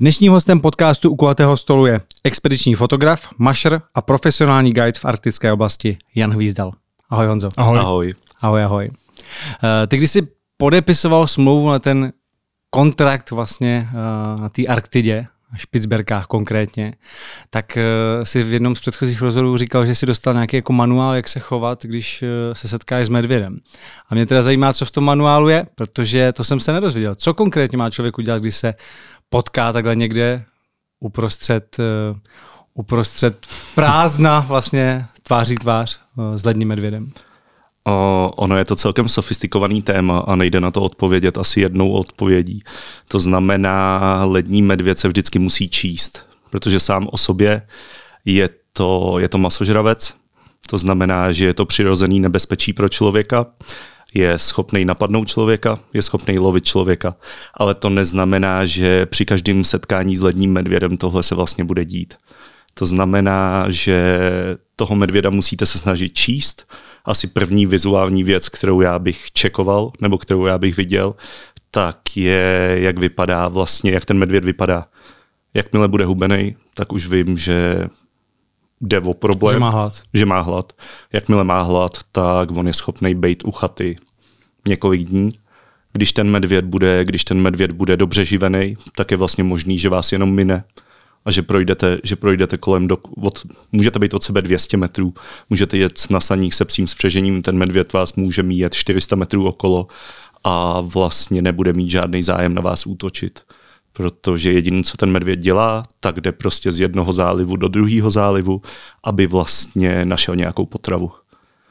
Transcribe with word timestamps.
Dnešním 0.00 0.32
hostem 0.32 0.60
podcastu 0.60 1.10
u 1.10 1.16
kulatého 1.16 1.56
stolu 1.56 1.86
je 1.86 2.00
expediční 2.24 2.74
fotograf, 2.74 3.28
mašer 3.38 3.82
a 3.94 4.02
profesionální 4.02 4.72
guide 4.72 4.98
v 4.98 5.04
arktické 5.04 5.52
oblasti 5.52 5.98
Jan 6.14 6.30
Hvízdal. 6.30 6.72
Ahoj 7.10 7.26
Honzo. 7.26 7.48
Ahoj. 7.56 7.78
Ahoj. 7.78 8.12
Ahoj, 8.42 8.64
ahoj. 8.64 8.90
Eh, 9.64 9.86
Ty 9.86 9.96
když 9.96 10.10
jsi 10.10 10.28
podepisoval 10.56 11.26
smlouvu 11.26 11.70
na 11.70 11.78
ten 11.78 12.12
kontrakt 12.70 13.30
vlastně 13.30 13.88
eh, 13.90 14.40
na 14.40 14.48
té 14.48 14.66
Arktidě, 14.66 15.26
na 15.52 15.58
Špicberkách 15.58 16.26
konkrétně, 16.26 16.94
tak 17.50 17.76
eh, 17.76 17.82
si 18.22 18.42
v 18.42 18.52
jednom 18.52 18.76
z 18.76 18.80
předchozích 18.80 19.22
rozhovorů 19.22 19.56
říkal, 19.56 19.86
že 19.86 19.94
si 19.94 20.06
dostal 20.06 20.34
nějaký 20.34 20.56
jako 20.56 20.72
manuál, 20.72 21.14
jak 21.14 21.28
se 21.28 21.40
chovat, 21.40 21.84
když 21.84 22.24
se 22.52 22.68
setkáš 22.68 23.06
s 23.06 23.08
medvědem. 23.08 23.58
A 24.08 24.14
mě 24.14 24.26
teda 24.26 24.42
zajímá, 24.42 24.72
co 24.72 24.84
v 24.84 24.90
tom 24.90 25.04
manuálu 25.04 25.48
je, 25.48 25.66
protože 25.74 26.32
to 26.32 26.44
jsem 26.44 26.60
se 26.60 26.72
nedozvěděl. 26.72 27.14
Co 27.14 27.34
konkrétně 27.34 27.78
má 27.78 27.90
člověk 27.90 28.18
udělat, 28.18 28.42
když 28.42 28.56
se 28.56 28.74
potká 29.28 29.72
takhle 29.72 29.96
někde 29.96 30.44
uprostřed, 31.00 31.76
uprostřed 32.74 33.46
prázdna 33.74 34.40
vlastně 34.40 35.06
tváří 35.22 35.54
tvář 35.54 36.00
s 36.34 36.44
ledním 36.44 36.68
medvědem? 36.68 37.12
O, 37.86 38.32
ono 38.36 38.56
je 38.56 38.64
to 38.64 38.76
celkem 38.76 39.08
sofistikovaný 39.08 39.82
téma 39.82 40.18
a 40.18 40.36
nejde 40.36 40.60
na 40.60 40.70
to 40.70 40.82
odpovědět 40.82 41.38
asi 41.38 41.60
jednou 41.60 41.92
odpovědí. 41.92 42.62
To 43.08 43.20
znamená, 43.20 44.00
lední 44.24 44.62
medvěd 44.62 44.98
se 44.98 45.08
vždycky 45.08 45.38
musí 45.38 45.68
číst, 45.68 46.26
protože 46.50 46.80
sám 46.80 47.08
o 47.12 47.16
sobě 47.16 47.66
je 48.24 48.48
to, 48.72 49.18
je 49.18 49.28
to 49.28 49.38
masožravec, 49.38 50.14
to 50.66 50.78
znamená, 50.78 51.32
že 51.32 51.46
je 51.46 51.54
to 51.54 51.64
přirozený 51.64 52.20
nebezpečí 52.20 52.72
pro 52.72 52.88
člověka, 52.88 53.46
je 54.14 54.38
schopný 54.38 54.84
napadnout 54.84 55.28
člověka, 55.28 55.78
je 55.94 56.02
schopný 56.02 56.38
lovit 56.38 56.64
člověka, 56.64 57.16
ale 57.54 57.74
to 57.74 57.90
neznamená, 57.90 58.66
že 58.66 59.06
při 59.06 59.24
každém 59.24 59.64
setkání 59.64 60.16
s 60.16 60.22
ledním 60.22 60.52
medvědem 60.52 60.96
tohle 60.96 61.22
se 61.22 61.34
vlastně 61.34 61.64
bude 61.64 61.84
dít. 61.84 62.14
To 62.74 62.86
znamená, 62.86 63.66
že 63.68 64.18
toho 64.76 64.96
medvěda 64.96 65.30
musíte 65.30 65.66
se 65.66 65.78
snažit 65.78 66.14
číst, 66.14 66.66
asi 67.04 67.26
první 67.26 67.66
vizuální 67.66 68.24
věc, 68.24 68.48
kterou 68.48 68.80
já 68.80 68.98
bych 68.98 69.32
čekoval, 69.32 69.92
nebo 70.00 70.18
kterou 70.18 70.46
já 70.46 70.58
bych 70.58 70.76
viděl, 70.76 71.14
tak 71.70 72.16
je, 72.16 72.76
jak 72.80 72.98
vypadá 72.98 73.48
vlastně, 73.48 73.92
jak 73.92 74.04
ten 74.04 74.18
medvěd 74.18 74.44
vypadá. 74.44 74.86
Jakmile 75.54 75.88
bude 75.88 76.04
hubený, 76.04 76.56
tak 76.74 76.92
už 76.92 77.08
vím, 77.08 77.38
že 77.38 77.88
jde 78.80 79.00
o 79.00 79.14
problém. 79.14 79.54
Že 79.54 79.60
má 79.60 79.70
hlad. 79.70 80.02
Že 80.14 80.26
má 80.26 80.40
hlad. 80.40 80.72
Jakmile 81.12 81.44
má 81.44 81.62
hlad, 81.62 81.98
tak 82.12 82.50
on 82.50 82.66
je 82.66 82.72
schopný 82.72 83.14
být 83.14 83.44
u 83.44 83.50
chaty 83.50 83.96
několik 84.68 85.08
dní. 85.08 85.32
Když 85.92 86.12
ten 86.12 86.30
medvěd 86.30 86.64
bude, 86.64 87.04
když 87.04 87.24
ten 87.24 87.40
medvěd 87.40 87.72
bude 87.72 87.96
dobře 87.96 88.24
živený, 88.24 88.76
tak 88.96 89.10
je 89.10 89.16
vlastně 89.16 89.44
možný, 89.44 89.78
že 89.78 89.88
vás 89.88 90.12
jenom 90.12 90.32
mine 90.32 90.64
a 91.24 91.30
že 91.30 91.42
projdete, 91.42 91.98
že 92.02 92.16
projdete 92.16 92.56
kolem, 92.56 92.88
do, 92.88 92.98
od, 93.22 93.46
můžete 93.72 93.98
být 93.98 94.14
od 94.14 94.22
sebe 94.22 94.42
200 94.42 94.76
metrů, 94.76 95.14
můžete 95.50 95.76
jet 95.76 96.06
na 96.10 96.20
saních 96.20 96.54
se 96.54 96.64
psím 96.64 96.86
spřežením, 96.86 97.42
ten 97.42 97.58
medvěd 97.58 97.92
vás 97.92 98.14
může 98.14 98.42
mít 98.42 98.74
400 98.74 99.16
metrů 99.16 99.48
okolo 99.48 99.86
a 100.44 100.80
vlastně 100.80 101.42
nebude 101.42 101.72
mít 101.72 101.90
žádný 101.90 102.22
zájem 102.22 102.54
na 102.54 102.62
vás 102.62 102.86
útočit. 102.86 103.40
Protože 103.96 104.52
jediné, 104.52 104.82
co 104.82 104.96
ten 104.96 105.10
medvěd 105.10 105.38
dělá, 105.38 105.82
tak 106.00 106.20
jde 106.20 106.32
prostě 106.32 106.72
z 106.72 106.80
jednoho 106.80 107.12
zálivu 107.12 107.56
do 107.56 107.68
druhého 107.68 108.10
zálivu, 108.10 108.62
aby 109.04 109.26
vlastně 109.26 110.04
našel 110.04 110.36
nějakou 110.36 110.66
potravu. 110.66 111.10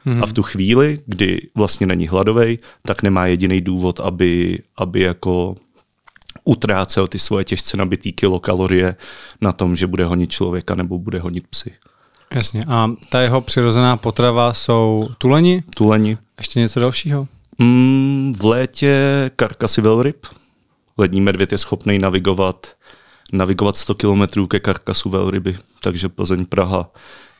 Mm-hmm. 0.06 0.22
A 0.22 0.26
v 0.26 0.32
tu 0.32 0.42
chvíli, 0.42 0.98
kdy 1.06 1.48
vlastně 1.54 1.86
není 1.86 2.08
hladový, 2.08 2.58
tak 2.82 3.02
nemá 3.02 3.26
jediný 3.26 3.60
důvod, 3.60 4.00
aby, 4.00 4.58
aby 4.76 5.00
jako 5.00 5.54
utrácel 6.44 7.06
ty 7.06 7.18
svoje 7.18 7.44
těžce 7.44 7.76
nabitý 7.76 8.12
kilokalorie 8.12 8.96
na 9.40 9.52
tom, 9.52 9.76
že 9.76 9.86
bude 9.86 10.04
honit 10.04 10.30
člověka 10.30 10.74
nebo 10.74 10.98
bude 10.98 11.20
honit 11.20 11.46
psy. 11.50 11.72
Jasně. 12.34 12.64
A 12.68 12.90
ta 13.08 13.20
jeho 13.20 13.40
přirozená 13.40 13.96
potrava 13.96 14.54
jsou 14.54 15.08
tuleni? 15.18 15.62
Tuleni. 15.76 16.18
Ještě 16.38 16.60
něco 16.60 16.80
dalšího? 16.80 17.28
Mm, 17.58 18.34
v 18.38 18.44
létě 18.44 19.30
karkasy 19.36 19.80
velryb. 19.80 20.26
Lední 20.98 21.20
medvěd 21.20 21.52
je 21.52 21.58
schopný 21.58 21.98
navigovat, 21.98 22.66
navigovat 23.32 23.76
100 23.76 23.94
km 23.94 24.46
ke 24.48 24.60
karkasu 24.60 25.10
velryby, 25.10 25.56
takže 25.82 26.08
Plzeň 26.08 26.46
Praha 26.46 26.90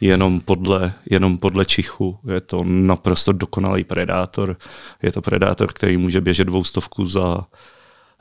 jenom 0.00 0.40
podle, 0.40 0.94
jenom 1.10 1.38
podle 1.38 1.64
čichu. 1.64 2.18
Je 2.34 2.40
to 2.40 2.64
naprosto 2.64 3.32
dokonalý 3.32 3.84
predátor. 3.84 4.56
Je 5.02 5.12
to 5.12 5.22
predátor, 5.22 5.72
který 5.72 5.96
může 5.96 6.20
běžet 6.20 6.44
dvoustovku 6.44 7.06
za 7.06 7.46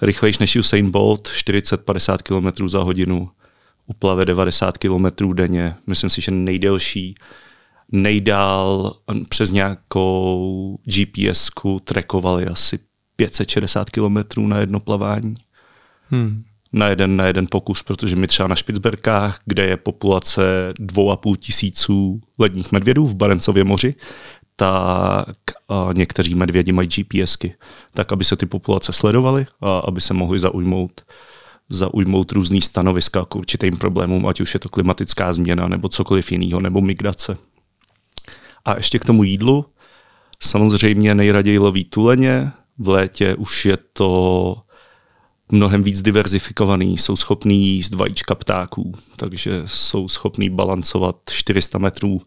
rychlejší 0.01 0.37
než 0.39 0.55
Usain 0.55 0.91
Bolt, 0.91 1.27
40-50 1.27 2.17
km 2.17 2.67
za 2.67 2.83
hodinu, 2.83 3.29
uplave 3.87 4.25
90 4.25 4.77
km 4.77 5.33
denně. 5.33 5.75
Myslím 5.87 6.09
si, 6.09 6.21
že 6.21 6.31
nejdelší, 6.31 7.15
nejdál 7.91 8.95
přes 9.29 9.51
nějakou 9.51 10.79
GPS-ku 10.85 11.79
trekovali 11.79 12.47
asi 12.47 12.79
560 13.15 13.89
km 13.89 14.17
na 14.37 14.59
jedno 14.59 14.79
plavání. 14.79 15.35
Hmm. 16.09 16.43
Na, 16.73 16.87
jeden, 16.87 17.15
na 17.15 17.25
jeden 17.25 17.47
pokus, 17.51 17.83
protože 17.83 18.15
my 18.15 18.27
třeba 18.27 18.47
na 18.47 18.55
Špicberkách, 18.55 19.39
kde 19.45 19.65
je 19.65 19.77
populace 19.77 20.73
2,5 20.79 21.35
tisíců 21.35 22.21
ledních 22.39 22.71
medvědů 22.71 23.05
v 23.05 23.15
Barencově 23.15 23.63
moři, 23.63 23.95
tak 24.55 25.35
někteří 25.95 26.35
medvědi 26.35 26.71
mají 26.71 26.87
GPSky, 26.87 27.55
tak 27.93 28.11
aby 28.11 28.23
se 28.23 28.35
ty 28.35 28.45
populace 28.45 28.93
sledovaly 28.93 29.45
a 29.61 29.79
aby 29.79 30.01
se 30.01 30.13
mohly 30.13 30.39
zaujmout 30.39 31.01
zaujmout 31.69 32.31
různý 32.31 32.61
stanoviska 32.61 33.25
k 33.25 33.35
určitým 33.35 33.77
problémům, 33.77 34.27
ať 34.27 34.41
už 34.41 34.53
je 34.53 34.59
to 34.59 34.69
klimatická 34.69 35.33
změna 35.33 35.67
nebo 35.67 35.89
cokoliv 35.89 36.31
jiného, 36.31 36.61
nebo 36.61 36.81
migrace. 36.81 37.37
A 38.65 38.77
ještě 38.77 38.99
k 38.99 39.05
tomu 39.05 39.23
jídlu. 39.23 39.65
Samozřejmě 40.39 41.15
nejraději 41.15 41.59
loví 41.59 41.85
tuleně, 41.85 42.51
v 42.77 42.89
létě 42.89 43.35
už 43.35 43.65
je 43.65 43.77
to 43.93 44.57
mnohem 45.51 45.83
víc 45.83 46.01
diverzifikovaný, 46.01 46.97
jsou 46.97 47.15
schopní 47.15 47.67
jíst 47.67 47.93
vajíčka 47.93 48.35
ptáků, 48.35 48.93
takže 49.15 49.61
jsou 49.65 50.07
schopní 50.07 50.49
balancovat 50.49 51.15
400 51.29 51.77
metrů 51.77 52.21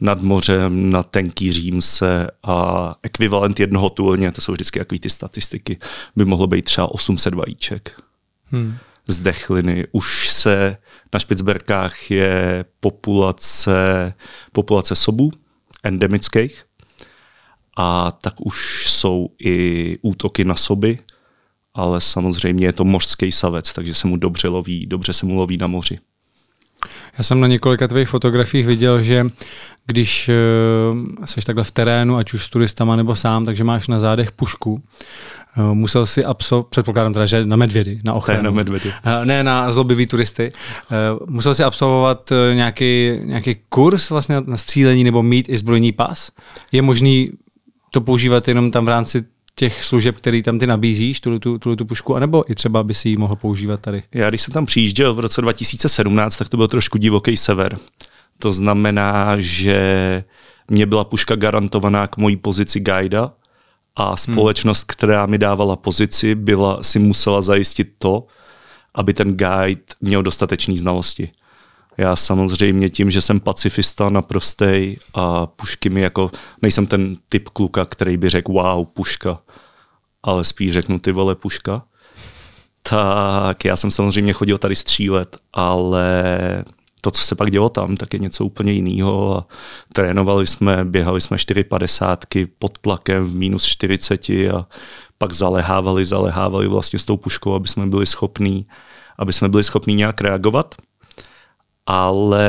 nad 0.00 0.22
mořem, 0.22 0.90
na 0.90 1.02
tenký 1.02 1.52
římse 1.52 2.26
a 2.42 2.94
ekvivalent 3.02 3.60
jednoho 3.60 3.90
tulně, 3.90 4.32
to 4.32 4.40
jsou 4.40 4.52
vždycky 4.52 4.78
jaký 4.78 4.98
ty 4.98 5.10
statistiky, 5.10 5.78
by 6.16 6.24
mohlo 6.24 6.46
být 6.46 6.64
třeba 6.64 6.92
800 6.92 7.34
vajíček. 7.34 8.00
Hmm. 8.50 8.76
Z 9.08 9.18
dechliny. 9.18 9.86
Už 9.92 10.28
se 10.30 10.76
na 11.12 11.18
Špicberkách 11.18 12.10
je 12.10 12.64
populace, 12.80 14.14
populace 14.52 14.96
sobů 14.96 15.30
endemických 15.84 16.64
a 17.78 18.12
tak 18.22 18.34
už 18.46 18.86
jsou 18.90 19.28
i 19.44 19.98
útoky 20.02 20.44
na 20.44 20.54
soby, 20.54 20.98
ale 21.74 22.00
samozřejmě 22.00 22.66
je 22.66 22.72
to 22.72 22.84
mořský 22.84 23.32
savec, 23.32 23.72
takže 23.72 23.94
se 23.94 24.06
mu 24.06 24.16
dobře 24.16 24.48
loví, 24.48 24.86
dobře 24.86 25.12
se 25.12 25.26
mu 25.26 25.34
loví 25.34 25.56
na 25.56 25.66
moři. 25.66 25.98
Já 27.18 27.24
jsem 27.24 27.40
na 27.40 27.46
několika 27.46 27.88
tvých 27.88 28.08
fotografiích 28.08 28.66
viděl, 28.66 29.02
že 29.02 29.26
když 29.86 30.30
uh, 30.30 31.24
seš 31.24 31.44
takhle 31.44 31.64
v 31.64 31.70
terénu, 31.70 32.16
ať 32.16 32.32
už 32.32 32.44
s 32.44 32.48
turistama 32.48 32.96
nebo 32.96 33.16
sám, 33.16 33.44
takže 33.44 33.64
máš 33.64 33.88
na 33.88 34.00
zádech 34.00 34.32
pušku. 34.32 34.72
Uh, 34.72 35.74
musel 35.74 36.06
si 36.06 36.24
absolvovat, 36.24 36.70
předpokládám 36.70 37.12
teda, 37.12 37.26
že 37.26 37.46
na 37.46 37.56
medvědy, 37.56 38.00
na 38.04 38.14
ochranu. 38.14 38.42
Ne, 38.42 38.44
na 38.44 38.50
medvědy. 38.50 38.88
Uh, 38.88 39.24
ne 39.24 39.44
na 39.44 39.72
zlobivý 39.72 40.06
turisty. 40.06 40.52
Uh, 41.22 41.26
musel 41.30 41.54
si 41.54 41.64
absolvovat 41.64 42.30
uh, 42.30 42.36
nějaký, 42.54 43.10
nějaký 43.22 43.56
kurz 43.68 44.10
vlastně 44.10 44.36
na 44.46 44.56
střílení 44.56 45.04
nebo 45.04 45.22
mít 45.22 45.48
i 45.48 45.58
zbrojní 45.58 45.92
pas. 45.92 46.30
Je 46.72 46.82
možný 46.82 47.30
to 47.90 48.00
používat 48.00 48.48
jenom 48.48 48.70
tam 48.70 48.84
v 48.84 48.88
rámci 48.88 49.24
těch 49.54 49.84
služeb, 49.84 50.16
který 50.16 50.42
tam 50.42 50.58
ty 50.58 50.66
nabízíš, 50.66 51.20
tu, 51.20 51.38
tu, 51.38 51.58
tu, 51.58 51.76
tu 51.76 51.84
pušku, 51.84 52.16
anebo 52.16 52.50
i 52.50 52.54
třeba 52.54 52.82
by 52.82 52.94
si 52.94 53.08
ji 53.08 53.16
mohl 53.16 53.36
používat 53.36 53.80
tady? 53.80 54.02
Já 54.14 54.28
když 54.28 54.42
jsem 54.42 54.54
tam 54.54 54.66
přijížděl 54.66 55.14
v 55.14 55.20
roce 55.20 55.40
2017, 55.40 56.36
tak 56.36 56.48
to 56.48 56.56
byl 56.56 56.68
trošku 56.68 56.98
divoký 56.98 57.36
sever. 57.36 57.78
To 58.38 58.52
znamená, 58.52 59.34
že 59.38 60.24
mě 60.70 60.86
byla 60.86 61.04
puška 61.04 61.36
garantovaná 61.36 62.06
k 62.06 62.16
mojí 62.16 62.36
pozici 62.36 62.80
guida 62.80 63.32
a 63.96 64.16
společnost, 64.16 64.80
hmm. 64.80 64.86
která 64.88 65.26
mi 65.26 65.38
dávala 65.38 65.76
pozici, 65.76 66.34
byla, 66.34 66.82
si 66.82 66.98
musela 66.98 67.42
zajistit 67.42 67.88
to, 67.98 68.26
aby 68.94 69.14
ten 69.14 69.36
guide 69.36 69.82
měl 70.00 70.22
dostatečné 70.22 70.76
znalosti. 70.76 71.30
Já 71.98 72.16
samozřejmě 72.16 72.90
tím, 72.90 73.10
že 73.10 73.20
jsem 73.20 73.40
pacifista 73.40 74.10
naprostej 74.10 74.98
a 75.14 75.46
pušky 75.46 75.90
mi 75.90 76.00
jako, 76.00 76.30
nejsem 76.62 76.86
ten 76.86 77.16
typ 77.28 77.48
kluka, 77.48 77.84
který 77.84 78.16
by 78.16 78.30
řekl 78.30 78.52
wow, 78.52 78.86
puška, 78.86 79.40
ale 80.22 80.44
spíš 80.44 80.72
řeknu 80.72 80.98
ty 80.98 81.12
vole 81.12 81.34
puška. 81.34 81.82
Tak 82.82 83.64
já 83.64 83.76
jsem 83.76 83.90
samozřejmě 83.90 84.32
chodil 84.32 84.58
tady 84.58 84.74
střílet, 84.74 85.36
ale 85.52 86.04
to, 87.00 87.10
co 87.10 87.22
se 87.22 87.34
pak 87.34 87.50
dělo 87.50 87.68
tam, 87.68 87.96
tak 87.96 88.12
je 88.12 88.18
něco 88.18 88.44
úplně 88.44 88.72
jiného. 88.72 89.38
A 89.38 89.46
trénovali 89.92 90.46
jsme, 90.46 90.84
běhali 90.84 91.20
jsme 91.20 91.36
4,50 91.36 92.48
pod 92.58 92.78
tlakem 92.78 93.24
v 93.24 93.34
minus 93.34 93.64
40 93.64 94.30
a 94.30 94.66
pak 95.18 95.32
zalehávali, 95.32 96.04
zalehávali 96.04 96.68
vlastně 96.68 96.98
s 96.98 97.04
tou 97.04 97.16
puškou, 97.16 97.54
aby 97.54 97.68
jsme 97.68 97.86
byli 97.86 98.06
schopní 98.06 98.66
aby 99.18 99.32
jsme 99.32 99.48
byli 99.48 99.64
schopni 99.64 99.94
nějak 99.94 100.20
reagovat, 100.20 100.74
ale 101.88 102.48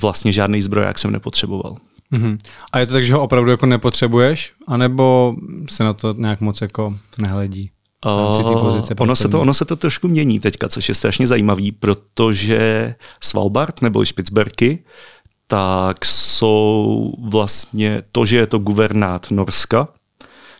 vlastně 0.00 0.32
žádný 0.32 0.62
zbroják 0.62 0.98
jsem 0.98 1.12
nepotřeboval. 1.12 1.76
Mm-hmm. 2.12 2.38
A 2.72 2.78
je 2.78 2.86
to 2.86 2.92
tak, 2.92 3.04
že 3.04 3.14
ho 3.14 3.22
opravdu 3.22 3.50
jako 3.50 3.66
nepotřebuješ, 3.66 4.52
anebo 4.66 5.34
se 5.68 5.84
na 5.84 5.92
to 5.92 6.14
nějak 6.18 6.40
moc 6.40 6.60
jako 6.60 6.94
nehledí? 7.18 7.70
Pozice 8.58 8.94
ono, 8.94 9.16
se 9.16 9.28
to, 9.28 9.40
ono 9.40 9.54
se 9.54 9.64
to 9.64 9.76
trošku 9.76 10.08
mění 10.08 10.40
teďka, 10.40 10.68
což 10.68 10.88
je 10.88 10.94
strašně 10.94 11.26
zajímavý, 11.26 11.72
protože 11.72 12.94
Svalbard 13.20 13.82
nebo 13.82 14.04
Špicberky, 14.04 14.84
tak 15.46 16.04
jsou 16.04 17.12
vlastně 17.28 18.02
to, 18.12 18.26
že 18.26 18.36
je 18.36 18.46
to 18.46 18.58
guvernát 18.58 19.30
Norska, 19.30 19.88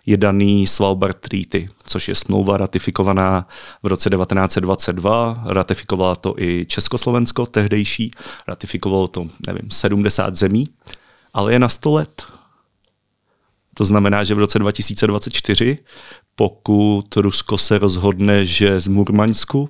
je 0.07 0.17
daný 0.17 0.67
Svalbard 0.67 1.17
Treaty, 1.17 1.69
což 1.85 2.09
je 2.09 2.15
smlouva 2.15 2.57
ratifikovaná 2.57 3.49
v 3.83 3.87
roce 3.87 4.11
1922. 4.11 5.45
Ratifikovala 5.47 6.17
to 6.17 6.35
i 6.39 6.67
Československo 6.69 7.47
tehdejší, 7.47 8.11
ratifikovalo 8.49 9.09
to, 9.09 9.27
nevím, 9.47 9.71
70 9.71 10.37
zemí, 10.37 10.67
ale 11.33 11.53
je 11.53 11.59
na 11.59 11.69
100 11.69 11.93
let. 11.93 12.23
To 13.75 13.85
znamená, 13.85 14.25
že 14.25 14.35
v 14.35 14.39
roce 14.39 14.59
2024, 14.59 15.79
pokud 16.35 17.17
Rusko 17.17 17.59
se 17.59 17.79
rozhodne, 17.79 18.45
že 18.45 18.81
z 18.81 18.87
Murmaňsku, 18.89 19.69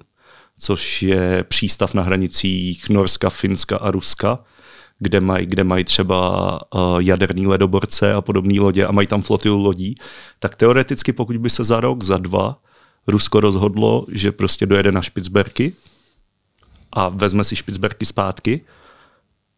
což 0.58 1.02
je 1.02 1.44
přístav 1.48 1.94
na 1.94 2.02
hranicích 2.02 2.88
Norska, 2.88 3.30
Finska 3.30 3.76
a 3.76 3.90
Ruska, 3.90 4.38
kde 5.04 5.20
mají, 5.20 5.46
kde 5.46 5.64
mají 5.64 5.84
třeba 5.84 6.18
uh, 6.52 6.98
jaderný 6.98 7.46
ledoborce 7.46 8.12
a 8.12 8.20
podobné 8.20 8.60
lodě 8.60 8.84
a 8.84 8.92
mají 8.92 9.06
tam 9.06 9.22
flotilu 9.22 9.58
lodí, 9.58 9.94
tak 10.38 10.56
teoreticky 10.56 11.12
pokud 11.12 11.36
by 11.36 11.50
se 11.50 11.64
za 11.64 11.80
rok, 11.80 12.02
za 12.02 12.16
dva 12.16 12.58
Rusko 13.06 13.40
rozhodlo, 13.40 14.06
že 14.08 14.32
prostě 14.32 14.66
dojede 14.66 14.92
na 14.92 15.02
Špicberky 15.02 15.72
a 16.92 17.08
vezme 17.08 17.44
si 17.44 17.56
Špicberky 17.56 18.04
zpátky, 18.04 18.60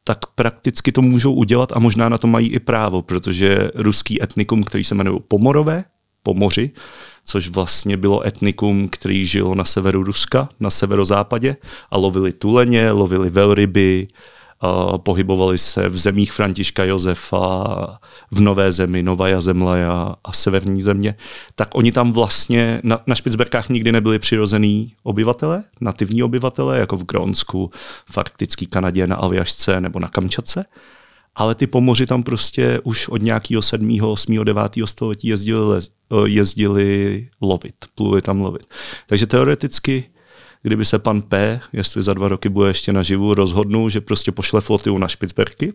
tak 0.04 0.26
prakticky 0.34 0.92
to 0.92 1.02
můžou 1.02 1.34
udělat 1.34 1.72
a 1.72 1.78
možná 1.78 2.08
na 2.08 2.18
to 2.18 2.26
mají 2.26 2.48
i 2.48 2.58
právo, 2.58 3.02
protože 3.02 3.70
ruský 3.74 4.22
etnikum, 4.22 4.64
který 4.64 4.84
se 4.84 4.94
jmenuje 4.94 5.20
Pomorové, 5.28 5.84
Pomoři, 6.22 6.70
což 7.24 7.48
vlastně 7.48 7.96
bylo 7.96 8.26
etnikum, 8.26 8.88
který 8.88 9.26
žilo 9.26 9.54
na 9.54 9.64
severu 9.64 10.02
Ruska, 10.02 10.48
na 10.60 10.70
severozápadě 10.70 11.56
a 11.90 11.96
lovili 11.96 12.32
tuleně, 12.32 12.90
lovili 12.90 13.30
velryby, 13.30 14.08
pohybovali 14.96 15.58
se 15.58 15.88
v 15.88 15.98
zemích 15.98 16.32
Františka 16.32 16.84
Josefa, 16.84 17.98
v 18.30 18.40
Nové 18.40 18.72
zemi, 18.72 19.02
Novaja 19.02 19.40
Zemlaja 19.40 20.14
a 20.24 20.32
severní 20.32 20.82
země, 20.82 21.14
tak 21.54 21.68
oni 21.74 21.92
tam 21.92 22.12
vlastně 22.12 22.80
na, 22.84 23.00
na 23.06 23.14
Špicberkách 23.14 23.68
nikdy 23.68 23.92
nebyli 23.92 24.18
přirozený 24.18 24.94
obyvatele, 25.02 25.64
nativní 25.80 26.22
obyvatele, 26.22 26.78
jako 26.78 26.96
v 26.96 27.04
Grónsku, 27.04 27.70
v 28.10 28.18
arktický 28.18 28.66
Kanadě, 28.66 29.06
na 29.06 29.16
Aljašce 29.16 29.80
nebo 29.80 30.00
na 30.00 30.08
Kamčace, 30.08 30.64
ale 31.34 31.54
ty 31.54 31.66
pomoři 31.66 32.06
tam 32.06 32.22
prostě 32.22 32.80
už 32.84 33.08
od 33.08 33.22
nějakého 33.22 33.62
7., 33.62 33.98
8., 34.02 34.44
9. 34.44 34.62
století 34.84 35.28
jezdili, 35.28 35.80
jezdili 36.26 37.28
lovit, 37.40 37.74
pluli 37.94 38.22
tam 38.22 38.40
lovit. 38.40 38.66
Takže 39.06 39.26
teoreticky 39.26 40.04
kdyby 40.66 40.84
se 40.84 40.98
pan 40.98 41.22
P, 41.22 41.60
jestli 41.72 42.02
za 42.02 42.14
dva 42.14 42.28
roky 42.28 42.48
bude 42.48 42.70
ještě 42.70 42.92
naživu, 42.92 43.34
rozhodnul, 43.34 43.90
že 43.90 44.00
prostě 44.00 44.32
pošle 44.32 44.60
flotilu 44.60 44.98
na 44.98 45.08
Špicberky, 45.08 45.72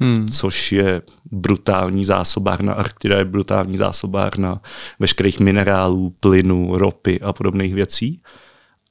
hmm. 0.00 0.28
což 0.28 0.72
je 0.72 1.02
brutální 1.32 2.04
zásobárna, 2.04 2.72
Arktida 2.72 3.18
je 3.18 3.24
brutální 3.24 3.76
zásobárna 3.76 4.60
veškerých 4.98 5.40
minerálů, 5.40 6.14
plynu, 6.20 6.78
ropy 6.78 7.20
a 7.20 7.32
podobných 7.32 7.74
věcí. 7.74 8.22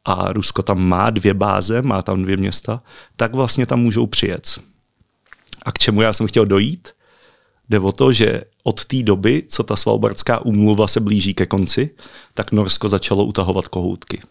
A 0.06 0.34
Rusko 0.34 0.62
tam 0.62 0.82
má 0.82 1.10
dvě 1.10 1.34
báze, 1.34 1.82
má 1.82 2.02
tam 2.02 2.24
dvě 2.24 2.38
města, 2.38 2.84
tak 3.16 3.34
vlastně 3.34 3.66
tam 3.66 3.80
můžou 3.80 4.08
přijet. 4.08 4.60
A 5.66 5.72
k 5.72 5.78
čemu 5.78 6.02
já 6.02 6.14
jsem 6.14 6.28
chtěl 6.28 6.46
dojít? 6.46 6.90
Jde 7.70 7.80
o 7.80 7.92
to, 7.92 8.12
že 8.12 8.42
od 8.64 8.86
té 8.86 9.04
doby, 9.04 9.44
co 9.48 9.64
ta 9.64 9.76
svalbardská 9.76 10.46
úmluva 10.46 10.88
se 10.88 11.00
blíží 11.00 11.34
ke 11.34 11.46
konci, 11.46 11.90
tak 12.34 12.52
Norsko 12.52 12.90
začalo 12.90 13.26
utahovat 13.26 13.68
kohoutky 13.68 14.22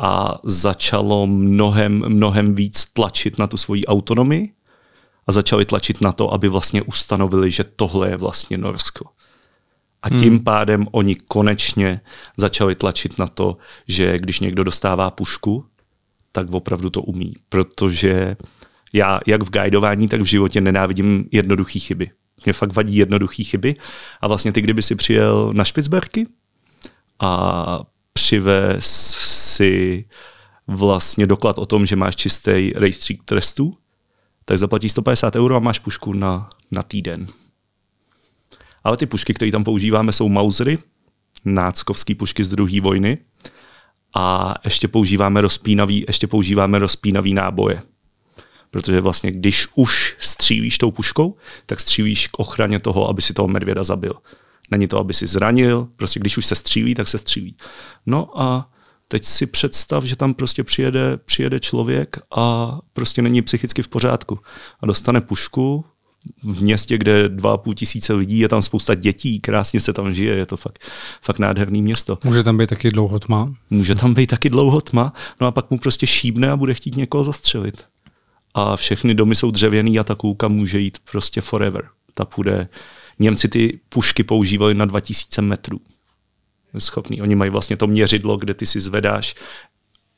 a 0.00 0.38
začalo 0.44 1.26
mnohem, 1.26 2.08
mnohem 2.08 2.54
víc 2.54 2.84
tlačit 2.84 3.38
na 3.38 3.46
tu 3.46 3.56
svoji 3.56 3.84
autonomii 3.84 4.52
a 5.26 5.32
začali 5.32 5.64
tlačit 5.64 6.00
na 6.00 6.12
to, 6.12 6.34
aby 6.34 6.48
vlastně 6.48 6.82
ustanovili, 6.82 7.50
že 7.50 7.64
tohle 7.64 8.10
je 8.10 8.16
vlastně 8.16 8.58
Norsko. 8.58 9.04
A 10.02 10.08
tím 10.08 10.34
hmm. 10.34 10.44
pádem 10.44 10.86
oni 10.90 11.14
konečně 11.14 12.00
začali 12.36 12.74
tlačit 12.74 13.18
na 13.18 13.26
to, 13.26 13.56
že 13.88 14.18
když 14.18 14.40
někdo 14.40 14.64
dostává 14.64 15.10
pušku, 15.10 15.64
tak 16.32 16.50
opravdu 16.50 16.90
to 16.90 17.02
umí. 17.02 17.34
Protože 17.48 18.36
já 18.92 19.20
jak 19.26 19.42
v 19.42 19.50
guidování, 19.50 20.08
tak 20.08 20.20
v 20.20 20.24
životě 20.24 20.60
nenávidím 20.60 21.28
jednoduché 21.32 21.78
chyby. 21.78 22.10
Mě 22.44 22.52
fakt 22.52 22.72
vadí 22.72 22.96
jednoduché 22.96 23.44
chyby. 23.44 23.76
A 24.20 24.28
vlastně 24.28 24.52
ty, 24.52 24.60
kdyby 24.60 24.82
si 24.82 24.94
přijel 24.94 25.52
na 25.54 25.64
Špicberky 25.64 26.26
a 27.20 27.80
přivez 28.12 29.14
si 29.54 30.04
vlastně 30.66 31.26
doklad 31.26 31.58
o 31.58 31.66
tom, 31.66 31.86
že 31.86 31.96
máš 31.96 32.16
čistý 32.16 32.72
rejstřík 32.74 33.24
trestů, 33.24 33.76
tak 34.44 34.58
zaplatíš 34.58 34.92
150 34.92 35.36
euro 35.36 35.56
a 35.56 35.58
máš 35.58 35.78
pušku 35.78 36.12
na, 36.12 36.48
na 36.70 36.82
týden. 36.82 37.26
Ale 38.84 38.96
ty 38.96 39.06
pušky, 39.06 39.34
které 39.34 39.50
tam 39.50 39.64
používáme, 39.64 40.12
jsou 40.12 40.28
Mausery, 40.28 40.78
náckovské 41.44 42.14
pušky 42.14 42.44
z 42.44 42.48
druhé 42.48 42.80
vojny 42.80 43.18
a 44.14 44.54
ještě 44.64 44.88
používáme 44.88 45.40
rozpínavý, 45.40 46.04
ještě 46.08 46.26
používáme 46.26 46.78
rozpínavý 46.78 47.34
náboje. 47.34 47.82
Protože 48.70 49.00
vlastně, 49.00 49.32
když 49.32 49.66
už 49.74 50.16
střílíš 50.18 50.78
tou 50.78 50.90
puškou, 50.90 51.36
tak 51.66 51.80
střílíš 51.80 52.28
k 52.28 52.38
ochraně 52.38 52.80
toho, 52.80 53.08
aby 53.08 53.22
si 53.22 53.34
toho 53.34 53.48
medvěda 53.48 53.84
zabil. 53.84 54.14
Není 54.70 54.88
to, 54.88 54.98
aby 54.98 55.14
si 55.14 55.26
zranil, 55.26 55.88
prostě 55.96 56.20
když 56.20 56.38
už 56.38 56.46
se 56.46 56.54
střílí, 56.54 56.94
tak 56.94 57.08
se 57.08 57.18
střílí. 57.18 57.56
No 58.06 58.40
a 58.40 58.70
teď 59.08 59.24
si 59.24 59.46
představ, 59.46 60.04
že 60.04 60.16
tam 60.16 60.34
prostě 60.34 60.64
přijede, 60.64 61.16
přijede 61.16 61.60
člověk 61.60 62.16
a 62.36 62.78
prostě 62.92 63.22
není 63.22 63.42
psychicky 63.42 63.82
v 63.82 63.88
pořádku 63.88 64.38
a 64.80 64.86
dostane 64.86 65.20
pušku 65.20 65.84
v 66.42 66.62
městě, 66.62 66.98
kde 66.98 67.28
dva 67.28 67.56
půl 67.56 67.74
tisíce 67.74 68.12
lidí, 68.12 68.38
je 68.38 68.48
tam 68.48 68.62
spousta 68.62 68.94
dětí, 68.94 69.40
krásně 69.40 69.80
se 69.80 69.92
tam 69.92 70.14
žije, 70.14 70.34
je 70.34 70.46
to 70.46 70.56
fakt, 70.56 70.78
fakt 71.22 71.38
nádherný 71.38 71.82
město. 71.82 72.18
Může 72.24 72.42
tam 72.42 72.58
být 72.58 72.70
taky 72.70 72.90
dlouho 72.90 73.18
tma? 73.18 73.54
Může 73.70 73.94
tam 73.94 74.14
být 74.14 74.26
taky 74.26 74.50
dlouho 74.50 74.80
tma, 74.80 75.12
no 75.40 75.46
a 75.46 75.50
pak 75.50 75.70
mu 75.70 75.78
prostě 75.78 76.06
šíbne 76.06 76.50
a 76.50 76.56
bude 76.56 76.74
chtít 76.74 76.96
někoho 76.96 77.24
zastřelit. 77.24 77.84
A 78.54 78.76
všechny 78.76 79.14
domy 79.14 79.36
jsou 79.36 79.50
dřevěný 79.50 79.98
a 79.98 80.04
ta 80.04 80.14
kůlka 80.14 80.48
může 80.48 80.78
jít 80.78 80.98
prostě 81.10 81.40
forever. 81.40 81.88
Ta 82.14 82.24
půjde 82.24 82.68
Němci 83.18 83.48
ty 83.48 83.80
pušky 83.88 84.22
používali 84.22 84.74
na 84.74 84.84
2000 84.84 85.42
metrů. 85.42 85.80
Schopný. 86.78 87.22
Oni 87.22 87.34
mají 87.34 87.50
vlastně 87.50 87.76
to 87.76 87.86
měřidlo, 87.86 88.36
kde 88.36 88.54
ty 88.54 88.66
si 88.66 88.80
zvedáš, 88.80 89.34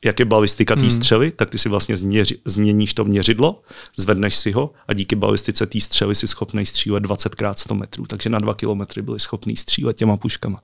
jak 0.05 0.19
je 0.19 0.25
balistika 0.25 0.75
té 0.75 0.81
hmm. 0.81 0.89
střely, 0.89 1.31
tak 1.31 1.49
ty 1.49 1.57
si 1.57 1.69
vlastně 1.69 1.97
změři, 1.97 2.37
změníš 2.45 2.93
to 2.93 3.05
měřidlo, 3.05 3.61
zvedneš 3.97 4.35
si 4.35 4.51
ho 4.51 4.73
a 4.87 4.93
díky 4.93 5.15
balistice 5.15 5.65
té 5.65 5.79
střely 5.79 6.15
si 6.15 6.27
schopný 6.27 6.65
střílet 6.65 6.99
20 6.99 7.35
x 7.51 7.61
100 7.61 7.75
metrů. 7.75 8.05
Takže 8.05 8.29
na 8.29 8.39
2 8.39 8.53
kilometry 8.53 9.01
byli 9.01 9.19
schopní 9.19 9.55
střílet 9.55 9.97
těma 9.97 10.17
puškama. 10.17 10.61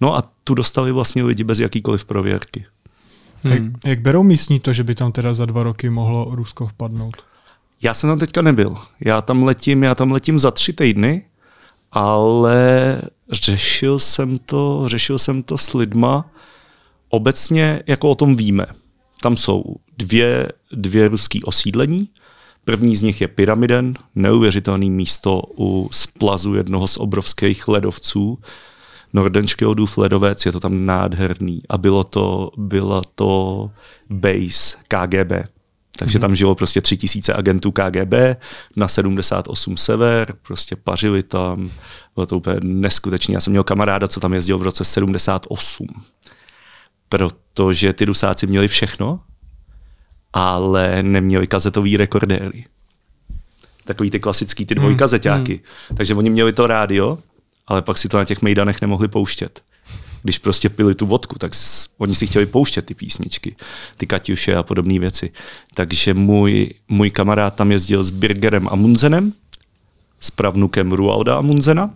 No 0.00 0.16
a 0.16 0.30
tu 0.44 0.54
dostali 0.54 0.92
vlastně 0.92 1.22
lidi 1.22 1.44
bez 1.44 1.58
jakýkoliv 1.58 2.04
prověrky. 2.04 2.66
Hmm. 3.42 3.52
Jak, 3.52 3.62
jak 3.84 4.00
berou 4.00 4.22
místní 4.22 4.60
to, 4.60 4.72
že 4.72 4.84
by 4.84 4.94
tam 4.94 5.12
teda 5.12 5.34
za 5.34 5.46
dva 5.46 5.62
roky 5.62 5.90
mohlo 5.90 6.28
Rusko 6.30 6.66
vpadnout? 6.66 7.16
Já 7.82 7.94
jsem 7.94 8.10
tam 8.10 8.18
teďka 8.18 8.42
nebyl. 8.42 8.76
Já 9.00 9.22
tam 9.22 9.42
letím, 9.42 9.82
já 9.82 9.94
tam 9.94 10.10
letím 10.10 10.38
za 10.38 10.50
tři 10.50 10.72
týdny 10.72 11.22
ale 11.94 13.00
řešil 13.32 13.98
jsem 13.98 14.38
to, 14.38 14.84
řešil 14.86 15.18
jsem 15.18 15.42
to 15.42 15.58
s 15.58 15.74
lidma. 15.74 16.30
Obecně 17.08 17.82
jako 17.86 18.10
o 18.10 18.14
tom 18.14 18.36
víme. 18.36 18.66
Tam 19.20 19.36
jsou 19.36 19.64
dvě, 19.98 20.48
dvě 20.72 21.08
ruský 21.08 21.44
osídlení. 21.44 22.08
První 22.64 22.96
z 22.96 23.02
nich 23.02 23.20
je 23.20 23.28
Pyramiden, 23.28 23.94
neuvěřitelné 24.14 24.86
místo 24.86 25.42
u 25.58 25.88
splazu 25.92 26.54
jednoho 26.54 26.86
z 26.86 26.96
obrovských 26.96 27.68
ledovců. 27.68 28.38
Nordenskjöldův 29.12 29.98
ledovec, 29.98 30.46
je 30.46 30.52
to 30.52 30.60
tam 30.60 30.86
nádherný. 30.86 31.62
A 31.68 31.78
bylo 31.78 32.04
to, 32.04 32.50
byla 32.56 33.02
to 33.14 33.70
base 34.10 34.76
KGB. 34.88 35.53
Takže 35.98 36.18
tam 36.18 36.34
žilo 36.34 36.54
prostě 36.54 36.80
tři 36.80 36.96
tisíce 36.96 37.34
agentů 37.34 37.72
KGB 37.72 38.14
na 38.76 38.88
78 38.88 39.76
sever, 39.76 40.34
prostě 40.42 40.76
pařili 40.76 41.22
tam, 41.22 41.70
bylo 42.14 42.26
to 42.26 42.36
úplně 42.36 42.56
neskutečné. 42.62 43.34
Já 43.34 43.40
jsem 43.40 43.50
měl 43.50 43.64
kamaráda, 43.64 44.08
co 44.08 44.20
tam 44.20 44.34
jezdil 44.34 44.58
v 44.58 44.62
roce 44.62 44.84
78, 44.84 45.86
protože 47.08 47.92
ty 47.92 48.04
Rusáci 48.04 48.46
měli 48.46 48.68
všechno, 48.68 49.20
ale 50.32 51.02
neměli 51.02 51.46
kazetový 51.46 51.96
rekordéry. 51.96 52.66
Takový 53.84 54.10
ty 54.10 54.20
klasický, 54.20 54.66
ty 54.66 54.74
dvojkazeťáky. 54.74 55.52
Hmm. 55.52 55.96
Takže 55.96 56.14
oni 56.14 56.30
měli 56.30 56.52
to 56.52 56.66
rádio, 56.66 57.18
ale 57.66 57.82
pak 57.82 57.98
si 57.98 58.08
to 58.08 58.16
na 58.16 58.24
těch 58.24 58.42
mejdanech 58.42 58.80
nemohli 58.80 59.08
pouštět. 59.08 59.62
Když 60.24 60.38
prostě 60.38 60.68
pili 60.68 60.94
tu 60.94 61.06
vodku, 61.06 61.38
tak 61.38 61.52
oni 61.98 62.14
si 62.14 62.26
chtěli 62.26 62.46
pouštět 62.46 62.86
ty 62.86 62.94
písničky, 62.94 63.56
ty 63.96 64.06
Kaťuše 64.06 64.56
a 64.56 64.62
podobné 64.62 64.98
věci. 64.98 65.32
Takže 65.74 66.14
můj, 66.14 66.74
můj 66.88 67.10
kamarád 67.10 67.56
tam 67.56 67.72
jezdil 67.72 68.04
s 68.04 68.10
Birgerem 68.10 68.68
Amundsenem, 68.68 69.32
s 70.20 70.30
pravnukem 70.30 70.92
Rualda 70.92 71.36
Amundsena 71.36 71.94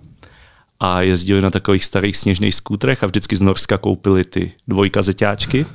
a 0.81 1.03
jezdili 1.03 1.41
na 1.41 1.51
takových 1.51 1.85
starých 1.85 2.17
sněžných 2.17 2.55
skútrech 2.55 3.03
a 3.03 3.07
vždycky 3.07 3.37
z 3.37 3.41
Norska 3.41 3.79
koupili 3.79 4.25
ty 4.25 4.53
dvojkazeťáčky. 4.69 5.67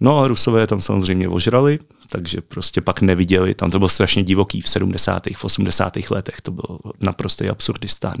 No 0.00 0.18
a 0.18 0.28
Rusové 0.28 0.66
tam 0.66 0.80
samozřejmě 0.80 1.28
ožrali, 1.28 1.78
takže 2.10 2.40
prostě 2.40 2.80
pak 2.80 3.00
neviděli, 3.00 3.54
tam 3.54 3.70
to 3.70 3.78
bylo 3.78 3.88
strašně 3.88 4.22
divoký 4.22 4.60
v 4.60 4.68
70. 4.68 5.26
v 5.36 5.44
80. 5.44 5.96
letech, 6.10 6.40
to 6.40 6.50
byl 6.50 6.78
naprostý 7.00 7.48
absurdistán. 7.48 8.16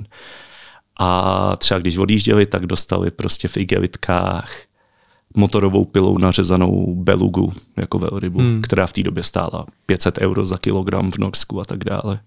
A 0.98 1.56
třeba 1.56 1.80
když 1.80 1.96
odjížděli, 1.96 2.46
tak 2.46 2.66
dostali 2.66 3.10
prostě 3.10 3.48
v 3.48 3.56
igelitkách 3.56 4.50
motorovou 5.36 5.84
pilou 5.84 6.18
nařezanou 6.18 6.94
belugu 6.94 7.52
jako 7.76 7.98
velrybu, 7.98 8.38
hmm. 8.38 8.62
která 8.62 8.86
v 8.86 8.92
té 8.92 9.02
době 9.02 9.22
stála 9.22 9.66
500 9.86 10.18
euro 10.18 10.46
za 10.46 10.58
kilogram 10.58 11.10
v 11.10 11.18
Norsku 11.18 11.60
a 11.60 11.64
tak 11.64 11.84
dále. 11.84 12.20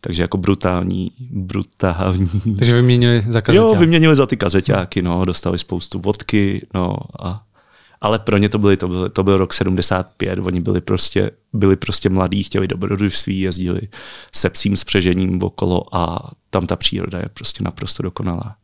Takže 0.00 0.22
jako 0.22 0.36
brutální, 0.36 1.12
brutální. 1.30 2.56
Takže 2.58 2.74
vyměnili 2.74 3.22
za 3.28 3.40
kazeťáky. 3.40 3.56
Jo, 3.56 3.80
vyměnili 3.80 4.16
za 4.16 4.26
ty 4.26 4.36
kazeťáky, 4.36 5.02
no, 5.02 5.24
dostali 5.24 5.58
spoustu 5.58 5.98
vodky, 5.98 6.66
no 6.74 6.96
a 7.20 7.42
ale 8.00 8.18
pro 8.18 8.36
ně 8.36 8.48
to, 8.48 8.58
byly, 8.58 8.76
to, 8.76 8.88
byl, 8.88 9.08
to 9.08 9.24
byl 9.24 9.36
rok 9.36 9.54
75, 9.54 10.38
oni 10.38 10.60
byli 10.60 10.80
prostě, 10.80 11.30
byli 11.52 11.76
prostě 11.76 12.08
mladí, 12.08 12.42
chtěli 12.42 12.68
dobrodružství, 12.68 13.40
jezdili 13.40 13.80
se 14.34 14.50
psím 14.50 14.76
spřežením 14.76 15.42
okolo 15.42 15.96
a 15.96 16.30
tam 16.50 16.66
ta 16.66 16.76
příroda 16.76 17.18
je 17.18 17.28
prostě 17.34 17.64
naprosto 17.64 18.02
dokonalá. 18.02 18.56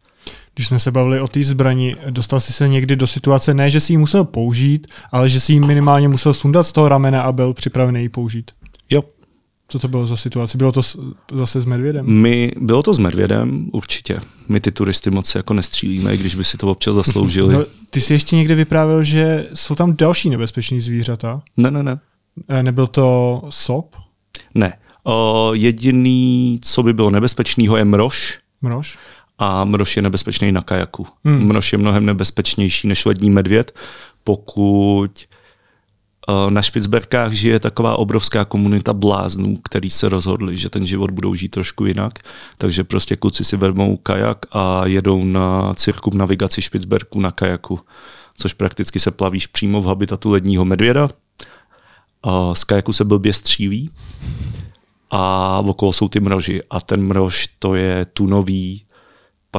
Když 0.55 0.69
jsme 0.69 0.79
se 0.79 0.91
bavili 0.91 1.21
o 1.21 1.29
té 1.29 1.43
zbrani, 1.43 1.97
dostal 2.11 2.41
jsi 2.41 2.53
se 2.53 2.69
někdy 2.69 2.97
do 2.97 3.07
situace, 3.07 3.55
ne, 3.55 3.71
že 3.71 3.81
si 3.81 3.93
ji 3.93 3.97
musel 3.97 4.25
použít, 4.25 4.87
ale 5.13 5.29
že 5.29 5.41
si 5.41 5.53
ji 5.53 5.61
minimálně 5.61 6.09
musel 6.09 6.35
sundat 6.35 6.67
z 6.67 6.73
toho 6.73 6.89
ramena 6.89 7.23
a 7.23 7.33
byl 7.33 7.55
připravený 7.55 8.03
ji 8.03 8.09
použít. 8.09 8.51
Jo, 8.91 9.03
co 9.69 9.79
to 9.79 9.89
bylo 9.89 10.07
za 10.07 10.17
situace? 10.17 10.59
Bylo 10.59 10.73
to 10.73 10.81
zase 11.33 11.61
s 11.61 11.65
medvědem? 11.65 12.07
My, 12.07 12.53
bylo 12.61 12.83
to 12.83 12.95
s 12.95 12.99
medvědem, 12.99 13.69
určitě. 13.73 14.19
My 14.49 14.61
ty 14.61 14.73
turisty 14.73 15.11
moc 15.11 15.35
jako 15.35 15.55
nestřílíme, 15.55 16.17
když 16.17 16.35
by 16.35 16.45
si 16.45 16.57
to 16.57 16.67
občas 16.67 16.95
zasloužili. 16.95 17.55
No, 17.55 17.65
ty 17.91 18.01
jsi 18.01 18.13
ještě 18.13 18.37
někde 18.37 18.55
vyprávěl, 18.55 19.05
že 19.05 19.49
jsou 19.55 19.75
tam 19.75 19.97
další 19.97 20.31
nebezpečné 20.31 20.81
zvířata. 20.81 21.43
Ne, 21.57 21.71
ne, 21.71 21.83
ne. 21.83 21.99
E, 22.49 22.63
nebyl 22.63 22.87
to 22.87 23.43
sop? 23.49 23.97
Ne. 24.55 24.79
O, 25.05 25.51
jediný, 25.55 26.59
co 26.63 26.83
by 26.83 26.93
bylo 26.93 27.11
nebezpečného, 27.11 27.77
je 27.77 27.85
mrož. 27.85 28.39
Mrož? 28.63 28.99
A 29.39 29.65
mrož 29.65 29.97
je 29.97 30.03
nebezpečný 30.03 30.53
na 30.53 30.63
kajaku. 30.63 31.07
Hmm. 31.25 31.47
Mrož 31.47 31.73
je 31.73 31.79
mnohem 31.79 32.07
nebezpečnější 32.07 32.89
než 32.89 33.05
lední 33.05 33.31
medvěd, 33.31 33.75
pokud 34.25 35.11
Eh, 35.21 35.34
na 36.49 36.63
Špicberkách 36.63 37.33
žije 37.33 37.61
taková 37.61 37.97
obrovská 37.97 38.45
komunita 38.45 38.93
bláznů, 38.93 39.57
který 39.57 39.91
se 39.91 40.09
rozhodli, 40.09 40.57
že 40.57 40.71
ten 40.71 40.87
život 40.87 41.11
budou 41.11 41.35
žít 41.35 41.49
trošku 41.49 41.87
jinak. 41.87 42.19
Takže 42.59 42.85
prostě 42.85 43.17
kluci 43.17 43.45
si 43.45 43.57
vezmou 43.57 43.97
kajak 43.97 44.47
a 44.53 44.87
jedou 44.87 45.25
na 45.25 45.75
cirkum 45.75 46.19
navigaci 46.19 46.63
Špicberku 46.63 47.21
na 47.21 47.31
kajaku, 47.31 47.81
což 48.37 48.53
prakticky 48.53 49.01
se 49.01 49.11
plavíš 49.11 49.47
přímo 49.47 49.83
v 49.83 49.87
habitatu 49.87 50.31
ledního 50.31 50.65
medvěda. 50.65 51.09
A 52.23 52.55
z 52.55 52.65
kajaku 52.65 52.93
se 52.93 53.05
blbě 53.05 53.33
střílí 53.33 53.91
a 55.11 55.59
okolo 55.67 55.93
jsou 55.93 56.09
ty 56.09 56.21
mroži. 56.21 56.61
A 56.71 56.81
ten 56.81 57.07
mrož 57.07 57.47
to 57.59 57.75
je 57.75 58.05
tunový 58.05 58.84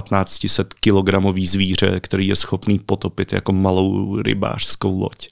1500 0.01 0.73
kilogramový 0.73 1.47
zvíře, 1.47 1.99
který 1.99 2.27
je 2.27 2.35
schopný 2.35 2.79
potopit 2.79 3.33
jako 3.33 3.53
malou 3.53 4.21
rybářskou 4.21 4.99
loď. 4.99 5.29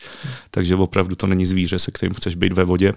Takže 0.52 0.76
opravdu 0.76 1.16
to 1.16 1.28
není 1.28 1.46
zvíře, 1.46 1.80
se 1.80 1.92
kterým 1.92 2.14
chceš 2.14 2.36
být 2.36 2.54
ve 2.54 2.64
vodě. 2.64 2.94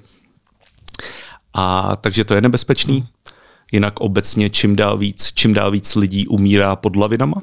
A 1.55 1.97
takže 1.97 2.25
to 2.25 2.35
je 2.35 2.41
nebezpečný. 2.41 3.09
Jinak 3.73 4.01
obecně 4.01 4.51
čím 4.51 4.77
dál 4.77 4.99
víc, 4.99 5.33
čím 5.33 5.55
dál 5.55 5.71
víc 5.71 5.95
lidí 5.95 6.27
umírá 6.27 6.77
pod 6.77 6.97
lavinama, 6.97 7.43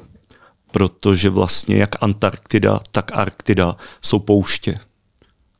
protože 0.70 1.30
vlastně 1.30 1.76
jak 1.76 2.02
Antarktida, 2.02 2.80
tak 2.90 3.12
Arktida 3.12 3.76
jsou 4.02 4.18
pouště. 4.18 4.78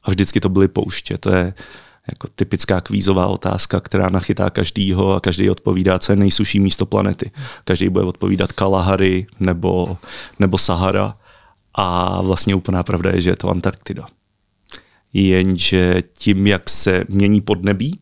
A 0.03 0.11
vždycky 0.11 0.41
to 0.41 0.49
byly 0.49 0.69
pouště. 0.69 1.19
To 1.19 1.35
je 1.35 1.55
jako 2.09 2.29
typická 2.35 2.81
kvízová 2.81 3.27
otázka, 3.27 3.81
která 3.81 4.09
nachytá 4.09 4.51
každýho 4.51 5.13
a 5.13 5.21
každý 5.21 5.51
odpovídá, 5.51 5.99
co 5.99 6.13
je 6.13 6.17
nejsuší 6.17 6.61
místo 6.61 6.87
planety. 6.87 7.31
Každý 7.65 7.89
bude 7.89 8.05
odpovídat 8.05 8.53
Kalahary 8.53 9.27
nebo, 9.41 9.97
nebo 10.39 10.59
Sahara 10.59 11.17
a 11.75 12.21
vlastně 12.23 12.55
úplná 12.55 12.83
pravda 12.83 13.11
je, 13.11 13.21
že 13.21 13.31
je 13.31 13.37
to 13.37 13.51
Antarktida. 13.51 14.07
Jenže 15.13 16.03
tím, 16.19 16.47
jak 16.47 16.71
se 16.71 17.05
mění 17.09 17.41
podnebí, 17.41 17.99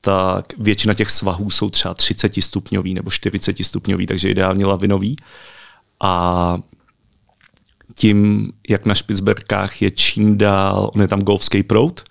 tak 0.00 0.58
většina 0.58 0.94
těch 0.94 1.10
svahů 1.10 1.50
jsou 1.50 1.70
třeba 1.70 1.94
30 1.94 2.34
stupňový 2.34 2.94
nebo 2.94 3.10
40 3.10 3.64
stupňový, 3.64 4.06
takže 4.06 4.30
ideálně 4.30 4.66
lavinový. 4.66 5.16
A 6.00 6.56
tím, 7.94 8.52
jak 8.68 8.86
na 8.86 8.94
Špicberkách 8.94 9.82
je 9.82 9.90
čím 9.90 10.38
dál, 10.38 10.90
on 10.94 11.00
je 11.02 11.08
tam 11.08 11.20
golfský 11.20 11.62
proud, 11.62 12.04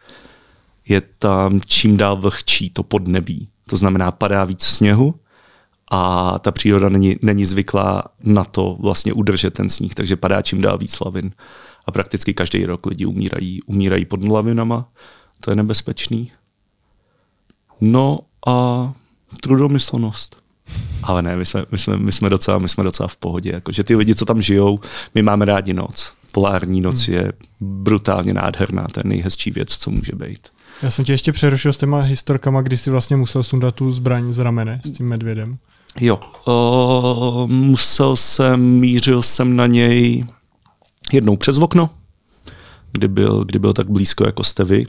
je 0.90 1.02
tam 1.02 1.62
čím 1.66 1.98
dál 1.98 2.18
vlhčí 2.18 2.70
to 2.70 2.84
podnebí. 2.84 3.50
To 3.70 3.78
znamená, 3.78 4.12
padá 4.12 4.46
víc 4.46 4.64
sněhu 4.64 5.16
a 5.92 6.34
ta 6.40 6.52
příroda 6.52 6.90
není, 6.90 7.16
není 7.22 7.46
zvyklá 7.46 8.04
na 8.24 8.44
to 8.44 8.78
vlastně 8.80 9.14
udržet 9.14 9.54
ten 9.54 9.70
sníh, 9.70 9.96
takže 9.96 10.16
padá 10.16 10.42
čím 10.42 10.62
dál 10.62 10.78
víc 10.78 11.00
lavin. 11.00 11.32
A 11.86 11.92
prakticky 11.92 12.34
každý 12.34 12.66
rok 12.66 12.86
lidi 12.86 13.06
umírají, 13.06 13.64
umírají 13.64 14.06
pod 14.06 14.28
lavinama. 14.28 14.90
To 15.40 15.52
je 15.52 15.56
nebezpečný. 15.56 16.32
No 17.82 18.20
a 18.48 18.94
trudomyslnost. 19.42 20.38
Ale 21.04 21.22
ne, 21.22 21.36
my 21.36 21.46
jsme, 21.46 21.66
my 21.72 21.78
jsme, 21.78 21.98
my 21.98 22.12
jsme, 22.12 22.30
docela, 22.30 22.58
my 22.60 22.70
jsme 22.70 22.84
docela 22.84 23.08
v 23.08 23.18
pohodě. 23.18 23.52
Jako, 23.54 23.72
že 23.72 23.84
ty 23.84 23.96
lidi, 23.96 24.16
co 24.16 24.26
tam 24.26 24.42
žijou, 24.42 24.80
my 25.16 25.22
máme 25.22 25.46
rádi 25.46 25.74
noc. 25.74 26.14
Polární 26.32 26.82
noc 26.82 27.08
hmm. 27.08 27.16
je 27.16 27.34
brutálně 27.60 28.34
nádherná, 28.34 28.88
to 28.92 29.00
je 29.00 29.04
nejhezčí 29.06 29.52
věc, 29.52 29.78
co 29.78 29.92
může 29.92 30.16
být. 30.16 30.48
Já 30.84 30.92
jsem 30.92 31.06
tě 31.06 31.14
ještě 31.14 31.32
přerušil 31.32 31.74
s 31.74 31.78
těma 31.78 32.02
historkama, 32.02 32.62
kdy 32.62 32.78
jsi 32.78 32.90
vlastně 32.90 33.18
musel 33.18 33.44
sundat 33.44 33.76
tu 33.76 33.92
zbraň 33.92 34.34
z 34.34 34.40
ramene 34.40 34.82
s 34.86 34.92
tím 34.92 35.08
medvědem. 35.08 35.58
Jo, 36.00 36.20
o, 36.46 37.48
musel 37.52 38.16
jsem, 38.16 38.62
mířil 38.62 39.22
jsem 39.22 39.56
na 39.56 39.68
něj 39.68 40.26
jednou 41.12 41.38
přes 41.38 41.58
okno, 41.58 41.90
kdy 42.92 43.08
byl, 43.08 43.46
kdy 43.46 43.60
byl 43.60 43.74
tak 43.74 43.90
blízko, 43.90 44.26
jako 44.26 44.44
jste 44.44 44.64
vy. 44.64 44.86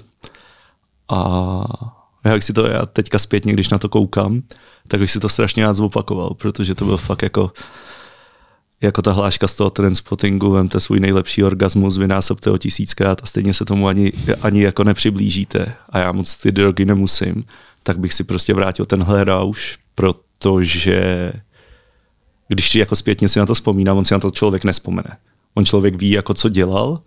A 1.09 1.65
jak 2.25 2.43
si 2.43 2.53
to 2.53 2.67
já 2.67 2.87
teďka 2.87 3.19
zpětně, 3.19 3.53
když 3.53 3.69
na 3.69 3.79
to 3.79 3.89
koukám, 3.89 4.43
tak 4.89 5.01
bych 5.01 5.11
si 5.11 5.21
to 5.21 5.29
strašně 5.29 5.65
rád 5.67 5.77
zopakoval, 5.77 6.35
protože 6.35 6.75
to 6.75 6.85
byl 6.85 6.97
fakt 6.97 7.23
jako 7.23 7.53
jako 8.81 9.03
ta 9.03 9.13
hláška 9.13 9.49
z 9.49 9.55
toho 9.55 9.71
transpottingu, 9.71 10.51
vemte 10.51 10.81
svůj 10.81 11.01
nejlepší 11.01 11.45
orgasmus, 11.45 11.99
vynásobte 11.99 12.51
ho 12.51 12.59
tisíckrát 12.59 13.21
a 13.23 13.27
stejně 13.27 13.55
se 13.55 13.65
tomu 13.65 13.89
ani, 13.89 14.13
ani 14.43 14.63
jako 14.63 14.85
nepřiblížíte 14.85 15.73
a 15.89 15.99
já 15.99 16.13
moc 16.13 16.37
ty 16.37 16.53
drogy 16.53 16.85
nemusím, 16.85 17.45
tak 17.83 17.99
bych 17.99 18.15
si 18.15 18.25
prostě 18.25 18.55
vrátil 18.55 18.87
tenhle 18.87 19.25
rauš, 19.25 19.79
protože 19.95 21.33
když 22.49 22.75
jako 22.75 22.97
zpětně 22.97 23.29
si 23.29 23.39
na 23.39 23.47
to 23.47 23.55
vzpomínám, 23.55 23.97
on 23.97 24.05
si 24.05 24.15
na 24.15 24.21
to 24.21 24.31
člověk 24.31 24.65
nespomene. 24.65 25.17
On 25.55 25.65
člověk 25.65 25.95
ví, 25.95 26.11
jako 26.11 26.35
co 26.35 26.49
dělal, 26.49 27.01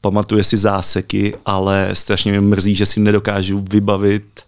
pamatuje 0.00 0.44
si 0.44 0.56
záseky, 0.56 1.34
ale 1.46 1.90
strašně 1.92 2.32
mě 2.32 2.40
mrzí, 2.40 2.74
že 2.74 2.86
si 2.86 3.00
nedokážu 3.00 3.64
vybavit 3.70 4.42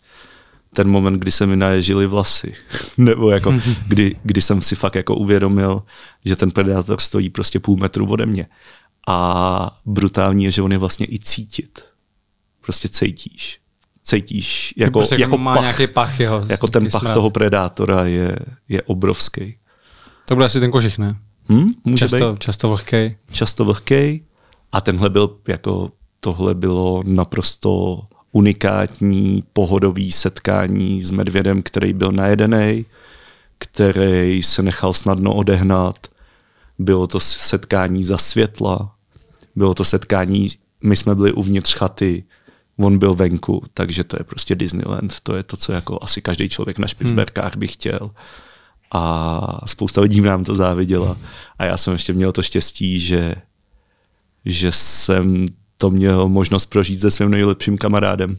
ten 0.74 0.88
moment, 0.88 1.18
kdy 1.18 1.30
se 1.30 1.46
mi 1.46 1.56
naježili 1.56 2.06
vlasy. 2.06 2.54
Nebo 2.98 3.30
jako, 3.30 3.54
kdy, 3.86 4.16
kdy 4.22 4.42
jsem 4.42 4.62
si 4.62 4.74
fakt 4.74 4.94
jako 4.94 5.14
uvědomil, 5.14 5.82
že 6.24 6.36
ten 6.36 6.50
predátor 6.50 7.00
stojí 7.00 7.30
prostě 7.30 7.60
půl 7.60 7.76
metru 7.76 8.10
ode 8.10 8.26
mě. 8.26 8.46
A 9.08 9.80
brutální 9.86 10.44
je, 10.44 10.50
že 10.50 10.62
on 10.62 10.72
je 10.72 10.78
vlastně 10.78 11.06
i 11.06 11.18
cítit. 11.18 11.84
Prostě 12.60 12.88
cítíš. 12.88 13.60
Cítíš 14.02 14.74
jako, 14.76 14.98
prostě 14.98 15.16
jako, 15.18 15.38
má 15.38 15.54
pach, 15.54 15.62
nějaký 15.62 15.86
pach 15.86 16.20
jeho. 16.20 16.44
Jako 16.48 16.66
ten 16.66 16.88
pach 16.92 17.02
smrát. 17.02 17.14
toho 17.14 17.30
predátora 17.30 18.06
je, 18.06 18.36
je 18.68 18.82
obrovský. 18.82 19.56
To 20.28 20.34
bude 20.34 20.46
asi 20.46 20.60
ten 20.60 20.70
kožich, 20.70 20.98
ne? 20.98 21.16
Hmm, 21.48 21.68
může 21.84 22.08
často, 22.08 22.32
být. 22.32 22.40
často 22.40 22.68
vlhkej. 22.68 23.16
Často 23.32 23.64
vlhkej. 23.64 24.24
A 24.72 24.80
tenhle 24.80 25.10
byl 25.10 25.36
jako, 25.48 25.92
tohle 26.20 26.54
bylo 26.54 27.02
naprosto 27.06 28.00
unikátní 28.32 29.44
pohodový 29.52 30.12
setkání 30.12 31.02
s 31.02 31.10
medvědem, 31.10 31.62
který 31.62 31.92
byl 31.92 32.10
najedený, 32.12 32.86
který 33.58 34.42
se 34.42 34.62
nechal 34.62 34.92
snadno 34.92 35.34
odehnat. 35.34 36.06
Bylo 36.78 37.06
to 37.06 37.20
setkání 37.20 38.04
za 38.04 38.18
světla, 38.18 38.94
bylo 39.56 39.74
to 39.74 39.84
setkání, 39.84 40.48
my 40.82 40.96
jsme 40.96 41.14
byli 41.14 41.32
uvnitř 41.32 41.74
chaty, 41.74 42.24
on 42.78 42.98
byl 42.98 43.14
venku, 43.14 43.62
takže 43.74 44.04
to 44.04 44.16
je 44.20 44.24
prostě 44.24 44.54
Disneyland. 44.54 45.20
To 45.20 45.36
je 45.36 45.42
to, 45.42 45.56
co 45.56 45.72
jako 45.72 45.98
asi 46.02 46.22
každý 46.22 46.48
člověk 46.48 46.78
na 46.78 46.88
Špicberkách 46.88 47.56
by 47.56 47.68
chtěl. 47.68 48.10
a 48.92 49.66
spousta 49.66 50.00
lidí 50.00 50.20
nám 50.20 50.44
to 50.44 50.54
záviděla. 50.54 51.16
A 51.58 51.64
já 51.64 51.76
jsem 51.76 51.92
ještě 51.92 52.12
měl 52.12 52.32
to 52.32 52.42
štěstí, 52.42 53.00
že, 53.00 53.34
že 54.44 54.72
jsem 54.72 55.46
to 55.80 55.90
měl 55.90 56.28
možnost 56.28 56.66
prožít 56.66 57.00
se 57.00 57.10
svým 57.10 57.30
nejlepším 57.30 57.78
kamarádem. 57.78 58.36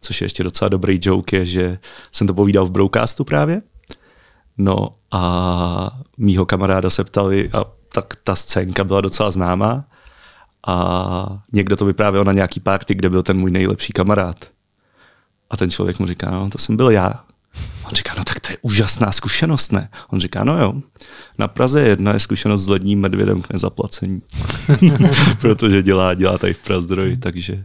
Což 0.00 0.20
je 0.20 0.24
ještě 0.24 0.44
docela 0.44 0.68
dobrý 0.68 0.98
joke, 1.02 1.36
je, 1.36 1.46
že 1.46 1.78
jsem 2.12 2.26
to 2.26 2.34
povídal 2.34 2.66
v 2.66 2.70
Broadcastu 2.70 3.24
právě. 3.24 3.62
No 4.58 4.88
a 5.10 6.02
mýho 6.18 6.46
kamaráda 6.46 6.90
se 6.90 7.04
ptali, 7.04 7.50
a 7.50 7.64
tak 7.92 8.16
ta 8.24 8.36
scénka 8.36 8.84
byla 8.84 9.00
docela 9.00 9.30
známá, 9.30 9.84
a 10.66 11.42
někdo 11.52 11.76
to 11.76 11.84
vyprávěl 11.84 12.24
na 12.24 12.32
nějaký 12.32 12.60
party, 12.60 12.94
kde 12.94 13.10
byl 13.10 13.22
ten 13.22 13.38
můj 13.38 13.50
nejlepší 13.50 13.92
kamarád. 13.92 14.44
A 15.50 15.56
ten 15.56 15.70
člověk 15.70 15.98
mu 15.98 16.06
říká, 16.06 16.30
no 16.30 16.50
to 16.50 16.58
jsem 16.58 16.76
byl 16.76 16.90
já. 16.90 17.24
On 17.84 17.90
říká, 17.92 18.14
no 18.18 18.24
tak 18.24 18.33
úžasná 18.64 19.12
zkušenost, 19.12 19.72
ne? 19.72 19.88
On 20.10 20.20
říká, 20.20 20.44
no 20.44 20.58
jo, 20.58 20.74
na 21.38 21.48
Praze 21.48 21.80
jedna 21.80 22.12
je 22.12 22.20
zkušenost 22.20 22.64
s 22.64 22.68
ledním 22.68 23.00
medvědem 23.00 23.42
k 23.42 23.52
nezaplacení. 23.52 24.22
Protože 25.40 25.82
dělá, 25.82 26.14
dělá 26.14 26.38
tady 26.38 26.54
v 26.54 26.62
Prazdroj, 26.62 27.16
takže 27.16 27.64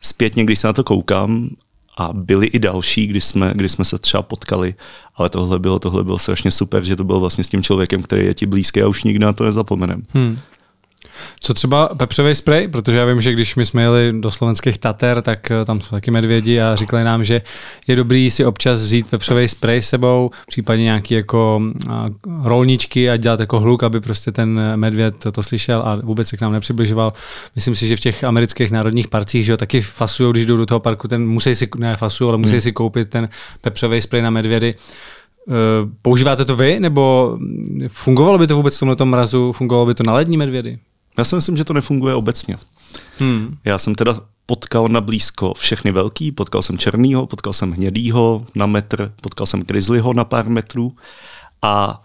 zpětně, 0.00 0.44
když 0.44 0.58
se 0.58 0.66
na 0.66 0.72
to 0.72 0.84
koukám, 0.84 1.50
a 1.96 2.12
byli 2.12 2.46
i 2.46 2.58
další, 2.58 3.06
kdy 3.06 3.20
jsme, 3.20 3.52
kdy 3.54 3.68
jsme 3.68 3.84
se 3.84 3.98
třeba 3.98 4.22
potkali, 4.22 4.74
ale 5.16 5.28
tohle 5.28 5.58
bylo, 5.58 5.78
tohle 5.78 6.04
bylo 6.04 6.18
strašně 6.18 6.50
super, 6.50 6.82
že 6.82 6.96
to 6.96 7.04
byl 7.04 7.20
vlastně 7.20 7.44
s 7.44 7.48
tím 7.48 7.62
člověkem, 7.62 8.02
který 8.02 8.26
je 8.26 8.34
ti 8.34 8.46
blízký 8.46 8.82
a 8.82 8.88
už 8.88 9.04
nikdy 9.04 9.24
na 9.24 9.32
to 9.32 9.44
nezapomenem. 9.44 10.02
Hmm. 10.14 10.38
Co 11.40 11.54
třeba 11.54 11.88
pepřový 11.88 12.34
spray, 12.34 12.68
protože 12.68 12.96
já 12.96 13.04
vím, 13.04 13.20
že 13.20 13.32
když 13.32 13.56
my 13.56 13.64
jsme 13.64 13.82
jeli 13.82 14.12
do 14.20 14.30
slovenských 14.30 14.78
Tater, 14.78 15.22
tak 15.22 15.50
eh, 15.50 15.64
tam 15.64 15.80
jsou 15.80 15.90
taky 15.90 16.10
medvědi 16.10 16.60
a 16.60 16.76
říkali 16.76 17.04
nám, 17.04 17.24
že 17.24 17.42
je 17.86 17.96
dobrý 17.96 18.30
si 18.30 18.44
občas 18.44 18.80
vzít 18.80 19.10
pepřový 19.10 19.48
spray 19.48 19.82
s 19.82 19.88
sebou, 19.88 20.30
případně 20.46 20.84
nějaký 20.84 21.14
jako 21.14 21.62
rolničky 22.42 23.10
a 23.10 23.16
dělat 23.16 23.40
jako 23.40 23.60
hluk, 23.60 23.82
aby 23.82 24.00
prostě 24.00 24.32
ten 24.32 24.60
medvěd 24.76 25.14
to, 25.32 25.42
slyšel 25.42 25.82
a 25.82 25.94
vůbec 26.02 26.28
se 26.28 26.36
k 26.36 26.40
nám 26.40 26.52
nepřibližoval. 26.52 27.12
Myslím 27.54 27.74
si, 27.74 27.86
že 27.86 27.96
v 27.96 28.00
těch 28.00 28.24
amerických 28.24 28.70
národních 28.70 29.08
parcích, 29.08 29.44
že 29.44 29.52
jo, 29.52 29.56
taky 29.56 29.80
fasují, 29.80 30.32
když 30.32 30.46
jdou 30.46 30.56
do 30.56 30.66
toho 30.66 30.80
parku, 30.80 31.08
ten 31.08 31.26
musí 31.26 31.54
si, 31.54 31.68
ne 31.76 31.96
fasují, 31.96 32.28
ale 32.28 32.38
musí 32.38 32.52
hmm. 32.52 32.60
si 32.60 32.72
koupit 32.72 33.08
ten 33.08 33.28
pepřový 33.60 34.00
spray 34.00 34.22
na 34.22 34.30
medvědy. 34.30 34.74
Eh, 35.48 35.52
používáte 36.02 36.44
to 36.44 36.56
vy, 36.56 36.80
nebo 36.80 37.38
fungovalo 37.88 38.38
by 38.38 38.46
to 38.46 38.56
vůbec 38.56 38.76
v 38.76 38.78
tomhle 38.78 38.96
mrazu, 39.04 39.52
fungovalo 39.52 39.86
by 39.86 39.94
to 39.94 40.02
na 40.02 40.12
lední 40.12 40.36
medvědy? 40.36 40.78
Já 41.18 41.24
si 41.24 41.34
myslím, 41.34 41.56
že 41.56 41.64
to 41.64 41.72
nefunguje 41.72 42.14
obecně. 42.14 42.58
Hmm. 43.18 43.56
Já 43.64 43.78
jsem 43.78 43.94
teda 43.94 44.20
potkal 44.46 44.88
na 44.88 45.00
blízko 45.00 45.54
všechny 45.54 45.92
velký, 45.92 46.32
potkal 46.32 46.62
jsem 46.62 46.78
černýho, 46.78 47.26
potkal 47.26 47.52
jsem 47.52 47.72
hnědýho 47.72 48.46
na 48.54 48.66
metr, 48.66 49.12
potkal 49.22 49.46
jsem 49.46 49.62
grizzlyho 49.62 50.12
na 50.12 50.24
pár 50.24 50.48
metrů 50.48 50.92
a 51.62 52.02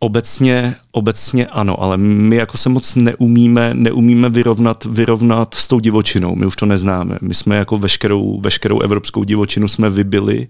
Obecně, 0.00 0.76
obecně 0.92 1.46
ano, 1.46 1.82
ale 1.82 1.96
my 1.96 2.36
jako 2.36 2.58
se 2.58 2.68
moc 2.68 2.94
neumíme, 2.94 3.74
neumíme 3.74 4.28
vyrovnat, 4.28 4.84
vyrovnat 4.84 5.54
s 5.54 5.68
tou 5.68 5.80
divočinou. 5.80 6.34
My 6.34 6.46
už 6.46 6.56
to 6.56 6.66
neznáme. 6.66 7.18
My 7.20 7.34
jsme 7.34 7.56
jako 7.56 7.78
veškerou, 7.78 8.40
veškerou 8.40 8.80
evropskou 8.80 9.24
divočinu 9.24 9.68
jsme 9.68 9.90
vybili 9.90 10.48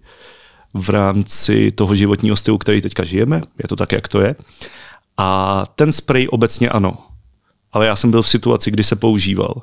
v 0.74 0.88
rámci 0.88 1.70
toho 1.70 1.94
životního 1.94 2.36
stylu, 2.36 2.58
který 2.58 2.80
teďka 2.80 3.04
žijeme. 3.04 3.40
Je 3.62 3.68
to 3.68 3.76
tak, 3.76 3.92
jak 3.92 4.08
to 4.08 4.20
je. 4.20 4.36
A 5.18 5.64
ten 5.74 5.92
spray 5.92 6.28
obecně 6.28 6.68
ano. 6.68 6.98
Ale 7.72 7.86
já 7.86 7.96
jsem 7.96 8.10
byl 8.10 8.22
v 8.22 8.28
situaci, 8.28 8.70
kdy 8.70 8.84
se 8.84 8.96
používal. 8.96 9.62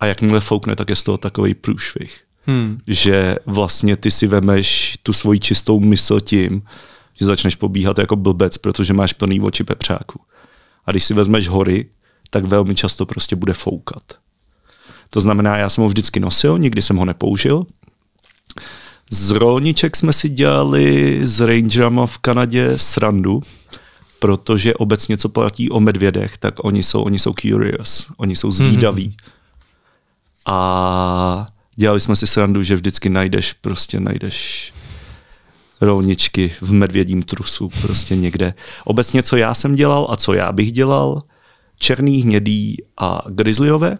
A 0.00 0.06
jakmile 0.06 0.40
foukne, 0.40 0.76
tak 0.76 0.90
je 0.90 0.96
z 0.96 1.02
toho 1.02 1.18
takový 1.18 1.54
průšvih. 1.54 2.20
Hmm. 2.46 2.78
Že 2.86 3.36
vlastně 3.46 3.96
ty 3.96 4.10
si 4.10 4.26
vemeš 4.26 4.98
tu 5.02 5.12
svoji 5.12 5.40
čistou 5.40 5.80
mysl 5.80 6.20
tím, 6.20 6.62
že 7.14 7.26
začneš 7.26 7.56
pobíhat 7.56 7.98
jako 7.98 8.16
blbec, 8.16 8.58
protože 8.58 8.94
máš 8.94 9.12
plný 9.12 9.40
oči 9.40 9.64
pepřáku. 9.64 10.20
A 10.84 10.90
když 10.90 11.04
si 11.04 11.14
vezmeš 11.14 11.48
hory, 11.48 11.88
tak 12.30 12.44
velmi 12.44 12.74
často 12.74 13.06
prostě 13.06 13.36
bude 13.36 13.54
foukat. 13.54 14.02
To 15.10 15.20
znamená, 15.20 15.56
já 15.56 15.68
jsem 15.68 15.82
ho 15.82 15.88
vždycky 15.88 16.20
nosil, 16.20 16.58
nikdy 16.58 16.82
jsem 16.82 16.96
ho 16.96 17.04
nepoužil. 17.04 17.66
Z 19.10 19.30
rolniček 19.30 19.96
jsme 19.96 20.12
si 20.12 20.28
dělali 20.28 21.20
s 21.26 21.40
rangerama 21.40 22.06
v 22.06 22.18
Kanadě 22.18 22.78
srandu, 22.78 23.42
protože 24.20 24.74
obecně, 24.74 25.16
co 25.16 25.28
platí 25.28 25.70
o 25.70 25.80
medvědech, 25.80 26.38
tak 26.38 26.64
oni 26.64 26.82
jsou, 26.82 27.02
oni 27.02 27.18
jsou 27.18 27.34
curious, 27.40 28.08
oni 28.16 28.36
jsou 28.36 28.50
zvídaví. 28.50 29.08
Mm-hmm. 29.08 29.30
A 30.46 31.46
dělali 31.76 32.00
jsme 32.00 32.16
si 32.16 32.26
srandu, 32.26 32.62
že 32.62 32.76
vždycky 32.76 33.08
najdeš, 33.08 33.52
prostě 33.52 34.00
najdeš 34.00 34.72
rovničky 35.80 36.52
v 36.60 36.72
medvědím 36.72 37.22
trusu, 37.22 37.68
prostě 37.82 38.16
někde. 38.16 38.54
Obecně, 38.84 39.22
co 39.22 39.36
já 39.36 39.54
jsem 39.54 39.74
dělal 39.74 40.06
a 40.10 40.16
co 40.16 40.32
já 40.32 40.52
bych 40.52 40.72
dělal, 40.72 41.22
černý, 41.78 42.22
hnědý 42.22 42.76
a 42.98 43.22
grizzlyové, 43.28 43.98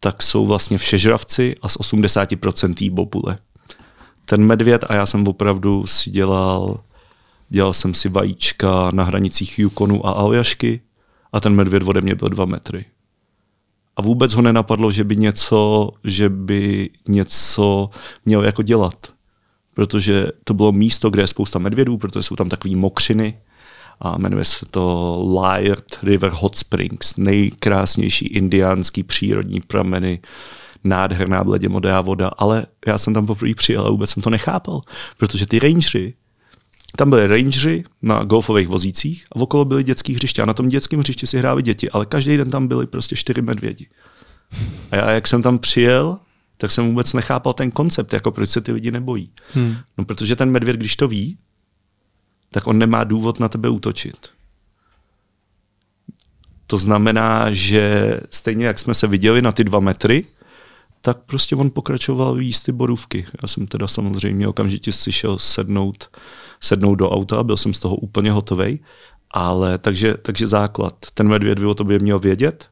tak 0.00 0.22
jsou 0.22 0.46
vlastně 0.46 0.78
všežravci 0.78 1.54
a 1.62 1.68
z 1.68 1.76
80% 1.76 2.90
bobule. 2.90 3.38
Ten 4.24 4.44
medvěd, 4.44 4.84
a 4.88 4.94
já 4.94 5.06
jsem 5.06 5.28
opravdu 5.28 5.86
si 5.86 6.10
dělal 6.10 6.80
dělal 7.54 7.72
jsem 7.72 7.94
si 7.94 8.08
vajíčka 8.08 8.90
na 8.92 9.04
hranicích 9.04 9.58
Yukonu 9.58 10.06
a 10.06 10.10
Aljašky 10.10 10.80
a 11.32 11.40
ten 11.40 11.54
medvěd 11.54 11.82
ode 11.86 12.00
mě 12.00 12.14
byl 12.14 12.28
dva 12.28 12.44
metry. 12.44 12.84
A 13.96 14.02
vůbec 14.02 14.34
ho 14.34 14.42
nenapadlo, 14.42 14.90
že 14.90 15.04
by 15.04 15.16
něco, 15.16 15.90
že 16.04 16.28
by 16.28 16.90
něco 17.08 17.90
měl 18.24 18.44
jako 18.44 18.62
dělat. 18.62 19.06
Protože 19.74 20.26
to 20.44 20.54
bylo 20.54 20.72
místo, 20.72 21.10
kde 21.10 21.22
je 21.22 21.26
spousta 21.26 21.58
medvědů, 21.58 21.98
protože 21.98 22.22
jsou 22.22 22.36
tam 22.36 22.48
takové 22.48 22.76
mokřiny 22.76 23.38
a 24.00 24.18
jmenuje 24.18 24.44
se 24.44 24.66
to 24.70 24.84
Liard 25.40 25.84
River 26.02 26.30
Hot 26.34 26.56
Springs, 26.56 27.16
nejkrásnější 27.16 28.26
indiánský 28.26 29.02
přírodní 29.02 29.60
prameny, 29.60 30.20
nádherná 30.84 31.44
bledě 31.44 31.68
modrá 31.68 32.00
voda, 32.00 32.28
ale 32.28 32.66
já 32.86 32.98
jsem 32.98 33.14
tam 33.14 33.26
poprvé 33.26 33.54
přijel 33.54 33.86
a 33.86 33.90
vůbec 33.90 34.10
jsem 34.10 34.22
to 34.22 34.30
nechápal, 34.30 34.80
protože 35.16 35.46
ty 35.46 35.58
rangery 35.58 36.14
tam 36.96 37.10
byly 37.10 37.26
rangeři 37.26 37.84
na 38.02 38.24
golfových 38.24 38.68
vozících 38.68 39.26
a 39.32 39.36
okolo 39.36 39.64
byly 39.64 39.84
dětský 39.84 40.14
hřiště 40.14 40.42
a 40.42 40.46
na 40.46 40.54
tom 40.54 40.68
dětském 40.68 41.00
hřišti 41.00 41.26
si 41.26 41.38
hráli 41.38 41.62
děti, 41.62 41.90
ale 41.90 42.06
každý 42.06 42.36
den 42.36 42.50
tam 42.50 42.68
byly 42.68 42.86
prostě 42.86 43.16
čtyři 43.16 43.42
medvědi. 43.42 43.88
A 44.90 44.96
já, 44.96 45.10
jak 45.10 45.26
jsem 45.26 45.42
tam 45.42 45.58
přijel, 45.58 46.18
tak 46.56 46.70
jsem 46.70 46.88
vůbec 46.88 47.12
nechápal 47.12 47.52
ten 47.52 47.70
koncept, 47.70 48.12
jako 48.12 48.30
proč 48.30 48.50
se 48.50 48.60
ty 48.60 48.72
lidi 48.72 48.90
nebojí. 48.90 49.30
Hmm. 49.54 49.76
No, 49.98 50.04
protože 50.04 50.36
ten 50.36 50.50
medvěd, 50.50 50.76
když 50.76 50.96
to 50.96 51.08
ví, 51.08 51.38
tak 52.50 52.66
on 52.66 52.78
nemá 52.78 53.04
důvod 53.04 53.40
na 53.40 53.48
tebe 53.48 53.68
útočit. 53.68 54.16
To 56.66 56.78
znamená, 56.78 57.52
že 57.52 58.14
stejně 58.30 58.66
jak 58.66 58.78
jsme 58.78 58.94
se 58.94 59.06
viděli 59.06 59.42
na 59.42 59.52
ty 59.52 59.64
dva 59.64 59.80
metry, 59.80 60.24
tak 61.00 61.18
prostě 61.18 61.56
on 61.56 61.70
pokračoval 61.70 62.40
jíst 62.40 62.62
ty 62.62 62.72
borůvky. 62.72 63.26
Já 63.42 63.48
jsem 63.48 63.66
teda 63.66 63.88
samozřejmě 63.88 64.48
okamžitě 64.48 64.92
si 64.92 65.12
šel 65.12 65.38
sednout 65.38 66.16
sednout 66.64 66.94
do 66.94 67.10
auta, 67.10 67.42
byl 67.42 67.56
jsem 67.56 67.74
z 67.74 67.78
toho 67.78 67.96
úplně 67.96 68.32
hotový. 68.32 68.80
Ale 69.30 69.78
takže, 69.78 70.14
takže 70.14 70.46
základ. 70.46 70.94
Ten 71.14 71.28
medvěd 71.28 71.58
by 71.58 71.66
o 71.66 71.74
tobě 71.74 71.98
měl 71.98 72.18
vědět, 72.18 72.68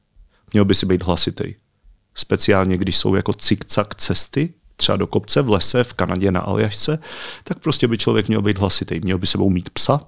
měl 0.53 0.65
by 0.65 0.75
si 0.75 0.87
být 0.87 1.03
hlasitý. 1.03 1.55
Speciálně, 2.15 2.77
když 2.77 2.97
jsou 2.97 3.15
jako 3.15 3.33
cikcak 3.33 3.95
cesty, 3.95 4.55
třeba 4.77 4.97
do 4.97 5.07
kopce 5.07 5.43
v 5.43 5.51
lese, 5.51 5.85
v 5.85 5.95
Kanadě 5.95 6.33
na 6.33 6.41
Aljašce, 6.41 6.99
tak 7.45 7.59
prostě 7.59 7.89
by 7.89 7.99
člověk 7.99 8.29
měl 8.29 8.43
být 8.43 8.59
hlasitý. 8.59 9.01
Měl 9.01 9.19
by 9.19 9.27
sebou 9.27 9.51
mít 9.51 9.71
psa, 9.71 10.01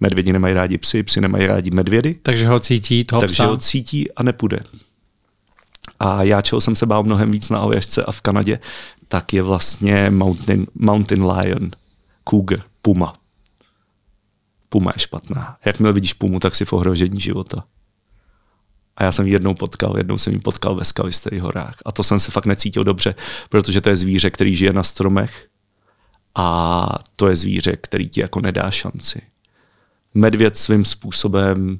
medvědi 0.00 0.32
nemají 0.32 0.54
rádi 0.54 0.78
psy, 0.78 1.02
psy 1.02 1.20
nemají 1.20 1.46
rádi 1.46 1.70
medvědy. 1.70 2.14
Takže 2.22 2.48
ho 2.48 2.60
cítí 2.60 3.04
toho 3.04 3.20
Takže 3.20 3.34
psa. 3.34 3.46
ho 3.46 3.56
cítí 3.56 4.12
a 4.12 4.22
nepůjde. 4.22 4.60
A 6.00 6.22
já, 6.22 6.42
čeho 6.42 6.60
jsem 6.60 6.76
se 6.76 6.86
bál 6.86 7.02
mnohem 7.02 7.30
víc 7.30 7.50
na 7.50 7.58
Aljašce 7.58 8.04
a 8.04 8.12
v 8.12 8.20
Kanadě, 8.20 8.58
tak 9.08 9.32
je 9.32 9.42
vlastně 9.42 10.10
Mountain, 10.10 10.66
Mountain 10.74 11.26
Lion, 11.26 11.70
cougar 12.30 12.67
puma. 12.88 13.14
Puma 14.68 14.90
je 14.94 15.00
špatná. 15.00 15.56
Jakmile 15.64 15.92
vidíš 15.92 16.12
pumu, 16.12 16.40
tak 16.40 16.56
si 16.56 16.64
v 16.64 16.72
ohrožení 16.72 17.20
života. 17.20 17.64
A 18.96 19.04
já 19.04 19.12
jsem 19.12 19.26
ji 19.26 19.32
jednou 19.32 19.54
potkal, 19.54 19.96
jednou 19.96 20.18
jsem 20.18 20.32
ji 20.32 20.38
potkal 20.38 20.74
ve 20.74 20.84
skalistých 20.84 21.42
horách. 21.42 21.76
A 21.84 21.92
to 21.92 22.02
jsem 22.02 22.18
se 22.18 22.30
fakt 22.30 22.46
necítil 22.46 22.84
dobře, 22.84 23.14
protože 23.48 23.80
to 23.80 23.88
je 23.88 23.96
zvíře, 23.96 24.30
který 24.30 24.56
žije 24.56 24.72
na 24.72 24.82
stromech 24.82 25.48
a 26.34 26.88
to 27.16 27.28
je 27.28 27.36
zvíře, 27.36 27.76
který 27.76 28.08
ti 28.08 28.20
jako 28.20 28.40
nedá 28.40 28.70
šanci. 28.70 29.22
Medvěd 30.14 30.56
svým 30.56 30.84
způsobem, 30.84 31.78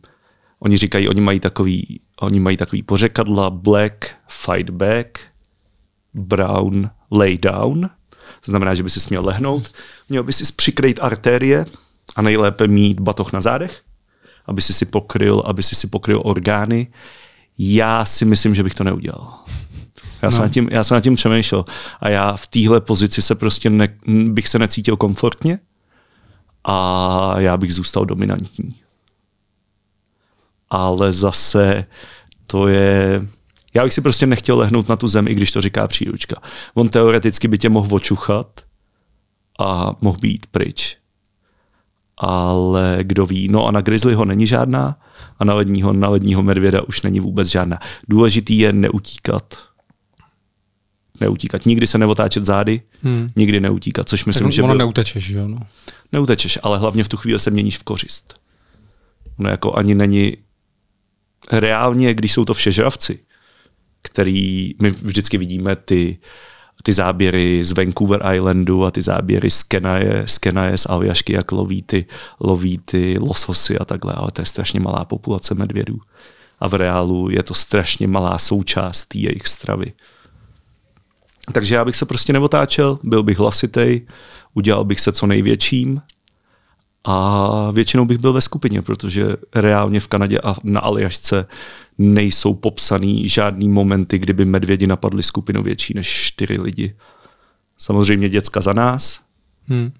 oni 0.59 0.77
říkají, 0.77 1.09
oni 1.09 1.21
mají 1.21 1.41
takový, 1.41 2.01
oni 2.21 2.41
mají 2.41 2.57
takový 2.57 2.83
pořekadla 2.83 3.51
black, 3.51 4.05
fight 4.29 4.71
back, 4.71 5.19
brown, 6.15 6.91
lay 7.11 7.39
down 7.39 7.91
to 8.45 8.51
znamená, 8.51 8.75
že 8.75 8.83
by 8.83 8.91
si 8.91 9.01
směl 9.01 9.25
lehnout, 9.25 9.75
měl 10.09 10.23
by 10.23 10.33
si 10.33 10.53
přikrýt 10.53 10.99
artérie 11.03 11.67
a 12.17 12.23
nejlépe 12.23 12.67
mít 12.67 13.01
batoh 13.01 13.33
na 13.33 13.41
zádech, 13.41 13.83
aby 14.47 14.63
si 14.63 14.73
si 14.73 14.87
pokryl, 14.87 15.43
aby 15.47 15.63
si 15.63 15.75
si 15.75 15.87
pokryl 15.87 16.23
orgány. 16.25 16.87
Já 17.59 18.05
si 18.05 18.25
myslím, 18.25 18.55
že 18.55 18.63
bych 18.63 18.75
to 18.75 18.85
neudělal. 18.85 19.39
Já, 20.23 20.27
no. 20.27 20.33
jsem 20.33 20.43
nad 20.43 20.49
tím, 20.49 20.69
já 20.71 20.85
jsem 20.85 20.95
nad 20.95 21.01
tím 21.01 21.15
přemýšlel. 21.15 21.65
A 22.01 22.09
já 22.09 22.37
v 22.37 22.47
téhle 22.47 22.81
pozici 22.81 23.23
se 23.23 23.35
prostě 23.35 23.71
ne, 23.71 23.89
bych 24.07 24.49
se 24.49 24.59
necítil 24.59 24.97
komfortně 24.97 25.59
a 26.65 27.41
já 27.41 27.57
bych 27.57 27.75
zůstal 27.75 28.05
dominantní. 28.05 28.75
Ale 30.71 31.13
zase 31.13 31.85
to 32.47 32.69
je... 32.69 33.27
Já 33.79 33.85
bych 33.85 33.93
si 33.93 34.01
prostě 34.01 34.27
nechtěl 34.27 34.59
lehnout 34.59 34.89
na 34.89 34.97
tu 34.97 35.09
zem, 35.09 35.29
i 35.29 35.35
když 35.35 35.51
to 35.51 35.61
říká 35.61 35.89
příručka. 35.89 36.41
On 36.75 36.89
teoreticky 36.89 37.49
by 37.49 37.59
tě 37.59 37.69
mohl 37.69 37.95
očuchat 37.95 38.61
a 39.59 39.97
mohl 40.01 40.19
být 40.19 40.47
pryč. 40.47 40.97
Ale 42.17 42.99
kdo 43.03 43.27
ví. 43.27 43.49
No 43.49 43.67
a 43.67 43.71
na 43.71 43.81
Grizzlyho 43.81 44.25
není 44.25 44.47
žádná 44.47 44.99
a 45.39 45.45
na 45.45 45.55
ledního, 45.55 45.93
na 45.93 46.09
ledního 46.09 46.43
medvěda 46.43 46.83
už 46.83 47.03
není 47.03 47.21
vůbec 47.21 47.49
žádná. 47.49 47.79
Důležitý 48.09 48.59
je 48.59 48.73
neutíkat. 48.73 49.55
Neutíkat. 51.21 51.67
Nikdy 51.67 51.87
se 51.87 51.99
neotáčet 51.99 52.47
zády, 52.47 52.83
hmm. 53.03 53.29
nikdy 53.37 53.61
neutíkat, 53.61 54.09
což 54.09 54.25
myslím, 54.25 54.47
tak 54.47 54.53
že... 54.53 54.63
Ono 54.63 54.73
byl... 54.73 54.79
neutečeš, 54.79 55.29
jo? 55.29 55.49
No. 55.49 55.59
Neutečeš, 56.13 56.59
ale 56.63 56.79
hlavně 56.79 57.05
v 57.05 57.09
tu 57.09 57.17
chvíli 57.17 57.39
se 57.39 57.51
měníš 57.51 57.79
v 57.79 57.83
kořist. 57.83 58.35
No 59.39 59.51
jako 59.51 59.75
ani 59.75 59.95
není 59.95 60.37
reálně, 61.53 62.15
když 62.15 62.33
jsou 62.33 62.45
to 62.45 62.55
všežravci, 62.55 63.19
který 64.09 64.75
my 64.83 64.91
vždycky 64.91 65.39
vidíme 65.39 65.77
ty, 65.77 66.19
ty 66.83 66.93
záběry 66.93 67.65
z 67.65 67.73
Vancouver 67.73 68.23
Islandu 68.35 68.85
a 68.85 68.91
ty 68.91 69.03
záběry 69.03 69.51
z 69.51 69.63
Kenaje, 69.63 70.23
z 70.27 70.39
Kenaje 70.39 70.79
z 70.79 70.87
Aljašky, 70.87 71.33
jak 71.33 71.53
loví 71.53 71.83
ty, 71.83 72.07
loví 72.41 72.79
ty 72.85 73.19
lososy 73.21 73.79
a 73.79 73.85
takhle, 73.85 74.13
ale 74.13 74.31
to 74.33 74.43
je 74.43 74.47
strašně 74.47 74.81
malá 74.81 75.05
populace 75.05 75.55
medvědů. 75.55 75.99
A 76.61 76.69
v 76.69 76.75
reálu 76.75 77.31
je 77.31 77.43
to 77.43 77.55
strašně 77.55 78.07
malá 78.07 78.39
součást 78.39 79.07
té 79.07 79.19
jejich 79.19 79.47
stravy. 79.47 79.93
Takže 81.53 81.75
já 81.75 81.85
bych 81.85 81.97
se 81.97 82.07
prostě 82.07 82.33
neotáčel, 82.33 82.99
byl 83.03 83.23
bych 83.23 83.39
hlasitej, 83.39 84.07
udělal 84.55 84.85
bych 84.85 85.01
se 85.01 85.13
co 85.13 85.27
největším 85.27 86.03
a 87.05 87.71
většinou 87.71 88.05
bych 88.05 88.19
byl 88.19 88.33
ve 88.33 88.41
skupině, 88.41 88.83
protože 88.83 89.27
reálně 89.55 90.01
v 90.01 90.09
Kanadě 90.09 90.41
a 90.41 90.55
na 90.65 90.81
Aljašce 90.81 91.47
nejsou 91.99 92.55
popsaný 92.55 93.29
žádný 93.29 93.69
momenty, 93.69 94.19
kdyby 94.19 94.45
medvědi 94.45 94.87
napadli 94.87 95.23
skupinu 95.23 95.63
větší 95.63 95.95
než 95.95 96.09
čtyři 96.09 96.61
lidi. 96.61 96.97
Samozřejmě 97.79 98.29
děcka 98.29 98.61
za 98.61 98.73
nás, 98.73 99.21
hmm. 99.67 99.93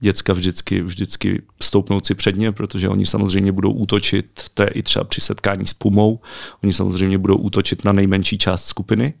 děcka 0.00 0.32
vždycky, 0.32 0.82
vždycky 0.82 1.42
stoupnout 1.60 2.06
si 2.06 2.14
předně, 2.14 2.52
protože 2.52 2.88
oni 2.88 3.06
samozřejmě 3.06 3.52
budou 3.52 3.72
útočit, 3.72 4.44
to 4.54 4.62
je 4.62 4.68
i 4.68 4.82
třeba 4.82 5.04
při 5.04 5.20
setkání 5.20 5.66
s 5.66 5.74
pumou, 5.74 6.20
oni 6.64 6.72
samozřejmě 6.72 7.18
budou 7.18 7.36
útočit 7.36 7.84
na 7.84 7.92
nejmenší 7.92 8.38
část 8.38 8.64
skupiny, 8.64 9.14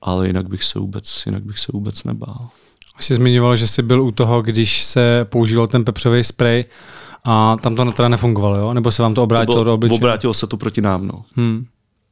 ale 0.00 0.26
jinak 0.26 0.48
bych 0.48 0.64
se 0.64 0.78
vůbec, 0.78 1.22
jinak 1.26 1.44
bych 1.44 1.58
se 1.58 1.72
vůbec 1.72 2.04
nebál. 2.04 2.48
Jsi 3.00 3.14
zmiňoval, 3.14 3.56
že 3.56 3.66
jsi 3.66 3.82
byl 3.82 4.02
u 4.02 4.10
toho, 4.10 4.42
když 4.42 4.82
se 4.82 5.26
používal 5.28 5.66
ten 5.66 5.84
pepřový 5.84 6.24
sprej 6.24 6.64
a 7.24 7.56
tam 7.56 7.74
to 7.74 7.92
teda 7.92 8.08
nefungovalo, 8.08 8.56
jo? 8.56 8.74
Nebo 8.74 8.92
se 8.92 9.02
vám 9.02 9.14
to 9.14 9.22
obrátilo 9.22 9.54
to 9.54 9.54
bylo, 9.54 9.64
do 9.64 9.74
obličeje? 9.74 9.98
Obrátilo 9.98 10.34
se 10.34 10.46
to 10.46 10.56
proti 10.56 10.80
nám, 10.80 11.06
no. 11.06 11.24
Hmm. 11.36 11.66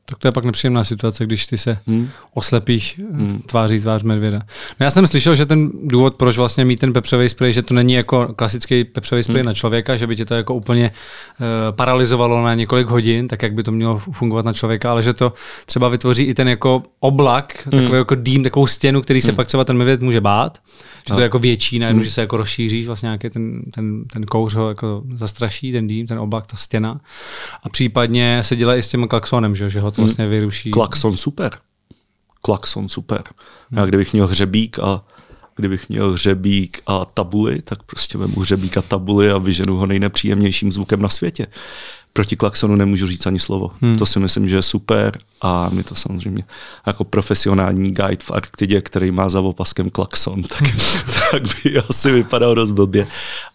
Tak 0.09 0.19
to 0.19 0.29
je 0.29 0.33
pak 0.33 0.45
nepříjemná 0.45 0.85
situace, 0.85 1.27
když 1.27 1.47
ty 1.47 1.59
se 1.59 1.79
hmm. 1.87 2.09
oslepíš 2.35 3.01
hmm. 3.13 3.43
tváří 3.47 3.81
tvář 3.81 4.03
medvěda. 4.03 4.39
No 4.81 4.85
já 4.85 4.91
jsem 4.91 5.07
slyšel, 5.07 5.35
že 5.35 5.47
ten 5.47 5.71
důvod, 5.85 6.15
proč 6.15 6.37
vlastně 6.37 6.65
mít 6.65 6.81
ten 6.81 6.93
pepřový 6.93 7.29
sprej, 7.29 7.53
že 7.53 7.63
to 7.63 7.75
není 7.75 7.93
jako 7.93 8.35
klasický 8.37 8.85
pepřový 8.85 9.23
sprej 9.23 9.41
hmm. 9.41 9.47
na 9.47 9.53
člověka, 9.53 9.97
že 9.97 10.07
by 10.07 10.17
tě 10.17 10.25
to 10.25 10.35
jako 10.35 10.55
úplně 10.55 10.91
uh, 10.91 11.47
paralizovalo 11.77 12.45
na 12.45 12.55
několik 12.55 12.87
hodin, 12.87 13.29
tak 13.29 13.43
jak 13.43 13.55
by 13.55 13.63
to 13.63 13.73
mělo 13.73 13.99
fungovat 13.99 14.45
na 14.45 14.53
člověka, 14.53 14.91
ale 14.91 15.03
že 15.03 15.13
to 15.13 15.33
třeba 15.67 15.89
vytvoří 15.89 16.25
i 16.25 16.35
ten 16.35 16.49
jako 16.49 16.83
oblak, 17.01 17.69
hmm. 17.73 17.83
takový 17.83 17.99
jako 17.99 18.15
dým, 18.15 18.45
takovou 18.45 18.67
stěnu, 18.67 19.03
který 19.03 19.21
se 19.21 19.31
hmm. 19.31 19.37
pak 19.37 19.47
třeba 19.47 19.65
ten 19.65 19.77
medvěd 19.77 20.01
může 20.01 20.21
bát, 20.21 20.59
že 21.09 21.15
to 21.15 21.21
je 21.21 21.25
jako 21.25 21.39
větší, 21.39 21.79
najednou, 21.79 22.01
hmm. 22.01 22.05
že 22.05 22.11
se 22.11 22.21
jako 22.21 22.37
rozšíříš, 22.37 22.87
vlastně 22.87 23.07
nějaký 23.07 23.31
ten, 23.31 23.63
ten, 23.75 24.05
ten 24.05 24.27
kouř 24.27 24.55
ho 24.55 24.69
jako 24.69 25.03
zastraší, 25.15 25.73
ten 25.73 25.87
dým, 25.87 26.07
ten 26.07 26.19
oblak, 26.19 26.47
ta 26.47 26.57
stěna. 26.57 27.01
A 27.63 27.69
případně 27.69 28.39
se 28.43 28.57
dělá 28.57 28.77
i 28.77 28.83
s 28.83 28.89
tím 28.89 29.09
klaxonem, 29.09 29.57
že, 29.57 29.69
že 29.69 29.81
ho 29.81 29.91
to 29.97 30.03
vlastně 30.03 30.25
hmm. 30.25 30.31
vyruší. 30.31 30.71
Klaxon 30.71 31.17
super. 31.17 31.51
Klaxon 32.43 32.89
super. 32.89 33.23
Já 33.73 33.81
hmm. 33.81 33.89
kdybych 33.89 34.13
měl 34.13 34.27
hřebík 34.27 34.79
a 34.79 35.05
kdybych 35.57 35.89
měl 35.89 36.13
hřebík 36.13 36.81
a 36.87 37.05
tabuli, 37.05 37.63
tak 37.63 37.83
prostě 37.83 38.19
vemu 38.19 38.41
hřebík 38.41 38.77
a 38.77 38.83
tabuli 38.83 39.31
a 39.31 39.39
vyženu 39.39 39.77
ho 39.77 39.87
nejnepříjemnějším 39.87 40.73
zvukem 40.73 41.03
na 41.03 41.09
světě 41.09 41.47
proti 42.17 42.37
klaxonu 42.37 42.77
nemůžu 42.77 43.07
říct 43.07 43.27
ani 43.27 43.39
slovo. 43.39 43.71
Hmm. 43.81 43.97
To 43.97 44.07
si 44.07 44.21
myslím, 44.21 44.49
že 44.49 44.57
je 44.57 44.63
super 44.63 45.19
a 45.43 45.69
my 45.73 45.83
to 45.83 45.95
samozřejmě 45.95 46.45
jako 46.87 47.05
profesionální 47.05 47.95
guide 47.95 48.23
v 48.23 48.31
Arktidě, 48.31 48.81
který 48.81 49.11
má 49.11 49.29
za 49.29 49.41
opaskem 49.41 49.91
klakson, 49.91 50.43
tak, 50.43 50.63
tak 51.31 51.43
by 51.43 51.79
asi 51.79 52.13
vypadal 52.13 52.55
dost 52.55 52.71
blbě. 52.71 53.07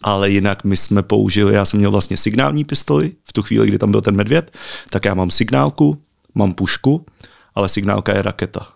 Ale 0.02 0.30
jinak 0.30 0.64
my 0.64 0.76
jsme 0.76 1.02
použili, 1.02 1.54
já 1.54 1.64
jsem 1.64 1.78
měl 1.78 1.90
vlastně 1.90 2.16
signální 2.16 2.64
pistoli 2.64 3.12
v 3.24 3.32
tu 3.32 3.42
chvíli, 3.42 3.66
kdy 3.66 3.78
tam 3.78 3.90
byl 3.90 4.00
ten 4.00 4.16
medvěd, 4.16 4.52
tak 4.90 5.04
já 5.04 5.14
mám 5.14 5.30
signálku, 5.30 5.98
mám 6.34 6.54
pušku, 6.54 7.06
ale 7.54 7.68
signálka 7.68 8.16
je 8.16 8.22
raketa. 8.22 8.72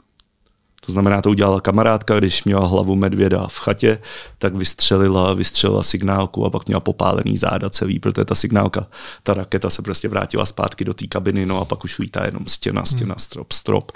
To 0.87 0.92
znamená, 0.92 1.23
to 1.23 1.31
udělala 1.31 1.61
kamarádka, 1.61 2.19
když 2.19 2.45
měla 2.45 2.66
hlavu 2.66 2.97
medvěda 2.97 3.47
v 3.47 3.59
chatě, 3.59 3.99
tak 4.38 4.55
vystřelila, 4.55 5.35
vystřelila 5.35 5.83
signálku 5.83 6.45
a 6.45 6.51
pak 6.51 6.66
měla 6.66 6.81
popálený 6.81 7.37
záda 7.37 7.71
celý, 7.71 7.99
protože 7.99 8.25
ta 8.25 8.35
signálka, 8.35 8.87
ta 9.23 9.35
raketa 9.35 9.71
se 9.71 9.83
prostě 9.83 10.09
vrátila 10.09 10.47
zpátky 10.47 10.85
do 10.85 10.95
té 10.95 11.07
kabiny, 11.07 11.47
no 11.47 11.61
a 11.61 11.64
pak 11.64 11.85
už 11.85 11.99
lítá 11.99 12.25
jenom 12.25 12.47
stěna, 12.47 12.85
stěna, 12.85 13.14
hmm. 13.14 13.19
strop, 13.19 13.53
strop. 13.53 13.92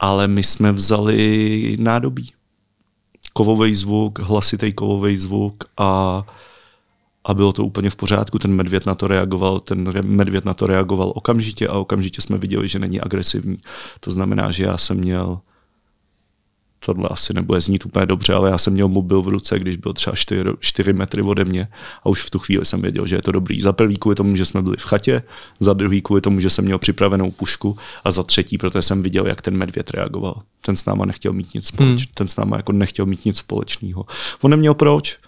Ale 0.00 0.28
my 0.28 0.42
jsme 0.42 0.72
vzali 0.72 1.76
nádobí. 1.80 2.32
Kovový 3.32 3.74
zvuk, 3.74 4.18
hlasitý 4.18 4.72
kovový 4.72 5.16
zvuk 5.16 5.64
a 5.76 6.22
a 7.28 7.34
bylo 7.34 7.52
to 7.52 7.64
úplně 7.64 7.90
v 7.90 7.96
pořádku, 7.96 8.38
ten 8.38 8.54
medvěd 8.54 8.86
na 8.86 8.94
to 8.94 9.06
reagoval, 9.06 9.60
ten 9.60 10.06
medvěd 10.06 10.44
na 10.44 10.54
to 10.54 10.66
reagoval 10.66 11.12
okamžitě 11.14 11.68
a 11.68 11.78
okamžitě 11.78 12.22
jsme 12.22 12.38
viděli, 12.38 12.68
že 12.68 12.78
není 12.78 13.00
agresivní. 13.00 13.58
To 14.00 14.10
znamená, 14.10 14.50
že 14.50 14.64
já 14.64 14.78
jsem 14.78 14.96
měl 14.96 15.40
tohle 16.86 17.08
asi 17.08 17.34
nebude 17.34 17.60
znít 17.60 17.86
úplně 17.86 18.06
dobře, 18.06 18.34
ale 18.34 18.50
já 18.50 18.58
jsem 18.58 18.72
měl 18.72 18.88
mobil 18.88 19.22
v 19.22 19.28
ruce, 19.28 19.58
když 19.58 19.76
byl 19.76 19.92
třeba 19.92 20.16
4, 20.16 20.44
4 20.60 20.92
metry 20.92 21.22
ode 21.22 21.44
mě 21.44 21.68
a 22.02 22.08
už 22.08 22.22
v 22.22 22.30
tu 22.30 22.38
chvíli 22.38 22.64
jsem 22.64 22.82
věděl, 22.82 23.06
že 23.06 23.16
je 23.16 23.22
to 23.22 23.32
dobrý. 23.32 23.60
Za 23.60 23.72
prvý 23.72 23.96
kvůli 23.96 24.16
tomu, 24.16 24.36
že 24.36 24.46
jsme 24.46 24.62
byli 24.62 24.76
v 24.76 24.84
chatě, 24.84 25.22
za 25.60 25.72
druhý 25.72 26.02
kvůli 26.02 26.20
tomu, 26.20 26.40
že 26.40 26.50
jsem 26.50 26.64
měl 26.64 26.78
připravenou 26.78 27.30
pušku 27.30 27.76
a 28.04 28.10
za 28.10 28.22
třetí, 28.22 28.58
protože 28.58 28.82
jsem 28.82 29.02
viděl, 29.02 29.26
jak 29.26 29.42
ten 29.42 29.56
medvěd 29.56 29.90
reagoval. 29.90 30.42
Ten 30.60 30.76
s 30.76 30.84
náma 30.84 31.04
nechtěl 31.04 31.32
mít 31.32 31.54
nic 31.54 31.66
společného. 31.66 31.98
Hmm. 31.98 32.14
Ten 32.14 32.28
s 32.28 32.36
náma 32.36 32.56
jako 32.56 32.72
nechtěl 32.72 33.06
mít 33.06 33.24
nic 33.24 33.38
společného. 33.38 34.06
On 34.40 34.50
neměl 34.50 34.74
proč. 34.74 35.18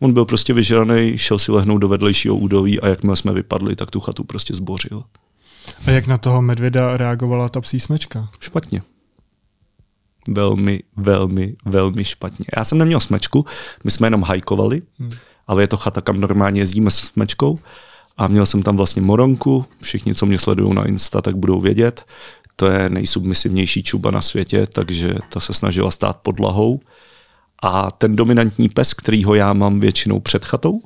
On 0.00 0.12
byl 0.12 0.24
prostě 0.24 0.52
vyžraný, 0.52 1.18
šel 1.18 1.38
si 1.38 1.52
lehnout 1.52 1.80
do 1.80 1.88
vedlejšího 1.88 2.36
údolí 2.36 2.80
a 2.80 2.88
jakmile 2.88 3.16
jsme 3.16 3.32
vypadli, 3.32 3.76
tak 3.76 3.90
tu 3.90 4.00
chatu 4.00 4.24
prostě 4.24 4.54
zbořil. 4.54 5.04
A 5.86 5.90
jak 5.90 6.06
na 6.06 6.18
toho 6.18 6.42
medvěda 6.42 6.96
reagovala 6.96 7.48
ta 7.48 7.60
psí 7.60 7.80
smečka? 7.80 8.28
Špatně 8.40 8.82
velmi, 10.28 10.82
velmi, 10.96 11.56
velmi 11.64 12.04
špatně. 12.04 12.46
Já 12.56 12.64
jsem 12.64 12.78
neměl 12.78 13.00
smečku, 13.00 13.46
my 13.84 13.90
jsme 13.90 14.06
jenom 14.06 14.22
hajkovali, 14.22 14.82
hmm. 14.98 15.10
ale 15.46 15.62
je 15.62 15.68
to 15.68 15.76
chata, 15.76 16.00
kam 16.00 16.20
normálně 16.20 16.60
jezdíme 16.60 16.90
se 16.90 17.06
smečkou 17.06 17.58
a 18.16 18.26
měl 18.26 18.46
jsem 18.46 18.62
tam 18.62 18.76
vlastně 18.76 19.02
moronku, 19.02 19.64
všichni, 19.82 20.14
co 20.14 20.26
mě 20.26 20.38
sledují 20.38 20.74
na 20.74 20.86
Insta, 20.86 21.22
tak 21.22 21.36
budou 21.36 21.60
vědět, 21.60 22.04
to 22.56 22.66
je 22.66 22.88
nejsubmisivnější 22.88 23.82
čuba 23.82 24.10
na 24.10 24.20
světě, 24.20 24.66
takže 24.66 25.14
ta 25.28 25.40
se 25.40 25.52
snažila 25.52 25.90
stát 25.90 26.16
podlahou. 26.22 26.80
A 27.62 27.90
ten 27.90 28.16
dominantní 28.16 28.68
pes, 28.68 28.94
kterýho 28.94 29.34
já 29.34 29.52
mám 29.52 29.80
většinou 29.80 30.20
před 30.20 30.44
chatou, 30.44 30.80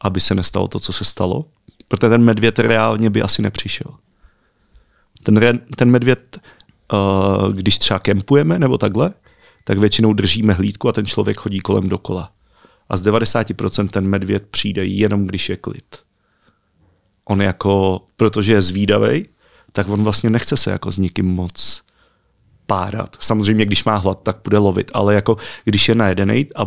aby 0.00 0.20
se 0.20 0.34
nestalo 0.34 0.68
to, 0.68 0.78
co 0.78 0.92
se 0.92 1.04
stalo, 1.04 1.44
protože 1.88 2.10
ten 2.10 2.24
medvěd 2.24 2.58
reálně 2.58 3.10
by 3.10 3.22
asi 3.22 3.42
nepřišel. 3.42 3.94
Ten, 5.22 5.60
ten 5.76 5.90
medvěd 5.90 6.38
uh, 6.92 7.52
když 7.52 7.78
třeba 7.78 7.98
kempujeme 7.98 8.58
nebo 8.58 8.78
takhle, 8.78 9.14
tak 9.64 9.78
většinou 9.78 10.12
držíme 10.12 10.52
hlídku 10.52 10.88
a 10.88 10.92
ten 10.92 11.06
člověk 11.06 11.36
chodí 11.36 11.60
kolem 11.60 11.88
dokola. 11.88 12.32
A 12.88 12.96
z 12.96 13.06
90% 13.06 13.88
ten 13.88 14.08
medvěd 14.08 14.46
přijde 14.50 14.84
jenom, 14.84 15.26
když 15.26 15.48
je 15.48 15.56
klid. 15.56 15.96
On 17.24 17.42
jako, 17.42 18.00
protože 18.16 18.52
je 18.52 18.62
zvídavý, 18.62 19.28
tak 19.72 19.88
on 19.88 20.02
vlastně 20.02 20.30
nechce 20.30 20.56
se 20.56 20.70
jako 20.70 20.92
s 20.92 20.98
nikým 20.98 21.26
moc 21.26 21.82
párat. 22.68 23.16
Samozřejmě, 23.20 23.66
když 23.66 23.84
má 23.84 23.96
hlad, 23.96 24.22
tak 24.22 24.36
bude 24.44 24.58
lovit, 24.58 24.90
ale 24.94 25.14
jako 25.14 25.36
když 25.64 25.88
je 25.88 25.94
najedený 25.94 26.46
a 26.56 26.66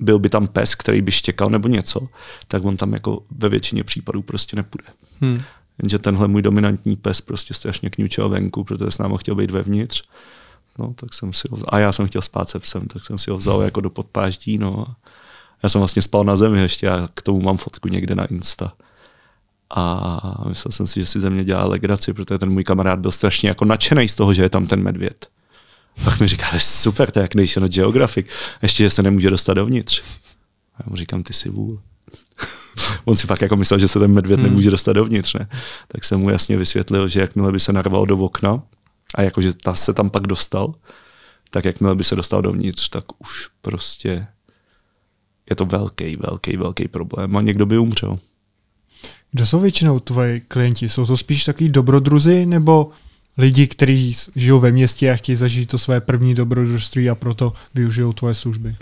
byl 0.00 0.18
by 0.18 0.28
tam 0.28 0.46
pes, 0.46 0.74
který 0.74 1.02
by 1.02 1.12
štěkal 1.12 1.50
nebo 1.50 1.68
něco, 1.68 2.08
tak 2.48 2.64
on 2.64 2.76
tam 2.76 2.92
jako 2.92 3.22
ve 3.30 3.48
většině 3.48 3.84
případů 3.84 4.22
prostě 4.22 4.56
nepůjde. 4.56 4.88
Hmm. 5.20 5.40
Jenže 5.82 5.98
tenhle 5.98 6.28
můj 6.28 6.42
dominantní 6.42 6.96
pes 6.96 7.20
prostě 7.20 7.54
strašně 7.54 7.90
kňučel 7.90 8.28
venku, 8.28 8.64
protože 8.64 8.90
s 8.90 8.98
námi 8.98 9.14
chtěl 9.18 9.34
být 9.34 9.50
vevnitř. 9.50 10.02
No, 10.78 10.94
tak 10.94 11.14
jsem 11.14 11.32
si 11.32 11.48
ho 11.50 11.56
vzal. 11.56 11.68
A 11.72 11.78
já 11.78 11.92
jsem 11.92 12.06
chtěl 12.06 12.22
spát 12.22 12.48
se 12.48 12.58
psem, 12.58 12.86
tak 12.86 13.04
jsem 13.04 13.18
si 13.18 13.30
ho 13.30 13.36
vzal 13.36 13.62
jako 13.62 13.80
do 13.80 13.90
podpáždí. 13.90 14.58
No. 14.58 14.86
Já 15.62 15.68
jsem 15.68 15.78
vlastně 15.78 16.02
spal 16.02 16.24
na 16.24 16.36
zemi 16.36 16.60
ještě 16.60 16.88
a 16.88 17.08
k 17.14 17.22
tomu 17.22 17.40
mám 17.40 17.56
fotku 17.56 17.88
někde 17.88 18.14
na 18.14 18.24
Insta. 18.24 18.72
A 19.74 20.48
myslel 20.48 20.72
jsem 20.72 20.86
si, 20.86 21.00
že 21.00 21.06
si 21.06 21.20
ze 21.20 21.30
mě 21.30 21.44
dělá 21.44 21.64
legraci, 21.64 22.12
protože 22.12 22.38
ten 22.38 22.50
můj 22.50 22.64
kamarád 22.64 22.98
byl 22.98 23.12
strašně 23.12 23.48
jako 23.48 23.64
nadšený 23.64 24.08
z 24.08 24.14
toho, 24.14 24.34
že 24.34 24.42
je 24.42 24.48
tam 24.48 24.66
ten 24.66 24.82
medvěd. 24.82 25.28
Pak 26.04 26.20
mi 26.20 26.26
říká, 26.26 26.46
super, 26.58 27.10
to 27.10 27.18
je 27.18 27.22
jak 27.22 27.34
National 27.34 27.68
Geographic, 27.68 28.26
ještě, 28.62 28.84
že 28.84 28.90
se 28.90 29.02
nemůže 29.02 29.30
dostat 29.30 29.54
dovnitř. 29.54 30.02
A 30.74 30.78
já 30.78 30.90
mu 30.90 30.96
říkám, 30.96 31.22
ty 31.22 31.32
si 31.32 31.48
vůl. 31.48 31.80
On 33.04 33.16
si 33.16 33.26
fakt 33.26 33.42
jako 33.42 33.56
myslel, 33.56 33.80
že 33.80 33.88
se 33.88 33.98
ten 33.98 34.12
medvěd 34.12 34.40
hmm. 34.40 34.48
nemůže 34.48 34.70
dostat 34.70 34.92
dovnitř. 34.92 35.34
Ne? 35.34 35.48
Tak 35.88 36.04
jsem 36.04 36.20
mu 36.20 36.30
jasně 36.30 36.56
vysvětlil, 36.56 37.08
že 37.08 37.20
jakmile 37.20 37.52
by 37.52 37.60
se 37.60 37.72
narval 37.72 38.06
do 38.06 38.18
okna 38.18 38.62
a 39.14 39.22
jakože 39.22 39.52
ta 39.52 39.74
se 39.74 39.94
tam 39.94 40.10
pak 40.10 40.26
dostal, 40.26 40.74
tak 41.50 41.64
jakmile 41.64 41.94
by 41.94 42.04
se 42.04 42.16
dostal 42.16 42.42
dovnitř, 42.42 42.88
tak 42.88 43.04
už 43.18 43.48
prostě 43.62 44.26
je 45.50 45.56
to 45.56 45.64
velký, 45.64 46.16
velký, 46.16 46.56
velký 46.56 46.88
problém 46.88 47.36
a 47.36 47.40
někdo 47.40 47.66
by 47.66 47.78
umřel. 47.78 48.18
Kdo 49.32 49.46
jsou 49.46 49.58
většinou 49.58 50.00
tvoji 50.00 50.40
klienti? 50.40 50.88
Jsou 50.88 51.06
to 51.06 51.16
spíš 51.16 51.44
takový 51.44 51.68
dobrodruzi 51.68 52.46
nebo 52.46 52.90
lidi, 53.38 53.66
kteří 53.66 54.16
žijou 54.36 54.60
ve 54.60 54.72
městě 54.72 55.10
a 55.10 55.14
chtějí 55.14 55.36
zažít 55.36 55.68
to 55.68 55.78
své 55.78 56.00
první 56.00 56.34
dobrodružství 56.34 57.10
a 57.10 57.14
proto 57.14 57.52
využijou 57.74 58.12
tvoje 58.12 58.34
služby? 58.34 58.76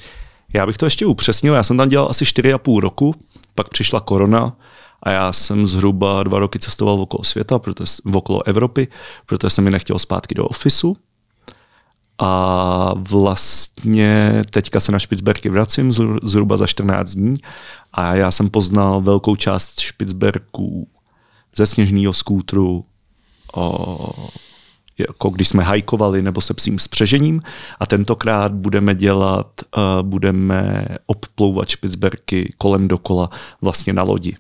Já 0.55 0.67
bych 0.67 0.77
to 0.77 0.87
ještě 0.87 1.07
upřesnil, 1.07 1.55
já 1.55 1.63
jsem 1.63 1.77
tam 1.77 1.89
dělal 1.89 2.09
asi 2.11 2.25
4,5 2.25 2.81
roku, 2.81 3.15
pak 3.55 3.69
přišla 3.69 4.01
korona 4.01 4.57
a 5.03 5.11
já 5.11 5.33
jsem 5.33 5.67
zhruba 5.67 6.23
dva 6.23 6.39
roky 6.39 6.59
cestoval 6.59 7.01
okolo 7.01 7.25
světa, 7.25 7.59
protože, 7.59 7.93
okolo 8.13 8.47
Evropy, 8.47 8.89
protože 9.27 9.51
jsem 9.51 9.65
mi 9.65 9.71
nechtěl 9.71 9.99
zpátky 9.99 10.35
do 10.35 10.47
ofisu. 10.47 10.97
A 12.19 12.95
vlastně 12.97 14.43
teďka 14.51 14.81
se 14.81 14.93
na 14.93 14.99
Špicberky 14.99 15.49
vracím 15.49 15.93
zhruba 16.23 16.57
za 16.57 16.67
14 16.67 17.11
dní 17.11 17.37
a 17.93 18.15
já 18.15 18.31
jsem 18.31 18.51
poznal 18.51 19.01
velkou 19.01 19.37
část 19.37 19.81
Špicberků 19.81 20.89
ze 21.57 21.67
sněžného 21.67 22.13
skútru, 22.13 22.85
o, 23.55 24.29
jako 24.99 25.31
když 25.31 25.49
jsme 25.49 25.63
hajkovali 25.63 26.23
nebo 26.23 26.41
se 26.41 26.55
psím 26.55 26.79
spřežením 26.79 27.43
a 27.81 27.87
tentokrát 27.87 28.53
budeme 28.53 28.95
dělat, 28.95 29.47
uh, 29.77 30.09
budeme 30.09 30.87
obplouvat 31.07 31.69
Špicberky 31.69 32.53
kolem 32.59 32.89
dokola 32.89 33.31
vlastně 33.63 33.93
na 33.93 34.03
lodi. 34.03 34.37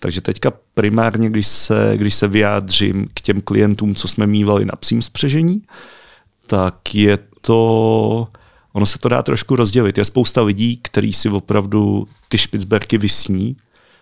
Takže 0.00 0.20
teďka 0.20 0.52
primárně, 0.74 1.30
když 1.30 1.46
se, 1.46 1.92
když 1.96 2.14
se 2.14 2.28
vyjádřím 2.28 3.08
k 3.14 3.20
těm 3.20 3.40
klientům, 3.40 3.94
co 3.94 4.08
jsme 4.08 4.26
mývali 4.26 4.64
na 4.64 4.76
psím 4.76 5.02
spřežení, 5.02 5.62
tak 6.48 6.94
je 6.94 7.18
to, 7.40 8.28
ono 8.72 8.86
se 8.86 8.98
to 8.98 9.08
dá 9.08 9.22
trošku 9.22 9.56
rozdělit. 9.56 9.98
Je 9.98 10.04
spousta 10.04 10.42
lidí, 10.42 10.76
kteří 10.82 11.12
si 11.12 11.28
opravdu 11.28 12.08
ty 12.28 12.38
Špicberky 12.38 12.98
vysní 12.98 13.56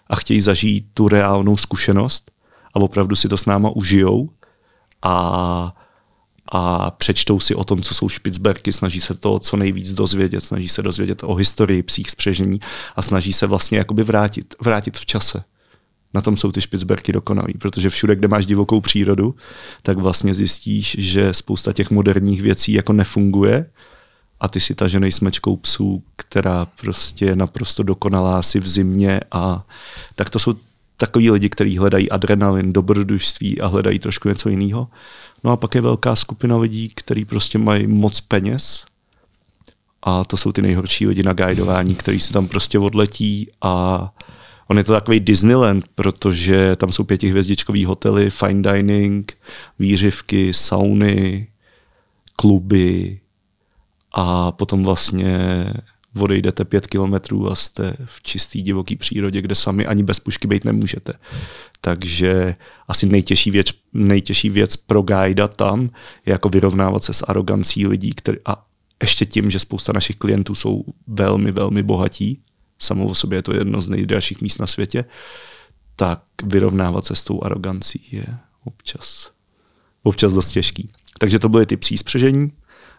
a 0.06 0.16
chtějí 0.16 0.40
zažít 0.40 0.86
tu 0.94 1.08
reálnou 1.08 1.56
zkušenost 1.56 2.30
a 2.74 2.80
opravdu 2.80 3.16
si 3.16 3.28
to 3.28 3.36
s 3.36 3.46
náma 3.46 3.70
užijou 3.70 4.30
a 5.02 5.74
a 6.48 6.90
přečtou 6.90 7.40
si 7.40 7.54
o 7.54 7.64
tom, 7.64 7.82
co 7.82 7.94
jsou 7.94 8.08
Špicberky, 8.08 8.72
snaží 8.72 9.00
se 9.00 9.14
to 9.14 9.38
co 9.38 9.56
nejvíc 9.56 9.92
dozvědět, 9.92 10.40
snaží 10.40 10.68
se 10.68 10.82
dozvědět 10.82 11.22
o 11.24 11.34
historii 11.34 11.82
psích 11.82 12.10
spřežení 12.10 12.60
a 12.96 13.02
snaží 13.02 13.32
se 13.32 13.46
vlastně 13.46 13.78
jakoby 13.78 14.02
vrátit, 14.02 14.54
vrátit 14.60 14.98
v 14.98 15.06
čase. 15.06 15.44
Na 16.16 16.22
tom 16.22 16.36
jsou 16.36 16.52
ty 16.52 16.60
Špicberky 16.60 17.12
dokonalý, 17.12 17.54
protože 17.54 17.88
všude, 17.88 18.16
kde 18.16 18.28
máš 18.28 18.46
divokou 18.46 18.80
přírodu, 18.80 19.34
tak 19.82 19.98
vlastně 19.98 20.34
zjistíš, 20.34 20.96
že 20.98 21.34
spousta 21.34 21.72
těch 21.72 21.90
moderních 21.90 22.42
věcí 22.42 22.72
jako 22.72 22.92
nefunguje 22.92 23.66
a 24.40 24.48
ty 24.48 24.60
si 24.60 24.74
taženej 24.74 25.12
smečkou 25.12 25.56
psů, 25.56 26.02
která 26.16 26.66
prostě 26.80 27.24
je 27.24 27.36
naprosto 27.36 27.82
dokonalá 27.82 28.42
si 28.42 28.60
v 28.60 28.68
zimě 28.68 29.20
a 29.32 29.66
tak 30.14 30.30
to 30.30 30.38
jsou 30.38 30.54
takový 30.96 31.30
lidi, 31.30 31.48
kteří 31.48 31.78
hledají 31.78 32.10
adrenalin, 32.10 32.72
dobrodružství 32.72 33.60
a 33.60 33.66
hledají 33.66 33.98
trošku 33.98 34.28
něco 34.28 34.48
jiného. 34.48 34.88
No 35.44 35.52
a 35.52 35.56
pak 35.56 35.74
je 35.74 35.80
velká 35.80 36.16
skupina 36.16 36.56
lidí, 36.56 36.92
kteří 36.94 37.24
prostě 37.24 37.58
mají 37.58 37.86
moc 37.86 38.20
peněz 38.20 38.84
a 40.02 40.24
to 40.24 40.36
jsou 40.36 40.52
ty 40.52 40.62
nejhorší 40.62 41.06
lidi 41.06 41.22
na 41.22 41.32
guidování, 41.32 41.94
kteří 41.94 42.20
se 42.20 42.32
tam 42.32 42.48
prostě 42.48 42.78
odletí 42.78 43.50
a 43.62 44.08
on 44.68 44.78
je 44.78 44.84
to 44.84 44.92
takový 44.92 45.20
Disneyland, 45.20 45.84
protože 45.94 46.76
tam 46.76 46.92
jsou 46.92 47.04
pětihvězdičkový 47.04 47.84
hotely, 47.84 48.30
fine 48.30 48.72
dining, 48.72 49.32
výřivky, 49.78 50.52
sauny, 50.52 51.48
kluby 52.36 53.20
a 54.12 54.52
potom 54.52 54.82
vlastně 54.82 55.66
odejdete 56.18 56.64
pět 56.64 56.86
kilometrů 56.86 57.50
a 57.50 57.54
jste 57.54 57.96
v 58.04 58.22
čistý 58.22 58.62
divoký 58.62 58.96
přírodě, 58.96 59.42
kde 59.42 59.54
sami 59.54 59.86
ani 59.86 60.02
bez 60.02 60.20
pušky 60.20 60.48
být 60.48 60.64
nemůžete. 60.64 61.12
Takže 61.80 62.56
asi 62.88 63.06
nejtěžší 63.06 63.50
věc, 63.50 63.66
nejtěžší 63.92 64.50
věc 64.50 64.76
pro 64.76 65.02
guida 65.02 65.48
tam 65.48 65.90
je 66.26 66.30
jako 66.30 66.48
vyrovnávat 66.48 67.04
se 67.04 67.12
s 67.12 67.22
arogancí 67.22 67.86
lidí, 67.86 68.12
který, 68.14 68.38
a 68.44 68.66
ještě 69.02 69.26
tím, 69.26 69.50
že 69.50 69.58
spousta 69.58 69.92
našich 69.92 70.16
klientů 70.16 70.54
jsou 70.54 70.84
velmi, 71.06 71.52
velmi 71.52 71.82
bohatí, 71.82 72.40
samo 72.78 73.06
o 73.06 73.14
sobě 73.14 73.38
je 73.38 73.42
to 73.42 73.54
jedno 73.54 73.80
z 73.80 73.88
nejdražších 73.88 74.40
míst 74.40 74.58
na 74.58 74.66
světě, 74.66 75.04
tak 75.96 76.22
vyrovnávat 76.44 77.06
se 77.06 77.14
s 77.14 77.24
tou 77.24 77.42
arogancí 77.42 78.08
je 78.12 78.26
občas, 78.64 79.30
občas 80.02 80.32
dost 80.32 80.48
těžký. 80.48 80.92
Takže 81.18 81.38
to 81.38 81.48
byly 81.48 81.66
ty 81.66 81.76
psí 81.76 81.98
spřežení. 81.98 82.52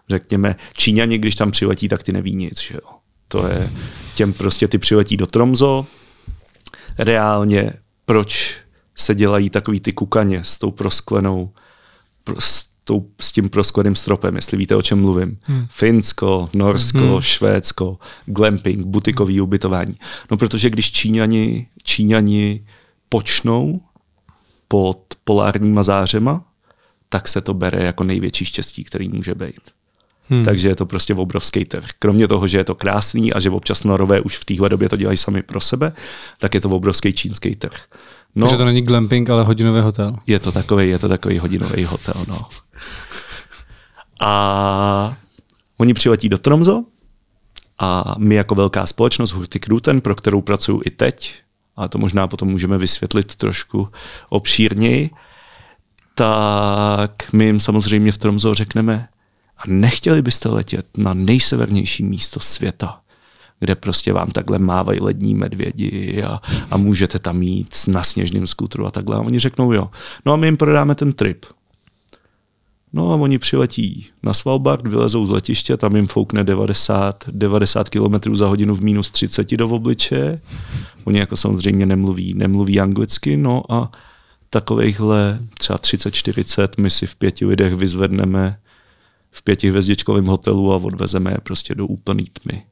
Řekněme, 0.10 0.56
Číňani, 0.74 1.18
když 1.18 1.36
tam 1.36 1.52
přiletí, 1.52 1.88
tak 1.88 2.04
ty 2.04 2.14
neví 2.14 2.36
nic. 2.36 2.62
Že 2.62 2.74
jo? 2.74 2.90
To 3.28 3.48
je, 3.48 3.70
těm 4.16 4.34
prostě 4.34 4.68
ty 4.68 4.78
přiletí 4.78 5.18
do 5.18 5.28
Tromzo, 5.28 5.86
reálně 6.98 7.74
proč 8.06 8.58
se 8.96 9.16
dělají 9.16 9.50
takový 9.50 9.80
ty 9.80 9.94
kukaně 9.94 10.44
s 10.44 10.58
tou 10.58 10.72
prosklenou, 10.72 11.54
s, 12.40 12.67
tou, 12.88 13.06
s 13.22 13.32
tím 13.32 13.50
proskleným 13.50 13.96
stropem, 13.96 14.36
jestli 14.36 14.58
víte, 14.58 14.76
o 14.76 14.82
čem 14.82 15.02
mluvím. 15.02 15.38
Hmm. 15.44 15.68
Finsko, 15.70 16.50
Norsko, 16.56 16.98
hmm. 16.98 17.22
Švédsko, 17.22 17.98
glamping, 18.26 18.86
butikový 18.86 19.42
ubytování. 19.42 19.96
No 20.32 20.38
protože 20.38 20.70
když 20.70 20.92
Číňani, 20.92 21.68
Číňani 21.84 22.66
počnou 23.10 23.82
pod 24.68 25.00
polárníma 25.24 25.84
zářema, 25.84 26.46
tak 27.10 27.28
se 27.28 27.42
to 27.42 27.54
bere 27.54 27.84
jako 27.84 28.04
největší 28.04 28.46
štěstí, 28.46 28.84
který 28.84 29.10
může 29.10 29.36
být. 29.36 29.62
Hmm. 30.30 30.46
Takže 30.46 30.68
je 30.68 30.76
to 30.76 30.86
prostě 30.86 31.16
obrovský 31.16 31.66
trh. 31.66 31.86
Kromě 32.00 32.28
toho, 32.28 32.48
že 32.48 32.58
je 32.58 32.64
to 32.64 32.76
krásný 32.76 33.34
a 33.34 33.40
že 33.40 33.50
občas 33.50 33.84
norové 33.84 34.22
už 34.22 34.38
v 34.38 34.46
téhle 34.46 34.70
době 34.70 34.90
to 34.90 34.98
dělají 34.98 35.18
sami 35.18 35.44
pro 35.44 35.62
sebe, 35.62 35.94
tak 36.40 36.54
je 36.54 36.62
to 36.62 36.70
obrovský 36.70 37.14
čínský 37.14 37.56
trh. 37.56 37.86
No, 38.36 38.48
Takže 38.48 38.58
to 38.58 38.66
není 38.66 38.82
glamping, 38.82 39.30
ale 39.30 39.44
hodinový 39.44 39.82
hotel. 39.82 40.16
Je 40.28 40.40
to 40.40 40.52
takový, 40.52 40.90
je 40.90 41.00
to 41.00 41.10
takový 41.10 41.38
hodinový 41.38 41.84
hotel, 41.84 42.26
no. 42.28 42.46
A 44.20 45.18
oni 45.78 45.94
přiletí 45.94 46.30
do 46.30 46.38
Tromzo 46.38 46.84
a 47.80 48.16
my 48.18 48.36
jako 48.36 48.56
velká 48.56 48.86
společnost 48.86 49.32
Hurtigruten, 49.32 50.02
pro 50.02 50.16
kterou 50.16 50.42
pracuju 50.42 50.82
i 50.86 50.90
teď, 50.90 51.36
a 51.76 51.88
to 51.88 51.98
možná 51.98 52.28
potom 52.28 52.48
můžeme 52.48 52.78
vysvětlit 52.78 53.36
trošku 53.36 53.90
obšírněji, 54.30 55.10
tak 56.16 57.34
my 57.34 57.46
jim 57.46 57.60
samozřejmě 57.60 58.12
v 58.12 58.18
Tromzo 58.18 58.54
řekneme, 58.54 59.08
a 59.58 59.62
nechtěli 59.68 60.22
byste 60.22 60.50
letět 60.50 60.98
na 60.98 61.14
nejsevernější 61.14 62.04
místo 62.04 62.40
světa, 62.40 63.00
kde 63.60 63.76
prostě 63.76 64.14
vám 64.14 64.32
takhle 64.32 64.60
mávají 64.60 65.00
lední 65.00 65.36
medvědi 65.36 66.24
a, 66.24 66.42
a 66.72 66.78
můžete 66.78 67.20
tam 67.20 67.42
jít 67.42 67.76
na 67.88 68.04
sněžným 68.04 68.48
skutru 68.48 68.86
a 68.88 68.92
takhle. 68.92 69.16
A 69.16 69.20
oni 69.20 69.40
řeknou 69.40 69.74
jo. 69.74 69.90
No 70.26 70.34
a 70.34 70.36
my 70.36 70.48
jim 70.48 70.58
prodáme 70.58 70.96
ten 70.96 71.14
trip. 71.14 71.46
No 72.94 73.12
a 73.12 73.16
oni 73.16 73.40
přiletí 73.40 74.08
na 74.24 74.34
Svalbard, 74.34 74.88
vylezou 74.88 75.26
z 75.26 75.30
letiště, 75.30 75.78
tam 75.78 75.96
jim 75.96 76.08
foukne 76.08 76.44
90, 76.44 77.24
90 77.32 77.90
km 77.90 78.36
za 78.36 78.48
hodinu 78.48 78.76
v 78.76 78.82
minus 78.82 79.12
30 79.12 79.52
do 79.52 79.70
obliče. 79.70 80.42
Oni 81.04 81.20
jako 81.20 81.38
samozřejmě 81.38 81.86
nemluví, 81.86 82.34
nemluví 82.34 82.80
anglicky, 82.80 83.38
no 83.38 83.72
a 83.72 83.92
takovejhle 84.50 85.40
třeba 85.58 85.78
30-40 85.78 86.68
my 86.78 86.90
si 86.90 87.08
v 87.08 87.16
pěti 87.16 87.46
lidech 87.46 87.76
vyzvedneme 87.76 88.60
v 89.32 89.44
pětihvězdičkovém 89.44 90.26
hotelu 90.26 90.74
a 90.74 90.76
odvezeme 90.76 91.32
je 91.32 91.38
prostě 91.44 91.76
do 91.76 91.88
úplný 91.88 92.26
tmy. 92.34 92.64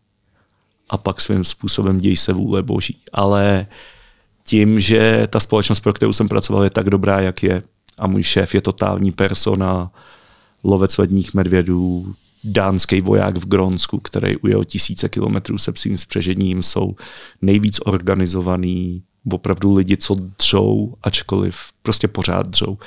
A 0.89 0.97
pak 0.97 1.21
svým 1.21 1.43
způsobem 1.43 1.99
dějí 1.99 2.17
se 2.17 2.33
vůle 2.33 2.63
boží. 2.63 2.97
Ale 3.13 3.67
tím, 4.43 4.79
že 4.79 5.27
ta 5.29 5.39
společnost, 5.39 5.79
pro 5.79 5.93
kterou 5.93 6.13
jsem 6.13 6.27
pracoval, 6.27 6.63
je 6.63 6.69
tak 6.69 6.89
dobrá, 6.89 7.19
jak 7.21 7.43
je, 7.43 7.63
a 7.97 8.07
můj 8.07 8.23
šéf 8.23 8.55
je 8.55 8.61
totální 8.61 9.11
persona, 9.11 9.91
lovec 10.63 10.97
ledních 10.97 11.33
medvědů, 11.33 12.15
dánský 12.43 13.01
voják 13.01 13.37
v 13.37 13.47
Grónsku, 13.47 13.99
který 13.99 14.37
ujel 14.37 14.63
tisíce 14.63 15.09
kilometrů 15.09 15.57
se 15.57 15.71
psím 15.71 15.97
spřežením, 15.97 16.63
jsou 16.63 16.95
nejvíc 17.41 17.79
organizovaný, 17.85 19.03
opravdu 19.31 19.73
lidi, 19.73 19.97
co 19.97 20.15
dřou, 20.37 20.93
ačkoliv 21.03 21.57
prostě 21.81 22.07
pořád 22.07 22.47
dřou, 22.47 22.77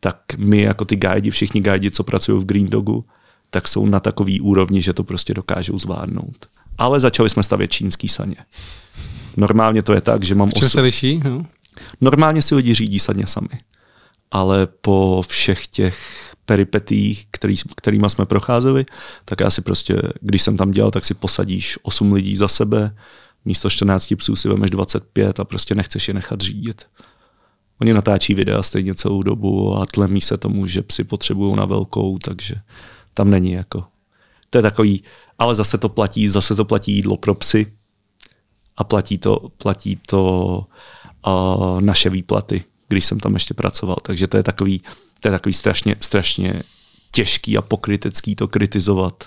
tak 0.00 0.16
my 0.36 0.62
jako 0.62 0.84
ty 0.84 0.96
guidi, 0.96 1.30
všichni 1.30 1.60
guidi, 1.60 1.90
co 1.90 2.04
pracují 2.04 2.40
v 2.40 2.46
Green 2.46 2.66
Dogu, 2.66 3.04
tak 3.50 3.68
jsou 3.68 3.86
na 3.86 4.00
takový 4.00 4.40
úrovni, 4.40 4.82
že 4.82 4.92
to 4.92 5.04
prostě 5.04 5.34
dokážou 5.34 5.78
zvládnout. 5.78 6.46
Ale 6.78 7.00
začali 7.00 7.30
jsme 7.30 7.42
stavět 7.42 7.72
čínský 7.72 8.08
saně. 8.08 8.36
Normálně 9.36 9.82
to 9.82 9.92
je 9.92 10.00
tak, 10.00 10.24
že 10.24 10.34
mám... 10.34 10.50
Čím 10.52 10.68
se 10.68 10.80
liší? 10.80 11.20
No? 11.24 11.46
Normálně 12.00 12.42
si 12.42 12.54
lidi 12.54 12.74
řídí 12.74 12.98
saně 12.98 13.26
sami. 13.26 13.48
Ale 14.36 14.66
po 14.66 15.22
všech 15.28 15.66
těch 15.66 15.96
peripetích, 16.44 17.26
který, 17.30 17.54
kterýma 17.76 18.08
jsme 18.08 18.26
procházeli, 18.26 18.86
tak 19.24 19.40
já 19.40 19.50
si 19.50 19.62
prostě, 19.62 20.02
když 20.20 20.42
jsem 20.42 20.56
tam 20.56 20.70
dělal, 20.70 20.90
tak 20.90 21.04
si 21.04 21.14
posadíš 21.14 21.78
8 21.82 22.12
lidí 22.12 22.36
za 22.36 22.48
sebe, 22.48 22.96
místo 23.44 23.70
14 23.70 24.14
psů 24.16 24.36
si 24.36 24.48
vemeš 24.48 24.70
25 24.70 25.40
a 25.40 25.44
prostě 25.44 25.74
nechceš 25.74 26.08
je 26.08 26.14
nechat 26.14 26.40
řídit. 26.40 26.86
Oni 27.80 27.92
natáčí 27.92 28.34
videa 28.34 28.62
stejně 28.62 28.94
celou 28.94 29.22
dobu 29.22 29.76
a 29.76 29.86
tlemí 29.86 30.20
se 30.20 30.36
tomu, 30.36 30.66
že 30.66 30.82
psi 30.82 31.04
potřebují 31.04 31.56
na 31.56 31.64
velkou, 31.64 32.18
takže 32.18 32.54
tam 33.14 33.30
není 33.30 33.52
jako. 33.52 33.84
To 34.50 34.58
je 34.58 34.62
takový, 34.62 35.02
ale 35.38 35.54
zase 35.54 35.78
to 35.78 35.88
platí, 35.88 36.28
zase 36.28 36.54
to 36.54 36.64
platí 36.64 36.92
jídlo 36.92 37.16
pro 37.16 37.34
psy 37.34 37.72
a 38.76 38.84
platí 38.84 39.18
to, 39.18 39.48
platí 39.58 39.96
to 40.06 40.20
uh, 41.26 41.80
naše 41.80 42.10
výplaty, 42.10 42.64
když 42.88 43.04
jsem 43.04 43.20
tam 43.20 43.34
ještě 43.34 43.54
pracoval. 43.54 43.96
Takže 44.02 44.26
to 44.26 44.36
je 44.36 44.42
takový, 44.42 44.82
to 45.20 45.28
je 45.28 45.32
takový 45.32 45.52
strašně, 45.52 45.96
strašně 46.00 46.62
těžký 47.10 47.58
a 47.58 47.62
pokrytecký 47.62 48.36
to 48.36 48.48
kritizovat. 48.48 49.24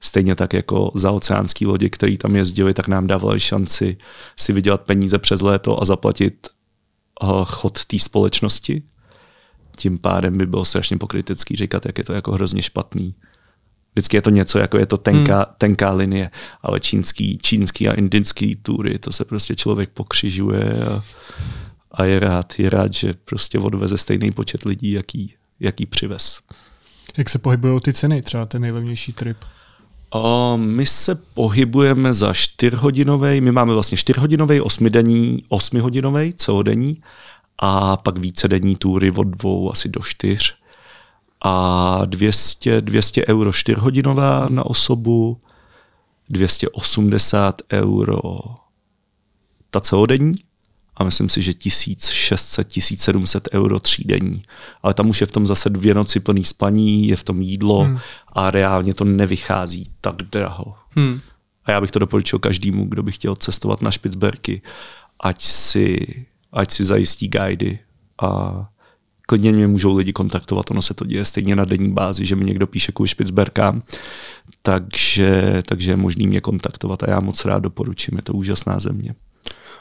Stejně 0.00 0.34
tak 0.34 0.52
jako 0.52 0.92
za 0.94 1.10
oceánský 1.10 1.66
lodi, 1.66 1.90
který 1.90 2.18
tam 2.18 2.36
jezdili, 2.36 2.74
tak 2.74 2.88
nám 2.88 3.06
dávali 3.06 3.40
šanci 3.40 3.96
si 4.36 4.52
vydělat 4.52 4.80
peníze 4.82 5.18
přes 5.18 5.40
léto 5.40 5.82
a 5.82 5.84
zaplatit 5.84 6.48
uh, 7.22 7.44
chod 7.44 7.84
té 7.84 7.98
společnosti. 7.98 8.82
Tím 9.76 9.98
pádem 9.98 10.38
by 10.38 10.46
bylo 10.46 10.64
strašně 10.64 10.98
pokrytecký 10.98 11.56
říkat, 11.56 11.86
jak 11.86 11.98
je 11.98 12.04
to 12.04 12.12
jako 12.12 12.32
hrozně 12.32 12.62
špatný. 12.62 13.14
Vždycky 13.94 14.16
je 14.16 14.22
to 14.22 14.30
něco, 14.30 14.58
jako 14.58 14.78
je 14.78 14.86
to 14.86 14.96
tenká, 14.96 15.36
hmm. 15.36 15.54
tenká 15.58 15.92
linie, 15.92 16.30
ale 16.62 16.80
čínský, 16.80 17.38
čínský 17.42 17.88
a 17.88 17.92
indický 17.92 18.56
tury, 18.56 18.98
to 18.98 19.12
se 19.12 19.24
prostě 19.24 19.54
člověk 19.54 19.90
pokřižuje 19.90 20.84
a, 20.84 21.02
a 21.92 22.04
je 22.04 22.20
rád, 22.20 22.58
je 22.58 22.70
rád, 22.70 22.94
že 22.94 23.14
prostě 23.14 23.58
odveze 23.58 23.98
stejný 23.98 24.32
počet 24.32 24.64
lidí, 24.64 24.90
jaký, 24.90 25.34
jaký 25.60 25.86
přivez. 25.86 26.40
Jak 27.16 27.30
se 27.30 27.38
pohybují 27.38 27.80
ty 27.80 27.92
ceny, 27.92 28.22
třeba 28.22 28.46
ten 28.46 28.62
nejlevnější 28.62 29.12
trip? 29.12 29.36
O, 30.14 30.56
my 30.56 30.86
se 30.86 31.14
pohybujeme 31.14 32.12
za 32.12 32.32
čtyřhodinový, 32.32 33.40
my 33.40 33.52
máme 33.52 33.74
vlastně 33.74 33.98
čtyřhodinový, 33.98 34.60
osmidenní, 34.60 35.44
osmihodinový, 35.48 36.34
celodenní 36.34 37.02
a 37.58 37.96
pak 37.96 38.18
více 38.18 38.48
denní 38.48 38.76
túry 38.76 39.10
od 39.10 39.24
dvou 39.24 39.72
asi 39.72 39.88
do 39.88 40.00
čtyř 40.00 40.56
a 41.44 42.02
200, 42.04 42.80
200 42.80 43.26
euro 43.26 43.52
čtyřhodinová 43.52 44.46
na 44.50 44.66
osobu, 44.66 45.40
280 46.30 47.62
euro 47.72 48.20
ta 49.70 49.80
celodenní 49.80 50.34
a 50.96 51.04
myslím 51.04 51.28
si, 51.28 51.42
že 51.42 51.52
1600-1700 51.52 53.40
euro 53.52 53.80
třídenní. 53.80 54.42
Ale 54.82 54.94
tam 54.94 55.08
už 55.08 55.20
je 55.20 55.26
v 55.26 55.32
tom 55.32 55.46
zase 55.46 55.70
dvě 55.70 55.94
noci 55.94 56.20
plný 56.20 56.44
spaní, 56.44 57.08
je 57.08 57.16
v 57.16 57.24
tom 57.24 57.42
jídlo 57.42 57.80
hmm. 57.80 57.98
a 58.32 58.50
reálně 58.50 58.94
to 58.94 59.04
nevychází 59.04 59.84
tak 60.00 60.16
draho. 60.16 60.74
Hmm. 60.96 61.20
A 61.64 61.72
já 61.72 61.80
bych 61.80 61.90
to 61.90 61.98
doporučil 61.98 62.38
každému, 62.38 62.84
kdo 62.84 63.02
by 63.02 63.12
chtěl 63.12 63.36
cestovat 63.36 63.82
na 63.82 63.90
Špicberky, 63.90 64.62
ať 65.20 65.42
si, 65.42 66.06
ať 66.52 66.70
si 66.70 66.84
zajistí 66.84 67.28
guidy 67.28 67.78
a 68.22 68.72
klidně 69.26 69.52
mě 69.52 69.66
můžou 69.66 69.96
lidi 69.96 70.12
kontaktovat, 70.12 70.70
ono 70.70 70.82
se 70.82 70.94
to 70.94 71.06
děje 71.06 71.24
stejně 71.24 71.56
na 71.56 71.64
denní 71.64 71.92
bázi, 71.92 72.26
že 72.26 72.36
mi 72.36 72.44
někdo 72.44 72.66
píše 72.66 72.92
kvůli 72.92 73.08
Špicberkám, 73.08 73.82
takže, 74.62 75.62
takže 75.68 75.90
je 75.90 75.96
možný 75.96 76.26
mě 76.26 76.40
kontaktovat 76.40 77.02
a 77.02 77.10
já 77.10 77.20
moc 77.20 77.44
rád 77.44 77.58
doporučím, 77.58 78.16
je 78.16 78.22
to 78.22 78.32
úžasná 78.32 78.80
země. 78.80 79.14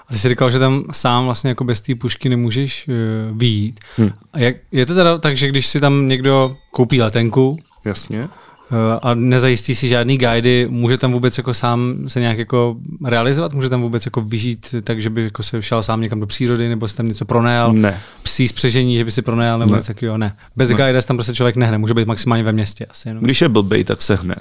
A 0.08 0.14
ty 0.14 0.20
jsi 0.20 0.30
říkal, 0.30 0.52
že 0.52 0.60
tam 0.60 0.84
sám 0.92 1.26
vlastně 1.26 1.50
jako 1.50 1.64
bez 1.64 1.82
té 1.82 1.96
pušky 1.96 2.30
nemůžeš 2.30 2.88
uh, 2.88 3.38
vyjít. 3.38 3.80
Hmm. 3.98 4.12
A 4.34 4.40
jak, 4.40 4.56
je 4.72 4.86
to 4.86 4.96
teda 4.96 5.18
tak, 5.18 5.38
že 5.38 5.48
když 5.48 5.68
si 5.68 5.80
tam 5.80 6.08
někdo 6.08 6.58
koupí 6.72 7.02
letenku, 7.02 7.58
Jasně. 7.86 8.24
Eh, 8.72 9.00
a 9.02 9.14
nezajistí 9.14 9.76
si 9.76 9.88
žádný 9.88 10.18
guidy, 10.18 10.68
může 10.70 10.98
tam 10.98 11.12
vůbec 11.12 11.38
jako 11.38 11.54
sám 11.54 11.96
se 12.08 12.20
nějak 12.20 12.38
jako 12.38 12.76
realizovat? 13.06 13.54
Může 13.54 13.70
tam 13.70 13.82
vůbec 13.82 14.06
jako 14.06 14.22
vyžít 14.22 14.76
tak, 14.84 15.02
že 15.02 15.10
by 15.10 15.24
jako 15.24 15.44
se 15.44 15.62
šel 15.62 15.84
sám 15.84 16.02
někam 16.02 16.20
do 16.20 16.28
přírody, 16.28 16.70
nebo 16.70 16.88
si 16.88 16.98
tam 16.98 17.08
něco 17.08 17.26
pronajal? 17.26 17.74
Ne. 17.74 18.00
Psí 18.24 18.48
spřežení, 18.48 18.98
že 18.98 19.06
by 19.06 19.12
si 19.12 19.22
pronajal, 19.22 19.60
nebo 19.60 19.76
něco 19.76 19.88
takového? 19.88 20.18
Ne. 20.18 20.36
Bez 20.56 20.70
ne. 20.70 20.76
guida 20.76 21.02
tam 21.02 21.18
prostě 21.18 21.34
člověk 21.34 21.56
nehne, 21.56 21.78
může 21.78 21.94
být 21.94 22.08
maximálně 22.08 22.44
ve 22.44 22.52
městě 22.52 22.86
asi. 22.86 23.10
Jenom. 23.10 23.24
Když 23.24 23.42
je 23.42 23.50
blbej, 23.50 23.84
tak 23.84 24.02
se 24.02 24.16
hne. 24.16 24.36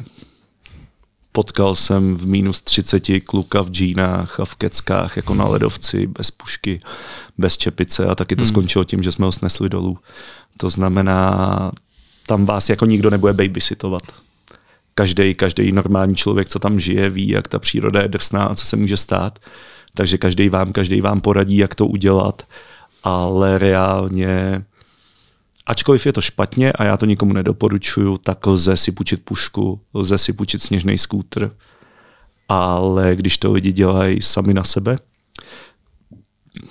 Potkal 1.32 1.74
jsem 1.74 2.14
v 2.14 2.26
minus 2.26 2.62
30 2.62 3.02
kluka 3.24 3.62
v 3.62 3.70
džínách 3.70 4.40
a 4.40 4.44
v 4.44 4.54
keckách, 4.54 5.16
jako 5.16 5.34
na 5.34 5.44
ledovci, 5.44 6.06
bez 6.06 6.30
pušky, 6.30 6.80
bez 7.38 7.58
čepice 7.58 8.06
a 8.06 8.14
taky 8.14 8.36
to 8.36 8.42
hmm. 8.42 8.48
skončilo 8.48 8.84
tím, 8.84 9.02
že 9.02 9.12
jsme 9.12 9.26
ho 9.26 9.32
snesli 9.32 9.68
dolů. 9.68 9.98
To 10.56 10.70
znamená, 10.70 11.72
tam 12.26 12.46
vás 12.46 12.68
jako 12.68 12.86
nikdo 12.86 13.10
nebude 13.10 13.32
babysitovat. 13.32 14.02
Každý, 14.94 15.34
každý 15.34 15.72
normální 15.72 16.14
člověk, 16.14 16.48
co 16.48 16.58
tam 16.58 16.80
žije, 16.80 17.10
ví, 17.10 17.28
jak 17.28 17.48
ta 17.48 17.58
příroda 17.58 18.02
je 18.02 18.08
drsná 18.08 18.44
a 18.44 18.54
co 18.54 18.66
se 18.66 18.76
může 18.76 18.96
stát. 18.96 19.38
Takže 19.94 20.18
každý 20.18 20.48
vám, 20.48 20.72
každý 20.72 21.00
vám 21.00 21.20
poradí, 21.20 21.56
jak 21.56 21.74
to 21.74 21.86
udělat, 21.86 22.42
ale 23.02 23.58
reálně 23.58 24.64
ačkoliv 25.70 26.06
je 26.06 26.12
to 26.12 26.20
špatně 26.20 26.72
a 26.72 26.84
já 26.84 26.96
to 26.96 27.06
nikomu 27.06 27.32
nedoporučuju, 27.32 28.18
tak 28.18 28.46
lze 28.46 28.76
si 28.76 28.92
půjčit 28.92 29.24
pušku, 29.24 29.80
lze 29.94 30.18
si 30.18 30.32
půjčit 30.32 30.62
sněžný 30.62 30.98
skútr, 30.98 31.56
ale 32.48 33.16
když 33.16 33.38
to 33.38 33.52
lidi 33.52 33.72
dělají 33.72 34.20
sami 34.20 34.54
na 34.54 34.64
sebe, 34.64 34.98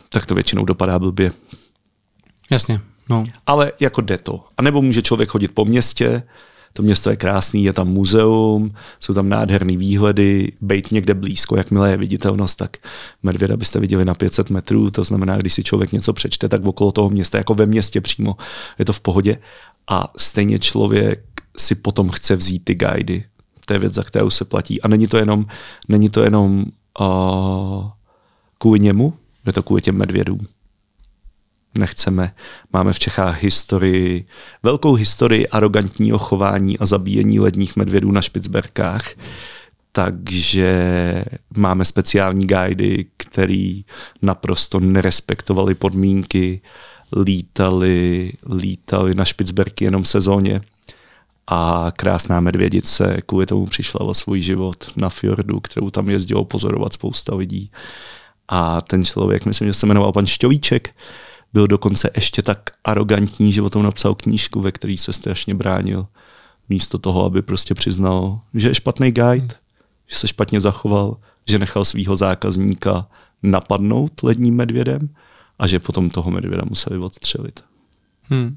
tak 0.10 0.26
to 0.26 0.36
většinou 0.36 0.66
dopadá 0.66 1.00
blbě. 1.00 1.32
Jasně. 2.50 2.82
No. 3.10 3.24
Ale 3.46 3.72
jako 3.80 4.02
jde 4.02 4.18
to. 4.18 4.46
A 4.58 4.62
nebo 4.62 4.82
může 4.82 5.02
člověk 5.02 5.30
chodit 5.30 5.52
po 5.52 5.66
městě, 5.66 6.24
to 6.74 6.84
město 6.84 7.10
je 7.10 7.16
krásný, 7.16 7.64
je 7.64 7.74
tam 7.74 7.88
muzeum, 7.88 8.74
jsou 9.00 9.14
tam 9.14 9.30
nádherné 9.30 9.78
výhledy, 9.78 10.52
bejt 10.62 10.92
někde 10.92 11.14
blízko, 11.14 11.58
jakmile 11.58 11.92
je 11.92 11.98
viditelnost, 11.98 12.58
tak 12.58 12.78
medvěda 13.24 13.58
byste 13.58 13.80
viděli 13.80 14.06
na 14.06 14.14
500 14.14 14.50
metrů, 14.50 14.92
to 14.92 15.04
znamená, 15.04 15.38
když 15.38 15.54
si 15.54 15.64
člověk 15.64 15.92
něco 15.92 16.14
přečte, 16.14 16.50
tak 16.50 16.66
okolo 16.66 16.92
toho 16.92 17.10
města, 17.10 17.38
jako 17.38 17.54
ve 17.54 17.66
městě 17.66 18.02
přímo, 18.02 18.36
je 18.80 18.86
to 18.86 18.94
v 18.94 19.00
pohodě. 19.00 19.40
A 19.90 20.14
stejně 20.18 20.60
člověk 20.60 21.24
si 21.58 21.76
potom 21.76 22.10
chce 22.10 22.36
vzít 22.36 22.66
ty 22.66 22.76
guidy. 22.76 23.24
To 23.66 23.74
je 23.74 23.80
věc, 23.80 23.94
za 23.94 24.04
kterou 24.04 24.30
se 24.30 24.46
platí. 24.46 24.82
A 24.82 24.88
není 24.88 25.08
to 25.08 25.18
jenom, 25.18 25.46
není 25.88 26.10
to 26.10 26.24
jenom 26.24 26.66
uh, 27.00 27.90
kvůli 28.58 28.80
němu, 28.80 29.14
je 29.46 29.54
to 29.54 29.64
kvůli 29.64 29.82
těm 29.82 29.98
medvědům 29.98 30.40
nechceme. 31.78 32.34
Máme 32.74 32.94
v 32.94 33.00
Čechách 33.00 33.44
historii, 33.44 34.26
velkou 34.64 34.94
historii 34.94 35.48
arrogantního 35.48 36.18
chování 36.18 36.80
a 36.80 36.86
zabíjení 36.86 37.40
ledních 37.40 37.76
medvědů 37.76 38.12
na 38.12 38.22
Špicberkách. 38.22 39.10
Takže 39.92 41.26
máme 41.58 41.86
speciální 41.86 42.48
guidy, 42.48 43.06
který 43.18 43.86
naprosto 44.22 44.80
nerespektovali 44.80 45.76
podmínky, 45.76 46.62
lítali, 47.16 48.34
lítali 48.54 49.16
na 49.16 49.26
Špicberky 49.26 49.86
jenom 49.86 50.04
v 50.04 50.08
sezóně 50.08 50.62
a 51.48 51.92
krásná 51.96 52.40
medvědice 52.40 53.18
kvůli 53.26 53.46
tomu 53.46 53.66
přišla 53.66 54.02
o 54.02 54.14
svůj 54.14 54.42
život 54.42 54.92
na 54.96 55.10
fjordu, 55.10 55.60
kterou 55.60 55.90
tam 55.90 56.10
jezdilo 56.10 56.46
pozorovat 56.46 56.94
spousta 56.94 57.36
lidí. 57.36 57.72
A 58.48 58.82
ten 58.82 59.06
člověk, 59.06 59.46
myslím, 59.46 59.68
že 59.68 59.74
se 59.74 59.86
jmenoval 59.86 60.12
pan 60.12 60.26
Šťovíček, 60.26 60.96
byl 61.54 61.68
dokonce 61.68 62.10
ještě 62.16 62.42
tak 62.42 62.70
arrogantní, 62.84 63.54
že 63.54 63.62
o 63.62 63.70
tom 63.70 63.84
napsal 63.84 64.16
knížku, 64.16 64.62
ve 64.62 64.72
který 64.72 64.98
se 64.98 65.14
strašně 65.14 65.56
bránil. 65.56 66.08
Místo 66.70 66.98
toho, 66.98 67.26
aby 67.26 67.42
prostě 67.42 67.76
přiznal, 67.76 68.40
že 68.54 68.68
je 68.68 68.76
špatný 68.76 69.12
guide, 69.12 69.32
hmm. 69.32 69.50
že 70.08 70.16
se 70.16 70.28
špatně 70.28 70.62
zachoval, 70.62 71.18
že 71.48 71.60
nechal 71.60 71.86
svého 71.86 72.16
zákazníka 72.16 73.08
napadnout 73.44 74.24
ledním 74.24 74.56
medvědem 74.56 75.10
a 75.60 75.68
že 75.68 75.80
potom 75.80 76.10
toho 76.10 76.32
medvěda 76.32 76.64
museli 76.70 77.00
odstřelit. 77.00 77.64
Hmm. 78.24 78.56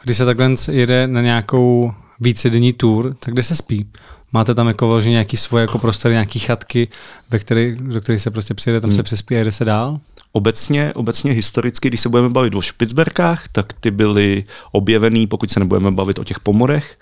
A 0.00 0.04
když 0.04 0.16
se 0.16 0.24
takhle 0.24 0.54
jede 0.70 1.06
na 1.06 1.22
nějakou 1.22 1.92
vícedenní 2.20 2.72
tour, 2.72 3.16
tak 3.20 3.34
kde 3.34 3.42
se 3.42 3.56
spí? 3.56 3.86
Máte 4.32 4.54
tam 4.54 4.68
jako 4.68 4.88
vložení 4.88 5.12
nějaký 5.12 5.36
svoje 5.36 5.62
jako 5.62 5.78
prostory, 5.78 6.14
nějaký 6.14 6.38
chatky, 6.38 6.88
ve 7.30 7.38
který, 7.38 7.76
do 7.80 8.00
kterých 8.00 8.22
se 8.22 8.30
prostě 8.30 8.54
přijede, 8.54 8.80
tam 8.80 8.90
hmm. 8.90 8.96
se 8.96 9.02
přespí 9.02 9.36
a 9.36 9.44
jde 9.44 9.52
se 9.52 9.64
dál? 9.64 10.00
Obecně, 10.32 10.92
obecně 10.94 11.32
historicky, 11.32 11.88
když 11.88 12.00
se 12.00 12.08
budeme 12.08 12.28
bavit 12.28 12.54
o 12.54 12.60
Špicberkách, 12.60 13.48
tak 13.48 13.72
ty 13.72 13.90
byly 13.90 14.44
objevený, 14.72 15.26
pokud 15.26 15.50
se 15.50 15.60
nebudeme 15.60 15.90
bavit 15.90 16.18
o 16.18 16.24
těch 16.24 16.40
pomorech, 16.40 16.98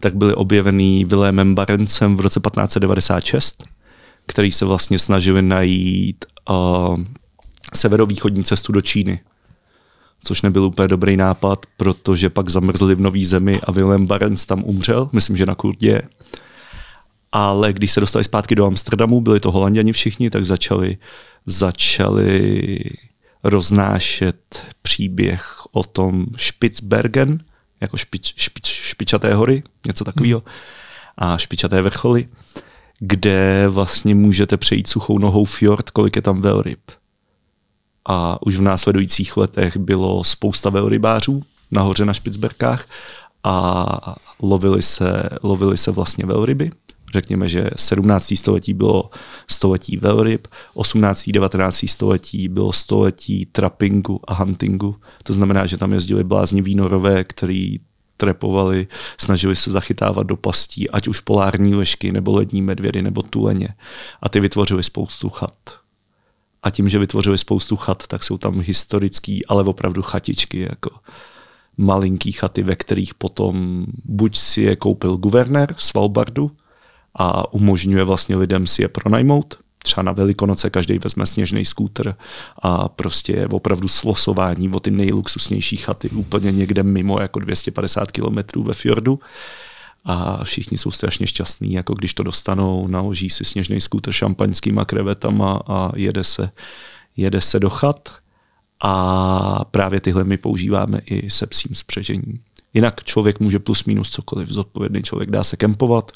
tak 0.00 0.16
byly 0.16 0.34
objevený 0.34 1.04
Vilémem 1.04 1.54
Barencem 1.54 2.16
v 2.16 2.20
roce 2.20 2.40
1596, 2.40 3.64
který 4.26 4.52
se 4.52 4.64
vlastně 4.64 4.98
snažili 4.98 5.42
najít 5.42 6.24
uh, 6.50 7.00
severovýchodní 7.74 8.44
cestu 8.44 8.72
do 8.72 8.80
Číny. 8.80 9.20
Což 10.24 10.42
nebyl 10.42 10.64
úplně 10.64 10.88
dobrý 10.88 11.16
nápad, 11.16 11.66
protože 11.76 12.30
pak 12.30 12.48
zamrzli 12.48 12.94
v 12.94 13.00
Nový 13.00 13.24
zemi 13.24 13.60
a 13.64 13.72
Willem 13.72 14.06
Barents 14.06 14.46
tam 14.46 14.64
umřel, 14.64 15.10
myslím, 15.12 15.36
že 15.36 15.46
na 15.46 15.54
Kurdě. 15.54 16.02
Ale 17.32 17.72
když 17.72 17.92
se 17.92 18.00
dostali 18.00 18.24
zpátky 18.24 18.54
do 18.54 18.66
Amsterdamu, 18.66 19.20
byli 19.20 19.40
to 19.40 19.50
holanděni 19.50 19.92
všichni, 19.92 20.30
tak 20.30 20.46
začali 20.46 20.98
začali 21.46 22.80
roznášet 23.44 24.66
příběh 24.82 25.56
o 25.72 25.84
tom 25.84 26.26
Spitzbergen, 26.36 27.44
jako 27.80 27.96
špič, 27.96 28.34
špič, 28.36 28.66
špičaté 28.66 29.34
hory, 29.34 29.62
něco 29.86 30.04
takového, 30.04 30.42
a 31.18 31.38
špičaté 31.38 31.82
vrcholy, 31.82 32.28
kde 32.98 33.68
vlastně 33.68 34.14
můžete 34.14 34.56
přejít 34.56 34.88
suchou 34.88 35.18
nohou 35.18 35.44
fjord, 35.44 35.90
kolik 35.90 36.16
je 36.16 36.22
tam 36.22 36.42
velryb. 36.42 36.80
A 38.08 38.42
už 38.46 38.56
v 38.56 38.62
následujících 38.62 39.36
letech 39.36 39.76
bylo 39.76 40.24
spousta 40.24 40.70
velrybářů 40.70 41.42
nahoře 41.70 42.04
na 42.04 42.12
Špicberkách 42.12 42.86
a 43.44 44.16
lovili 44.42 44.82
se, 44.82 45.28
lovili 45.42 45.78
se 45.78 45.90
vlastně 45.90 46.26
velryby. 46.26 46.70
Řekněme, 47.12 47.48
že 47.48 47.70
17. 47.76 48.32
století 48.36 48.74
bylo 48.74 49.10
století 49.48 49.96
velryb, 49.96 50.48
18. 50.74 51.30
19. 51.30 51.84
století 51.86 52.48
bylo 52.48 52.72
století 52.72 53.46
trappingu 53.46 54.20
a 54.24 54.34
huntingu. 54.34 54.96
To 55.22 55.32
znamená, 55.32 55.66
že 55.66 55.76
tam 55.76 55.92
jezdili 55.92 56.24
blázni 56.24 56.62
vínorové, 56.62 57.24
který 57.24 57.78
trepovali, 58.16 58.86
snažili 59.20 59.56
se 59.56 59.70
zachytávat 59.70 60.26
do 60.26 60.36
pastí, 60.36 60.90
ať 60.90 61.08
už 61.08 61.20
polární 61.20 61.74
lešky, 61.74 62.12
nebo 62.12 62.32
lední 62.32 62.62
medvědy, 62.62 63.02
nebo 63.02 63.22
tuleně. 63.22 63.68
A 64.22 64.28
ty 64.28 64.40
vytvořili 64.40 64.82
spoustu 64.82 65.28
chat. 65.28 65.79
A 66.62 66.70
tím, 66.70 66.88
že 66.88 66.98
vytvořili 66.98 67.38
spoustu 67.38 67.76
chat, 67.76 68.06
tak 68.06 68.24
jsou 68.24 68.38
tam 68.38 68.60
historický, 68.60 69.46
ale 69.46 69.64
opravdu 69.64 70.02
chatičky, 70.02 70.60
jako 70.60 70.90
malinký 71.76 72.32
chaty, 72.32 72.62
ve 72.62 72.76
kterých 72.76 73.14
potom 73.14 73.86
buď 74.04 74.36
si 74.36 74.62
je 74.62 74.76
koupil 74.76 75.16
guvernér 75.16 75.74
Svalbardu 75.78 76.50
a 77.14 77.54
umožňuje 77.54 78.04
vlastně 78.04 78.36
lidem 78.36 78.66
si 78.66 78.82
je 78.82 78.88
pronajmout, 78.88 79.58
třeba 79.82 80.02
na 80.02 80.12
Velikonoce 80.12 80.70
každý 80.70 80.98
vezme 80.98 81.26
sněžný 81.26 81.64
skúter 81.64 82.16
a 82.62 82.88
prostě 82.88 83.32
je 83.32 83.48
opravdu 83.48 83.88
slosování 83.88 84.68
o 84.68 84.80
ty 84.80 84.90
nejluxusnější 84.90 85.76
chaty 85.76 86.08
úplně 86.08 86.52
někde 86.52 86.82
mimo 86.82 87.20
jako 87.20 87.38
250 87.38 88.12
km 88.12 88.62
ve 88.62 88.74
fjordu 88.74 89.20
a 90.04 90.44
všichni 90.44 90.78
jsou 90.78 90.90
strašně 90.90 91.26
šťastní, 91.26 91.72
jako 91.72 91.94
když 91.94 92.14
to 92.14 92.22
dostanou, 92.22 92.86
naloží 92.86 93.30
si 93.30 93.44
sněžný 93.44 93.80
skúter 93.80 94.12
šampaňskýma 94.12 94.84
krevetama 94.84 95.60
a 95.66 95.92
jede 95.96 96.24
se, 96.24 96.50
jede 97.16 97.40
se 97.40 97.60
do 97.60 97.70
chat 97.70 98.08
a 98.80 99.64
právě 99.64 100.00
tyhle 100.00 100.24
my 100.24 100.36
používáme 100.36 101.00
i 101.06 101.30
se 101.30 101.46
psím 101.46 101.74
spřežením. 101.74 102.40
Jinak 102.74 103.04
člověk 103.04 103.40
může 103.40 103.58
plus 103.58 103.84
minus 103.84 104.10
cokoliv, 104.10 104.48
zodpovědný 104.48 105.02
člověk 105.02 105.30
dá 105.30 105.44
se 105.44 105.56
kempovat. 105.56 106.12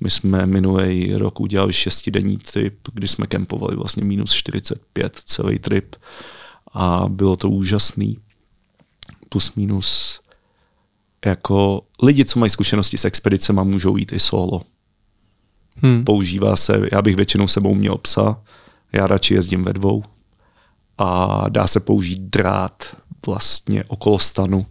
My 0.00 0.10
jsme 0.10 0.46
minulý 0.46 1.14
rok 1.14 1.40
udělali 1.40 1.72
šestidenní 1.72 2.38
trip, 2.38 2.78
kdy 2.92 3.08
jsme 3.08 3.26
kempovali 3.26 3.76
vlastně 3.76 4.04
minus 4.04 4.32
45 4.32 5.20
celý 5.24 5.58
trip 5.58 5.96
a 6.72 7.04
bylo 7.08 7.36
to 7.36 7.50
úžasný. 7.50 8.18
Plus 9.28 9.54
minus 9.54 10.20
jako 11.24 11.82
lidi, 12.02 12.24
co 12.24 12.38
mají 12.38 12.50
zkušenosti 12.50 12.98
s 12.98 13.04
expedicema, 13.04 13.64
můžou 13.64 13.96
jít 13.96 14.12
i 14.12 14.20
solo. 14.20 14.62
Hmm. 15.76 16.04
Používá 16.04 16.56
se, 16.56 16.80
já 16.92 17.02
bych 17.02 17.16
většinou 17.16 17.48
sebou 17.48 17.74
měl 17.74 17.96
psa, 17.96 18.42
já 18.92 19.06
radši 19.06 19.34
jezdím 19.34 19.64
ve 19.64 19.72
dvou 19.72 20.04
a 20.98 21.44
dá 21.48 21.66
se 21.66 21.80
použít 21.80 22.20
drát 22.20 22.96
vlastně 23.26 23.84
okolo 23.84 24.18
stanu 24.18 24.66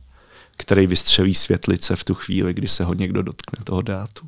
který 0.58 0.88
vystřelí 0.88 1.34
světlice 1.34 1.96
v 1.96 2.04
tu 2.04 2.14
chvíli, 2.14 2.54
kdy 2.54 2.68
se 2.68 2.84
ho 2.84 2.94
někdo 2.94 3.22
dotkne 3.22 3.64
toho 3.64 3.82
dátu. 3.82 4.28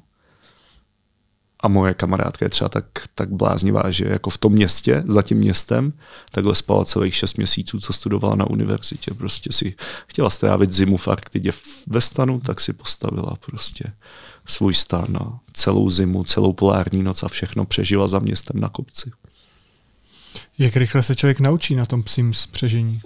A 1.65 1.67
moje 1.67 1.93
kamarádka 1.93 2.45
je 2.45 2.49
třeba 2.49 2.69
tak, 2.69 2.85
tak 3.15 3.29
bláznivá, 3.29 3.91
že 3.91 4.05
jako 4.05 4.29
v 4.29 4.37
tom 4.37 4.53
městě, 4.53 5.03
za 5.07 5.21
tím 5.21 5.37
městem, 5.37 5.93
takhle 6.31 6.55
spala 6.55 6.85
celých 6.85 7.15
šest 7.15 7.37
měsíců, 7.37 7.79
co 7.79 7.93
studovala 7.93 8.35
na 8.35 8.49
univerzitě. 8.49 9.13
Prostě 9.13 9.51
si 9.51 9.75
chtěla 10.07 10.29
strávit 10.29 10.71
zimu 10.71 10.97
v 10.97 11.07
Arktidě 11.07 11.51
ve 11.87 12.01
stanu, 12.01 12.39
tak 12.39 12.61
si 12.61 12.73
postavila 12.73 13.35
prostě 13.45 13.93
svůj 14.45 14.73
stan 14.73 15.17
a 15.17 15.39
celou 15.53 15.89
zimu, 15.89 16.23
celou 16.23 16.53
polární 16.53 17.03
noc 17.03 17.23
a 17.23 17.27
všechno 17.27 17.65
přežila 17.65 18.07
za 18.07 18.19
městem 18.19 18.59
na 18.59 18.69
kopci. 18.69 19.11
Jak 20.57 20.75
rychle 20.75 21.03
se 21.03 21.15
člověk 21.15 21.39
naučí 21.39 21.75
na 21.75 21.85
tom 21.85 22.03
psím 22.03 22.33
spřežení? 22.33 23.01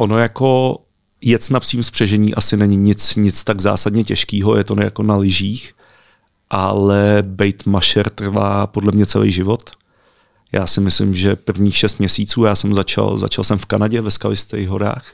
ono 0.00 0.18
jako 0.18 0.78
jet 1.20 1.50
na 1.50 1.60
psím 1.60 1.82
spřežení 1.82 2.34
asi 2.34 2.56
není 2.56 2.76
nic, 2.76 3.16
nic 3.16 3.44
tak 3.44 3.60
zásadně 3.60 4.04
těžkého, 4.04 4.56
je 4.56 4.64
to 4.64 4.80
jako 4.80 5.02
na 5.02 5.16
lyžích, 5.16 5.74
ale 6.50 7.22
bejt 7.26 7.66
mašer 7.66 8.10
trvá 8.10 8.66
podle 8.66 8.92
mě 8.92 9.06
celý 9.06 9.32
život. 9.32 9.70
Já 10.52 10.66
si 10.66 10.80
myslím, 10.80 11.14
že 11.14 11.36
prvních 11.36 11.76
šest 11.76 11.98
měsíců, 11.98 12.44
já 12.44 12.54
jsem 12.54 12.74
začal, 12.74 13.16
začal 13.16 13.44
jsem 13.44 13.58
v 13.58 13.66
Kanadě 13.66 14.00
ve 14.00 14.10
skalistých 14.10 14.68
horách 14.68 15.04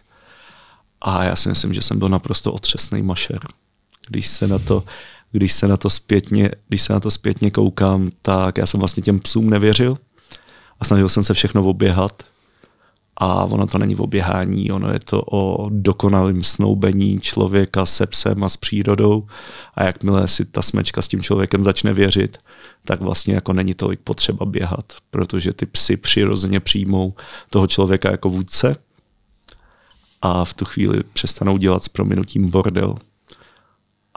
a 1.01 1.24
já 1.24 1.37
si 1.37 1.49
myslím, 1.49 1.72
že 1.72 1.82
jsem 1.82 1.99
byl 1.99 2.09
naprosto 2.09 2.53
otřesný 2.53 3.03
mašer. 3.03 3.39
Když 4.09 4.28
se 4.28 4.47
na 4.47 4.59
to, 4.59 4.84
když 5.32 5.53
se 5.53 5.68
na 5.68 5.76
to 5.76 5.91
zpětně, 5.91 6.51
když 6.68 6.82
se 6.82 6.93
na 6.93 7.01
to 7.01 7.11
zpětně 7.11 7.51
koukám, 7.51 8.11
tak 8.22 8.59
já 8.59 8.66
jsem 8.66 8.80
vlastně 8.80 9.03
těm 9.03 9.20
psům 9.20 9.51
nevěřil 9.51 9.99
a 10.80 10.84
snažil 10.84 11.09
jsem 11.09 11.24
se 11.24 11.34
všechno 11.34 11.64
oběhat 11.64 12.22
a 13.16 13.44
ono 13.44 13.66
to 13.66 13.78
není 13.78 13.94
v 13.94 14.02
oběhání, 14.02 14.70
ono 14.70 14.92
je 14.92 15.00
to 15.00 15.22
o 15.30 15.68
dokonalém 15.72 16.42
snoubení 16.42 17.20
člověka 17.20 17.86
se 17.86 18.06
psem 18.06 18.44
a 18.44 18.48
s 18.48 18.56
přírodou. 18.56 19.26
A 19.74 19.84
jakmile 19.84 20.28
si 20.28 20.44
ta 20.44 20.62
smečka 20.62 21.02
s 21.02 21.08
tím 21.08 21.22
člověkem 21.22 21.64
začne 21.64 21.92
věřit, 21.92 22.38
tak 22.84 23.00
vlastně 23.00 23.34
jako 23.34 23.52
není 23.52 23.74
tolik 23.74 24.00
potřeba 24.00 24.46
běhat, 24.46 24.92
protože 25.10 25.52
ty 25.52 25.66
psy 25.66 25.96
přirozeně 25.96 26.60
přijmou 26.60 27.14
toho 27.50 27.66
člověka 27.66 28.10
jako 28.10 28.28
vůdce 28.28 28.76
a 30.22 30.44
v 30.44 30.54
tu 30.54 30.64
chvíli 30.64 31.02
přestanou 31.12 31.56
dělat 31.56 31.84
s 31.84 31.88
prominutím 31.88 32.50
bordel 32.50 32.94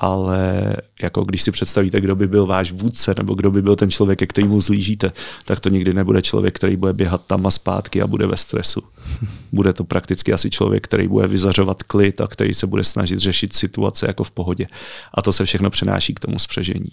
ale 0.02 0.76
jako 1.02 1.24
když 1.24 1.41
si 1.41 1.52
představíte, 1.52 2.02
kdo 2.02 2.16
by 2.16 2.28
byl 2.28 2.45
váš 2.45 2.72
vůdce, 2.72 3.14
nebo 3.18 3.34
kdo 3.34 3.52
by 3.52 3.62
byl 3.62 3.76
ten 3.76 3.91
člověk, 3.91 4.20
ke 4.20 4.28
kterému 4.28 4.60
zlížíte, 4.60 5.12
tak 5.45 5.60
to 5.60 5.70
nikdy 5.70 5.93
nebude 5.93 6.22
člověk, 6.22 6.56
který 6.56 6.76
bude 6.76 6.93
běhat 6.93 7.26
tam 7.26 7.47
a 7.47 7.52
zpátky 7.52 8.02
a 8.02 8.08
bude 8.08 8.28
ve 8.28 8.38
stresu. 8.38 8.82
Bude 9.52 9.74
to 9.74 9.84
prakticky 9.84 10.34
asi 10.34 10.50
člověk, 10.50 10.84
který 10.84 11.08
bude 11.08 11.28
vyzařovat 11.28 11.84
klid 11.84 12.22
a 12.22 12.28
který 12.28 12.54
se 12.54 12.68
bude 12.68 12.84
snažit 12.84 13.20
řešit 13.20 13.54
situace 13.54 14.08
jako 14.08 14.24
v 14.24 14.32
pohodě. 14.32 14.68
A 15.14 15.22
to 15.22 15.34
se 15.34 15.45
všechno 15.45 15.70
přenáší 15.70 16.14
k 16.14 16.20
tomu 16.20 16.39
spřežení. 16.39 16.91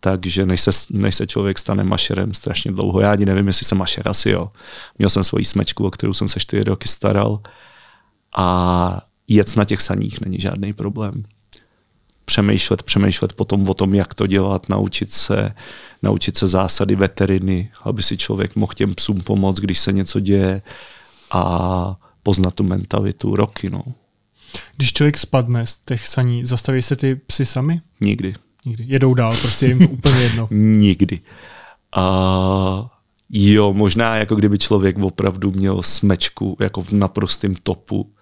Takže 0.00 0.46
než 0.46 0.60
se, 0.60 0.70
než 0.90 1.14
se 1.14 1.26
člověk 1.26 1.58
stane 1.58 1.84
mašerem 1.84 2.34
strašně 2.34 2.72
dlouho, 2.72 3.00
já 3.00 3.12
ani 3.12 3.26
nevím, 3.26 3.46
jestli 3.46 3.66
jsem 3.66 3.78
mašer, 3.78 4.08
asi 4.08 4.30
jo. 4.30 4.50
Měl 4.98 5.10
jsem 5.10 5.24
svoji 5.24 5.44
smečku, 5.44 5.86
o 5.86 5.90
kterou 5.90 6.12
jsem 6.12 6.28
se 6.28 6.40
čtyři 6.40 6.64
roky 6.64 6.88
staral 6.88 7.40
a 8.36 9.00
jet 9.28 9.56
na 9.56 9.64
těch 9.64 9.80
saních 9.80 10.20
není 10.20 10.38
žádný 10.38 10.72
problém 10.72 11.24
přemýšlet, 12.24 12.82
přemýšlet 12.82 13.32
potom 13.32 13.68
o 13.68 13.74
tom, 13.74 13.94
jak 13.94 14.14
to 14.14 14.26
dělat, 14.26 14.68
naučit 14.68 15.12
se, 15.12 15.54
naučit 16.02 16.36
se 16.36 16.46
zásady 16.46 16.96
veteriny, 16.96 17.70
aby 17.82 18.02
si 18.02 18.16
člověk 18.16 18.56
mohl 18.56 18.72
těm 18.74 18.94
psům 18.94 19.20
pomoct, 19.20 19.60
když 19.60 19.78
se 19.78 19.92
něco 19.92 20.20
děje 20.20 20.62
a 21.30 21.96
poznat 22.22 22.54
tu 22.54 22.64
mentalitu 22.64 23.36
roky. 23.36 23.70
No. 23.70 23.82
Když 24.76 24.92
člověk 24.92 25.18
spadne 25.18 25.66
z 25.66 25.78
těch 25.84 26.08
saní, 26.08 26.46
zastaví 26.46 26.82
se 26.82 26.96
ty 26.96 27.14
psy 27.14 27.46
sami? 27.46 27.80
Nikdy. 28.00 28.34
Nikdy. 28.64 28.84
Jedou 28.88 29.14
dál, 29.14 29.36
prostě 29.40 29.66
jim 29.66 29.82
úplně 29.90 30.20
jedno. 30.22 30.48
Nikdy. 30.80 31.20
A 31.96 32.90
jo, 33.30 33.72
možná 33.72 34.16
jako 34.16 34.34
kdyby 34.34 34.58
člověk 34.58 34.98
opravdu 34.98 35.50
měl 35.50 35.82
smečku 35.82 36.56
jako 36.60 36.82
v 36.82 36.92
naprostém 36.92 37.54
topu, 37.62 38.12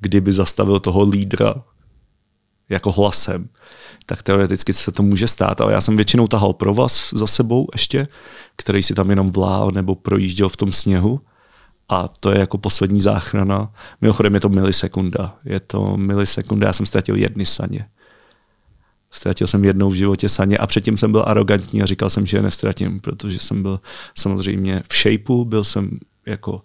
kdyby 0.00 0.32
zastavil 0.32 0.80
toho 0.80 1.08
lídra, 1.08 1.54
jako 2.68 2.92
hlasem, 2.92 3.48
tak 4.06 4.22
teoreticky 4.22 4.72
se 4.72 4.92
to 4.92 5.02
může 5.02 5.28
stát, 5.28 5.60
ale 5.60 5.72
já 5.72 5.80
jsem 5.80 5.96
většinou 5.96 6.26
tahal 6.26 6.52
pro 6.52 6.74
vás 6.74 7.10
za 7.12 7.26
sebou 7.26 7.66
ještě, 7.72 8.08
který 8.56 8.82
si 8.82 8.94
tam 8.94 9.10
jenom 9.10 9.30
vlál 9.30 9.70
nebo 9.70 9.94
projížděl 9.94 10.48
v 10.48 10.56
tom 10.56 10.72
sněhu 10.72 11.20
a 11.88 12.08
to 12.08 12.30
je 12.30 12.38
jako 12.38 12.58
poslední 12.58 13.00
záchrana. 13.00 13.72
Mimochodem 14.00 14.34
je 14.34 14.40
to 14.40 14.48
milisekunda. 14.48 15.36
Je 15.44 15.60
to 15.60 15.96
milisekunda, 15.96 16.66
já 16.66 16.72
jsem 16.72 16.86
ztratil 16.86 17.16
jedny 17.16 17.46
saně. 17.46 17.88
Ztratil 19.10 19.46
jsem 19.46 19.64
jednou 19.64 19.90
v 19.90 19.94
životě 19.94 20.28
saně 20.28 20.58
a 20.58 20.66
předtím 20.66 20.98
jsem 20.98 21.12
byl 21.12 21.24
arrogantní 21.26 21.82
a 21.82 21.86
říkal 21.86 22.10
jsem, 22.10 22.26
že 22.26 22.36
je 22.36 22.42
nestratím, 22.42 23.00
protože 23.00 23.38
jsem 23.38 23.62
byl 23.62 23.80
samozřejmě 24.14 24.82
v 24.88 24.94
shapeu, 24.94 25.44
byl 25.44 25.64
jsem 25.64 25.98
jako 26.26 26.62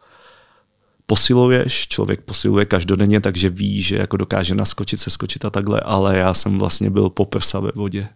posiluješ, 1.11 1.87
člověk 1.87 2.21
posiluje 2.21 2.65
každodenně, 2.65 3.21
takže 3.21 3.49
ví, 3.49 3.81
že 3.81 3.95
jako 3.95 4.17
dokáže 4.17 4.55
naskočit, 4.55 4.99
se 4.99 5.09
skočit 5.09 5.45
a 5.45 5.49
takhle, 5.49 5.79
ale 5.79 6.17
já 6.17 6.33
jsem 6.33 6.59
vlastně 6.59 6.89
byl 6.89 7.09
poprsa 7.09 7.59
ve 7.59 7.71
vodě. 7.75 8.09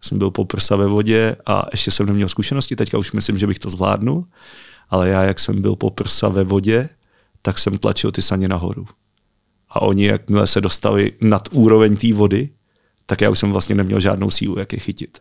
Jsem 0.00 0.18
byl 0.18 0.30
poprsa 0.30 0.76
ve 0.76 0.86
vodě 0.86 1.36
a 1.46 1.66
ještě 1.72 1.90
jsem 1.90 2.06
neměl 2.06 2.28
zkušenosti, 2.28 2.76
teďka 2.76 2.98
už 2.98 3.12
myslím, 3.12 3.38
že 3.38 3.46
bych 3.46 3.58
to 3.58 3.70
zvládnul, 3.70 4.24
ale 4.90 5.08
já, 5.08 5.22
jak 5.22 5.40
jsem 5.40 5.62
byl 5.62 5.76
poprsa 5.76 6.28
ve 6.28 6.44
vodě, 6.44 6.88
tak 7.42 7.58
jsem 7.58 7.78
tlačil 7.78 8.12
ty 8.12 8.22
saně 8.22 8.48
nahoru. 8.48 8.86
A 9.70 9.82
oni, 9.82 10.06
jakmile 10.06 10.46
se 10.46 10.60
dostali 10.60 11.12
nad 11.20 11.48
úroveň 11.52 11.96
té 11.96 12.12
vody, 12.12 12.50
tak 13.06 13.20
já 13.20 13.30
už 13.30 13.38
jsem 13.38 13.52
vlastně 13.52 13.74
neměl 13.74 14.00
žádnou 14.00 14.30
sílu, 14.30 14.58
jak 14.58 14.72
je 14.72 14.78
chytit. 14.78 15.18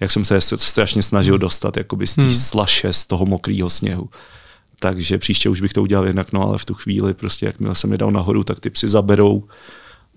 Jak 0.00 0.10
jsem 0.10 0.24
se 0.24 0.40
strašně 0.40 1.02
snažil 1.02 1.38
dostat 1.38 1.76
jakoby 1.76 2.06
z 2.06 2.14
té 2.14 2.22
hmm. 2.22 2.34
slaše, 2.34 2.92
z 2.92 3.06
toho 3.06 3.26
mokrého 3.26 3.70
sněhu 3.70 4.10
takže 4.90 5.18
příště 5.18 5.48
už 5.48 5.60
bych 5.60 5.72
to 5.72 5.82
udělal 5.82 6.06
jinak, 6.06 6.32
no 6.32 6.42
ale 6.42 6.58
v 6.58 6.64
tu 6.64 6.74
chvíli 6.74 7.14
prostě, 7.14 7.46
jakmile 7.46 7.74
jsem 7.74 7.92
je 7.92 7.98
dal 7.98 8.10
nahoru, 8.10 8.44
tak 8.44 8.60
ty 8.60 8.70
psy 8.70 8.88
zaberou 8.88 9.44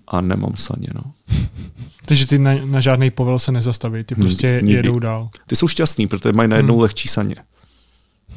a 0.08 0.20
nemám 0.20 0.56
saně, 0.56 0.88
no. 0.94 1.02
Takže 2.06 2.26
ty 2.26 2.38
na, 2.38 2.54
na 2.64 2.80
žádný 2.80 3.10
povel 3.10 3.38
se 3.38 3.52
nezastaví, 3.52 4.04
ty 4.04 4.14
prostě 4.14 4.60
Nikdy. 4.62 4.72
jedou 4.72 4.98
dál. 4.98 5.30
Ty 5.46 5.56
jsou 5.56 5.68
šťastný, 5.68 6.06
protože 6.06 6.32
mají 6.32 6.48
najednou 6.48 6.74
hmm. 6.74 6.82
lehčí 6.82 7.08
saně. 7.08 7.36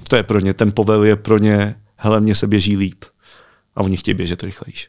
To 0.07 0.15
je 0.15 0.23
pro 0.23 0.39
ně, 0.39 0.53
ten 0.53 0.71
povel 0.71 1.03
je 1.03 1.15
pro 1.15 1.37
ně, 1.37 1.75
hele, 1.95 2.21
mně 2.21 2.35
se 2.35 2.47
běží 2.47 2.77
líp. 2.77 3.05
A 3.75 3.81
oni 3.81 3.97
chtějí 3.97 4.15
běžet 4.15 4.43
rychlejší. 4.43 4.87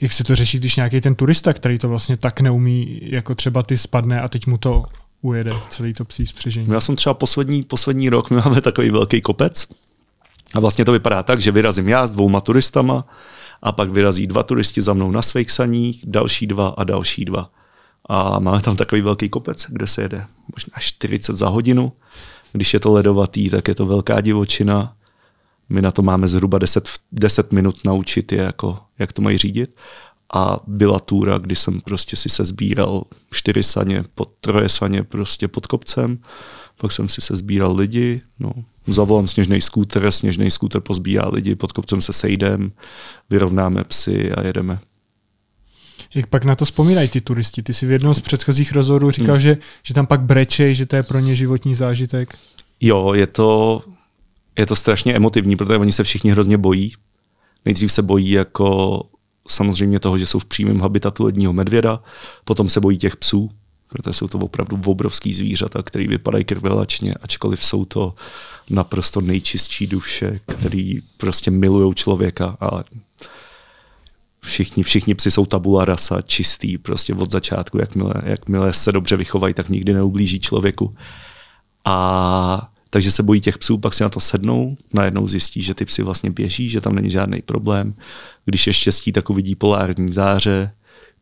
Jak 0.00 0.12
se 0.12 0.24
to 0.24 0.34
řeší, 0.34 0.58
když 0.58 0.76
nějaký 0.76 1.00
ten 1.00 1.14
turista, 1.14 1.52
který 1.52 1.78
to 1.78 1.88
vlastně 1.88 2.16
tak 2.16 2.40
neumí, 2.40 3.00
jako 3.02 3.34
třeba 3.34 3.62
ty 3.62 3.76
spadne 3.76 4.20
a 4.20 4.28
teď 4.28 4.46
mu 4.46 4.58
to 4.58 4.84
ujede 5.22 5.52
celý 5.68 5.94
to 5.94 6.04
psí 6.04 6.26
spřežení? 6.26 6.68
Já 6.72 6.80
jsem 6.80 6.96
třeba 6.96 7.14
poslední, 7.14 7.62
poslední 7.62 8.08
rok, 8.08 8.30
my 8.30 8.36
máme 8.36 8.60
takový 8.70 8.90
velký 8.90 9.20
kopec 9.20 9.66
a 10.54 10.60
vlastně 10.60 10.84
to 10.84 10.92
vypadá 10.92 11.22
tak, 11.22 11.40
že 11.40 11.52
vyrazím 11.52 11.88
já 11.88 12.06
s 12.06 12.10
dvouma 12.10 12.40
turistama 12.40 13.06
a 13.62 13.72
pak 13.72 13.90
vyrazí 13.90 14.26
dva 14.26 14.42
turisti 14.42 14.82
za 14.82 14.94
mnou 14.94 15.10
na 15.10 15.22
svých 15.22 15.50
saních, 15.50 16.04
další 16.06 16.46
dva 16.46 16.68
a 16.68 16.84
další 16.84 17.24
dva. 17.24 17.50
A 18.08 18.38
máme 18.38 18.60
tam 18.60 18.76
takový 18.76 19.00
velký 19.00 19.28
kopec, 19.28 19.66
kde 19.68 19.86
se 19.86 20.02
jede 20.02 20.26
možná 20.54 20.80
40 20.80 21.36
za 21.36 21.48
hodinu. 21.48 21.92
Když 22.52 22.74
je 22.74 22.80
to 22.80 22.92
ledovatý, 22.92 23.50
tak 23.50 23.68
je 23.68 23.74
to 23.74 23.86
velká 23.86 24.20
divočina. 24.20 24.96
My 25.68 25.82
na 25.82 25.90
to 25.90 26.02
máme 26.02 26.28
zhruba 26.28 26.58
10, 26.58 26.88
10 27.12 27.52
minut 27.52 27.84
naučit 27.84 28.32
je, 28.32 28.42
jako, 28.42 28.78
jak 28.98 29.12
to 29.12 29.22
mají 29.22 29.38
řídit. 29.38 29.76
A 30.34 30.58
byla 30.66 30.98
túra, 30.98 31.38
kdy 31.38 31.56
jsem 31.56 31.80
prostě 31.80 32.16
si 32.16 32.28
se 32.28 32.44
sbíral 32.44 33.02
čtyři 33.32 33.62
saně, 33.62 34.04
pod 34.14 34.30
troje 34.40 34.68
saně 34.68 35.02
prostě 35.02 35.48
pod 35.48 35.66
kopcem. 35.66 36.18
Pak 36.80 36.92
jsem 36.92 37.08
si 37.08 37.20
se 37.20 37.36
sbíral 37.36 37.76
lidi, 37.76 38.20
no, 38.38 38.52
zavolám 38.86 39.28
sněžný 39.28 39.60
skúter, 39.60 40.10
sněžný 40.10 40.50
skúter 40.50 40.80
pozbírá 40.80 41.28
lidi, 41.28 41.54
pod 41.54 41.72
kopcem 41.72 42.00
se 42.00 42.12
sejdem, 42.12 42.72
vyrovnáme 43.30 43.84
psy 43.84 44.32
a 44.32 44.46
jedeme. 44.46 44.78
Jak 46.14 46.26
pak 46.26 46.44
na 46.44 46.54
to 46.54 46.64
vzpomínají 46.64 47.08
ty 47.08 47.20
turisti? 47.20 47.62
Ty 47.62 47.74
si 47.74 47.86
v 47.86 47.90
jednom 47.90 48.14
z 48.14 48.20
předchozích 48.20 48.72
rozhovorů 48.72 49.10
říkal, 49.10 49.34
hmm. 49.34 49.40
že, 49.40 49.56
že 49.82 49.94
tam 49.94 50.06
pak 50.06 50.20
brečej, 50.20 50.74
že 50.74 50.86
to 50.86 50.96
je 50.96 51.02
pro 51.02 51.18
ně 51.18 51.36
životní 51.36 51.74
zážitek. 51.74 52.38
Jo, 52.80 53.12
je 53.14 53.26
to, 53.26 53.82
je 54.58 54.66
to 54.66 54.76
strašně 54.76 55.14
emotivní, 55.14 55.56
protože 55.56 55.78
oni 55.78 55.92
se 55.92 56.04
všichni 56.04 56.30
hrozně 56.30 56.58
bojí. 56.58 56.92
Nejdřív 57.64 57.92
se 57.92 58.02
bojí 58.02 58.30
jako 58.30 59.00
samozřejmě 59.48 60.00
toho, 60.00 60.18
že 60.18 60.26
jsou 60.26 60.38
v 60.38 60.44
přímém 60.44 60.80
habitatu 60.80 61.24
ledního 61.24 61.52
medvěda, 61.52 62.02
potom 62.44 62.68
se 62.68 62.80
bojí 62.80 62.98
těch 62.98 63.16
psů, 63.16 63.50
protože 63.88 64.12
jsou 64.12 64.28
to 64.28 64.38
opravdu 64.38 64.80
obrovský 64.86 65.32
zvířata, 65.34 65.82
které 65.82 66.06
vypadají 66.06 66.44
krvelačně, 66.44 67.14
ačkoliv 67.14 67.64
jsou 67.64 67.84
to 67.84 68.14
naprosto 68.70 69.20
nejčistší 69.20 69.86
duše, 69.86 70.40
který 70.46 71.00
prostě 71.16 71.50
milují 71.50 71.94
člověka, 71.94 72.56
ale 72.60 72.84
všichni, 74.40 74.82
všichni 74.82 75.14
psi 75.14 75.30
jsou 75.30 75.46
tabula 75.46 75.84
rasa, 75.84 76.22
čistý, 76.22 76.78
prostě 76.78 77.14
od 77.14 77.30
začátku, 77.30 77.78
jakmile, 77.78 78.14
jakmile 78.24 78.72
se 78.72 78.92
dobře 78.92 79.16
vychovají, 79.16 79.54
tak 79.54 79.68
nikdy 79.68 79.94
neublíží 79.94 80.40
člověku. 80.40 80.94
A 81.84 82.70
takže 82.90 83.10
se 83.10 83.22
bojí 83.22 83.40
těch 83.40 83.58
psů, 83.58 83.78
pak 83.78 83.94
si 83.94 84.02
na 84.02 84.08
to 84.08 84.20
sednou, 84.20 84.76
najednou 84.94 85.26
zjistí, 85.26 85.62
že 85.62 85.74
ty 85.74 85.84
psy 85.84 86.02
vlastně 86.02 86.30
běží, 86.30 86.70
že 86.70 86.80
tam 86.80 86.94
není 86.94 87.10
žádný 87.10 87.42
problém. 87.42 87.94
Když 88.44 88.66
je 88.66 88.72
štěstí, 88.72 89.12
tak 89.12 89.30
uvidí 89.30 89.54
polární 89.54 90.12
záře, 90.12 90.70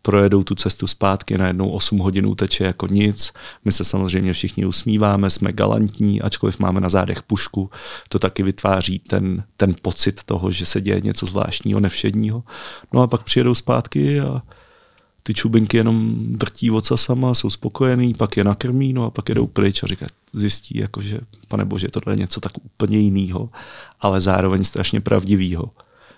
projedou 0.07 0.45
tu 0.45 0.55
cestu 0.55 0.87
zpátky, 0.87 1.39
najednou 1.39 1.71
8 1.71 1.99
hodin 1.99 2.27
uteče 2.27 2.65
jako 2.65 2.87
nic. 2.87 3.33
My 3.65 3.73
se 3.73 3.85
samozřejmě 3.85 4.33
všichni 4.33 4.67
usmíváme, 4.67 5.31
jsme 5.31 5.53
galantní, 5.53 6.23
ačkoliv 6.23 6.59
máme 6.59 6.81
na 6.81 6.89
zádech 6.89 7.23
pušku, 7.23 7.71
to 8.09 8.19
taky 8.19 8.43
vytváří 8.43 8.99
ten, 8.99 9.45
ten 9.57 9.75
pocit 9.83 10.25
toho, 10.25 10.51
že 10.51 10.67
se 10.67 10.81
děje 10.81 11.01
něco 11.01 11.27
zvláštního, 11.27 11.81
nevšedního. 11.81 12.43
No 12.93 13.03
a 13.03 13.07
pak 13.07 13.25
přijedou 13.25 13.55
zpátky 13.55 14.21
a 14.21 14.43
ty 15.23 15.35
čubinky 15.35 15.77
jenom 15.77 16.15
vrtí 16.39 16.71
sama, 16.95 17.35
jsou 17.35 17.51
spokojený, 17.51 18.15
pak 18.15 18.37
je 18.37 18.45
nakrmí, 18.45 18.93
no 18.93 19.05
a 19.05 19.11
pak 19.11 19.29
jedou 19.29 19.47
pryč 19.47 19.83
a 19.83 19.87
říkají, 19.87 20.09
zjistí, 20.33 20.79
jako, 20.79 21.01
že 21.01 21.21
pane 21.49 21.65
bože, 21.65 21.89
tohle 21.89 22.13
je 22.13 22.19
něco 22.19 22.41
tak 22.41 22.53
úplně 22.65 22.99
jiného, 22.99 23.51
ale 24.01 24.21
zároveň 24.21 24.65
strašně 24.65 25.01
pravdivého. 25.01 25.71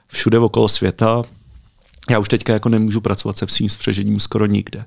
Všude 0.09 0.39
okolo 0.39 0.69
světa, 0.69 1.23
já 2.11 2.19
už 2.19 2.29
teďka 2.29 2.53
jako 2.53 2.69
nemůžu 2.69 3.01
pracovat 3.01 3.39
se 3.39 3.47
psím 3.47 3.69
spřežením 3.69 4.21
skoro 4.21 4.47
nikde, 4.47 4.87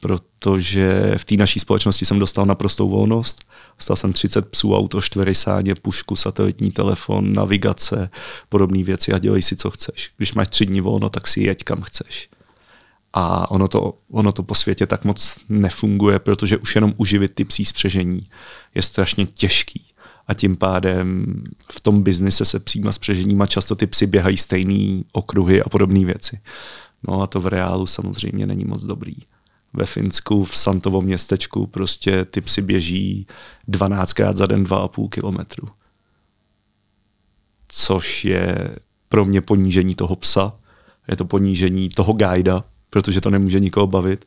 protože 0.00 1.14
v 1.16 1.24
té 1.24 1.36
naší 1.36 1.60
společnosti 1.60 2.04
jsem 2.04 2.18
dostal 2.18 2.46
naprostou 2.46 2.88
volnost. 2.88 3.44
Dostal 3.78 3.96
jsem 3.96 4.12
30 4.12 4.48
psů, 4.48 4.74
auto, 4.74 5.00
čtverysáně, 5.00 5.74
pušku, 5.74 6.16
satelitní 6.16 6.72
telefon, 6.72 7.26
navigace, 7.32 8.10
podobné 8.48 8.82
věci 8.82 9.12
a 9.12 9.18
dělej 9.18 9.42
si, 9.42 9.56
co 9.56 9.70
chceš. 9.70 10.10
Když 10.16 10.34
máš 10.34 10.48
tři 10.48 10.66
dny 10.66 10.80
volno, 10.80 11.08
tak 11.08 11.26
si 11.26 11.40
jeď 11.42 11.64
kam 11.64 11.82
chceš. 11.82 12.28
A 13.12 13.50
ono 13.50 13.68
to, 13.68 13.98
ono 14.10 14.32
to 14.32 14.42
po 14.42 14.54
světě 14.54 14.86
tak 14.86 15.04
moc 15.04 15.38
nefunguje, 15.48 16.18
protože 16.18 16.56
už 16.56 16.74
jenom 16.74 16.94
uživit 16.96 17.34
ty 17.34 17.44
psí 17.44 17.64
spřežení 17.64 18.28
je 18.74 18.82
strašně 18.82 19.26
těžký. 19.26 19.91
A 20.26 20.34
tím 20.34 20.56
pádem 20.56 21.26
v 21.72 21.80
tom 21.80 22.02
biznise 22.02 22.44
se 22.44 22.60
psíma 22.60 22.92
spřeženíma 22.92 23.46
často 23.46 23.76
ty 23.76 23.86
psy 23.86 24.06
běhají 24.06 24.36
stejný 24.36 25.04
okruhy 25.12 25.62
a 25.62 25.68
podobné 25.68 26.04
věci. 26.04 26.40
No 27.08 27.22
a 27.22 27.26
to 27.26 27.40
v 27.40 27.46
reálu 27.46 27.86
samozřejmě 27.86 28.46
není 28.46 28.64
moc 28.64 28.84
dobrý. 28.84 29.14
Ve 29.72 29.86
Finsku, 29.86 30.44
v 30.44 30.56
Santovom 30.56 31.04
městečku, 31.04 31.66
prostě 31.66 32.24
ty 32.24 32.40
psy 32.40 32.62
běží 32.62 33.26
12krát 33.68 34.34
za 34.34 34.46
den 34.46 34.64
2,5 34.64 35.08
kilometru. 35.08 35.68
Což 37.68 38.24
je 38.24 38.76
pro 39.08 39.24
mě 39.24 39.40
ponížení 39.40 39.94
toho 39.94 40.16
psa, 40.16 40.52
je 41.08 41.16
to 41.16 41.24
ponížení 41.24 41.88
toho 41.88 42.12
guida, 42.12 42.64
protože 42.90 43.20
to 43.20 43.30
nemůže 43.30 43.60
nikoho 43.60 43.86
bavit. 43.86 44.24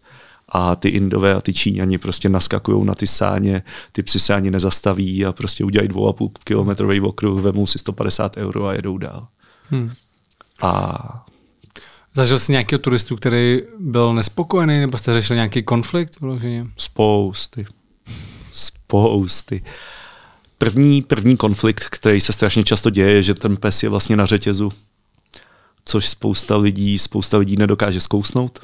A 0.49 0.75
ty 0.75 0.89
Indové 0.89 1.33
a 1.33 1.41
ty 1.41 1.53
Číňani 1.53 1.97
prostě 1.97 2.29
naskakují 2.29 2.85
na 2.85 2.95
ty 2.95 3.07
sáně, 3.07 3.63
ty 3.91 4.03
psy 4.03 4.19
se 4.19 4.33
ani 4.33 4.51
nezastaví 4.51 5.25
a 5.25 5.31
prostě 5.31 5.63
udělají 5.63 5.87
dvou 5.87 6.07
a 6.07 6.13
půl 6.13 6.31
kilometrový 6.43 7.01
okruh, 7.01 7.41
vemou 7.41 7.67
si 7.67 7.79
150 7.79 8.37
euro 8.37 8.65
a 8.65 8.73
jedou 8.73 8.97
dál. 8.97 9.27
Hmm. 9.69 9.91
A 10.61 11.25
Zažil 12.13 12.39
jsi 12.39 12.51
nějakého 12.51 12.79
turistu, 12.79 13.15
který 13.15 13.59
byl 13.79 14.13
nespokojený, 14.13 14.77
nebo 14.77 14.97
jste 14.97 15.13
řešili 15.13 15.37
nějaký 15.37 15.63
konflikt 15.63 16.19
vloženě? 16.19 16.67
Spousty. 16.77 17.65
Spousty. 18.51 19.63
První, 20.57 21.01
první 21.01 21.37
konflikt, 21.37 21.83
který 21.89 22.21
se 22.21 22.33
strašně 22.33 22.63
často 22.63 22.89
děje, 22.89 23.11
je, 23.11 23.21
že 23.21 23.33
ten 23.33 23.57
pes 23.57 23.83
je 23.83 23.89
vlastně 23.89 24.15
na 24.15 24.25
řetězu 24.25 24.71
což 25.85 26.09
spousta 26.09 26.57
lidí, 26.57 26.99
spousta 26.99 27.37
lidí 27.37 27.55
nedokáže 27.55 28.01
zkousnout. 28.01 28.59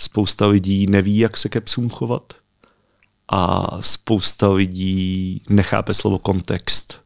Spousta 0.00 0.46
lidí 0.46 0.86
neví, 0.86 1.18
jak 1.18 1.36
se 1.36 1.48
ke 1.48 1.60
psům 1.60 1.90
chovat. 1.90 2.32
A 3.32 3.68
spousta 3.80 4.52
lidí 4.52 5.42
nechápe 5.48 5.94
slovo 5.94 6.18
kontext. 6.18 7.00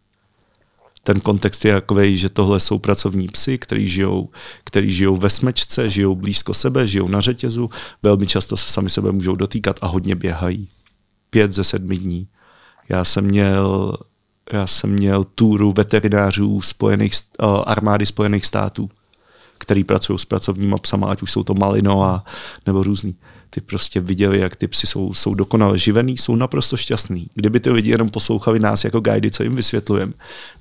Ten 1.02 1.20
kontext 1.20 1.64
je 1.64 1.74
takový, 1.74 2.18
že 2.18 2.28
tohle 2.28 2.60
jsou 2.60 2.78
pracovní 2.78 3.28
psy, 3.28 3.58
kteří 3.58 3.86
žijou, 3.86 4.28
který 4.64 4.90
žijou 4.90 5.16
ve 5.16 5.30
smečce, 5.30 5.90
žijou 5.90 6.14
blízko 6.14 6.54
sebe, 6.54 6.86
žijou 6.86 7.08
na 7.08 7.20
řetězu, 7.20 7.70
velmi 8.02 8.26
často 8.26 8.56
se 8.56 8.72
sami 8.72 8.90
sebe 8.90 9.12
můžou 9.12 9.34
dotýkat 9.34 9.78
a 9.82 9.86
hodně 9.86 10.14
běhají. 10.14 10.68
Pět 11.30 11.52
ze 11.52 11.64
sedmi 11.64 11.96
dní. 11.96 12.28
Já 12.88 13.04
jsem 13.04 13.24
měl, 13.24 13.96
já 14.52 14.66
jsem 14.66 14.90
měl 14.90 15.24
túru 15.24 15.72
veterinářů 15.72 16.60
spojených, 16.60 17.12
uh, 17.42 17.62
armády 17.66 18.06
Spojených 18.06 18.46
států 18.46 18.90
který 19.64 19.84
pracují 19.84 20.18
s 20.18 20.24
pracovníma 20.24 20.78
psama, 20.78 21.06
ať 21.06 21.22
už 21.22 21.32
jsou 21.32 21.42
to 21.42 21.54
malino 21.54 22.02
a 22.02 22.24
nebo 22.66 22.82
různý. 22.82 23.14
Ty 23.50 23.60
prostě 23.60 24.00
viděli, 24.00 24.38
jak 24.38 24.56
ty 24.56 24.68
psy 24.68 24.86
jsou, 24.86 25.14
jsou 25.14 25.34
dokonale 25.34 25.78
živený, 25.78 26.18
jsou 26.18 26.36
naprosto 26.36 26.76
šťastný. 26.76 27.26
Kdyby 27.34 27.60
ty 27.60 27.70
lidi 27.70 27.90
jenom 27.90 28.08
poslouchali 28.10 28.60
nás 28.60 28.84
jako 28.84 29.00
guidy, 29.00 29.30
co 29.30 29.42
jim 29.42 29.56
vysvětlujeme, 29.56 30.12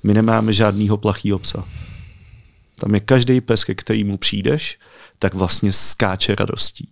my 0.02 0.14
nemáme 0.14 0.52
žádného 0.52 0.96
plachýho 0.96 1.38
psa. 1.38 1.64
Tam 2.80 2.94
je 2.94 3.00
každý 3.00 3.40
pes, 3.40 3.64
ke 3.64 3.74
kterému 3.74 4.16
přijdeš, 4.16 4.78
tak 5.18 5.34
vlastně 5.34 5.72
skáče 5.72 6.34
radostí. 6.34 6.88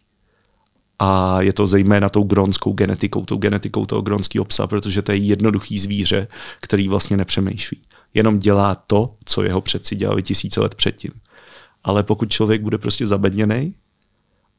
A 0.99 1.41
je 1.41 1.53
to 1.53 1.67
zejména 1.67 2.09
tou 2.09 2.23
gronskou 2.23 2.73
genetikou, 2.73 3.25
tou 3.25 3.37
genetikou 3.37 3.87
toho 3.87 4.03
gronského 4.03 4.45
psa, 4.45 4.67
protože 4.67 5.03
to 5.03 5.13
je 5.13 5.19
jednoduchý 5.19 5.79
zvíře, 5.79 6.29
který 6.61 6.89
vlastně 6.89 7.17
nepřemýšlí. 7.17 7.83
Jenom 8.15 8.39
dělá 8.39 8.75
to, 8.75 9.15
co 9.25 9.43
jeho 9.43 9.61
předci 9.61 9.97
dělali 9.97 10.23
tisíce 10.23 10.61
let 10.61 10.75
předtím. 10.75 11.11
Ale 11.85 12.03
pokud 12.03 12.31
člověk 12.31 12.63
bude 12.63 12.79
prostě 12.79 13.07
zabedněný 13.07 13.75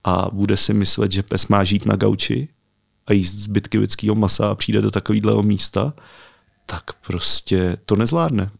a 0.03 0.29
bude 0.31 0.57
si 0.57 0.73
myslet, 0.73 1.11
že 1.11 1.23
pes 1.23 1.47
má 1.47 1.63
žít 1.63 1.85
na 1.85 1.95
gauči 1.95 2.47
a 3.07 3.13
jíst 3.13 3.35
zbytky 3.35 3.79
lidského 3.79 4.15
masa 4.15 4.49
a 4.49 4.55
přijde 4.55 4.81
do 4.81 4.91
takového 4.91 5.43
místa, 5.43 5.93
tak 6.65 6.93
prostě 6.93 7.77
to 7.85 7.95
nezvládne. 7.95 8.51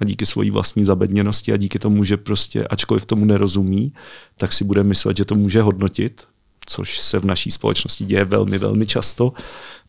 A 0.00 0.04
díky 0.04 0.26
svojí 0.26 0.50
vlastní 0.50 0.84
zabedněnosti 0.84 1.52
a 1.52 1.56
díky 1.56 1.78
tomu, 1.78 2.04
že 2.04 2.16
prostě, 2.16 2.64
ačkoliv 2.64 3.06
tomu 3.06 3.24
nerozumí, 3.24 3.92
tak 4.36 4.52
si 4.52 4.64
bude 4.64 4.84
myslet, 4.84 5.16
že 5.16 5.24
to 5.24 5.34
může 5.34 5.62
hodnotit, 5.62 6.24
což 6.66 6.98
se 6.98 7.18
v 7.18 7.24
naší 7.24 7.50
společnosti 7.50 8.04
děje 8.04 8.24
velmi, 8.24 8.58
velmi 8.58 8.86
často, 8.86 9.32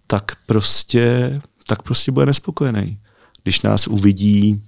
tak 0.08 0.36
prostě, 0.46 1.42
tak 1.68 1.84
prostě 1.84 2.12
bude 2.12 2.26
nespokojený. 2.26 3.00
Když 3.44 3.62
nás 3.62 3.88
uvidí 3.88 4.62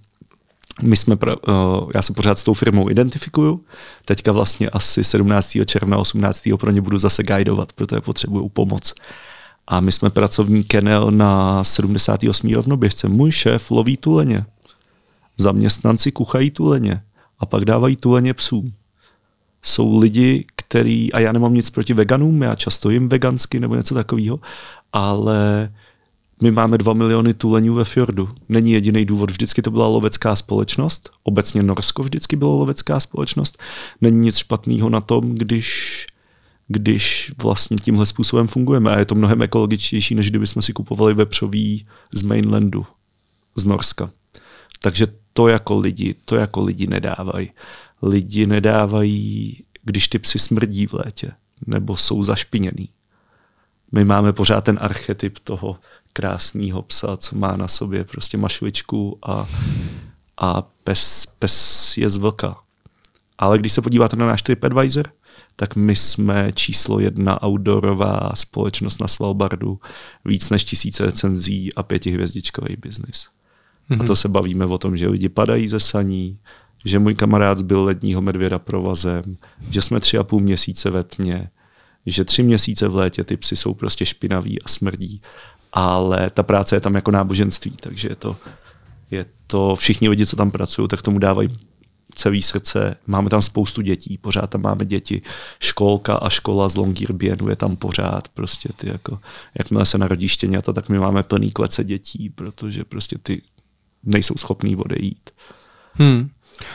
my 0.82 0.98
jsme, 0.98 1.16
uh, 1.16 1.92
já 1.96 2.02
se 2.02 2.14
pořád 2.14 2.40
s 2.40 2.44
tou 2.44 2.54
firmou 2.54 2.90
identifikuju, 2.90 3.66
teďka 4.06 4.32
vlastně 4.32 4.70
asi 4.70 5.04
17. 5.04 5.58
června, 5.66 5.98
18. 5.98 6.42
pro 6.60 6.72
ně 6.72 6.82
budu 6.82 7.00
zase 7.00 7.24
guidovat, 7.24 7.74
protože 7.74 8.02
potřebuju 8.02 8.50
pomoc. 8.50 8.94
A 9.68 9.80
my 9.80 9.92
jsme 9.92 10.10
pracovní 10.10 10.64
Kenel 10.64 11.12
na 11.12 11.64
78. 11.64 12.54
rovnoběžce. 12.54 13.08
Můj 13.08 13.32
šéf 13.32 13.72
loví 13.72 13.98
tuleně. 13.98 14.46
Zaměstnanci 15.38 16.12
kuchají 16.12 16.52
tuleně 16.52 17.02
a 17.40 17.46
pak 17.46 17.66
dávají 17.66 17.96
tuleně 17.96 18.34
psům. 18.34 18.74
Jsou 19.62 20.00
lidi, 20.00 20.46
který, 20.56 21.14
a 21.14 21.20
já 21.20 21.32
nemám 21.32 21.54
nic 21.54 21.70
proti 21.70 21.94
veganům, 21.94 22.42
já 22.42 22.56
často 22.56 22.90
jim 22.90 23.10
vegansky 23.10 23.60
nebo 23.60 23.76
něco 23.76 23.94
takového, 23.94 24.40
ale 24.94 25.72
my 26.42 26.52
máme 26.52 26.78
dva 26.78 26.94
miliony 26.94 27.34
tuleňů 27.34 27.74
ve 27.74 27.86
fjordu. 27.86 28.30
Není 28.50 28.72
jediný 28.72 29.06
důvod, 29.06 29.32
vždycky 29.32 29.62
to 29.62 29.72
byla 29.72 29.88
lovecká 29.88 30.36
společnost, 30.36 31.10
obecně 31.24 31.64
Norsko 31.64 32.04
vždycky 32.04 32.36
bylo 32.36 32.58
lovecká 32.58 33.00
společnost. 33.00 33.64
Není 34.02 34.20
nic 34.20 34.38
špatného 34.38 34.90
na 34.90 35.02
tom, 35.02 35.36
když 35.36 36.08
když 36.68 37.34
vlastně 37.44 37.78
tímhle 37.78 38.06
způsobem 38.06 38.48
fungujeme. 38.48 38.92
A 38.92 39.00
je 39.00 39.06
to 39.06 39.16
mnohem 39.16 39.42
ekologičtější, 39.42 40.16
než 40.16 40.30
kdybychom 40.30 40.62
si 40.62 40.74
kupovali 40.74 41.14
vepřový 41.14 41.88
z 42.14 42.24
mainlandu, 42.24 42.86
z 43.56 43.66
Norska. 43.66 44.10
Takže 44.80 45.06
to 45.34 45.48
jako 45.48 45.80
lidi, 45.80 46.16
to 46.26 46.36
jako 46.36 46.64
lidi 46.64 46.88
nedávají. 46.88 47.52
Lidi 48.02 48.48
nedávají, 48.48 49.64
když 49.84 50.08
ty 50.08 50.20
psy 50.20 50.40
smrdí 50.40 50.88
v 50.88 50.94
létě, 50.94 51.32
nebo 51.68 51.98
jsou 51.98 52.24
zašpiněný. 52.24 52.90
My 53.92 54.06
máme 54.06 54.34
pořád 54.34 54.62
ten 54.62 54.78
archetyp 54.82 55.40
toho 55.40 55.78
krásného 56.16 56.82
psa, 56.82 57.18
co 57.18 57.36
má 57.36 57.56
na 57.56 57.68
sobě 57.68 58.04
prostě 58.04 58.38
mašličku 58.38 59.20
a, 59.24 59.48
a 60.38 60.62
pes, 60.62 61.26
pes 61.40 61.98
je 61.98 62.10
z 62.10 62.18
vlka. 62.18 62.58
Ale 63.38 63.60
když 63.60 63.74
se 63.74 63.82
podíváte 63.82 64.16
na 64.16 64.28
náš 64.28 64.42
TripAdvisor, 64.42 65.12
tak 65.56 65.76
my 65.76 65.96
jsme 65.96 66.52
číslo 66.54 67.00
jedna 67.00 67.44
outdoorová 67.44 68.32
společnost 68.34 69.02
na 69.02 69.08
Svalbardu, 69.08 69.80
víc 70.26 70.50
než 70.50 70.64
tisíce 70.64 71.06
recenzí 71.06 71.74
a 71.74 71.84
pětihvězdičkový 71.84 72.76
biznis. 72.76 73.28
Mm-hmm. 73.90 73.94
A 73.94 73.96
mhm. 73.96 74.06
to 74.06 74.16
se 74.16 74.30
bavíme 74.30 74.66
o 74.66 74.78
tom, 74.78 74.98
že 74.98 75.08
lidi 75.08 75.30
padají 75.30 75.68
ze 75.68 75.80
saní, 75.80 76.40
že 76.86 77.00
můj 77.00 77.16
kamarád 77.16 77.62
byl 77.62 77.84
ledního 77.84 78.22
medvěda 78.22 78.60
provazem, 78.60 79.38
že 79.70 79.82
jsme 79.82 80.00
tři 80.00 80.18
a 80.18 80.24
půl 80.24 80.40
měsíce 80.40 80.90
ve 80.90 81.04
tmě, 81.04 81.50
že 82.06 82.26
tři 82.26 82.44
měsíce 82.44 82.88
v 82.88 82.96
létě 82.96 83.24
ty 83.24 83.38
psy 83.38 83.56
jsou 83.56 83.74
prostě 83.74 84.06
špinaví 84.06 84.62
a 84.62 84.68
smrdí, 84.68 85.22
ale 85.76 86.30
ta 86.30 86.44
práce 86.44 86.76
je 86.76 86.80
tam 86.80 86.96
jako 86.96 87.12
náboženství, 87.12 87.72
takže 87.80 88.10
je 88.10 88.16
to, 88.16 88.36
je 89.12 89.26
to 89.48 89.76
všichni 89.76 90.10
lidi, 90.10 90.26
co 90.26 90.36
tam 90.36 90.52
pracují, 90.52 90.88
tak 90.88 91.02
tomu 91.02 91.20
dávají 91.20 91.58
celý 92.16 92.42
srdce. 92.42 92.96
Máme 93.08 93.30
tam 93.30 93.42
spoustu 93.42 93.82
dětí, 93.82 94.18
pořád 94.18 94.50
tam 94.50 94.62
máme 94.62 94.86
děti. 94.86 95.22
Školka 95.60 96.16
a 96.16 96.30
škola 96.30 96.70
z 96.70 96.76
Longyearbyenu 96.76 97.50
je 97.50 97.56
tam 97.56 97.76
pořád. 97.76 98.28
Prostě 98.28 98.70
ty 98.76 98.90
jako, 98.90 99.20
jakmile 99.60 99.86
se 99.86 99.98
narodí 99.98 100.28
štěňata, 100.28 100.74
tak 100.74 100.90
my 100.90 101.00
máme 101.00 101.24
plný 101.24 101.52
klece 101.52 101.84
dětí, 101.84 102.30
protože 102.30 102.84
prostě 102.84 103.18
ty 103.24 103.42
nejsou 104.04 104.36
schopný 104.38 104.76
odejít. 104.76 105.30
Hmm. 105.94 106.30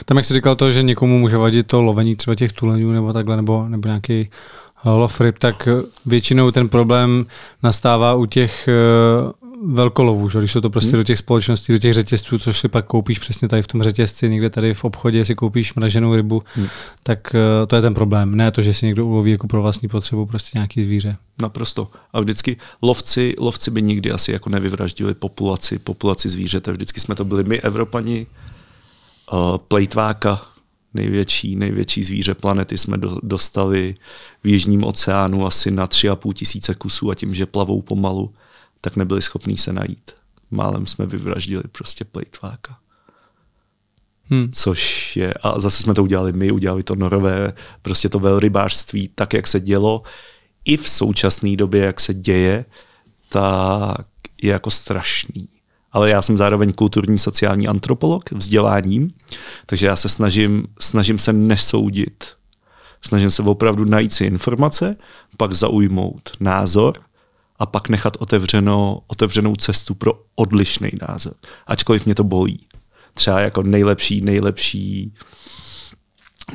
Tam 0.04 0.16
jak 0.16 0.26
jsi 0.26 0.34
říkal 0.34 0.56
to, 0.56 0.70
že 0.70 0.82
někomu 0.82 1.18
může 1.18 1.36
vadit 1.36 1.66
to 1.66 1.82
lovení 1.82 2.16
třeba 2.16 2.34
těch 2.34 2.52
tuleňů 2.52 2.92
nebo 2.92 3.12
takhle, 3.12 3.36
nebo, 3.36 3.68
nebo 3.68 3.88
nějaký 3.88 4.30
lov 4.84 5.20
ryb, 5.20 5.38
tak 5.38 5.68
většinou 6.06 6.50
ten 6.50 6.68
problém 6.68 7.26
nastává 7.62 8.14
u 8.14 8.26
těch 8.26 8.68
velkolovů, 9.66 10.28
že? 10.28 10.38
když 10.38 10.52
jsou 10.52 10.60
to 10.60 10.70
prostě 10.70 10.90
hmm. 10.90 10.96
do 10.96 11.02
těch 11.04 11.18
společností, 11.18 11.72
do 11.72 11.78
těch 11.78 11.94
řetězců, 11.94 12.38
což 12.38 12.58
si 12.58 12.68
pak 12.68 12.86
koupíš 12.86 13.18
přesně 13.18 13.48
tady 13.48 13.62
v 13.62 13.66
tom 13.66 13.82
řetězci, 13.82 14.28
někde 14.28 14.50
tady 14.50 14.74
v 14.74 14.84
obchodě 14.84 15.24
si 15.24 15.34
koupíš 15.34 15.74
mraženou 15.74 16.14
rybu, 16.14 16.42
hmm. 16.54 16.66
tak 17.02 17.34
uh, 17.34 17.66
to 17.66 17.76
je 17.76 17.82
ten 17.82 17.94
problém. 17.94 18.34
Ne 18.34 18.50
to, 18.50 18.62
že 18.62 18.74
si 18.74 18.86
někdo 18.86 19.06
uloví 19.06 19.30
jako 19.30 19.46
pro 19.46 19.62
vlastní 19.62 19.88
potřebu 19.88 20.26
prostě 20.26 20.50
nějaký 20.54 20.84
zvíře. 20.84 21.16
Naprosto. 21.42 21.88
A 22.12 22.20
vždycky 22.20 22.56
lovci, 22.82 23.34
lovci 23.38 23.70
by 23.70 23.82
nikdy 23.82 24.12
asi 24.12 24.32
jako 24.32 24.50
nevyvraždili 24.50 25.14
populaci, 25.14 25.78
populaci 25.78 26.28
zvířete. 26.28 26.72
Vždycky 26.72 27.00
jsme 27.00 27.14
to 27.14 27.24
byli 27.24 27.44
my, 27.44 27.60
Evropani, 27.60 28.26
uh, 29.32 29.58
plejtváka, 29.68 30.42
největší, 30.94 31.56
největší 31.56 32.04
zvíře 32.04 32.34
planety 32.34 32.78
jsme 32.78 32.98
do, 32.98 33.16
dostali 33.22 33.94
v 34.44 34.48
Jižním 34.48 34.84
oceánu 34.84 35.46
asi 35.46 35.70
na 35.70 35.86
3,5 35.86 36.32
tisíce 36.32 36.74
kusů 36.74 37.10
a 37.10 37.14
tím, 37.14 37.34
že 37.34 37.46
plavou 37.46 37.82
pomalu, 37.82 38.32
tak 38.80 38.96
nebyli 38.96 39.22
schopní 39.22 39.56
se 39.56 39.72
najít. 39.72 40.10
Málem 40.50 40.86
jsme 40.86 41.06
vyvraždili 41.06 41.62
prostě 41.72 42.04
plejtváka. 42.04 42.78
Hmm. 44.24 44.50
Což 44.52 45.16
je, 45.16 45.34
a 45.34 45.60
zase 45.60 45.82
jsme 45.82 45.94
to 45.94 46.02
udělali 46.02 46.32
my, 46.32 46.50
udělali 46.50 46.82
to 46.82 46.94
norové, 46.94 47.52
prostě 47.82 48.08
to 48.08 48.18
velrybářství, 48.18 49.08
tak 49.14 49.32
jak 49.32 49.46
se 49.46 49.60
dělo, 49.60 50.02
i 50.64 50.76
v 50.76 50.88
současné 50.88 51.56
době, 51.56 51.84
jak 51.84 52.00
se 52.00 52.14
děje, 52.14 52.64
tak 53.28 54.06
je 54.42 54.52
jako 54.52 54.70
strašný. 54.70 55.48
Ale 55.92 56.10
já 56.10 56.22
jsem 56.22 56.36
zároveň 56.36 56.72
kulturní 56.72 57.18
sociální 57.18 57.68
antropolog 57.68 58.32
vzděláním, 58.32 59.10
takže 59.66 59.86
já 59.86 59.96
se 59.96 60.08
snažím, 60.08 60.66
snažím 60.80 61.18
se 61.18 61.32
nesoudit. 61.32 62.24
Snažím 63.02 63.30
se 63.30 63.42
opravdu 63.42 63.84
najít 63.84 64.12
si 64.12 64.24
informace, 64.24 64.96
pak 65.36 65.52
zaujmout 65.52 66.30
názor 66.40 67.00
a 67.58 67.66
pak 67.66 67.88
nechat 67.88 68.16
otevřeno, 68.20 69.00
otevřenou 69.06 69.56
cestu 69.56 69.94
pro 69.94 70.12
odlišný 70.34 70.90
názor. 71.08 71.34
Ačkoliv 71.66 72.04
mě 72.06 72.14
to 72.14 72.24
bolí. 72.24 72.66
Třeba 73.14 73.40
jako 73.40 73.62
nejlepší, 73.62 74.20
nejlepší 74.20 75.14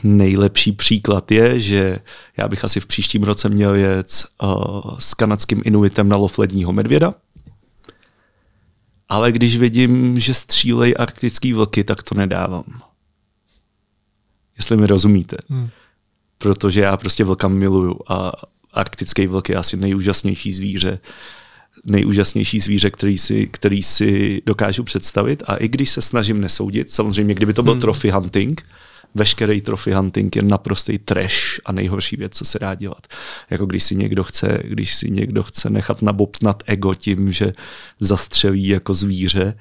Nejlepší 0.03 0.71
příklad 0.71 1.31
je, 1.31 1.59
že 1.59 1.99
já 2.37 2.47
bych 2.47 2.63
asi 2.63 2.79
v 2.79 2.85
příštím 2.85 3.23
roce 3.23 3.49
měl 3.49 3.75
jet 3.75 4.07
uh, 4.43 4.49
s 4.99 5.13
kanadským 5.13 5.61
inuitem 5.65 6.09
na 6.09 6.17
lov 6.17 6.39
ledního 6.39 6.73
medvěda. 6.73 7.13
Ale 9.09 9.31
když 9.31 9.57
vidím, 9.57 10.19
že 10.19 10.33
střílej 10.33 10.95
arktický 10.99 11.53
vlky, 11.53 11.83
tak 11.83 12.03
to 12.03 12.15
nedávám. 12.15 12.81
Jestli 14.57 14.77
mi 14.77 14.87
rozumíte. 14.87 15.37
Hmm. 15.49 15.69
Protože 16.37 16.81
já 16.81 16.97
prostě 16.97 17.23
vlka 17.23 17.47
miluju 17.47 17.99
a 18.07 18.31
arktický 18.73 19.27
vlk 19.27 19.49
je 19.49 19.55
asi 19.55 19.77
nejúžasnější 19.77 20.53
zvíře, 20.53 20.99
nejúžasnější 21.83 22.59
zvíře, 22.59 22.91
který 22.91 23.17
si, 23.17 23.47
který 23.47 23.83
si 23.83 24.41
dokážu 24.45 24.83
představit. 24.83 25.43
A 25.47 25.55
i 25.55 25.67
když 25.67 25.89
se 25.89 26.01
snažím 26.01 26.41
nesoudit, 26.41 26.91
samozřejmě, 26.91 27.33
kdyby 27.33 27.53
to 27.53 27.63
byl 27.63 27.73
hmm. 27.73 27.81
trophy 27.81 28.09
hunting, 28.09 28.65
veškerý 29.15 29.61
trophy 29.61 29.93
hunting 29.93 30.35
je 30.35 30.41
naprostý 30.41 30.97
trash 30.97 31.59
a 31.65 31.71
nejhorší 31.71 32.15
věc, 32.15 32.37
co 32.37 32.45
se 32.45 32.59
dá 32.59 32.75
dělat. 32.75 33.07
Jako 33.49 33.65
když 33.65 33.83
si 33.83 33.95
někdo 33.95 34.23
chce, 34.23 34.59
když 34.63 34.95
si 34.95 35.11
někdo 35.11 35.43
chce 35.43 35.69
nechat 35.69 36.01
nabobtnat 36.01 36.63
ego 36.65 36.93
tím, 36.93 37.31
že 37.31 37.51
zastřelí 37.99 38.67
jako 38.67 38.93
zvíře, 38.93 39.57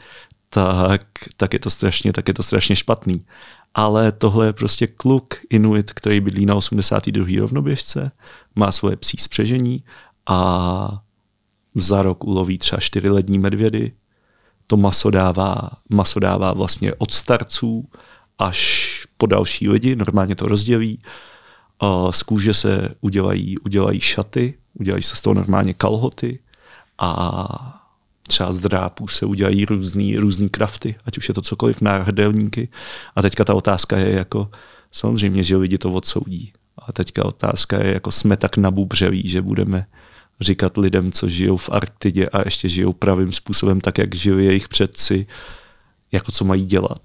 tak, 0.48 1.06
tak, 1.36 1.52
je 1.52 1.58
to 1.58 1.70
strašně, 1.70 2.12
tak 2.12 2.28
je 2.28 2.34
to 2.34 2.42
strašně 2.42 2.76
špatný. 2.76 3.26
Ale 3.74 4.12
tohle 4.12 4.46
je 4.46 4.52
prostě 4.52 4.86
kluk 4.86 5.34
Inuit, 5.50 5.92
který 5.92 6.20
bydlí 6.20 6.46
na 6.46 6.54
82. 6.54 7.26
rovnoběžce, 7.38 8.10
má 8.54 8.72
svoje 8.72 8.96
psí 8.96 9.16
spřežení 9.16 9.84
a 10.26 11.00
za 11.74 12.02
rok 12.02 12.24
uloví 12.24 12.58
třeba 12.58 12.80
čtyři 12.80 13.10
lední 13.10 13.38
medvědy. 13.38 13.92
To 14.66 14.76
maso 14.76 15.10
dává, 15.10 15.70
maso 15.88 16.20
dává 16.20 16.52
vlastně 16.52 16.94
od 16.94 17.10
starců 17.10 17.88
až 18.38 18.90
po 19.16 19.26
další 19.26 19.68
lidi, 19.68 19.96
normálně 19.96 20.36
to 20.36 20.46
rozdělí. 20.46 20.98
A 21.80 22.12
z 22.12 22.22
kůže 22.22 22.54
se 22.54 22.88
udělají, 23.00 23.58
udělají 23.58 24.00
šaty, 24.00 24.54
udělají 24.74 25.02
se 25.02 25.16
z 25.16 25.20
toho 25.20 25.34
normálně 25.34 25.74
kalhoty 25.74 26.38
a 26.98 27.80
třeba 28.26 28.52
z 28.52 28.58
drápů 28.58 29.08
se 29.08 29.26
udělají 29.26 29.64
různý, 29.64 30.16
různý 30.16 30.48
krafty, 30.48 30.94
ať 31.04 31.18
už 31.18 31.28
je 31.28 31.34
to 31.34 31.42
cokoliv, 31.42 31.80
náhrdelníky. 31.80 32.68
A 33.16 33.22
teďka 33.22 33.44
ta 33.44 33.54
otázka 33.54 33.96
je 33.96 34.10
jako, 34.10 34.50
samozřejmě, 34.92 35.42
že 35.42 35.56
lidi 35.56 35.78
to 35.78 35.92
odsoudí. 35.92 36.52
A 36.78 36.92
teďka 36.92 37.24
otázka 37.24 37.84
je, 37.84 37.94
jako 37.94 38.10
jsme 38.10 38.36
tak 38.36 38.56
nabubřeví, 38.56 39.28
že 39.28 39.42
budeme 39.42 39.86
říkat 40.40 40.76
lidem, 40.76 41.12
co 41.12 41.28
žijou 41.28 41.56
v 41.56 41.70
Arktidě 41.70 42.28
a 42.28 42.42
ještě 42.44 42.68
žijou 42.68 42.92
pravým 42.92 43.32
způsobem, 43.32 43.80
tak 43.80 43.98
jak 43.98 44.14
žili 44.14 44.44
jejich 44.44 44.68
předci, 44.68 45.26
jako 46.12 46.32
co 46.32 46.44
mají 46.44 46.66
dělat. 46.66 47.02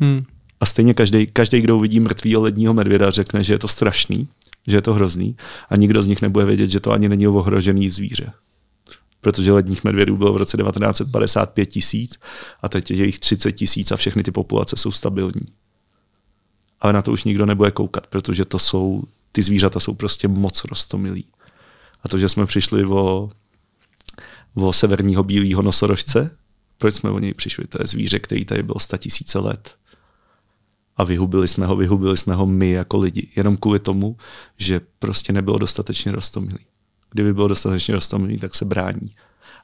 Hmm. 0.00 0.24
A 0.60 0.66
stejně 0.66 0.94
každý, 0.94 1.26
každý, 1.26 1.60
kdo 1.60 1.76
uvidí 1.76 2.00
mrtvýho 2.00 2.40
ledního 2.40 2.74
medvěda, 2.74 3.10
řekne, 3.10 3.44
že 3.44 3.54
je 3.54 3.58
to 3.58 3.68
strašný, 3.68 4.28
že 4.66 4.76
je 4.76 4.82
to 4.82 4.94
hrozný 4.94 5.36
a 5.68 5.76
nikdo 5.76 6.02
z 6.02 6.06
nich 6.06 6.22
nebude 6.22 6.44
vědět, 6.44 6.70
že 6.70 6.80
to 6.80 6.90
ani 6.92 7.08
není 7.08 7.28
ohrožený 7.28 7.90
zvíře. 7.90 8.32
Protože 9.20 9.52
ledních 9.52 9.84
medvědů 9.84 10.16
bylo 10.16 10.32
v 10.32 10.36
roce 10.36 10.56
1955 10.56 11.66
tisíc 11.66 12.18
a 12.62 12.68
teď 12.68 12.90
je 12.90 13.06
jich 13.06 13.18
30 13.18 13.52
tisíc 13.52 13.92
a 13.92 13.96
všechny 13.96 14.22
ty 14.22 14.30
populace 14.30 14.76
jsou 14.76 14.92
stabilní 14.92 15.46
ale 16.80 16.92
na 16.92 17.02
to 17.02 17.12
už 17.12 17.24
nikdo 17.24 17.46
nebude 17.46 17.70
koukat, 17.70 18.06
protože 18.06 18.44
to 18.44 18.58
jsou, 18.58 19.02
ty 19.32 19.42
zvířata 19.42 19.80
jsou 19.80 19.94
prostě 19.94 20.28
moc 20.28 20.64
rostomilí. 20.64 21.24
A 22.02 22.08
to, 22.08 22.18
že 22.18 22.28
jsme 22.28 22.46
přišli 22.46 22.84
o, 22.84 23.30
o 24.54 24.72
severního 24.72 25.22
bílého 25.22 25.62
nosorožce, 25.62 26.30
Proč 26.78 26.94
jsme 26.94 27.10
o 27.10 27.18
něj 27.18 27.34
přišli? 27.34 27.66
To 27.66 27.78
je 27.82 27.86
zvíře, 27.86 28.18
který 28.18 28.44
tady 28.44 28.62
byl 28.62 28.74
sta 28.78 28.96
tisíce 28.96 29.38
let. 29.38 29.74
A 30.96 31.04
vyhubili 31.04 31.48
jsme 31.48 31.66
ho, 31.66 31.76
vyhubili 31.76 32.16
jsme 32.16 32.34
ho 32.34 32.46
my 32.46 32.70
jako 32.70 32.98
lidi. 32.98 33.28
Jenom 33.36 33.56
kvůli 33.56 33.78
tomu, 33.78 34.16
že 34.56 34.80
prostě 34.98 35.32
nebylo 35.32 35.58
dostatečně 35.58 36.12
rostomilý. 36.12 36.66
Kdyby 37.10 37.34
bylo 37.34 37.48
dostatečně 37.48 37.94
rostomilý, 37.94 38.38
tak 38.38 38.54
se 38.54 38.64
brání. 38.64 39.14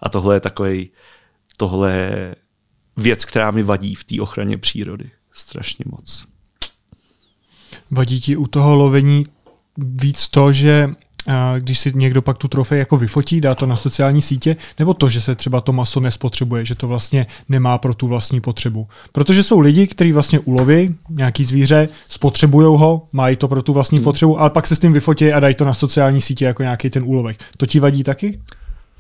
A 0.03 0.09
tohle 0.09 0.37
je 0.37 0.41
takový, 0.41 0.91
tohle 1.57 1.93
je 1.93 2.35
věc, 2.97 3.25
která 3.25 3.51
mi 3.51 3.63
vadí 3.63 3.95
v 3.95 4.05
té 4.05 4.21
ochraně 4.21 4.59
přírody. 4.59 5.11
Strašně 5.33 5.85
moc. 5.91 6.27
Vadí 7.91 8.21
ti 8.21 8.37
u 8.37 8.47
toho 8.47 8.77
lovení 8.77 9.25
víc 9.77 10.29
to, 10.29 10.53
že 10.53 10.89
když 11.59 11.79
si 11.79 11.93
někdo 11.95 12.23
pak 12.23 12.39
tu 12.39 12.49
trofej 12.49 12.79
jako 12.79 12.97
vyfotí, 12.97 13.41
dá 13.41 13.55
to 13.55 13.67
na 13.67 13.77
sociální 13.77 14.23
sítě, 14.23 14.57
nebo 14.79 14.95
to, 14.95 15.09
že 15.09 15.21
se 15.21 15.35
třeba 15.35 15.61
to 15.61 15.73
maso 15.73 16.01
nespotřebuje, 16.01 16.65
že 16.65 16.75
to 16.75 16.89
vlastně 16.89 17.27
nemá 17.49 17.79
pro 17.79 17.95
tu 17.95 18.07
vlastní 18.07 18.41
potřebu. 18.41 18.89
Protože 19.13 19.43
jsou 19.43 19.61
lidi, 19.61 19.87
kteří 19.87 20.13
vlastně 20.13 20.39
uloví 20.39 20.95
nějaký 21.11 21.45
zvíře, 21.45 21.89
spotřebují 22.09 22.67
ho, 22.79 23.09
mají 23.13 23.37
to 23.37 23.49
pro 23.49 23.63
tu 23.63 23.73
vlastní 23.73 23.99
hmm. 23.99 24.05
potřebu, 24.05 24.41
ale 24.41 24.51
pak 24.51 24.67
se 24.67 24.77
s 24.77 24.79
tím 24.79 24.93
vyfotí 24.93 25.33
a 25.33 25.41
dají 25.41 25.55
to 25.55 25.65
na 25.65 25.75
sociální 25.75 26.21
sítě 26.21 26.45
jako 26.45 26.63
nějaký 26.63 26.91
ten 26.91 27.03
úlovek. 27.07 27.37
To 27.57 27.67
ti 27.67 27.81
vadí 27.81 28.05
taky? 28.05 28.41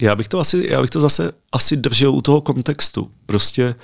Já 0.01 0.16
bych 0.16 0.29
to 0.29 0.39
asi, 0.39 0.66
já 0.71 0.81
bych 0.81 0.91
to 0.91 1.01
zase 1.01 1.33
asi 1.53 1.77
držel 1.77 2.14
u 2.14 2.23
toho 2.23 2.41
kontextu. 2.41 3.11
Prostě 3.27 3.75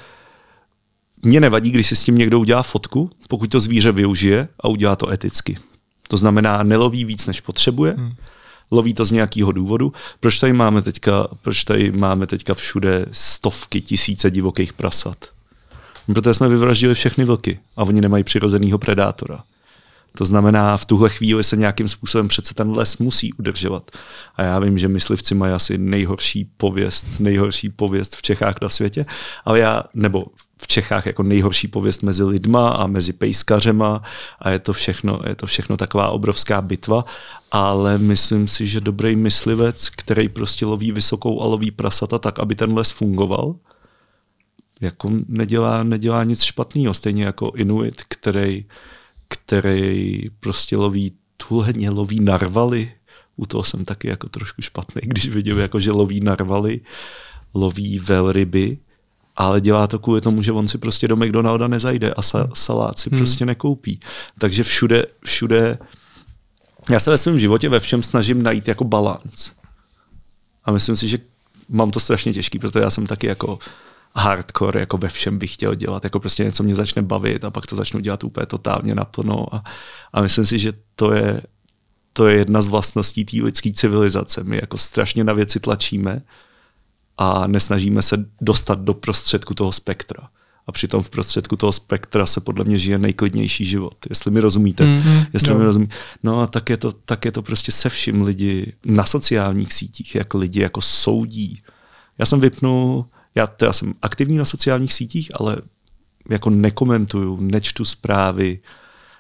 mě 1.23 1.41
nevadí, 1.41 1.71
když 1.71 1.87
si 1.87 1.97
s 1.97 2.05
tím 2.05 2.19
někdo 2.19 2.41
udělá 2.41 2.63
fotku, 2.63 3.11
pokud 3.29 3.51
to 3.51 3.61
zvíře 3.61 3.93
využije 3.93 4.49
a 4.61 4.69
udělá 4.69 4.97
to 4.97 5.11
eticky. 5.11 5.57
To 6.09 6.17
znamená, 6.17 6.63
neloví 6.63 7.05
víc, 7.05 7.27
než 7.27 7.41
potřebuje, 7.41 7.93
hmm. 7.93 8.13
loví 8.71 8.95
to 8.95 9.05
z 9.05 9.11
nějakého 9.11 9.53
důvodu. 9.53 9.93
Proč 10.21 10.39
tady 10.39 10.53
máme 10.53 10.83
teďka, 10.83 11.29
proč 11.43 11.65
tady 11.65 11.93
máme 11.93 12.27
teďka 12.27 12.55
všude 12.55 13.07
stovky, 13.13 13.81
tisíce 13.81 14.31
divokých 14.31 14.73
prasat? 14.73 15.17
Protože 16.07 16.35
jsme 16.35 16.49
vyvraždili 16.49 16.95
všechny 16.95 17.25
vlky 17.25 17.59
a 17.77 17.83
oni 17.83 18.01
nemají 18.01 18.25
přirozenýho 18.25 18.79
predátora. 18.79 19.43
To 20.19 20.25
znamená, 20.25 20.77
v 20.77 20.85
tuhle 20.85 21.09
chvíli 21.09 21.45
se 21.45 21.57
nějakým 21.57 21.89
způsobem 21.89 22.29
přece 22.29 22.55
ten 22.55 22.71
les 22.71 22.99
musí 22.99 23.33
udržovat. 23.33 23.91
A 24.37 24.43
já 24.43 24.59
vím, 24.59 24.79
že 24.79 24.89
myslivci 24.89 25.35
mají 25.35 25.53
asi 25.53 25.79
nejhorší 25.79 26.51
pověst, 26.57 27.07
nejhorší 27.19 27.69
pověst 27.69 28.17
v 28.17 28.23
Čechách 28.23 28.57
na 28.63 28.69
světě, 28.69 29.07
ale 29.45 29.59
já, 29.59 29.83
nebo 29.95 30.27
v 30.63 30.67
Čechách 30.67 31.07
jako 31.07 31.23
nejhorší 31.23 31.69
pověst 31.69 32.03
mezi 32.03 32.25
lidma 32.25 32.69
a 32.69 32.87
mezi 32.87 33.13
pejskařema 33.13 34.03
a 34.39 34.51
je 34.51 34.59
to 34.59 34.73
všechno, 34.73 35.21
je 35.29 35.35
to 35.35 35.47
všechno 35.47 35.77
taková 35.77 36.11
obrovská 36.11 36.63
bitva, 36.63 37.05
ale 37.51 37.99
myslím 37.99 38.49
si, 38.49 38.67
že 38.67 38.81
dobrý 38.81 39.17
myslivec, 39.17 39.91
který 39.91 40.29
prostě 40.29 40.67
loví 40.67 40.93
vysokou 40.93 41.43
a 41.43 41.47
loví 41.47 41.71
prasata 41.71 42.19
tak, 42.19 42.39
aby 42.39 42.55
ten 42.55 42.75
les 42.75 42.91
fungoval, 42.91 43.55
jako 44.81 45.11
nedělá, 45.29 45.83
nedělá 45.83 46.25
nic 46.25 46.43
špatného, 46.43 46.95
stejně 46.95 47.25
jako 47.25 47.53
Inuit, 47.57 48.03
který 48.09 48.65
který 49.29 50.31
prostě 50.41 50.77
loví 50.77 51.13
tuhleně 51.37 51.91
loví 51.91 52.21
narvaly. 52.21 52.93
U 53.37 53.47
toho 53.47 53.65
jsem 53.65 53.85
taky 53.85 54.09
jako 54.09 54.29
trošku 54.29 54.63
špatný, 54.63 55.03
když 55.05 55.29
vidím, 55.29 55.59
jako, 55.59 55.81
že 55.81 55.93
loví 55.93 56.21
narvaly, 56.21 56.81
loví 57.55 57.99
velryby, 57.99 58.79
ale 59.37 59.61
dělá 59.61 59.87
to 59.87 59.99
kvůli 59.99 60.21
tomu, 60.21 60.43
že 60.43 60.53
on 60.53 60.69
si 60.69 60.79
prostě 60.79 61.09
do 61.09 61.17
McDonalda 61.17 61.69
nezajde 61.69 62.13
a 62.13 62.23
sa, 62.23 62.49
salát 62.55 62.99
si 62.99 63.11
hmm. 63.11 63.19
prostě 63.19 63.47
nekoupí. 63.47 64.01
Takže 64.39 64.63
všude, 64.63 65.07
všude, 65.25 65.79
já 66.91 67.01
se 67.01 67.11
ve 67.11 67.19
svém 67.19 67.39
životě 67.39 67.69
ve 67.69 67.81
všem 67.81 68.03
snažím 68.03 68.43
najít 68.43 68.69
jako 68.69 68.85
balans. 68.85 69.53
A 70.65 70.73
myslím 70.73 70.97
si, 70.97 71.09
že 71.09 71.19
mám 71.69 71.91
to 71.91 72.01
strašně 72.01 72.33
těžký, 72.33 72.59
protože 72.59 72.81
já 72.81 72.91
jsem 72.91 73.07
taky 73.07 73.27
jako 73.27 73.59
hardcore, 74.17 74.81
jako 74.81 74.99
ve 74.99 75.09
všem 75.09 75.39
bych 75.39 75.55
chtěl 75.55 75.75
dělat, 75.75 76.05
jako 76.05 76.21
prostě 76.21 76.45
něco 76.45 76.63
mě 76.63 76.75
začne 76.75 77.03
bavit 77.03 77.45
a 77.45 77.51
pak 77.51 77.67
to 77.67 77.77
začnu 77.77 78.01
dělat 78.01 78.25
úplně 78.25 78.47
totálně 78.47 78.95
naplno 78.95 79.55
a, 79.55 79.65
a 80.13 80.23
myslím 80.23 80.47
si, 80.47 80.59
že 80.59 80.73
to 80.97 81.13
je, 81.13 81.41
to 82.13 82.29
je 82.29 82.37
jedna 82.37 82.61
z 82.61 82.69
vlastností 82.69 83.25
té 83.25 83.37
lidské 83.43 83.73
civilizace. 83.73 84.45
My 84.45 84.57
jako 84.57 84.79
strašně 84.79 85.25
na 85.25 85.33
věci 85.33 85.61
tlačíme 85.61 86.23
a 87.19 87.47
nesnažíme 87.47 88.03
se 88.03 88.27
dostat 88.41 88.81
do 88.81 88.95
prostředku 88.95 89.55
toho 89.55 89.73
spektra. 89.73 90.29
A 90.67 90.73
přitom 90.73 91.03
v 91.03 91.11
prostředku 91.11 91.57
toho 91.57 91.73
spektra 91.73 92.27
se 92.27 92.41
podle 92.41 92.65
mě 92.65 92.79
žije 92.79 92.99
nejklidnější 92.99 93.65
život. 93.65 93.97
Jestli 94.11 94.31
mi 94.31 94.41
rozumíte. 94.41 94.85
Mm-hmm, 94.85 95.27
jestli 95.33 95.55
mi 95.55 95.65
rozumí. 95.65 95.89
No 96.23 96.41
a 96.41 96.47
tak 96.47 96.71
je, 96.71 96.77
to, 96.77 96.93
tak 96.93 97.25
je 97.25 97.33
to 97.33 97.43
prostě 97.43 97.73
se 97.73 97.89
vším 97.89 98.23
lidi 98.23 98.73
na 98.85 99.05
sociálních 99.05 99.73
sítích, 99.73 100.15
jak 100.15 100.35
lidi 100.35 100.61
jako 100.61 100.81
soudí. 100.81 101.63
Já 102.19 102.27
jsem 102.27 102.41
vypnul 102.41 103.07
já 103.37 103.47
teda 103.47 103.73
jsem 103.73 103.95
aktivní 104.03 104.37
na 104.37 104.45
sociálních 104.45 104.93
sítích, 104.93 105.31
ale 105.35 105.57
jako 106.31 106.51
nekomentuju, 106.51 107.39
nečtu 107.41 107.85
zprávy. 107.85 108.61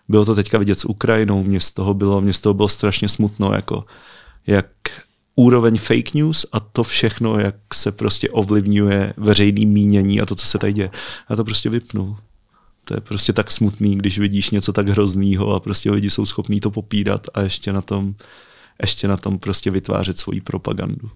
Bylo 0.09 0.24
to 0.24 0.34
teďka 0.34 0.59
vidět 0.59 0.80
s 0.80 0.84
Ukrajinou, 0.84 1.44
mě 1.44 1.61
z 1.61 1.70
toho 1.72 1.94
bylo, 1.94 2.20
mě 2.20 2.32
z 2.32 2.40
toho 2.40 2.55
bylo 2.55 2.68
strašně 2.68 3.09
smutno, 3.09 3.53
jako 3.53 3.84
jak 4.47 4.66
úroveň 5.37 5.78
fake 5.78 6.14
news 6.14 6.47
a 6.53 6.61
to 6.61 6.82
všechno, 6.82 7.39
jak 7.39 7.55
se 7.74 7.93
prostě 7.93 8.30
ovlivňuje 8.30 9.14
veřejný 9.16 9.66
mínění 9.66 10.20
a 10.20 10.26
to, 10.26 10.34
co 10.34 10.47
se 10.47 10.59
tady 10.59 10.72
děje. 10.72 10.91
Já 11.30 11.37
to 11.37 11.45
prostě 11.45 11.70
vypnu. 11.70 12.16
To 12.84 12.95
je 12.95 13.01
prostě 13.01 13.32
tak 13.32 13.51
smutný, 13.51 13.97
když 13.97 14.18
vidíš 14.18 14.51
něco 14.51 14.72
tak 14.72 14.89
hroznýho 14.89 15.55
a 15.55 15.61
prostě 15.61 15.91
lidi 15.91 16.11
jsou 16.11 16.26
schopní 16.26 16.61
to 16.61 16.70
popírat 16.70 17.26
a 17.34 17.41
ještě 17.41 17.72
na 17.72 17.82
tom, 17.82 18.14
ještě 18.80 19.09
na 19.09 19.16
tom 19.16 19.39
prostě 19.39 19.70
vytvářet 19.70 20.18
svoji 20.18 20.41
propagandu. 20.41 21.11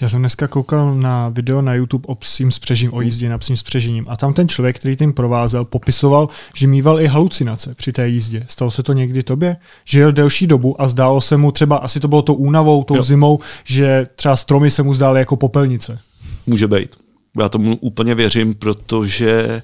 Já 0.00 0.08
jsem 0.08 0.20
dneska 0.20 0.48
koukal 0.48 0.94
na 0.94 1.28
video 1.28 1.62
na 1.62 1.74
YouTube 1.74 2.06
o 2.06 2.14
psím 2.14 2.50
spřežím, 2.50 2.94
o 2.94 3.00
jízdě 3.00 3.28
na 3.28 3.38
psím 3.38 3.56
spřežením 3.56 4.04
a 4.08 4.16
tam 4.16 4.34
ten 4.34 4.48
člověk, 4.48 4.78
který 4.78 4.96
tím 4.96 5.12
provázel, 5.12 5.64
popisoval, 5.64 6.28
že 6.54 6.66
mýval 6.66 7.00
i 7.00 7.06
halucinace 7.06 7.74
při 7.74 7.92
té 7.92 8.08
jízdě. 8.08 8.46
Stalo 8.48 8.70
se 8.70 8.82
to 8.82 8.92
někdy 8.92 9.22
tobě? 9.22 9.56
Že 9.84 9.98
jel 9.98 10.12
delší 10.12 10.46
dobu 10.46 10.82
a 10.82 10.88
zdálo 10.88 11.20
se 11.20 11.36
mu 11.36 11.52
třeba, 11.52 11.76
asi 11.76 12.00
to 12.00 12.08
bylo 12.08 12.22
to 12.22 12.34
únavou, 12.34 12.84
tou 12.84 12.96
jo. 12.96 13.02
zimou, 13.02 13.40
že 13.64 14.06
třeba 14.14 14.36
stromy 14.36 14.70
se 14.70 14.82
mu 14.82 14.94
zdály 14.94 15.20
jako 15.20 15.36
popelnice. 15.36 15.98
Může 16.46 16.68
být. 16.68 16.96
Já 17.40 17.48
tomu 17.48 17.76
úplně 17.76 18.14
věřím, 18.14 18.54
protože 18.54 19.62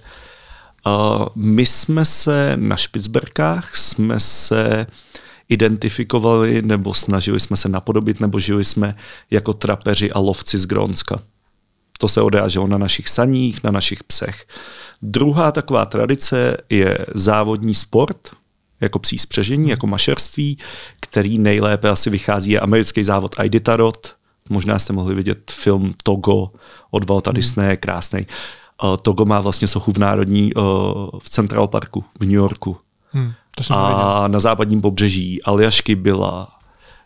uh, 0.86 1.26
my 1.34 1.66
jsme 1.66 2.04
se 2.04 2.52
na 2.56 2.76
Špicberkách, 2.76 3.76
jsme 3.76 4.20
se 4.20 4.86
uh, 4.88 4.94
identifikovali 5.48 6.62
nebo 6.62 6.94
snažili 6.94 7.40
jsme 7.40 7.56
se 7.56 7.68
napodobit 7.68 8.20
nebo 8.20 8.38
žili 8.38 8.64
jsme 8.64 8.96
jako 9.30 9.52
trapeři 9.52 10.12
a 10.12 10.18
lovci 10.18 10.58
z 10.58 10.66
Grónska. 10.66 11.20
To 11.98 12.08
se 12.08 12.22
odráželo 12.22 12.66
na 12.66 12.78
našich 12.78 13.08
saních, 13.08 13.64
na 13.64 13.70
našich 13.70 14.04
psech. 14.04 14.46
Druhá 15.02 15.52
taková 15.52 15.86
tradice 15.86 16.56
je 16.70 16.98
závodní 17.14 17.74
sport, 17.74 18.30
jako 18.80 18.98
psí 18.98 19.18
spřežení, 19.18 19.68
jako 19.68 19.86
mašerství, 19.86 20.58
který 21.00 21.38
nejlépe 21.38 21.90
asi 21.90 22.10
vychází 22.10 22.50
je 22.50 22.60
americký 22.60 23.04
závod 23.04 23.36
Iditarod. 23.44 24.14
Možná 24.48 24.78
jste 24.78 24.92
mohli 24.92 25.14
vidět 25.14 25.50
film 25.50 25.94
Togo 26.02 26.50
od 26.90 27.08
Walta 27.08 27.30
hmm. 27.30 27.34
Disney, 27.34 27.76
krásný. 27.76 28.26
Uh, 28.82 28.96
Togo 28.96 29.24
má 29.24 29.40
vlastně 29.40 29.68
sochu 29.68 29.92
v 29.92 29.98
národní 29.98 30.54
uh, 30.54 30.62
v 31.18 31.30
Central 31.30 31.68
Parku 31.68 32.04
v 32.20 32.24
New 32.24 32.34
Yorku. 32.34 32.76
Hmm. 33.10 33.32
To 33.54 33.74
a 33.74 34.28
na 34.28 34.40
západním 34.40 34.80
pobřeží 34.80 35.42
Aljašky 35.42 35.94
byla, 35.94 36.48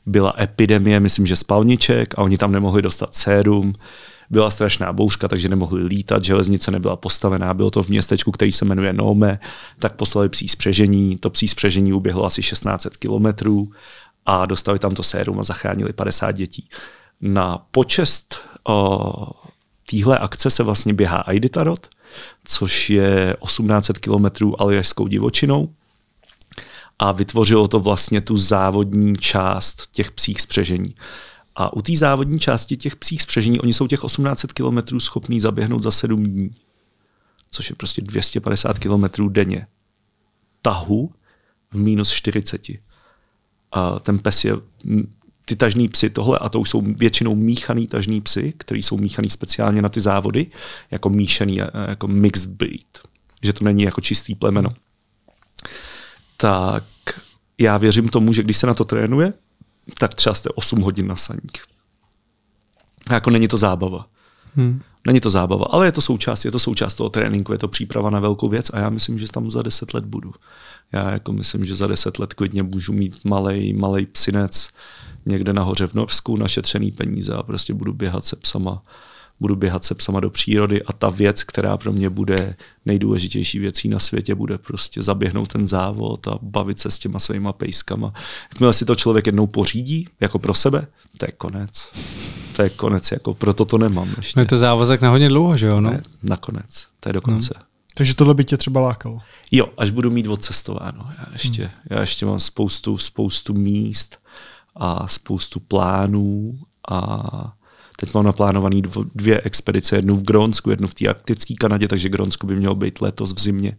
byla 0.06 0.34
epidemie, 0.40 1.00
myslím, 1.00 1.26
že 1.26 1.36
spalniček 1.36 2.14
a 2.18 2.22
oni 2.22 2.38
tam 2.38 2.52
nemohli 2.52 2.82
dostat 2.82 3.14
sérum. 3.14 3.72
Byla 4.30 4.50
strašná 4.50 4.92
bouřka, 4.92 5.28
takže 5.28 5.48
nemohli 5.48 5.84
lítat, 5.84 6.24
železnice 6.24 6.70
nebyla 6.70 6.96
postavená, 6.96 7.54
bylo 7.54 7.70
to 7.70 7.82
v 7.82 7.88
městečku, 7.88 8.32
který 8.32 8.52
se 8.52 8.64
jmenuje 8.64 8.92
Nome, 8.92 9.38
tak 9.78 9.96
poslali 9.96 10.28
psí 10.28 10.48
spřežení, 10.48 11.16
to 11.16 11.30
psí 11.30 11.48
spřežení 11.48 11.92
uběhlo 11.92 12.24
asi 12.24 12.42
1600 12.42 12.96
kilometrů 12.96 13.70
a 14.26 14.46
dostali 14.46 14.78
tam 14.78 14.94
to 14.94 15.02
sérum 15.02 15.40
a 15.40 15.42
zachránili 15.42 15.92
50 15.92 16.32
dětí. 16.32 16.68
Na 17.20 17.66
počest 17.70 18.40
téhle 19.90 20.18
akce 20.18 20.50
se 20.50 20.62
vlastně 20.62 20.94
běhá 20.94 21.16
Aiditarod, 21.16 21.88
což 22.44 22.90
je 22.90 23.36
1800 23.46 23.98
kilometrů 23.98 24.62
aljašskou 24.62 25.06
divočinou 25.06 25.68
a 26.98 27.12
vytvořilo 27.12 27.68
to 27.68 27.80
vlastně 27.80 28.20
tu 28.20 28.36
závodní 28.36 29.16
část 29.16 29.88
těch 29.92 30.12
psích 30.12 30.40
spřežení. 30.40 30.94
A 31.56 31.72
u 31.72 31.82
té 31.82 31.96
závodní 31.96 32.38
části 32.38 32.76
těch 32.76 32.96
psích 32.96 33.22
spřežení, 33.22 33.60
oni 33.60 33.74
jsou 33.74 33.86
těch 33.86 34.00
1800 34.00 34.52
km 34.52 35.00
schopní 35.00 35.40
zaběhnout 35.40 35.82
za 35.82 35.90
7 35.90 36.24
dní, 36.24 36.54
což 37.50 37.70
je 37.70 37.76
prostě 37.76 38.02
250 38.02 38.78
km 38.78 39.28
denně. 39.28 39.66
Tahu 40.62 41.12
v 41.70 41.74
minus 41.74 42.10
40. 42.10 42.66
A 43.72 43.98
ten 44.00 44.18
pes 44.18 44.44
je, 44.44 44.52
ty 45.44 45.56
tažní 45.56 45.88
psy 45.88 46.10
tohle, 46.10 46.38
a 46.38 46.48
to 46.48 46.60
už 46.60 46.70
jsou 46.70 46.80
většinou 46.80 47.34
míchaný 47.34 47.86
tažní 47.86 48.20
psy, 48.20 48.54
který 48.56 48.82
jsou 48.82 48.96
míchaný 48.96 49.30
speciálně 49.30 49.82
na 49.82 49.88
ty 49.88 50.00
závody, 50.00 50.46
jako 50.90 51.10
míšený, 51.10 51.60
jako 51.88 52.08
mixed 52.08 52.50
breed. 52.50 52.98
Že 53.42 53.52
to 53.52 53.64
není 53.64 53.82
jako 53.82 54.00
čistý 54.00 54.34
plemeno 54.34 54.70
tak 56.40 56.84
já 57.58 57.78
věřím 57.78 58.08
tomu, 58.08 58.32
že 58.32 58.42
když 58.42 58.56
se 58.56 58.66
na 58.66 58.74
to 58.74 58.84
trénuje, 58.84 59.32
tak 59.98 60.14
třeba 60.14 60.34
jste 60.34 60.48
8 60.48 60.80
hodin 60.80 61.06
na 61.06 61.16
saník. 61.16 61.58
A 63.08 63.14
jako 63.14 63.30
není 63.30 63.48
to 63.48 63.58
zábava. 63.58 64.06
Hmm. 64.54 64.82
Není 65.06 65.20
to 65.20 65.30
zábava, 65.30 65.66
ale 65.70 65.86
je 65.86 65.92
to 65.92 66.00
součást, 66.00 66.44
je 66.44 66.50
to 66.50 66.58
součást 66.58 66.94
toho 66.94 67.10
tréninku, 67.10 67.52
je 67.52 67.58
to 67.58 67.68
příprava 67.68 68.10
na 68.10 68.20
velkou 68.20 68.48
věc 68.48 68.70
a 68.70 68.78
já 68.78 68.90
myslím, 68.90 69.18
že 69.18 69.32
tam 69.32 69.50
za 69.50 69.62
deset 69.62 69.94
let 69.94 70.04
budu. 70.04 70.34
Já 70.92 71.10
jako 71.10 71.32
myslím, 71.32 71.64
že 71.64 71.74
za 71.74 71.86
deset 71.86 72.18
let 72.18 72.34
klidně 72.34 72.62
můžu 72.62 72.92
mít 72.92 73.24
malej, 73.24 73.72
malej 73.72 74.06
psinec 74.06 74.68
někde 75.26 75.52
nahoře 75.52 75.86
v 75.86 75.94
Norsku, 75.94 76.36
našetřený 76.36 76.92
peníze 76.92 77.34
a 77.34 77.42
prostě 77.42 77.74
budu 77.74 77.92
běhat 77.92 78.24
se 78.24 78.36
psama 78.36 78.82
budu 79.40 79.56
běhat 79.56 79.84
se 79.84 79.94
psama 79.94 80.20
do 80.20 80.30
přírody 80.30 80.82
a 80.82 80.92
ta 80.92 81.08
věc, 81.08 81.42
která 81.42 81.76
pro 81.76 81.92
mě 81.92 82.10
bude 82.10 82.56
nejdůležitější 82.86 83.58
věcí 83.58 83.88
na 83.88 83.98
světě, 83.98 84.34
bude 84.34 84.58
prostě 84.58 85.02
zaběhnout 85.02 85.52
ten 85.52 85.68
závod 85.68 86.28
a 86.28 86.38
bavit 86.42 86.78
se 86.78 86.90
s 86.90 86.98
těma 86.98 87.18
svýma 87.18 87.52
pejskama. 87.52 88.12
Jakmile 88.52 88.72
si 88.72 88.84
to 88.84 88.94
člověk 88.94 89.26
jednou 89.26 89.46
pořídí, 89.46 90.08
jako 90.20 90.38
pro 90.38 90.54
sebe, 90.54 90.86
to 91.18 91.26
je 91.26 91.32
konec. 91.32 91.92
To 92.56 92.62
je 92.62 92.70
konec, 92.70 93.12
jako 93.12 93.34
proto 93.34 93.64
to 93.64 93.78
nemám 93.78 94.08
ještě. 94.16 94.32
No 94.36 94.42
je 94.42 94.46
to 94.46 94.56
závazek 94.56 95.00
na 95.00 95.10
hodně 95.10 95.28
dlouho, 95.28 95.56
že 95.56 95.66
jo? 95.66 95.80
No? 95.80 95.90
Ne, 95.90 96.02
nakonec, 96.22 96.86
to 97.00 97.08
je 97.08 97.12
do 97.12 97.20
konce. 97.20 97.54
Hmm. 97.56 97.64
Takže 97.94 98.14
tohle 98.14 98.34
by 98.34 98.44
tě 98.44 98.56
třeba 98.56 98.80
lákalo? 98.80 99.18
Jo, 99.52 99.68
až 99.78 99.90
budu 99.90 100.10
mít 100.10 100.26
odcestováno. 100.26 101.10
Já 101.18 101.26
ještě, 101.32 101.62
hmm. 101.62 101.72
já 101.90 102.00
ještě 102.00 102.26
mám 102.26 102.40
spoustu, 102.40 102.98
spoustu 102.98 103.54
míst 103.54 104.18
a 104.76 105.08
spoustu 105.08 105.60
plánů 105.60 106.58
a 106.90 107.52
Teď 108.00 108.14
mám 108.14 108.24
naplánovaný 108.24 108.82
dvě 109.14 109.40
expedice, 109.40 109.96
jednu 109.96 110.16
v 110.16 110.22
Grónsku, 110.22 110.70
jednu 110.70 110.88
v 110.88 110.94
té 110.94 111.08
arktické 111.08 111.54
Kanadě, 111.54 111.88
takže 111.88 112.08
Grónsko 112.08 112.46
by 112.46 112.56
mělo 112.56 112.74
být 112.74 113.00
letos 113.00 113.34
v 113.34 113.40
zimě. 113.40 113.76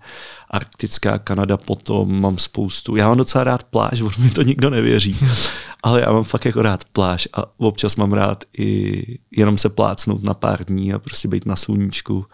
Arktická 0.50 1.20
Kanada 1.20 1.58
potom 1.58 2.22
mám 2.22 2.38
spoustu. 2.38 2.96
Já 2.96 3.08
mám 3.08 3.18
docela 3.18 3.44
rád 3.44 3.64
pláž, 3.64 4.02
on 4.02 4.12
mi 4.20 4.30
to 4.30 4.42
nikdo 4.42 4.70
nevěří, 4.70 5.18
ale 5.84 6.02
já 6.02 6.12
mám 6.12 6.24
fakt 6.24 6.46
jako 6.46 6.62
rád 6.62 6.86
pláž 6.86 7.28
a 7.34 7.60
občas 7.60 7.96
mám 7.96 8.14
rád 8.14 8.44
i 8.58 9.04
jenom 9.38 9.58
se 9.58 9.70
plácnout 9.70 10.24
na 10.24 10.34
pár 10.34 10.66
dní 10.66 10.94
a 10.94 11.00
prostě 11.00 11.28
být 11.28 11.46
na 11.46 11.56
sluníčku. 11.56 12.26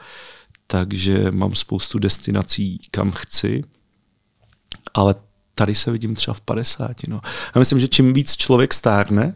Takže 0.67 1.31
mám 1.31 1.55
spoustu 1.55 1.99
destinací, 1.99 2.79
kam 2.91 3.11
chci, 3.11 3.61
ale 4.93 5.15
tady 5.55 5.75
se 5.75 5.91
vidím 5.91 6.15
třeba 6.15 6.33
v 6.33 6.41
50. 6.41 6.91
No. 7.07 7.21
Já 7.55 7.59
myslím, 7.59 7.79
že 7.79 7.87
čím 7.87 8.13
víc 8.13 8.35
člověk 8.35 8.73
stárne, 8.73 9.35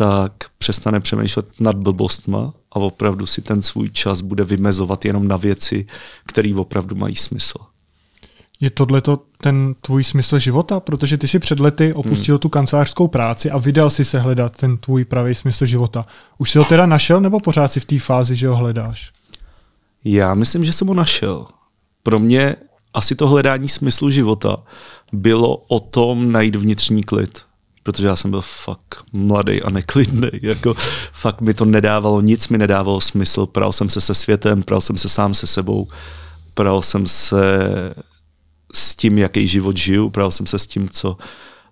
tak 0.00 0.32
přestane 0.58 1.00
přemýšlet 1.00 1.46
nad 1.60 1.76
blbostma 1.76 2.52
a 2.72 2.76
opravdu 2.76 3.26
si 3.26 3.42
ten 3.42 3.62
svůj 3.62 3.90
čas 3.90 4.20
bude 4.20 4.44
vymezovat 4.44 5.04
jenom 5.04 5.28
na 5.28 5.36
věci, 5.36 5.86
které 6.26 6.54
opravdu 6.56 6.96
mají 6.96 7.16
smysl. 7.16 7.58
Je 8.60 8.70
tohle 8.70 9.02
ten 9.40 9.74
tvůj 9.80 10.04
smysl 10.04 10.38
života? 10.38 10.80
Protože 10.80 11.18
ty 11.18 11.28
si 11.28 11.38
před 11.38 11.60
lety 11.60 11.94
opustil 11.94 12.34
hmm. 12.34 12.38
tu 12.38 12.48
kancelářskou 12.48 13.08
práci 13.08 13.50
a 13.50 13.58
vydal 13.58 13.90
si 13.90 14.04
se 14.04 14.18
hledat 14.18 14.56
ten 14.56 14.76
tvůj 14.76 15.04
pravý 15.04 15.34
smysl 15.34 15.66
života. 15.66 16.06
Už 16.38 16.50
si 16.50 16.58
ho 16.58 16.64
teda 16.64 16.86
našel 16.86 17.20
nebo 17.20 17.40
pořád 17.40 17.72
si 17.72 17.80
v 17.80 17.84
té 17.84 17.98
fázi, 17.98 18.36
že 18.36 18.48
ho 18.48 18.56
hledáš? 18.56 19.12
Já 20.04 20.34
myslím, 20.34 20.64
že 20.64 20.72
jsem 20.72 20.88
ho 20.88 20.94
našel. 20.94 21.46
Pro 22.02 22.18
mě 22.18 22.56
asi 22.94 23.14
to 23.14 23.28
hledání 23.28 23.68
smyslu 23.68 24.10
života 24.10 24.62
bylo 25.12 25.56
o 25.56 25.80
tom 25.80 26.32
najít 26.32 26.56
vnitřní 26.56 27.02
klid 27.02 27.49
protože 27.82 28.06
já 28.06 28.16
jsem 28.16 28.30
byl 28.30 28.40
fakt 28.40 29.04
mladý 29.12 29.62
a 29.62 29.70
neklidný. 29.70 30.30
Jako, 30.42 30.74
fakt 31.12 31.40
mi 31.40 31.54
to 31.54 31.64
nedávalo, 31.64 32.20
nic 32.20 32.48
mi 32.48 32.58
nedávalo 32.58 33.00
smysl. 33.00 33.46
Pral 33.46 33.72
jsem 33.72 33.88
se 33.88 34.00
se 34.00 34.14
světem, 34.14 34.62
pral 34.62 34.80
jsem 34.80 34.98
se 34.98 35.08
sám 35.08 35.34
se 35.34 35.46
sebou, 35.46 35.88
pral 36.54 36.82
jsem 36.82 37.06
se 37.06 37.44
s 38.74 38.96
tím, 38.96 39.18
jaký 39.18 39.46
život 39.46 39.76
žiju, 39.76 40.10
pral 40.10 40.30
jsem 40.30 40.46
se 40.46 40.58
s 40.58 40.66
tím, 40.66 40.88
co, 40.88 41.16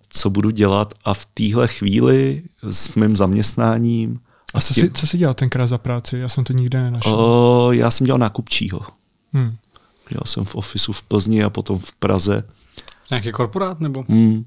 co 0.09 0.30
budu 0.30 0.50
dělat 0.50 0.94
a 1.04 1.14
v 1.14 1.26
téhle 1.26 1.68
chvíli 1.68 2.42
s 2.70 2.94
mým 2.94 3.16
zaměstnáním 3.16 4.20
a 4.54 4.61
co, 4.61 4.74
tím, 4.74 4.84
jsi, 4.84 4.90
co 4.92 5.06
jsi 5.06 5.18
dělal 5.18 5.34
tenkrát 5.34 5.66
za 5.66 5.78
práci? 5.78 6.18
Já 6.18 6.28
jsem 6.28 6.44
to 6.44 6.52
nikde 6.52 6.82
nenašel. 6.82 7.14
O, 7.14 7.72
já 7.72 7.90
jsem 7.90 8.04
dělal 8.04 8.18
nákupčího. 8.18 8.80
Hmm. 9.32 9.56
Dělal 10.09 10.22
jsem 10.24 10.44
v 10.44 10.54
ofisu 10.54 10.92
v 10.92 11.02
Plzni 11.02 11.44
a 11.44 11.50
potom 11.50 11.78
v 11.78 11.92
Praze. 11.92 12.42
Nějaký 13.11 13.32
korporát 13.32 13.80
nebo? 13.80 14.04
Hmm. 14.09 14.44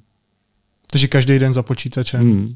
Takže 0.92 1.08
každý 1.08 1.40
den 1.40 1.54
za 1.54 1.64
počítačem. 1.64 2.22
Hmm. 2.22 2.56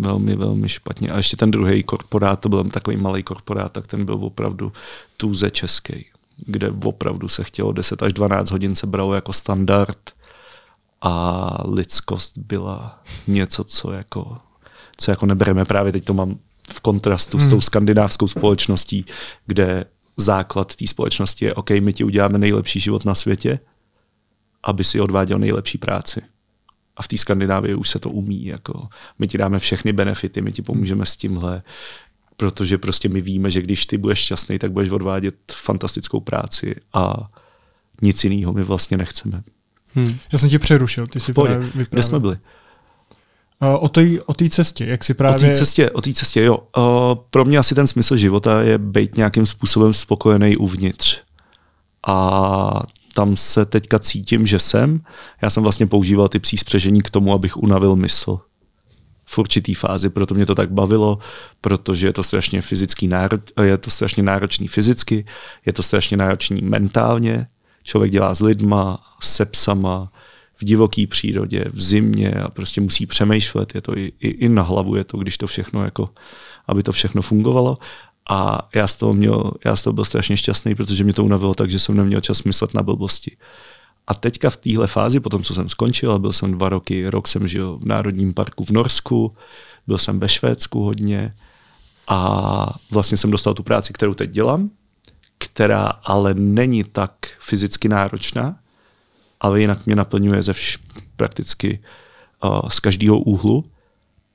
Velmi, 0.00 0.36
velmi 0.36 0.68
špatně. 0.68 1.08
A 1.08 1.16
ještě 1.16 1.36
ten 1.36 1.50
druhý 1.50 1.82
korporát, 1.82 2.40
to 2.40 2.48
byl 2.48 2.64
takový 2.64 2.96
malý 2.96 3.22
korporát, 3.22 3.72
tak 3.72 3.86
ten 3.86 4.04
byl 4.04 4.14
opravdu 4.14 4.72
tůze 5.16 5.50
český, 5.50 6.06
kde 6.36 6.70
opravdu 6.84 7.28
se 7.28 7.44
chtělo 7.44 7.72
10 7.72 8.02
až 8.02 8.12
12 8.12 8.50
hodin 8.50 8.74
se 8.74 8.86
bralo 8.86 9.14
jako 9.14 9.32
standard 9.32 10.10
a 11.02 11.46
lidskost 11.64 12.38
byla 12.38 13.02
něco, 13.26 13.64
co 13.64 13.92
jako, 13.92 14.36
co 14.96 15.10
jako 15.10 15.26
nebereme. 15.26 15.64
Právě 15.64 15.92
teď 15.92 16.04
to 16.04 16.14
mám 16.14 16.38
v 16.72 16.80
kontrastu 16.80 17.38
hmm. 17.38 17.46
s 17.46 17.50
tou 17.50 17.60
skandinávskou 17.60 18.28
společností, 18.28 19.04
kde 19.46 19.84
základ 20.16 20.76
té 20.76 20.86
společnosti 20.86 21.44
je, 21.44 21.54
OK, 21.54 21.70
my 21.70 21.92
ti 21.92 22.04
uděláme 22.04 22.38
nejlepší 22.38 22.80
život 22.80 23.04
na 23.04 23.14
světě, 23.14 23.58
aby 24.62 24.84
si 24.84 25.00
odváděl 25.00 25.38
nejlepší 25.38 25.78
práci 25.78 26.22
a 27.00 27.02
v 27.02 27.08
té 27.08 27.18
Skandinávii 27.18 27.74
už 27.74 27.88
se 27.90 27.98
to 27.98 28.10
umí. 28.10 28.46
Jako 28.46 28.88
my 29.18 29.28
ti 29.28 29.38
dáme 29.38 29.58
všechny 29.58 29.92
benefity, 29.92 30.42
my 30.42 30.52
ti 30.52 30.62
pomůžeme 30.62 31.06
s 31.06 31.16
tímhle, 31.16 31.62
protože 32.36 32.78
prostě 32.78 33.08
my 33.08 33.20
víme, 33.20 33.50
že 33.50 33.62
když 33.62 33.86
ty 33.86 33.98
budeš 33.98 34.18
šťastný, 34.18 34.58
tak 34.58 34.72
budeš 34.72 34.90
odvádět 34.90 35.34
fantastickou 35.52 36.20
práci 36.20 36.74
a 36.92 37.30
nic 38.02 38.24
jiného 38.24 38.52
my 38.52 38.62
vlastně 38.62 38.96
nechceme. 38.96 39.42
Hmm. 39.94 40.18
Já 40.32 40.38
jsem 40.38 40.48
tě 40.48 40.58
přerušil, 40.58 41.06
ty 41.06 41.20
si 41.20 41.32
právě 41.32 41.58
vyprávěl. 41.58 41.86
Kde 41.90 42.02
jsme 42.02 42.20
byli? 42.20 42.36
O 43.78 43.88
té 43.88 44.06
o 44.26 44.34
cestě, 44.50 44.84
jak 44.86 45.04
si 45.04 45.14
právě... 45.14 45.36
O 45.36 45.40
té 45.40 45.54
cestě, 45.58 45.90
o 45.90 46.00
té 46.00 46.12
cestě, 46.12 46.42
jo. 46.42 46.58
Pro 47.30 47.44
mě 47.44 47.58
asi 47.58 47.74
ten 47.74 47.86
smysl 47.86 48.16
života 48.16 48.62
je 48.62 48.78
být 48.78 49.16
nějakým 49.16 49.46
způsobem 49.46 49.94
spokojený 49.94 50.56
uvnitř. 50.56 51.20
A 52.06 52.82
tam 53.14 53.36
se 53.36 53.64
teďka 53.64 53.98
cítím, 53.98 54.46
že 54.46 54.58
jsem. 54.58 55.00
Já 55.42 55.50
jsem 55.50 55.62
vlastně 55.62 55.86
používal 55.86 56.28
ty 56.28 56.38
psí 56.38 56.56
spřežení 56.56 57.02
k 57.02 57.10
tomu, 57.10 57.32
abych 57.32 57.56
unavil 57.56 57.96
mysl 57.96 58.40
v 59.26 59.38
určitý 59.38 59.74
fázi, 59.74 60.08
proto 60.08 60.34
mě 60.34 60.46
to 60.46 60.54
tak 60.54 60.72
bavilo, 60.72 61.18
protože 61.60 62.06
je 62.06 62.12
to 62.12 62.22
strašně 62.22 62.62
fyzický 62.62 63.08
nároč, 63.08 63.40
je 63.62 63.78
to 63.78 63.90
strašně 63.90 64.22
náročný 64.22 64.68
fyzicky, 64.68 65.24
je 65.66 65.72
to 65.72 65.82
strašně 65.82 66.16
náročný 66.16 66.62
mentálně. 66.62 67.46
Člověk 67.82 68.12
dělá 68.12 68.34
s 68.34 68.40
lidma, 68.40 68.98
se 69.20 69.44
psama, 69.44 70.12
v 70.60 70.64
divoké 70.64 71.06
přírodě, 71.06 71.64
v 71.72 71.80
zimě 71.80 72.30
a 72.30 72.50
prostě 72.50 72.80
musí 72.80 73.06
přemýšlet, 73.06 73.74
je 73.74 73.80
to 73.80 73.98
i, 73.98 74.12
i, 74.20 74.28
i 74.28 74.48
na 74.48 74.62
hlavu, 74.62 74.96
je 74.96 75.04
to, 75.04 75.16
když 75.16 75.38
to 75.38 75.46
všechno 75.46 75.84
jako, 75.84 76.08
aby 76.66 76.82
to 76.82 76.92
všechno 76.92 77.22
fungovalo. 77.22 77.78
A 78.30 78.68
já 78.74 78.86
z 78.86 78.94
toho, 78.94 79.12
měl, 79.12 79.52
já 79.64 79.76
z 79.76 79.82
toho 79.82 79.94
byl 79.94 80.04
strašně 80.04 80.36
šťastný, 80.36 80.74
protože 80.74 81.04
mě 81.04 81.12
to 81.12 81.24
unavilo 81.24 81.54
tak, 81.54 81.70
že 81.70 81.78
jsem 81.78 81.96
neměl 81.96 82.20
čas 82.20 82.42
myslet 82.42 82.74
na 82.74 82.82
blbosti. 82.82 83.36
A 84.06 84.14
teďka 84.14 84.50
v 84.50 84.56
téhle 84.56 84.86
fázi, 84.86 85.20
potom 85.20 85.42
co 85.42 85.54
jsem 85.54 85.68
skončil, 85.68 86.18
byl 86.18 86.32
jsem 86.32 86.52
dva 86.52 86.68
roky, 86.68 87.10
rok 87.10 87.28
jsem 87.28 87.48
žil 87.48 87.78
v 87.78 87.84
Národním 87.84 88.34
parku 88.34 88.64
v 88.64 88.70
Norsku, 88.70 89.36
byl 89.86 89.98
jsem 89.98 90.20
ve 90.20 90.28
Švédsku 90.28 90.84
hodně 90.84 91.34
a 92.08 92.66
vlastně 92.90 93.16
jsem 93.16 93.30
dostal 93.30 93.54
tu 93.54 93.62
práci, 93.62 93.92
kterou 93.92 94.14
teď 94.14 94.30
dělám, 94.30 94.70
která 95.38 95.84
ale 95.86 96.34
není 96.34 96.84
tak 96.84 97.12
fyzicky 97.38 97.88
náročná, 97.88 98.58
ale 99.40 99.60
jinak 99.60 99.86
mě 99.86 99.96
naplňuje 99.96 100.42
ze 100.42 100.52
vš- 100.52 100.78
prakticky 101.16 101.82
uh, 102.44 102.68
z 102.68 102.80
každého 102.80 103.18
úhlu, 103.18 103.64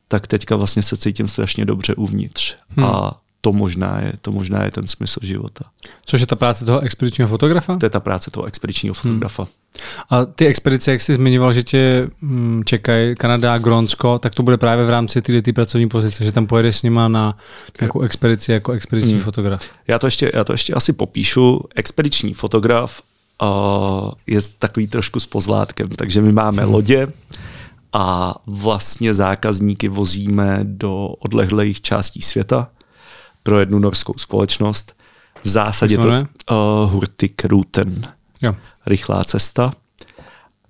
tak 0.08 0.28
teďka 0.28 0.56
vlastně 0.56 0.84
se 0.84 0.98
cítím 0.98 1.28
strašně 1.28 1.66
dobře 1.66 1.96
uvnitř. 1.96 2.56
Hmm. 2.70 2.86
A 2.86 3.22
to 3.46 3.54
možná 3.54 4.00
je, 4.02 4.14
to 4.22 4.32
možná 4.32 4.64
je 4.64 4.72
ten 4.72 4.88
smysl 4.88 5.20
života. 5.24 5.66
Což 6.06 6.22
je 6.22 6.28
ta 6.28 6.36
práce 6.36 6.66
toho 6.66 6.80
expedičního 6.80 7.28
fotografa? 7.28 7.78
To 7.78 7.86
je 7.86 7.90
ta 7.90 8.00
práce 8.00 8.32
toho 8.32 8.46
expedičního 8.46 8.96
hmm. 8.96 9.02
fotografa. 9.02 9.44
Hmm. 9.44 9.52
A 10.10 10.26
ty 10.26 10.48
expedice, 10.48 10.92
jak 10.92 11.02
jsi 11.02 11.14
zmiňoval, 11.14 11.54
že 11.54 11.64
tě 11.64 12.10
hm, 12.22 12.64
čekají 12.66 13.16
Kanada, 13.16 13.58
Grónsko, 13.58 14.20
tak 14.20 14.36
to 14.36 14.44
bude 14.44 14.58
právě 14.58 14.86
v 14.86 14.90
rámci 14.90 15.22
té 15.22 15.54
pracovní 15.54 15.90
pozice, 15.90 16.24
že 16.26 16.32
tam 16.32 16.48
pojedeš 16.48 16.78
s 16.78 16.84
nima 16.84 17.08
na 17.08 17.38
nějakou 17.82 18.02
expedici 18.02 18.52
jako 18.52 18.72
expediční 18.72 19.14
hmm. 19.14 19.22
fotograf. 19.22 19.70
Já 19.88 20.00
to, 20.00 20.08
ještě, 20.08 20.32
já 20.34 20.44
to 20.44 20.54
ještě 20.54 20.74
asi 20.74 20.94
popíšu. 20.94 21.62
Expediční 21.76 22.34
fotograf 22.34 23.02
uh, 23.42 24.12
je 24.28 24.40
takový 24.60 24.88
trošku 24.88 25.20
s 25.20 25.26
pozlátkem, 25.26 25.88
takže 25.88 26.22
my 26.22 26.32
máme 26.32 26.64
hmm. 26.64 26.74
lodě, 26.74 27.08
a 27.98 28.36
vlastně 28.46 29.14
zákazníky 29.14 29.88
vozíme 29.88 30.60
do 30.64 31.08
odlehlých 31.08 31.82
částí 31.82 32.22
světa 32.22 32.70
pro 33.46 33.60
jednu 33.60 33.80
norskou 33.80 34.14
společnost. 34.18 34.94
V 35.44 35.48
zásadě 35.48 35.98
to 35.98 36.08
uh, 36.08 36.92
Hurtig 36.92 37.46
Ruten. 37.46 38.14
Jo. 38.42 38.56
Rychlá 38.86 39.24
cesta. 39.24 39.72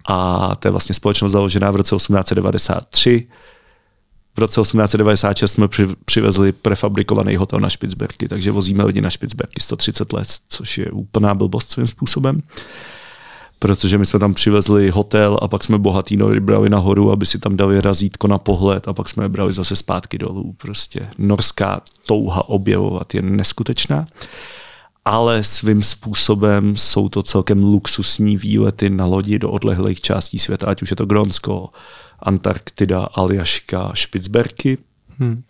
A 0.07 0.55
to 0.55 0.67
je 0.67 0.71
vlastně 0.71 0.95
společnost 0.95 1.31
založená 1.31 1.71
v 1.71 1.75
roce 1.75 1.95
1893. 1.95 3.27
V 4.35 4.39
roce 4.39 4.61
1896 4.61 5.51
jsme 5.51 5.67
při, 5.67 5.87
přivezli 6.05 6.51
prefabrikovaný 6.51 7.35
hotel 7.35 7.59
na 7.59 7.69
Špicberky, 7.69 8.27
takže 8.27 8.51
vozíme 8.51 8.83
lidi 8.83 9.01
na 9.01 9.09
Špicberky 9.09 9.61
130 9.61 10.13
let, 10.13 10.27
což 10.49 10.77
je 10.77 10.91
úplná 10.91 11.33
blbost 11.33 11.71
svým 11.71 11.87
způsobem. 11.87 12.41
Protože 13.59 13.97
my 13.97 14.05
jsme 14.05 14.19
tam 14.19 14.33
přivezli 14.33 14.89
hotel 14.89 15.39
a 15.41 15.47
pak 15.47 15.63
jsme 15.63 15.79
bohatý 15.79 16.17
nory 16.17 16.39
brali 16.39 16.69
nahoru, 16.69 17.11
aby 17.11 17.25
si 17.25 17.39
tam 17.39 17.57
dali 17.57 17.81
razítko 17.81 18.27
na 18.27 18.37
pohled 18.37 18.87
a 18.87 18.93
pak 18.93 19.09
jsme 19.09 19.25
je 19.25 19.29
brali 19.29 19.53
zase 19.53 19.75
zpátky 19.75 20.17
dolů. 20.17 20.55
Prostě 20.57 21.09
norská 21.17 21.81
touha 22.05 22.49
objevovat 22.49 23.15
je 23.15 23.21
neskutečná 23.21 24.07
ale 25.05 25.43
svým 25.43 25.83
způsobem 25.83 26.75
jsou 26.75 27.09
to 27.09 27.23
celkem 27.23 27.63
luxusní 27.63 28.37
výlety 28.37 28.89
na 28.89 29.05
lodi 29.05 29.39
do 29.39 29.51
odlehlých 29.51 30.01
částí 30.01 30.39
světa, 30.39 30.67
ať 30.67 30.81
už 30.81 30.89
je 30.89 30.95
to 30.95 31.05
Grónsko, 31.05 31.69
Antarktida, 32.19 33.03
Aljaška, 33.03 33.91
Špicberky. 33.93 34.77
Hmm. 35.19 35.43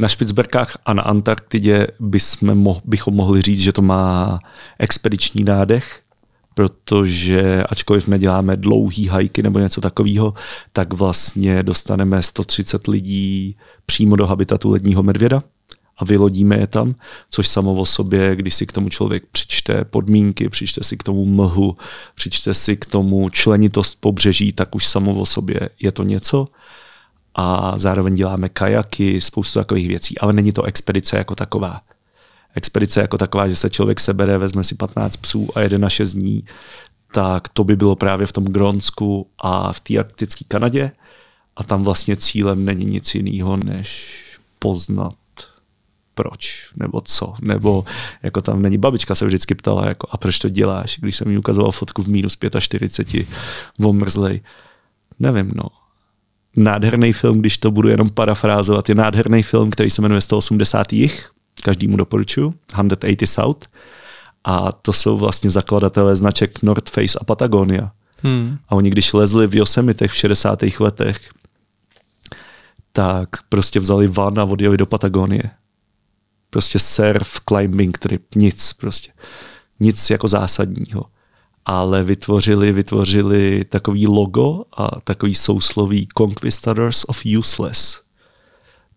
Na 0.00 0.08
Špicberkách 0.08 0.78
a 0.86 0.94
na 0.94 1.02
Antarktidě 1.02 1.86
bychom, 2.00 2.74
bychom 2.84 3.14
mohli 3.14 3.42
říct, 3.42 3.60
že 3.60 3.72
to 3.72 3.82
má 3.82 4.38
expediční 4.78 5.44
nádech, 5.44 6.00
protože 6.56 7.64
ačkoliv 7.64 8.08
neděláme 8.08 8.56
dlouhý 8.56 9.06
hajky 9.06 9.42
nebo 9.42 9.58
něco 9.58 9.80
takového, 9.80 10.34
tak 10.72 10.94
vlastně 10.94 11.62
dostaneme 11.62 12.22
130 12.22 12.86
lidí 12.86 13.56
přímo 13.86 14.16
do 14.16 14.26
habitatu 14.26 14.70
ledního 14.70 15.02
medvěda 15.02 15.42
a 15.98 16.04
vylodíme 16.04 16.56
je 16.56 16.66
tam, 16.66 16.94
což 17.30 17.48
samo 17.48 17.74
o 17.74 17.86
sobě, 17.86 18.36
když 18.36 18.54
si 18.54 18.66
k 18.66 18.72
tomu 18.72 18.88
člověk 18.88 19.24
přičte 19.32 19.84
podmínky, 19.84 20.48
přičte 20.48 20.84
si 20.84 20.96
k 20.96 21.02
tomu 21.02 21.24
mlhu, 21.24 21.76
přičte 22.14 22.54
si 22.54 22.76
k 22.76 22.86
tomu 22.86 23.28
členitost 23.28 24.00
pobřeží, 24.00 24.52
tak 24.52 24.74
už 24.74 24.86
samo 24.86 25.14
o 25.14 25.26
sobě 25.26 25.60
je 25.80 25.92
to 25.92 26.02
něco. 26.02 26.48
A 27.34 27.78
zároveň 27.78 28.14
děláme 28.14 28.48
kajaky, 28.48 29.20
spoustu 29.20 29.58
takových 29.58 29.88
věcí, 29.88 30.18
ale 30.18 30.32
není 30.32 30.52
to 30.52 30.62
expedice 30.62 31.16
jako 31.16 31.34
taková. 31.34 31.80
Expedice 32.56 33.00
jako 33.00 33.18
taková, 33.18 33.48
že 33.48 33.56
se 33.56 33.70
člověk 33.70 34.00
sebere, 34.00 34.38
vezme 34.38 34.64
si 34.64 34.74
15 34.74 35.16
psů 35.16 35.48
a 35.54 35.60
jede 35.60 35.78
na 35.78 35.88
6 35.88 36.14
dní, 36.14 36.44
tak 37.14 37.48
to 37.48 37.64
by 37.64 37.76
bylo 37.76 37.96
právě 37.96 38.26
v 38.26 38.32
tom 38.32 38.44
Grónsku 38.44 39.30
a 39.38 39.72
v 39.72 39.80
té 39.80 39.98
arktické 39.98 40.44
Kanadě. 40.48 40.92
A 41.56 41.64
tam 41.64 41.84
vlastně 41.84 42.16
cílem 42.16 42.64
není 42.64 42.84
nic 42.84 43.14
jiného, 43.14 43.56
než 43.56 44.20
poznat 44.58 45.14
proč, 46.14 46.70
nebo 46.76 47.00
co, 47.00 47.34
nebo 47.42 47.84
jako 48.22 48.42
tam 48.42 48.62
není 48.62 48.78
babička 48.78 49.14
se 49.14 49.26
vždycky 49.26 49.54
ptala, 49.54 49.88
jako 49.88 50.08
a 50.10 50.16
proč 50.16 50.38
to 50.38 50.48
děláš, 50.48 50.98
když 51.00 51.16
jsem 51.16 51.28
mi 51.28 51.38
ukazoval 51.38 51.72
fotku 51.72 52.02
v 52.02 52.08
minus 52.08 52.38
45 52.58 53.26
omrzlej. 53.80 54.40
Nevím, 55.18 55.52
no. 55.54 55.68
Nádherný 56.56 57.12
film, 57.12 57.40
když 57.40 57.58
to 57.58 57.70
budu 57.70 57.88
jenom 57.88 58.08
parafrázovat, 58.08 58.88
je 58.88 58.94
nádherný 58.94 59.42
film, 59.42 59.70
který 59.70 59.90
se 59.90 60.02
jmenuje 60.02 60.20
180 60.20 60.92
jich, 60.92 61.30
každému 61.66 61.96
doporučuji, 61.96 62.54
180 62.70 63.26
South. 63.26 63.66
A 64.44 64.72
to 64.72 64.92
jsou 64.92 65.16
vlastně 65.18 65.50
zakladatelé 65.50 66.16
značek 66.16 66.62
North 66.62 66.90
Face 66.90 67.18
a 67.18 67.24
Patagonia. 67.24 67.90
Hmm. 68.22 68.58
A 68.68 68.74
oni 68.74 68.90
když 68.90 69.12
lezli 69.12 69.46
v 69.46 69.54
Yosemitech 69.54 70.10
v 70.10 70.16
60. 70.16 70.62
letech, 70.80 71.28
tak 72.92 73.28
prostě 73.48 73.80
vzali 73.80 74.06
van 74.08 74.38
a 74.38 74.44
odjeli 74.44 74.76
do 74.76 74.86
Patagonie 74.86 75.50
prostě 76.56 76.78
surf, 76.78 77.40
climbing 77.48 77.98
trip, 77.98 78.34
nic 78.34 78.72
prostě. 78.72 79.12
Nic 79.80 80.10
jako 80.10 80.28
zásadního. 80.28 81.04
Ale 81.64 82.02
vytvořili, 82.02 82.72
vytvořili 82.72 83.64
takový 83.64 84.06
logo 84.06 84.64
a 84.76 85.00
takový 85.00 85.34
sousloví 85.34 86.08
Conquistadors 86.18 87.04
of 87.04 87.22
Useless. 87.38 88.02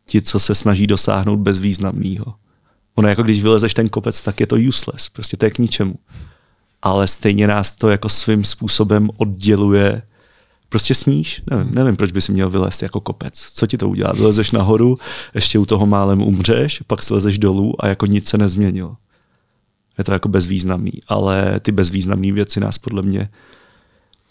Ti, 0.06 0.22
co 0.22 0.40
se 0.40 0.56
snaží 0.56 0.88
dosáhnout 0.88 1.38
bezvýznamného. 1.38 2.34
Ono 3.00 3.08
jako 3.08 3.24
když 3.24 3.44
vylezeš 3.44 3.74
ten 3.74 3.90
kopec, 3.90 4.22
tak 4.22 4.40
je 4.40 4.48
to 4.48 4.56
useless, 4.56 5.10
prostě 5.10 5.38
to 5.38 5.46
je 5.46 5.52
k 5.52 5.58
ničemu. 5.58 5.96
Ale 6.82 7.08
stejně 7.08 7.48
nás 7.48 7.76
to 7.76 7.90
jako 7.90 8.10
svým 8.10 8.44
způsobem 8.44 9.10
odděluje 9.18 10.02
prostě 10.70 10.96
sníš. 10.96 11.42
Nevím, 11.50 11.66
hmm. 11.66 11.76
nevím, 11.76 11.96
proč 11.96 12.12
by 12.12 12.22
si 12.22 12.32
měl 12.32 12.50
vylézt 12.50 12.84
jako 12.84 13.00
kopec. 13.00 13.52
Co 13.54 13.68
ti 13.68 13.78
to 13.78 13.90
udělá? 13.90 14.12
Vylezeš 14.12 14.52
nahoru, 14.52 14.98
ještě 15.36 15.60
u 15.60 15.66
toho 15.66 15.86
málem 15.86 16.22
umřeš, 16.22 16.84
pak 16.88 17.04
slezeš 17.04 17.38
dolů 17.38 17.86
a 17.86 17.88
jako 17.88 18.06
nic 18.06 18.30
se 18.30 18.38
nezměnilo. 18.38 18.98
Je 19.98 20.04
to 20.04 20.12
jako 20.12 20.30
bezvýznamný, 20.30 20.94
ale 21.08 21.60
ty 21.60 21.72
bezvýznamné 21.72 22.32
věci 22.32 22.60
nás 22.60 22.78
podle 22.78 23.02
mě 23.02 23.30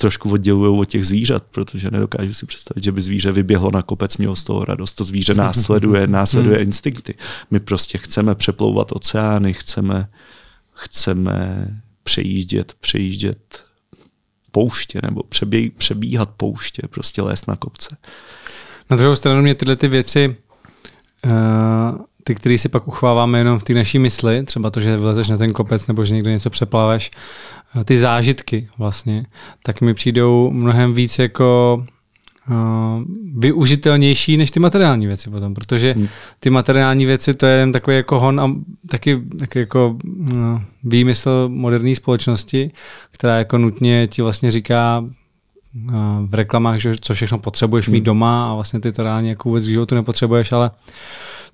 trošku 0.00 0.30
oddělují 0.30 0.80
od 0.80 0.84
těch 0.84 1.06
zvířat, 1.06 1.42
protože 1.50 1.90
nedokážu 1.90 2.34
si 2.34 2.46
představit, 2.46 2.84
že 2.84 2.92
by 2.92 3.00
zvíře 3.00 3.32
vyběhlo 3.32 3.70
na 3.70 3.82
kopec, 3.82 4.16
mělo 4.16 4.36
z 4.36 4.44
toho 4.44 4.64
radost. 4.64 4.94
To 4.94 5.04
zvíře 5.04 5.34
následuje, 5.44 6.06
následuje 6.06 6.56
hmm. 6.56 6.66
instinkty. 6.66 7.14
My 7.50 7.60
prostě 7.60 7.98
chceme 7.98 8.34
přeplouvat 8.34 8.92
oceány, 8.92 9.52
chceme, 9.52 10.08
chceme 10.72 11.68
přejíždět, 12.02 12.74
přejíždět 12.80 13.64
pouště 14.50 15.00
nebo 15.02 15.22
přebí, 15.22 15.70
přebíhat 15.70 16.30
pouště, 16.36 16.82
prostě 16.90 17.22
lézt 17.22 17.48
na 17.48 17.56
kopce. 17.56 17.96
Na 18.90 18.96
druhou 18.96 19.16
stranu 19.16 19.42
mě 19.42 19.54
tyhle 19.54 19.76
ty 19.76 19.88
věci, 19.88 20.36
uh, 21.24 22.04
ty, 22.28 22.34
které 22.34 22.58
si 22.58 22.68
pak 22.68 22.88
uchváváme 22.88 23.38
jenom 23.38 23.58
v 23.58 23.62
té 23.62 23.74
naší 23.74 23.98
mysli, 23.98 24.42
třeba 24.44 24.70
to, 24.70 24.80
že 24.80 24.96
vlezeš 24.96 25.28
na 25.28 25.36
ten 25.36 25.52
kopec 25.52 25.86
nebo 25.86 26.04
že 26.04 26.14
někde 26.14 26.30
něco 26.30 26.50
přeplaveš, 26.50 27.10
uh, 27.76 27.84
ty 27.84 27.98
zážitky 27.98 28.68
vlastně, 28.78 29.26
tak 29.62 29.80
mi 29.80 29.94
přijdou 29.94 30.50
mnohem 30.50 30.94
víc 30.94 31.18
jako 31.18 31.84
uh, 32.50 33.02
využitelnější 33.38 34.36
než 34.36 34.50
ty 34.50 34.60
materiální 34.60 35.06
věci 35.06 35.30
potom, 35.30 35.54
protože 35.54 35.92
hmm. 35.92 36.08
ty 36.40 36.50
materiální 36.50 37.06
věci 37.06 37.34
to 37.34 37.46
je 37.46 37.58
jen 37.58 37.72
takový 37.72 37.96
jako 37.96 38.20
hon 38.20 38.40
a 38.40 38.54
taky, 38.90 39.20
taky 39.38 39.58
jako 39.58 39.98
uh, 40.04 40.60
výmysl 40.84 41.48
moderní 41.52 41.94
společnosti, 41.94 42.70
která 43.10 43.38
jako 43.38 43.58
nutně 43.58 44.06
ti 44.06 44.22
vlastně 44.22 44.50
říká 44.50 45.04
v 46.26 46.34
reklamách, 46.34 46.78
že, 46.78 46.92
co 47.00 47.14
všechno 47.14 47.38
potřebuješ 47.38 47.88
mít 47.88 47.98
hmm. 47.98 48.04
doma 48.04 48.50
a 48.50 48.54
vlastně 48.54 48.80
ty 48.80 48.92
to 48.92 49.02
reálně 49.02 49.30
jako 49.30 49.48
vůbec 49.48 49.66
v 49.66 49.68
životu 49.68 49.94
nepotřebuješ, 49.94 50.52
ale 50.52 50.70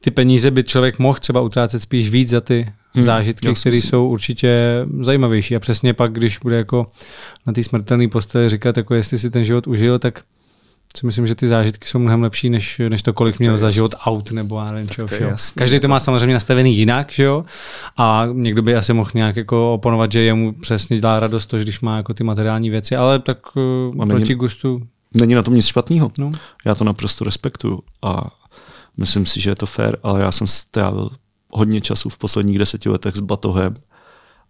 ty 0.00 0.10
peníze 0.10 0.50
by 0.50 0.64
člověk 0.64 0.98
mohl 0.98 1.18
třeba 1.18 1.40
utrácet 1.40 1.82
spíš 1.82 2.10
víc 2.10 2.28
za 2.28 2.40
ty 2.40 2.72
hmm, 2.94 3.02
zážitky, 3.02 3.54
které 3.54 3.76
jsou 3.76 4.08
určitě 4.08 4.86
zajímavější. 5.00 5.56
A 5.56 5.60
přesně 5.60 5.94
pak, 5.94 6.12
když 6.12 6.38
bude 6.38 6.56
jako 6.56 6.90
na 7.46 7.52
té 7.52 7.62
smrtelné 7.62 8.08
posteli 8.08 8.48
říkat, 8.48 8.76
jako 8.76 8.94
jestli 8.94 9.18
si 9.18 9.30
ten 9.30 9.44
život 9.44 9.66
užil, 9.66 9.98
tak 9.98 10.22
si 10.96 11.06
myslím, 11.06 11.26
že 11.26 11.34
ty 11.34 11.48
zážitky 11.48 11.88
jsou 11.88 11.98
mnohem 11.98 12.22
lepší, 12.22 12.50
než, 12.50 12.80
než 12.88 13.02
to, 13.02 13.12
kolik 13.12 13.38
měl 13.38 13.58
za 13.58 13.70
život 13.70 13.94
aut 14.04 14.30
nebo 14.30 14.60
já 14.60 14.72
nevím 14.72 14.88
čeho 14.88 15.08
všeho. 15.08 15.36
Každý 15.54 15.80
to 15.80 15.88
má 15.88 16.00
samozřejmě 16.00 16.34
nastavený 16.34 16.76
jinak, 16.76 17.12
že 17.12 17.24
jo? 17.24 17.44
A 17.96 18.28
někdo 18.32 18.62
by 18.62 18.76
asi 18.76 18.92
mohl 18.92 19.10
nějak 19.14 19.36
jako 19.36 19.74
oponovat, 19.74 20.12
že 20.12 20.20
jemu 20.20 20.52
přesně 20.52 21.00
dělá 21.00 21.20
radost 21.20 21.46
to, 21.46 21.58
když 21.58 21.80
má 21.80 21.96
jako 21.96 22.14
ty 22.14 22.24
materiální 22.24 22.70
věci, 22.70 22.96
ale 22.96 23.18
tak 23.18 23.56
uh, 23.56 24.06
proti 24.06 24.24
není, 24.24 24.34
gustu. 24.34 24.82
Není 25.14 25.34
na 25.34 25.42
tom 25.42 25.54
nic 25.54 25.66
špatného. 25.66 26.10
No. 26.18 26.32
Já 26.64 26.74
to 26.74 26.84
naprosto 26.84 27.24
respektuju 27.24 27.82
a 28.02 28.30
myslím 28.96 29.26
si, 29.26 29.40
že 29.40 29.50
je 29.50 29.54
to 29.54 29.66
fér, 29.66 29.98
ale 30.02 30.20
já 30.20 30.32
jsem 30.32 30.46
strávil 30.46 31.10
hodně 31.50 31.80
času 31.80 32.08
v 32.08 32.18
posledních 32.18 32.58
deseti 32.58 32.88
letech 32.88 33.16
s 33.16 33.20
batohem 33.20 33.76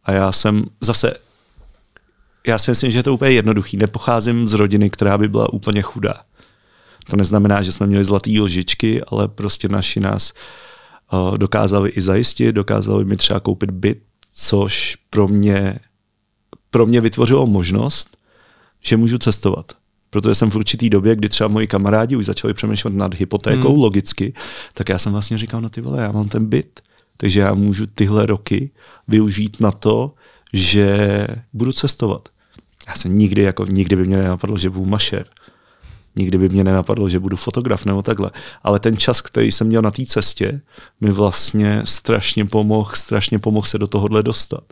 a 0.04 0.12
já 0.12 0.32
jsem 0.32 0.64
zase 0.80 1.14
já 2.46 2.58
si 2.58 2.70
myslím, 2.70 2.90
že 2.90 2.98
je 2.98 3.02
to 3.02 3.14
úplně 3.14 3.30
jednoduchý. 3.30 3.76
Nepocházím 3.76 4.48
z 4.48 4.52
rodiny, 4.52 4.90
která 4.90 5.18
by 5.18 5.28
byla 5.28 5.52
úplně 5.52 5.82
chudá. 5.82 6.14
To 7.10 7.16
neznamená, 7.16 7.62
že 7.62 7.72
jsme 7.72 7.86
měli 7.86 8.04
zlatý 8.04 8.40
lžičky, 8.40 9.02
ale 9.02 9.28
prostě 9.28 9.68
naši 9.68 10.00
nás 10.00 10.32
uh, 11.12 11.38
dokázali 11.38 11.90
i 11.90 12.00
zajistit, 12.00 12.52
dokázali 12.52 13.04
mi 13.04 13.16
třeba 13.16 13.40
koupit 13.40 13.70
byt, 13.70 14.02
což 14.32 14.96
pro 15.10 15.28
mě, 15.28 15.78
pro 16.70 16.86
mě 16.86 17.00
vytvořilo 17.00 17.46
možnost, 17.46 18.16
že 18.84 18.96
můžu 18.96 19.18
cestovat. 19.18 19.72
Protože 20.10 20.34
jsem 20.34 20.50
v 20.50 20.56
určitý 20.56 20.90
době, 20.90 21.16
kdy 21.16 21.28
třeba 21.28 21.48
moji 21.48 21.66
kamarádi 21.66 22.16
už 22.16 22.26
začali 22.26 22.54
přemýšlet 22.54 22.94
nad 22.94 23.14
hypotékou 23.14 23.72
hmm. 23.72 23.82
logicky, 23.82 24.34
tak 24.74 24.88
já 24.88 24.98
jsem 24.98 25.12
vlastně 25.12 25.38
říkal, 25.38 25.60
no 25.60 25.68
ty 25.68 25.80
vole, 25.80 26.02
já 26.02 26.12
mám 26.12 26.28
ten 26.28 26.46
byt, 26.46 26.80
takže 27.16 27.40
já 27.40 27.54
můžu 27.54 27.86
tyhle 27.86 28.26
roky 28.26 28.70
využít 29.08 29.60
na 29.60 29.70
to, 29.70 30.14
že 30.52 31.26
budu 31.52 31.72
cestovat. 31.72 32.28
Já 32.88 32.94
jsem 32.94 33.14
nikdy, 33.16 33.42
jako 33.42 33.66
nikdy 33.66 33.96
by 33.96 34.04
mě 34.04 34.16
nenapadlo, 34.16 34.58
že 34.58 34.70
budu 34.70 34.86
mašer 34.86 35.26
nikdy 36.16 36.38
by 36.38 36.48
mě 36.48 36.64
nenapadlo, 36.64 37.08
že 37.08 37.18
budu 37.18 37.36
fotograf 37.36 37.84
nebo 37.84 38.02
takhle. 38.02 38.30
Ale 38.62 38.78
ten 38.78 38.96
čas, 38.96 39.20
který 39.20 39.52
jsem 39.52 39.66
měl 39.66 39.82
na 39.82 39.90
té 39.90 40.06
cestě, 40.06 40.60
mi 41.00 41.10
vlastně 41.10 41.82
strašně 41.84 42.44
pomohl, 42.44 42.90
strašně 42.94 43.38
pomohl 43.38 43.66
se 43.66 43.78
do 43.78 43.86
tohohle 43.86 44.22
dostat. 44.22 44.64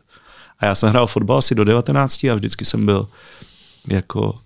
A 0.59 0.67
já 0.67 0.75
jsem 0.75 0.89
hrál 0.89 1.07
fotbal 1.07 1.39
asi 1.39 1.55
do 1.55 1.65
19 1.65 2.25
a 2.25 2.35
vždycky 2.35 2.65
jsem 2.65 2.87
byl 2.87 3.09
jako 3.89 4.39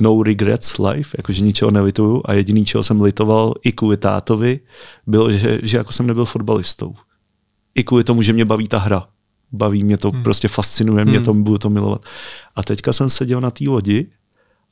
no 0.00 0.22
regrets 0.22 0.78
life, 0.78 1.16
jakože 1.18 1.42
ničeho 1.42 1.70
nelituju 1.70 2.22
a 2.24 2.32
jediný, 2.32 2.64
čeho 2.64 2.82
jsem 2.82 3.00
litoval 3.00 3.54
i 3.62 3.72
kvůli 3.72 3.96
tátovi, 3.96 4.60
bylo, 5.06 5.32
že, 5.32 5.58
že 5.62 5.76
jako 5.76 5.92
jsem 5.92 6.06
nebyl 6.06 6.24
fotbalistou. 6.24 6.94
I 7.74 7.84
kvůli 7.84 8.04
tomu, 8.04 8.22
že 8.22 8.32
mě 8.32 8.44
baví 8.44 8.68
ta 8.68 8.78
hra. 8.78 9.06
Baví 9.52 9.84
mě 9.84 9.98
to, 9.98 10.10
hmm. 10.10 10.22
prostě 10.22 10.48
fascinuje 10.48 11.04
mě 11.04 11.16
hmm. 11.16 11.24
to, 11.24 11.34
budu 11.34 11.58
to 11.58 11.70
milovat. 11.70 12.04
A 12.56 12.62
teďka 12.62 12.92
jsem 12.92 13.10
seděl 13.10 13.40
na 13.40 13.50
té 13.50 13.64
lodi 13.68 14.06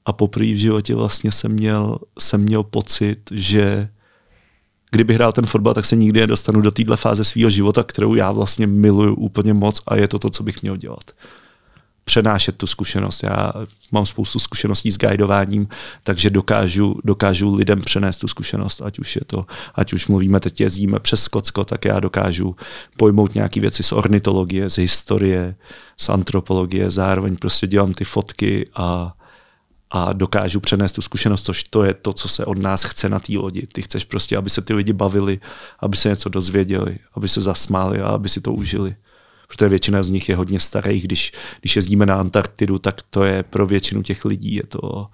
a 0.09 0.13
poprvé 0.13 0.47
v 0.47 0.57
životě 0.57 0.95
vlastně 0.95 1.33
jsem 1.33 1.53
měl, 1.53 1.99
jsem 2.19 2.41
měl 2.41 2.63
pocit, 2.63 3.19
že 3.31 3.89
kdybych 4.91 5.17
hrál 5.17 5.33
ten 5.33 5.47
fotbal, 5.47 5.75
tak 5.75 5.85
se 5.85 5.97
nikdy 5.97 6.21
nedostanu 6.21 6.61
do 6.61 6.71
téhle 6.71 6.97
fáze 6.97 7.25
svého 7.25 7.51
života, 7.51 7.83
kterou 7.85 8.15
já 8.15 8.33
vlastně 8.33 8.67
miluju 8.67 9.15
úplně 9.15 9.55
moc 9.55 9.83
a 9.87 9.97
je 9.97 10.09
to 10.09 10.19
to, 10.19 10.31
co 10.31 10.43
bych 10.43 10.63
měl 10.63 10.77
dělat. 10.77 11.13
přenášet 12.09 12.57
tu 12.57 12.67
zkušenost. 12.67 13.23
Já 13.23 13.53
mám 13.93 14.07
spoustu 14.07 14.39
zkušeností 14.39 14.91
s 14.91 14.99
guidováním, 14.99 15.69
takže 16.03 16.31
dokážu, 16.31 16.97
dokážu 17.05 17.55
lidem 17.55 17.81
přenést 17.81 18.17
tu 18.17 18.29
zkušenost, 18.29 18.83
ať 18.83 18.99
už 18.99 19.17
je 19.17 19.23
to, 19.27 19.47
ať 19.75 19.93
už 19.93 20.09
mluvíme, 20.09 20.41
teď 20.41 20.61
jezdíme 20.61 21.01
přes 21.01 21.23
Skotsko, 21.23 21.65
tak 21.65 21.85
já 21.85 22.01
dokážu 22.01 22.57
pojmout 22.97 23.35
nějaké 23.35 23.61
věci 23.61 23.83
z 23.83 23.93
ornitologie, 23.93 24.71
z 24.71 24.79
historie, 24.79 25.55
z 25.97 26.09
antropologie, 26.09 26.91
zároveň 26.91 27.37
prostě 27.37 27.67
dělám 27.67 27.93
ty 27.93 28.05
fotky 28.05 28.69
a 28.75 29.13
a 29.91 30.13
dokážu 30.13 30.61
přenést 30.61 30.93
tu 30.93 31.03
zkušenost, 31.03 31.45
což 31.45 31.65
to 31.65 31.85
je 31.85 31.95
to, 31.95 32.13
co 32.13 32.29
se 32.29 32.45
od 32.45 32.59
nás 32.59 32.85
chce 32.85 33.09
na 33.09 33.19
té 33.19 33.39
lodi. 33.39 33.67
Ty 33.67 33.83
chceš 33.83 34.05
prostě, 34.05 34.37
aby 34.37 34.51
se 34.51 34.63
ty 34.63 34.75
lidi 34.75 34.93
bavili, 34.93 35.41
aby 35.79 35.97
se 35.97 36.09
něco 36.09 36.29
dozvěděli, 36.29 36.99
aby 37.15 37.29
se 37.29 37.41
zasmáli 37.41 38.01
a 38.01 38.09
aby 38.09 38.29
si 38.29 38.41
to 38.41 38.53
užili 38.53 38.97
protože 39.49 39.69
většina 39.69 40.03
z 40.03 40.11
nich 40.11 40.29
je 40.29 40.37
hodně 40.37 40.61
starých. 40.61 41.05
Když, 41.05 41.33
když 41.61 41.77
jezdíme 41.77 42.07
na 42.07 42.21
Antarktidu, 42.21 42.79
tak 42.79 43.03
to 43.11 43.25
je 43.25 43.43
pro 43.43 43.67
většinu 43.67 44.03
těch 44.03 44.25
lidí, 44.25 44.55
je 44.55 44.67
to, 44.67 45.07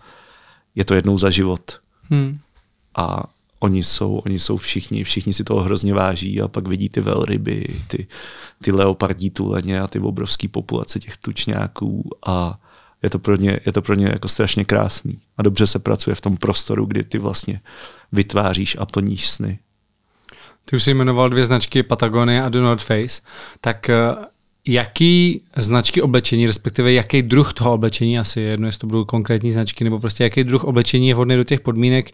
je 0.75 0.85
to 0.85 0.95
jednou 0.95 1.19
za 1.19 1.31
život. 1.31 1.81
Hmm. 2.11 2.39
A 2.97 3.23
oni 3.59 3.85
jsou, 3.85 4.17
oni 4.17 4.39
jsou 4.39 4.57
všichni, 4.57 5.05
všichni 5.05 5.33
si 5.33 5.45
toho 5.45 5.61
hrozně 5.61 5.95
váží 5.95 6.41
a 6.41 6.49
pak 6.49 6.69
vidí 6.69 6.89
ty 6.89 7.01
velryby, 7.01 7.81
ty, 7.89 8.07
ty 8.63 8.73
leopardí 8.73 9.31
tuleně 9.31 9.81
a 9.81 9.87
ty 9.87 9.99
obrovské 9.99 10.49
populace 10.49 10.99
těch 10.99 11.17
tučňáků 11.17 12.11
a 12.27 12.61
je 13.05 13.11
to 13.11 13.19
pro 13.19 13.37
ně, 13.37 13.61
je 13.67 13.73
to 13.73 13.83
pro 13.83 13.95
ně 13.95 14.07
jako 14.07 14.29
strašně 14.29 14.65
krásný. 14.65 15.19
A 15.37 15.43
dobře 15.43 15.67
se 15.67 15.79
pracuje 15.79 16.15
v 16.15 16.21
tom 16.21 16.37
prostoru, 16.37 16.87
kdy 16.87 17.05
ty 17.05 17.19
vlastně 17.19 17.61
vytváříš 18.13 18.77
a 18.81 18.87
plníš 18.87 19.29
sny. 19.29 19.59
Ty 20.65 20.77
už 20.77 20.83
jsi 20.83 20.95
jmenoval 20.95 21.31
dvě 21.31 21.45
značky 21.45 21.83
Patagonia 21.83 22.47
a 22.47 22.49
The 22.49 22.59
North 22.59 22.85
Face, 22.85 23.23
tak 23.61 23.91
eh, 23.91 23.95
jaký 24.67 25.43
značky 25.57 26.03
oblečení, 26.03 26.47
respektive 26.47 26.93
jaký 26.93 27.23
druh 27.23 27.53
toho 27.53 27.73
oblečení, 27.73 28.19
asi 28.19 28.41
jedno, 28.41 28.67
jestli 28.67 28.79
to 28.79 28.87
budou 28.87 29.05
konkrétní 29.05 29.51
značky, 29.51 29.85
nebo 29.85 29.99
prostě 29.99 30.25
jaký 30.25 30.45
druh 30.45 30.65
oblečení 30.65 31.09
je 31.09 31.15
vhodný 31.15 31.37
do 31.37 31.45
těch 31.45 31.61
podmínek, 31.61 32.11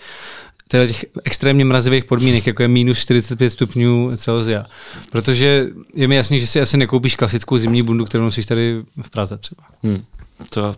těch 0.71 1.05
extrémně 1.25 1.64
mrazivých 1.64 2.05
podmínek, 2.05 2.47
jako 2.47 2.62
je 2.62 2.68
minus 2.68 2.99
45 2.99 3.51
stupňů 3.51 4.16
Celsia. 4.16 4.66
Protože 5.11 5.66
je 5.95 6.09
mi 6.09 6.16
jasný, 6.16 6.41
že 6.41 6.47
si 6.47 6.61
asi 6.61 6.77
nekoupíš 6.77 7.16
klasickou 7.16 7.59
zimní 7.59 7.83
bundu, 7.83 8.05
kterou 8.05 8.25
nosíš 8.25 8.47
tady 8.47 8.83
v 9.03 9.11
Praze 9.11 9.37
třeba. 9.39 9.62
Hmm. 9.83 10.05
To, 10.51 10.75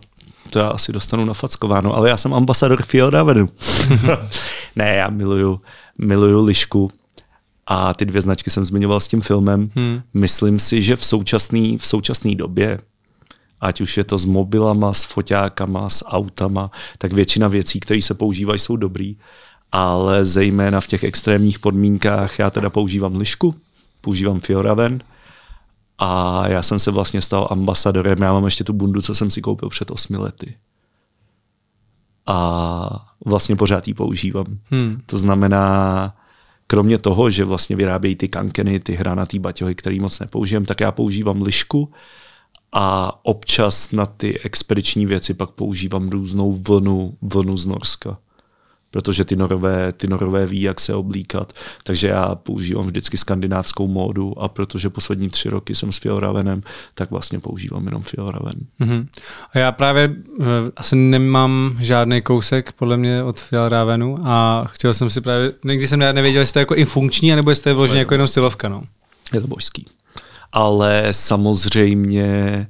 to 0.49 0.59
já 0.59 0.67
asi 0.67 0.91
dostanu 0.91 1.25
nafackováno, 1.25 1.95
ale 1.95 2.09
já 2.09 2.17
jsem 2.17 2.33
ambasador 2.33 2.83
Fjordavedu. 2.83 3.49
ne, 4.75 4.95
já 4.95 5.09
miluju, 5.09 5.61
miluju 5.97 6.45
lišku 6.45 6.91
a 7.67 7.93
ty 7.93 8.05
dvě 8.05 8.21
značky 8.21 8.49
jsem 8.49 8.65
zmiňoval 8.65 8.99
s 8.99 9.07
tím 9.07 9.21
filmem. 9.21 9.71
Hmm. 9.75 10.01
Myslím 10.13 10.59
si, 10.59 10.81
že 10.81 10.95
v 10.95 11.05
současné 11.05 11.77
v 11.77 11.87
současný 11.87 12.35
době, 12.35 12.79
ať 13.61 13.81
už 13.81 13.97
je 13.97 14.03
to 14.03 14.17
s 14.17 14.25
mobilama, 14.25 14.93
s 14.93 15.03
foťákama, 15.03 15.89
s 15.89 16.05
autama, 16.05 16.71
tak 16.97 17.13
většina 17.13 17.47
věcí, 17.47 17.79
které 17.79 18.01
se 18.01 18.13
používají, 18.13 18.59
jsou 18.59 18.75
dobrý, 18.75 19.15
ale 19.73 20.25
zejména 20.25 20.81
v 20.81 20.87
těch 20.87 21.03
extrémních 21.03 21.59
podmínkách 21.59 22.39
já 22.39 22.49
teda 22.49 22.69
používám 22.69 23.15
lišku, 23.15 23.55
používám 24.01 24.39
Fioraven 24.39 25.03
a 25.97 26.43
já 26.49 26.61
jsem 26.61 26.79
se 26.79 26.91
vlastně 26.91 27.21
stal 27.21 27.47
ambasadorem. 27.51 28.21
Já 28.21 28.33
mám 28.33 28.45
ještě 28.45 28.63
tu 28.63 28.73
bundu, 28.73 29.01
co 29.01 29.15
jsem 29.15 29.31
si 29.31 29.41
koupil 29.41 29.69
před 29.69 29.91
osmi 29.91 30.17
lety. 30.17 30.57
A 32.25 33.05
vlastně 33.25 33.55
pořád 33.55 33.87
ji 33.87 33.93
používám. 33.93 34.45
Hmm. 34.71 35.01
To 35.05 35.17
znamená, 35.17 36.15
kromě 36.67 36.97
toho, 36.97 37.29
že 37.29 37.45
vlastně 37.45 37.75
vyrábějí 37.75 38.15
ty 38.15 38.27
kankeny, 38.27 38.79
ty 38.79 38.93
hranatý 38.93 39.39
baťohy, 39.39 39.75
který 39.75 39.99
moc 39.99 40.19
nepoužijem, 40.19 40.65
tak 40.65 40.79
já 40.79 40.91
používám 40.91 41.41
lišku 41.41 41.91
a 42.71 43.19
občas 43.25 43.91
na 43.91 44.05
ty 44.05 44.39
expediční 44.39 45.05
věci 45.05 45.33
pak 45.33 45.49
používám 45.49 46.09
různou 46.09 46.53
vlnu, 46.53 47.17
vlnu 47.21 47.57
z 47.57 47.65
Norska 47.65 48.17
protože 48.93 49.25
ty 49.25 49.35
norové, 49.35 49.91
ty 49.91 50.07
norové 50.07 50.45
ví, 50.45 50.61
jak 50.61 50.79
se 50.79 50.93
oblíkat. 50.93 51.53
Takže 51.83 52.07
já 52.07 52.35
používám 52.35 52.85
vždycky 52.85 53.17
skandinávskou 53.17 53.87
módu 53.87 54.39
a 54.39 54.47
protože 54.47 54.89
poslední 54.89 55.29
tři 55.29 55.49
roky 55.49 55.75
jsem 55.75 55.91
s 55.91 55.97
Fjellravenem, 55.97 56.61
tak 56.93 57.11
vlastně 57.11 57.39
používám 57.39 57.85
jenom 57.85 58.01
Fjellraven. 58.01 58.55
Mm-hmm. 58.81 59.07
A 59.53 59.59
já 59.59 59.71
právě 59.71 60.07
uh, 60.07 60.45
asi 60.75 60.95
nemám 60.95 61.77
žádný 61.79 62.21
kousek 62.21 62.71
podle 62.71 62.97
mě 62.97 63.23
od 63.23 63.39
Fjellravenu 63.39 64.17
a 64.23 64.65
chtěl 64.67 64.93
jsem 64.93 65.09
si 65.09 65.21
právě, 65.21 65.53
někdy 65.65 65.87
jsem 65.87 65.99
nevěděl, 65.99 66.41
jestli 66.41 66.53
to 66.53 66.59
je 66.59 66.61
jako 66.61 66.75
i 66.75 66.85
funkční, 66.85 67.33
anebo 67.33 67.49
jestli 67.49 67.63
to 67.63 67.69
je 67.69 67.75
vloženě 67.75 67.99
jako 67.99 68.13
jenom 68.13 68.27
silovka. 68.27 68.69
No. 68.69 68.83
Je 69.33 69.41
to 69.41 69.47
božský. 69.47 69.85
Ale 70.51 71.07
samozřejmě 71.11 72.67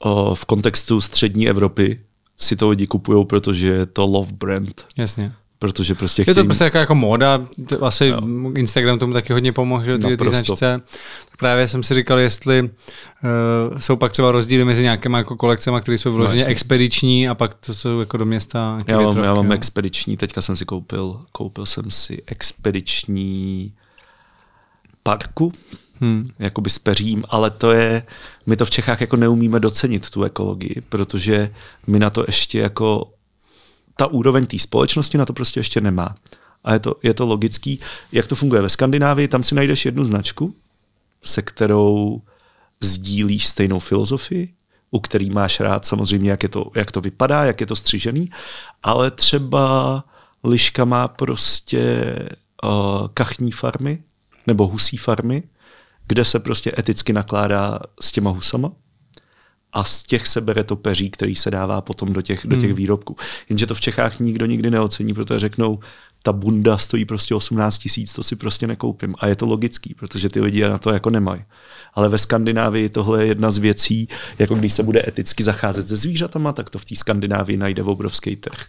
o, 0.00 0.34
v 0.34 0.44
kontextu 0.44 1.00
střední 1.00 1.48
Evropy 1.48 2.00
si 2.42 2.56
to 2.56 2.68
lidi 2.68 2.86
kupují, 2.86 3.26
protože 3.26 3.66
je 3.66 3.86
to 3.86 4.06
love 4.06 4.32
brand. 4.32 4.86
Jasně. 4.96 5.32
Protože 5.58 5.94
prostě 5.94 6.22
chtějí... 6.22 6.36
Je 6.36 6.42
to 6.42 6.44
prostě 6.44 6.64
jako, 6.64 6.78
jako 6.78 6.94
móda, 6.94 7.46
asi 7.80 8.06
jo. 8.06 8.20
Instagram 8.56 8.98
tomu 8.98 9.12
taky 9.12 9.32
hodně 9.32 9.52
pomohl, 9.52 9.84
že 9.84 9.98
ty, 9.98 10.16
ty 10.16 10.28
značce. 10.28 10.80
Tak 11.30 11.38
právě 11.38 11.68
jsem 11.68 11.82
si 11.82 11.94
říkal, 11.94 12.18
jestli 12.18 12.62
uh, 12.62 12.68
jsou 13.78 13.96
pak 13.96 14.12
třeba 14.12 14.32
rozdíly 14.32 14.64
mezi 14.64 14.82
nějakými 14.82 15.16
jako 15.16 15.36
kolekcemi, 15.36 15.80
které 15.80 15.98
jsou 15.98 16.12
vloženě 16.12 16.44
no, 16.44 16.50
expediční 16.50 17.28
a 17.28 17.34
pak 17.34 17.54
to 17.54 17.74
jsou 17.74 18.00
jako 18.00 18.16
do 18.16 18.24
města. 18.24 18.78
Já 18.86 18.96
mám, 18.96 19.04
větrovky, 19.04 19.28
já 19.28 19.34
mám 19.34 19.52
expediční, 19.52 20.16
teďka 20.16 20.42
jsem 20.42 20.56
si 20.56 20.64
koupil, 20.64 21.20
koupil 21.32 21.66
jsem 21.66 21.90
si 21.90 22.22
expediční 22.26 23.72
parku, 25.02 25.52
hmm. 26.02 26.30
jakoby 26.38 26.70
s 26.70 26.78
peřím, 26.78 27.24
ale 27.28 27.50
to 27.50 27.72
je, 27.72 28.02
my 28.46 28.56
to 28.56 28.64
v 28.64 28.70
Čechách 28.70 29.00
jako 29.00 29.16
neumíme 29.16 29.60
docenit, 29.60 30.10
tu 30.10 30.22
ekologii, 30.22 30.82
protože 30.88 31.50
my 31.86 31.98
na 31.98 32.10
to 32.10 32.24
ještě 32.26 32.58
jako, 32.58 33.12
ta 33.96 34.06
úroveň 34.06 34.46
té 34.46 34.58
společnosti 34.58 35.18
na 35.18 35.26
to 35.26 35.32
prostě 35.32 35.60
ještě 35.60 35.80
nemá. 35.80 36.14
A 36.64 36.72
je 36.72 36.78
to, 36.78 36.94
je 37.02 37.14
to 37.14 37.26
logický. 37.26 37.80
Jak 38.12 38.26
to 38.26 38.34
funguje 38.34 38.62
ve 38.62 38.68
Skandinávii, 38.68 39.28
tam 39.28 39.42
si 39.42 39.54
najdeš 39.54 39.84
jednu 39.84 40.04
značku, 40.04 40.54
se 41.22 41.42
kterou 41.42 42.22
sdílíš 42.80 43.46
stejnou 43.46 43.78
filozofii, 43.78 44.54
u 44.90 45.00
který 45.00 45.30
máš 45.30 45.60
rád 45.60 45.86
samozřejmě, 45.86 46.30
jak, 46.30 46.42
je 46.42 46.48
to, 46.48 46.70
jak 46.74 46.92
to 46.92 47.00
vypadá, 47.00 47.44
jak 47.44 47.60
je 47.60 47.66
to 47.66 47.76
střižený, 47.76 48.30
ale 48.82 49.10
třeba 49.10 50.04
liška 50.44 50.84
má 50.84 51.08
prostě 51.08 52.14
uh, 52.64 53.08
kachní 53.14 53.52
farmy 53.52 54.02
nebo 54.46 54.66
husí 54.66 54.96
farmy, 54.96 55.42
kde 56.12 56.24
se 56.24 56.38
prostě 56.38 56.72
eticky 56.78 57.12
nakládá 57.12 57.78
s 58.00 58.12
těma 58.12 58.30
husama 58.30 58.72
a 59.72 59.84
z 59.84 60.02
těch 60.02 60.26
se 60.26 60.40
bere 60.40 60.64
to 60.64 60.76
peří, 60.76 61.10
který 61.10 61.34
se 61.36 61.50
dává 61.50 61.80
potom 61.80 62.12
do 62.12 62.22
těch, 62.22 62.46
do 62.46 62.56
těch 62.56 62.70
hmm. 62.70 62.76
výrobků. 62.76 63.16
Jenže 63.48 63.66
to 63.66 63.74
v 63.74 63.80
Čechách 63.80 64.20
nikdo 64.20 64.46
nikdy 64.46 64.70
neocení, 64.70 65.14
protože 65.14 65.38
řeknou, 65.38 65.78
ta 66.22 66.32
bunda 66.32 66.78
stojí 66.78 67.04
prostě 67.04 67.34
18 67.34 67.78
tisíc, 67.78 68.12
to 68.12 68.22
si 68.22 68.36
prostě 68.36 68.66
nekoupím. 68.66 69.14
A 69.18 69.26
je 69.26 69.36
to 69.36 69.46
logický, 69.46 69.94
protože 69.94 70.28
ty 70.28 70.40
lidi 70.40 70.60
na 70.60 70.78
to 70.78 70.92
jako 70.92 71.10
nemají. 71.10 71.44
Ale 71.94 72.08
ve 72.08 72.18
Skandinávii 72.18 72.88
tohle 72.88 73.22
je 73.22 73.26
jedna 73.28 73.50
z 73.50 73.58
věcí, 73.58 74.08
jako 74.38 74.54
když 74.54 74.72
se 74.72 74.82
bude 74.82 75.04
eticky 75.08 75.42
zacházet 75.42 75.88
se 75.88 75.96
zvířatama, 75.96 76.52
tak 76.52 76.70
to 76.70 76.78
v 76.78 76.84
té 76.84 76.96
Skandinávii 76.96 77.56
najde 77.56 77.82
obrovský 77.82 78.36
trh. 78.36 78.66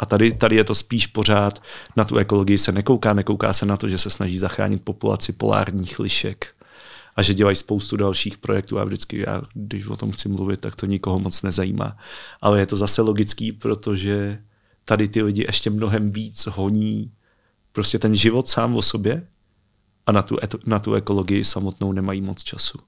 A 0.00 0.06
tady, 0.06 0.32
tady 0.32 0.56
je 0.56 0.64
to 0.64 0.74
spíš 0.74 1.06
pořád, 1.06 1.62
na 1.96 2.04
tu 2.04 2.16
ekologii 2.16 2.58
se 2.58 2.72
nekouká, 2.72 3.14
nekouká 3.14 3.52
se 3.52 3.66
na 3.66 3.76
to, 3.76 3.88
že 3.88 3.98
se 3.98 4.10
snaží 4.10 4.38
zachránit 4.38 4.84
populaci 4.84 5.32
polárních 5.32 5.98
lišek 5.98 6.46
a 7.16 7.22
že 7.22 7.34
dělají 7.34 7.56
spoustu 7.56 7.96
dalších 7.96 8.38
projektů 8.38 8.78
a 8.78 8.84
vždycky, 8.84 9.24
já, 9.26 9.42
když 9.54 9.86
o 9.86 9.96
tom 9.96 10.12
chci 10.12 10.28
mluvit, 10.28 10.60
tak 10.60 10.76
to 10.76 10.86
nikoho 10.86 11.18
moc 11.18 11.42
nezajímá. 11.42 11.96
Ale 12.40 12.60
je 12.60 12.66
to 12.66 12.76
zase 12.76 13.02
logický, 13.02 13.52
protože 13.52 14.38
tady 14.84 15.08
ty 15.08 15.22
lidi 15.22 15.44
ještě 15.48 15.70
mnohem 15.70 16.10
víc 16.10 16.48
honí 16.50 17.12
prostě 17.72 17.98
ten 17.98 18.14
život 18.14 18.48
sám 18.48 18.76
o 18.76 18.82
sobě 18.82 19.26
a 20.06 20.12
na 20.12 20.22
tu, 20.22 20.36
na 20.66 20.78
tu 20.78 20.94
ekologii 20.94 21.44
samotnou 21.44 21.92
nemají 21.92 22.20
moc 22.20 22.42
času. 22.42 22.78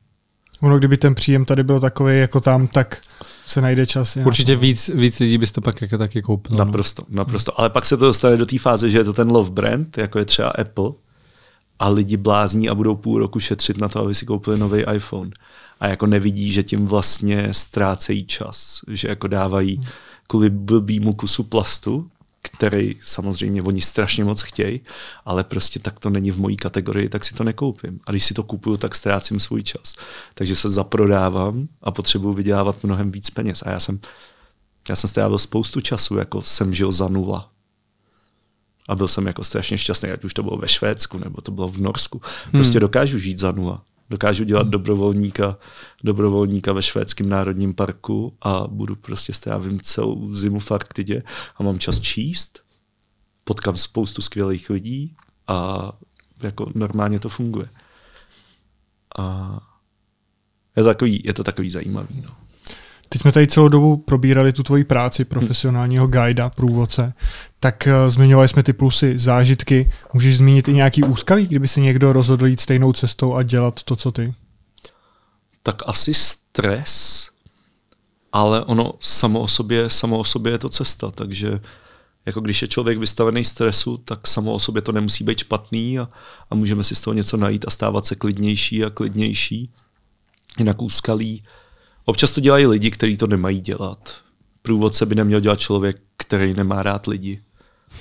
Ono, 0.61 0.79
kdyby 0.79 0.97
ten 0.97 1.15
příjem 1.15 1.45
tady 1.45 1.63
byl 1.63 1.81
takový 1.81 2.19
jako 2.19 2.41
tam, 2.41 2.67
tak 2.67 3.01
se 3.47 3.61
najde 3.61 3.87
čas. 3.87 4.15
Nějak. 4.15 4.27
Určitě 4.27 4.57
víc, 4.57 4.91
víc 4.95 5.21
lidí 5.21 5.39
bys 5.39 5.53
to 5.53 5.61
pak 5.61 5.83
jako 5.83 5.99
taky 5.99 6.23
koupil. 6.23 6.57
No. 6.57 6.65
Naprosto, 6.65 7.03
no. 7.09 7.17
naprosto. 7.17 7.61
Ale 7.61 7.71
pak 7.71 7.87
se 7.87 7.97
to 7.97 8.05
dostane 8.05 8.37
do 8.37 8.47
té 8.47 8.59
fáze, 8.59 8.91
že 8.91 8.99
je 8.99 9.05
to 9.05 9.13
ten 9.13 9.31
love 9.31 9.51
brand, 9.51 9.99
jako 9.99 10.19
je 10.19 10.25
třeba 10.25 10.49
Apple, 10.49 10.91
a 11.79 11.89
lidi 11.89 12.17
blázní 12.17 12.69
a 12.69 12.75
budou 12.75 12.97
půl 12.97 13.19
roku 13.19 13.41
šetřit 13.41 13.79
na 13.79 13.89
to, 13.89 14.01
aby 14.01 14.15
si 14.15 14.27
koupili 14.27 14.59
nový 14.59 14.85
iPhone. 14.95 15.31
A 15.81 15.89
jako 15.89 16.07
nevidí, 16.07 16.53
že 16.53 16.63
tím 16.63 16.87
vlastně 16.87 17.49
ztrácejí 17.53 18.25
čas, 18.25 18.81
že 18.89 19.09
jako 19.09 19.27
dávají 19.27 19.81
kvůli 20.27 20.51
blbýmu 20.51 21.13
kusu 21.13 21.43
plastu, 21.43 22.11
který 22.43 22.97
samozřejmě 23.03 23.63
oni 23.63 23.81
strašně 23.81 24.25
moc 24.25 24.43
chtějí, 24.43 24.81
ale 25.25 25.45
prostě 25.45 25.79
tak 25.79 26.01
to 26.01 26.11
není 26.11 26.31
v 26.31 26.41
mojí 26.41 26.57
kategorii, 26.57 27.09
tak 27.09 27.25
si 27.25 27.35
to 27.35 27.45
nekoupím. 27.45 28.01
A 28.07 28.11
když 28.11 28.25
si 28.25 28.35
to 28.35 28.43
kupuju, 28.43 28.77
tak 28.77 28.95
ztrácím 28.95 29.41
svůj 29.41 29.63
čas. 29.63 29.95
Takže 30.35 30.57
se 30.57 30.69
zaprodávám 30.69 31.69
a 31.83 31.91
potřebuji 31.91 32.33
vydělávat 32.33 32.85
mnohem 32.85 33.13
víc 33.13 33.31
peněz. 33.31 33.63
A 33.67 33.71
já 33.71 33.81
jsem, 33.81 34.01
já 34.89 34.97
jsem 34.97 35.11
strávil 35.11 35.39
spoustu 35.39 35.81
času, 35.81 36.17
jako 36.17 36.43
jsem 36.43 36.75
žil 36.75 36.93
za 36.93 37.09
nula. 37.09 37.51
A 38.89 38.95
byl 38.97 39.09
jsem 39.09 39.27
jako 39.27 39.45
strašně 39.45 39.79
šťastný, 39.79 40.11
ať 40.11 40.25
už 40.25 40.35
to 40.35 40.43
bylo 40.43 40.57
ve 40.57 40.69
Švédsku, 40.69 41.19
nebo 41.19 41.41
to 41.41 41.53
bylo 41.53 41.69
v 41.69 41.79
Norsku. 41.79 42.21
Prostě 42.51 42.79
hmm. 42.79 42.81
dokážu 42.81 43.19
žít 43.19 43.39
za 43.39 43.53
nula. 43.53 43.83
Dokážu 44.13 44.45
dělat 44.45 44.69
dobrovolníka, 44.69 45.59
dobrovolníka 46.05 46.73
ve 46.73 46.83
švédském 46.83 47.29
národním 47.29 47.75
parku 47.75 48.37
a 48.43 48.67
budu 48.67 48.97
prostě 48.97 49.33
strávím 49.33 49.81
celou 49.81 50.31
zimu 50.31 50.59
v 50.59 50.73
Arktidě 50.73 51.23
a 51.57 51.63
mám 51.63 51.79
čas 51.79 52.01
číst, 52.01 52.61
potkám 53.45 53.77
spoustu 53.77 54.23
skvělých 54.23 54.71
lidí 54.71 55.17
a 55.47 55.89
jako 56.43 56.67
normálně 56.75 57.19
to 57.21 57.29
funguje. 57.29 57.69
A 59.19 59.51
je 60.77 60.83
to 60.83 60.89
takový, 60.89 61.23
je 61.25 61.35
to 61.35 61.45
takový 61.45 61.71
zajímavý. 61.71 62.23
No. 62.23 62.42
Teď 63.13 63.21
jsme 63.21 63.33
tady 63.33 63.47
celou 63.47 63.69
dobu 63.69 63.97
probírali 63.97 64.53
tu 64.53 64.63
tvoji 64.63 64.85
práci 64.85 65.25
profesionálního 65.25 66.07
guida, 66.07 66.51
průvodce, 66.51 67.15
tak 67.61 67.89
uh, 67.89 68.11
zmiňovali 68.11 68.49
jsme 68.49 68.63
ty 68.63 68.73
plusy, 68.73 69.19
zážitky. 69.19 69.93
Můžeš 70.13 70.37
zmínit 70.37 70.69
i 70.69 70.73
nějaký 70.73 71.03
úskalí, 71.03 71.47
kdyby 71.47 71.69
si 71.69 71.81
někdo 71.81 72.13
rozhodl 72.13 72.47
jít 72.47 72.61
stejnou 72.61 72.93
cestou 72.93 73.35
a 73.35 73.43
dělat 73.43 73.83
to, 73.83 73.97
co 73.97 74.13
ty? 74.13 74.35
Tak 75.63 75.83
asi 75.87 76.15
stres, 76.15 77.31
ale 78.33 78.65
ono 78.65 78.93
samo 79.01 79.41
o 79.41 79.49
sobě, 79.49 79.91
samo 79.91 80.19
o 80.19 80.25
sobě 80.25 80.53
je 80.53 80.59
to 80.59 80.69
cesta, 80.69 81.11
takže 81.11 81.61
jako 82.27 82.41
když 82.41 82.63
je 82.63 82.69
člověk 82.69 82.99
vystavený 82.99 83.45
stresu, 83.45 83.97
tak 83.97 84.29
samo 84.29 84.53
o 84.53 84.59
sobě 84.59 84.83
to 84.83 84.93
nemusí 84.93 85.25
být 85.25 85.39
špatný 85.39 85.99
a, 85.99 86.09
a 86.51 86.55
můžeme 86.55 86.85
si 86.85 86.95
z 86.95 87.01
toho 87.01 87.15
něco 87.15 87.37
najít 87.37 87.65
a 87.69 87.71
stávat 87.71 88.07
se 88.07 88.15
klidnější 88.15 88.85
a 88.85 88.91
klidnější. 88.91 89.71
Jinak 90.59 90.83
úskalí, 90.83 91.43
Občas 92.05 92.33
to 92.33 92.41
dělají 92.41 92.67
lidi, 92.67 92.91
kteří 92.91 93.17
to 93.17 93.27
nemají 93.27 93.61
dělat. 93.61 94.15
Průvodce 94.63 95.07
by 95.07 95.15
neměl 95.15 95.41
dělat 95.41 95.61
člověk, 95.61 96.01
který 96.17 96.55
nemá 96.55 96.83
rád 96.83 97.07
lidi. 97.07 97.43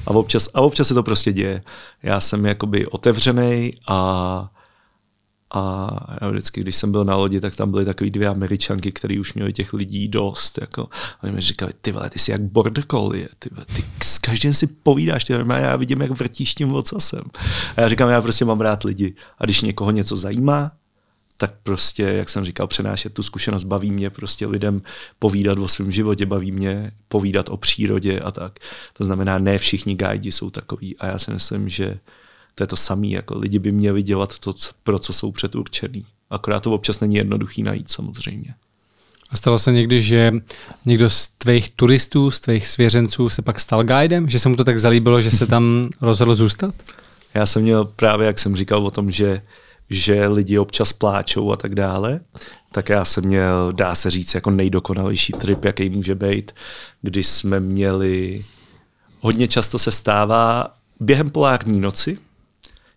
A 0.05 0.11
občas, 0.11 0.49
a 0.53 0.61
občas 0.61 0.87
se 0.87 0.93
to 0.93 1.03
prostě 1.03 1.33
děje. 1.33 1.63
Já 2.03 2.19
jsem 2.19 2.45
jakoby 2.45 2.87
otevřený 2.87 3.73
a, 3.87 4.49
a 5.53 5.89
já 6.21 6.29
vždycky, 6.29 6.61
když 6.61 6.75
jsem 6.75 6.91
byl 6.91 7.05
na 7.05 7.15
lodi, 7.15 7.39
tak 7.39 7.55
tam 7.55 7.71
byly 7.71 7.85
takový 7.85 8.11
dvě 8.11 8.27
američanky, 8.27 8.91
které 8.91 9.19
už 9.19 9.33
měly 9.33 9.53
těch 9.53 9.73
lidí 9.73 10.07
dost. 10.07 10.57
Jako, 10.61 10.89
oni 11.23 11.33
mi 11.33 11.41
říkali, 11.41 11.71
ty 11.81 11.91
vole, 11.91 12.09
ty 12.09 12.19
jsi 12.19 12.31
jak 12.31 12.41
border 12.41 12.83
collie, 12.91 13.29
ty, 13.39 13.49
vole, 13.51 13.65
ty 13.75 13.85
s 14.03 14.17
každým 14.17 14.53
si 14.53 14.67
povídáš, 14.67 15.23
ty 15.23 15.43
vole, 15.43 15.61
já 15.61 15.75
vidím, 15.75 16.01
jak 16.01 16.11
vrtíš 16.11 16.55
tím 16.55 16.73
ocasem. 16.73 17.23
A 17.77 17.81
já 17.81 17.89
říkám, 17.89 18.09
já 18.09 18.21
prostě 18.21 18.45
mám 18.45 18.61
rád 18.61 18.83
lidi. 18.83 19.15
A 19.37 19.45
když 19.45 19.61
někoho 19.61 19.91
něco 19.91 20.17
zajímá, 20.17 20.71
tak 21.41 21.53
prostě, 21.63 22.03
jak 22.03 22.29
jsem 22.29 22.45
říkal, 22.45 22.67
přenášet 22.67 23.13
tu 23.13 23.23
zkušenost 23.23 23.63
baví 23.63 23.91
mě 23.91 24.09
prostě 24.09 24.47
lidem 24.47 24.81
povídat 25.19 25.59
o 25.59 25.67
svém 25.67 25.91
životě, 25.91 26.25
baví 26.25 26.51
mě 26.51 26.91
povídat 27.07 27.49
o 27.49 27.57
přírodě 27.57 28.19
a 28.19 28.31
tak. 28.31 28.59
To 28.93 29.03
znamená, 29.03 29.37
ne 29.37 29.57
všichni 29.57 29.95
guidi 29.95 30.31
jsou 30.31 30.49
takový 30.49 30.97
a 30.97 31.07
já 31.07 31.19
si 31.19 31.31
myslím, 31.31 31.69
že 31.69 31.97
to 32.55 32.63
je 32.63 32.67
to 32.67 32.75
samé, 32.75 33.07
jako 33.07 33.37
lidi 33.37 33.59
by 33.59 33.71
měli 33.71 34.03
dělat 34.03 34.39
to, 34.39 34.53
pro 34.83 34.99
co 34.99 35.13
jsou 35.13 35.31
předurčený. 35.31 36.05
Akorát 36.29 36.59
to 36.59 36.71
občas 36.71 36.99
není 36.99 37.15
jednoduchý 37.15 37.63
najít 37.63 37.91
samozřejmě. 37.91 38.53
A 39.29 39.37
stalo 39.37 39.59
se 39.59 39.71
někdy, 39.71 40.01
že 40.01 40.33
někdo 40.85 41.09
z 41.09 41.29
tvých 41.29 41.69
turistů, 41.69 42.31
z 42.31 42.39
tvých 42.39 42.67
svěřenců 42.67 43.29
se 43.29 43.41
pak 43.41 43.59
stal 43.59 43.83
guidem? 43.83 44.29
Že 44.29 44.39
se 44.39 44.49
mu 44.49 44.55
to 44.55 44.63
tak 44.63 44.79
zalíbilo, 44.79 45.21
že 45.21 45.31
se 45.31 45.47
tam 45.47 45.85
rozhodl 46.01 46.35
zůstat? 46.35 46.75
Já 47.33 47.45
jsem 47.45 47.61
měl 47.61 47.85
právě, 47.85 48.27
jak 48.27 48.39
jsem 48.39 48.55
říkal 48.55 48.85
o 48.85 48.91
tom, 48.91 49.11
že 49.11 49.41
že 49.91 50.27
lidi 50.27 50.59
občas 50.59 50.93
pláčou 50.93 51.51
a 51.51 51.55
tak 51.55 51.75
dále, 51.75 52.19
tak 52.71 52.89
já 52.89 53.05
jsem 53.05 53.25
měl, 53.25 53.71
dá 53.73 53.95
se 53.95 54.09
říct, 54.09 54.35
jako 54.35 54.51
nejdokonalejší 54.51 55.33
trip, 55.33 55.65
jaký 55.65 55.89
může 55.89 56.15
být, 56.15 56.51
kdy 57.01 57.23
jsme 57.23 57.59
měli, 57.59 58.45
hodně 59.19 59.47
často 59.47 59.79
se 59.79 59.91
stává 59.91 60.75
během 60.99 61.29
polární 61.29 61.79
noci, 61.79 62.17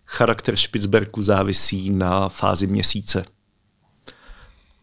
charakter 0.05 0.55
Špicberku 0.55 1.21
závisí 1.21 1.89
na 1.89 2.29
fázi 2.29 2.67
měsíce. 2.67 3.25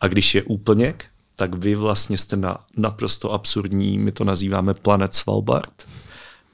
A 0.01 0.09
když 0.09 0.35
je 0.35 0.43
úplněk, 0.43 1.05
tak 1.37 1.55
vy 1.55 1.75
vlastně 1.75 2.19
jste 2.19 2.37
na 2.37 2.59
naprosto 2.77 3.33
absurdní, 3.33 3.99
my 3.99 4.13
to 4.13 4.25
nazýváme 4.25 4.75
planet 4.75 5.15
Svalbard, 5.15 5.89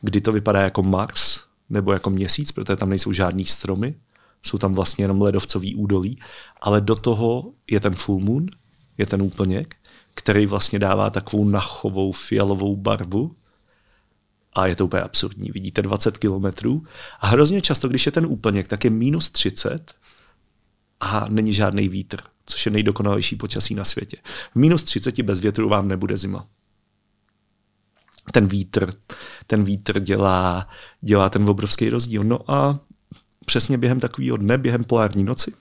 kdy 0.03 0.21
to 0.21 0.33
vypadá 0.33 0.61
jako 0.61 0.83
Mars 0.83 1.41
nebo 1.71 1.93
jako 1.93 2.11
měsíc, 2.11 2.53
protože 2.53 2.77
tam 2.77 2.89
nejsou 2.89 3.13
žádný 3.13 3.45
stromy, 3.45 3.95
jsou 4.43 4.59
tam 4.59 4.75
vlastně 4.75 5.05
jenom 5.05 5.23
ledovcový 5.23 5.75
údolí, 5.75 6.21
ale 6.61 6.81
do 6.81 6.95
toho 6.95 7.53
je 7.71 7.81
ten 7.81 7.95
full 7.95 8.21
moon, 8.21 8.47
je 8.99 9.07
ten 9.07 9.23
úplněk, 9.23 9.77
který 10.15 10.47
vlastně 10.47 10.79
dává 10.79 11.11
takovou 11.11 11.45
nachovou 11.45 12.13
fialovou 12.13 12.77
barvu 12.77 13.37
a 14.53 14.67
je 14.67 14.77
to 14.77 14.85
úplně 14.85 15.03
absurdní. 15.03 15.51
Vidíte 15.51 15.83
20 15.83 16.19
kilometrů 16.19 16.83
a 17.21 17.27
hrozně 17.27 17.61
často, 17.61 17.89
když 17.89 18.07
je 18.07 18.13
ten 18.13 18.27
úplněk, 18.27 18.69
tak 18.69 18.85
je 18.85 18.91
minus 18.91 19.31
30 19.31 19.95
a 21.01 21.27
není 21.29 21.53
žádný 21.53 21.89
vítr, 21.89 22.19
což 22.47 22.67
je 22.67 22.73
nejdokonalejší 22.73 23.37
počasí 23.37 23.75
na 23.75 23.85
světě. 23.85 24.17
V 24.53 24.57
minus 24.57 24.83
30 24.83 25.23
bez 25.23 25.41
větru 25.41 25.69
vám 25.69 25.89
nebude 25.89 26.17
zima. 26.17 26.47
Ten 28.33 28.47
vítr, 28.47 28.93
ten 29.47 29.65
vítr 29.65 30.01
dělá, 30.01 30.69
dělá 31.01 31.31
ten 31.31 31.49
obrovský 31.49 31.91
rozdíl. 31.91 32.25
No 32.25 32.51
a 32.51 32.81
přesně 33.49 33.79
během 33.79 34.01
takového 34.01 34.37
dne, 34.37 34.59
během 34.59 34.85
polární 34.85 35.25
noci. 35.25 35.53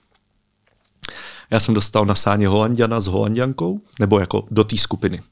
Já 1.50 1.60
jsem 1.60 1.74
dostal 1.74 2.06
na 2.06 2.14
sáně 2.14 2.48
Holandiana 2.48 3.00
s 3.00 3.06
Holandiankou, 3.06 3.80
nebo 4.00 4.20
jako 4.20 4.46
do 4.50 4.64
té 4.64 4.76
skupiny. 4.76 5.22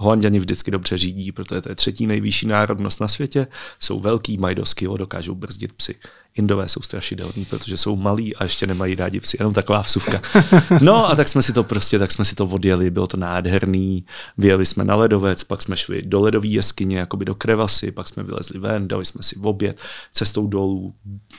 Holandiani 0.00 0.38
vždycky 0.38 0.70
dobře 0.70 0.98
řídí, 0.98 1.32
protože 1.32 1.60
to 1.60 1.68
je 1.68 1.74
třetí 1.74 2.06
nejvyšší 2.06 2.46
národnost 2.46 3.00
na 3.00 3.08
světě. 3.08 3.46
Jsou 3.78 4.00
velký, 4.00 4.38
mají 4.38 4.54
dost 4.54 4.74
kilo, 4.74 4.96
dokážou 4.96 5.34
brzdit 5.34 5.72
psy. 5.72 5.94
Indové 6.34 6.68
jsou 6.68 6.80
strašidelní, 6.82 7.44
protože 7.50 7.76
jsou 7.76 7.96
malí 7.96 8.36
a 8.36 8.44
ještě 8.44 8.66
nemají 8.66 8.94
rádi 8.94 9.20
psy. 9.20 9.36
Jenom 9.40 9.54
taková 9.54 9.80
vsuvka. 9.80 10.20
No 10.80 11.10
a 11.10 11.16
tak 11.16 11.28
jsme 11.28 11.42
si 11.42 11.52
to 11.52 11.64
prostě, 11.64 11.98
tak 11.98 12.12
jsme 12.12 12.24
si 12.24 12.34
to 12.34 12.46
odjeli, 12.46 12.90
bylo 12.90 13.06
to 13.06 13.16
nádherný. 13.16 14.04
Vyjeli 14.38 14.66
jsme 14.66 14.84
na 14.84 14.94
ledovec, 14.94 15.44
pak 15.44 15.62
jsme 15.62 15.76
šli 15.76 16.02
do 16.02 16.20
ledové 16.20 16.46
jeskyně, 16.46 16.98
jakoby 16.98 17.24
do 17.24 17.34
krevasy, 17.34 17.90
pak 17.90 18.08
jsme 18.08 18.22
vylezli 18.22 18.58
ven, 18.58 18.88
dali 18.88 19.04
jsme 19.04 19.22
si 19.22 19.38
v 19.38 19.46
oběd 19.46 19.80
cestou 20.12 20.46
dolů. 20.46 20.94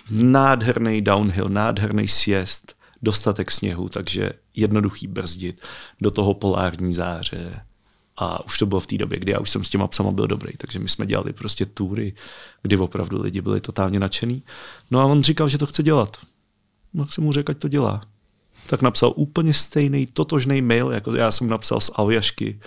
Nádherný 0.10 1.02
downhill, 1.02 1.50
nádherný 1.50 2.08
sjezd, 2.08 2.74
dostatek 3.02 3.52
sněhu, 3.52 3.90
takže 3.90 4.32
jednoduchý 4.56 5.08
brzdit 5.08 5.62
do 6.02 6.12
toho 6.12 6.34
polární 6.34 6.94
záře 6.94 7.62
a 8.20 8.46
už 8.46 8.58
to 8.58 8.66
bylo 8.66 8.80
v 8.80 8.88
té 8.88 8.98
době, 8.98 9.20
kdy 9.20 9.32
já 9.32 9.40
už 9.40 9.50
jsem 9.50 9.64
s 9.64 9.70
těma 9.70 9.88
psama 9.88 10.12
byl 10.12 10.28
dobrý, 10.28 10.58
takže 10.58 10.80
my 10.80 10.90
jsme 10.90 11.06
dělali 11.06 11.34
prostě 11.34 11.66
tury, 11.66 12.14
kdy 12.62 12.78
opravdu 12.78 13.22
lidi 13.22 13.42
byli 13.42 13.62
totálně 13.62 14.00
nadšený. 14.00 14.44
No 14.92 15.00
a 15.00 15.06
on 15.06 15.24
říkal, 15.24 15.50
že 15.50 15.58
to 15.58 15.66
chce 15.66 15.84
dělat. 15.84 16.18
No 16.94 17.08
jsem 17.08 17.24
mu 17.24 17.34
řekl, 17.34 17.52
ať 17.52 17.58
to 17.58 17.68
dělá. 17.68 18.02
Tak 18.68 18.82
napsal 18.82 19.14
úplně 19.16 19.54
stejný, 19.54 20.06
totožný 20.06 20.62
mail, 20.62 20.92
jako 20.92 21.16
já 21.16 21.32
jsem 21.32 21.50
napsal 21.50 21.80
z 21.82 21.92
Aljašky 21.96 22.60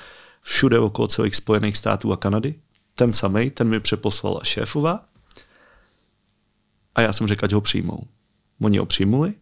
všude 0.43 0.79
okolo 0.79 1.09
celých 1.09 1.37
Spojených 1.37 1.77
států 1.77 2.13
a 2.13 2.17
Kanady. 2.17 2.55
Ten 2.95 3.13
samý, 3.13 3.51
ten 3.51 3.69
mi 3.69 3.81
přeposlala 3.81 4.41
šéfova 4.45 5.05
a 6.95 7.01
já 7.01 7.13
jsem 7.13 7.27
řekl, 7.27 7.45
ať 7.45 7.53
ho 7.53 7.61
přijmou. 7.61 8.07
Oni 8.63 8.79
ho 8.79 8.87
přijmuli, 8.87 9.35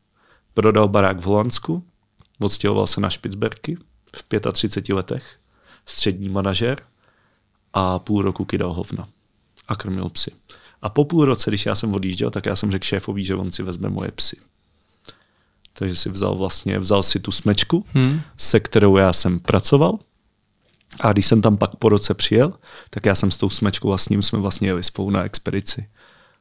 prodal 0.55 0.89
barák 0.89 1.21
v 1.21 1.25
Holandsku, 1.25 1.85
odstěhoval 2.41 2.87
se 2.87 3.01
na 3.01 3.11
Špicberky 3.11 3.79
v 4.17 4.53
35 4.53 4.95
letech 4.95 5.40
střední 5.91 6.29
manažer 6.29 6.83
a 7.73 7.99
půl 7.99 8.23
roku 8.23 8.45
kydal 8.45 8.73
hovna 8.73 9.09
a 9.69 9.77
krmil 9.77 10.09
psy. 10.09 10.31
A 10.83 10.89
po 10.89 11.05
půl 11.05 11.25
roce, 11.25 11.51
když 11.51 11.67
já 11.67 11.75
jsem 11.75 11.95
odjížděl, 11.95 12.31
tak 12.31 12.47
já 12.47 12.57
jsem 12.57 12.71
řekl 12.71 12.85
šéfovi, 12.85 13.25
že 13.25 13.35
on 13.35 13.51
si 13.51 13.63
vezme 13.63 13.89
moje 13.89 14.11
psy. 14.11 14.37
Takže 15.73 15.97
si 15.97 16.11
vzal 16.11 16.35
vlastně, 16.35 16.79
vzal 16.79 17.03
si 17.03 17.21
tu 17.21 17.33
smečku, 17.33 17.85
hmm. 17.95 18.21
se 18.37 18.61
kterou 18.61 18.97
já 18.97 19.13
jsem 19.13 19.41
pracoval. 19.41 19.99
A 21.01 21.13
když 21.13 21.27
jsem 21.27 21.43
tam 21.43 21.57
pak 21.57 21.77
po 21.77 21.89
roce 21.89 22.15
přijel, 22.15 22.53
tak 22.91 23.07
já 23.07 23.15
jsem 23.15 23.31
s 23.31 23.37
tou 23.37 23.51
smečkou 23.51 23.93
a 23.93 23.99
s 23.99 24.09
ním 24.09 24.23
jsme 24.23 24.39
vlastně 24.39 24.69
jeli 24.69 24.83
spolu 24.83 25.11
na 25.11 25.23
expedici. 25.23 25.89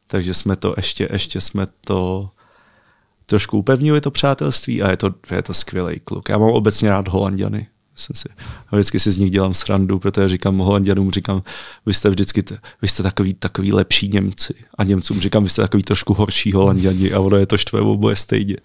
Takže 0.08 0.34
jsme 0.34 0.56
to 0.56 0.74
ještě, 0.78 1.10
ještě 1.12 1.42
jsme 1.42 1.68
to 1.82 2.30
trošku 3.26 3.58
upevnili 3.58 4.02
to 4.02 4.12
přátelství 4.12 4.82
a 4.82 4.92
je 4.92 4.98
to, 4.98 5.14
je 5.32 5.42
to 5.42 5.54
skvělý 5.54 6.00
kluk. 6.00 6.30
Já 6.30 6.38
mám 6.38 6.50
obecně 6.50 6.90
rád 6.90 7.08
Holandiany 7.08 7.68
jsem 8.00 8.16
si, 8.16 8.30
a 8.68 8.76
vždycky 8.76 9.00
si 9.00 9.12
z 9.12 9.18
nich 9.18 9.32
dělám 9.32 9.54
srandu, 9.54 10.00
protože 10.00 10.28
říkám 10.28 10.58
Holanděnům, 10.58 11.12
říkám, 11.12 11.44
vy 11.86 11.94
jste 11.94 12.10
vždycky, 12.10 12.44
vy 12.82 12.88
jste 12.88 13.04
takový, 13.04 13.34
takový 13.34 13.74
lepší 13.74 14.08
Němci. 14.08 14.54
A 14.78 14.84
Němcům 14.84 15.20
říkám, 15.20 15.44
vy 15.44 15.50
jste 15.50 15.62
takový 15.62 15.84
trošku 15.84 16.14
horší 16.14 16.52
Holanděni 16.52 17.14
a 17.14 17.20
ono 17.20 17.38
je 17.38 17.46
to 17.46 17.58
štve 17.58 17.82
oboje 17.82 18.16
stejně. 18.16 18.58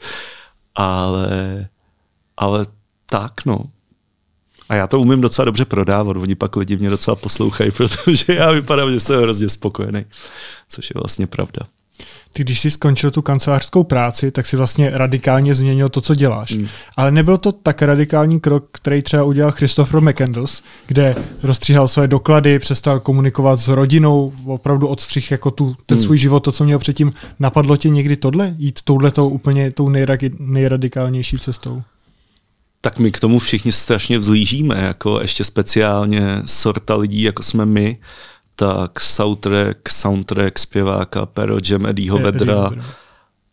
Ale, 0.75 1.69
ale 2.37 2.67
tak 3.07 3.45
no. 3.45 3.65
A 4.69 4.75
já 4.75 4.87
to 4.87 5.01
umím 5.01 5.21
docela 5.21 5.45
dobře 5.45 5.65
prodávat, 5.65 6.17
oni 6.17 6.35
pak 6.35 6.57
lidi 6.57 6.77
mě 6.77 6.91
docela 6.91 7.17
poslouchají, 7.17 7.71
protože 7.77 8.35
já 8.35 8.53
vypadám, 8.53 8.93
že 8.93 9.01
jsem 9.01 9.23
hrozně 9.23 9.49
spokojený, 9.49 10.05
což 10.69 10.91
je 10.91 11.01
vlastně 11.01 11.27
pravda. 11.27 11.67
Ty, 12.33 12.45
když 12.45 12.61
jsi 12.61 12.71
skončil 12.71 13.11
tu 13.11 13.23
kancelářskou 13.23 13.85
práci, 13.85 14.31
tak 14.31 14.47
si 14.47 14.57
vlastně 14.57 14.91
radikálně 14.91 15.55
změnil 15.55 15.89
to, 15.89 16.01
co 16.01 16.15
děláš. 16.15 16.51
Mm. 16.51 16.69
Ale 16.97 17.11
nebyl 17.11 17.39
to 17.39 17.53
tak 17.53 17.83
radikální 17.83 18.41
krok, 18.41 18.69
který 18.73 19.03
třeba 19.03 19.23
udělal 19.23 19.53
Christopher 19.53 20.01
McCandles, 20.01 20.63
kde 20.87 21.15
rozstříhal 21.43 21.89
své 21.89 22.09
doklady, 22.09 22.59
přestal 22.59 23.01
komunikovat 23.01 23.57
s 23.57 23.69
rodinou, 23.69 24.33
opravdu 24.47 24.87
odstřih 24.87 25.31
jako 25.31 25.51
tu, 25.51 25.77
ten 25.87 25.99
mm. 25.99 26.05
svůj 26.05 26.19
život, 26.19 26.41
to, 26.41 26.53
co 26.53 26.65
měl 26.65 26.79
předtím. 26.79 27.13
Napadlo 27.41 27.77
tě 27.77 27.89
někdy 27.89 28.17
tohle? 28.17 28.55
Jít 28.59 28.83
touhletou 28.83 29.29
úplně 29.29 29.71
tou 29.71 29.89
nejradikálnější 30.39 31.39
cestou? 31.39 31.83
tak 32.85 32.99
my 32.99 33.13
k 33.13 33.21
tomu 33.21 33.39
všichni 33.39 33.73
strašně 33.73 34.19
vzlížíme, 34.19 34.81
jako 34.83 35.21
ještě 35.21 35.45
speciálně 35.45 36.43
sorta 36.45 36.97
lidí, 36.97 37.23
jako 37.23 37.43
jsme 37.43 37.67
my, 37.67 37.99
tak 38.55 39.01
soundtrack, 39.01 39.89
soundtrack 39.89 40.59
zpěváka 40.59 41.27
Pero 41.27 41.59
Jam 41.71 41.87
Eddieho 41.87 42.19
Vedra 42.19 42.71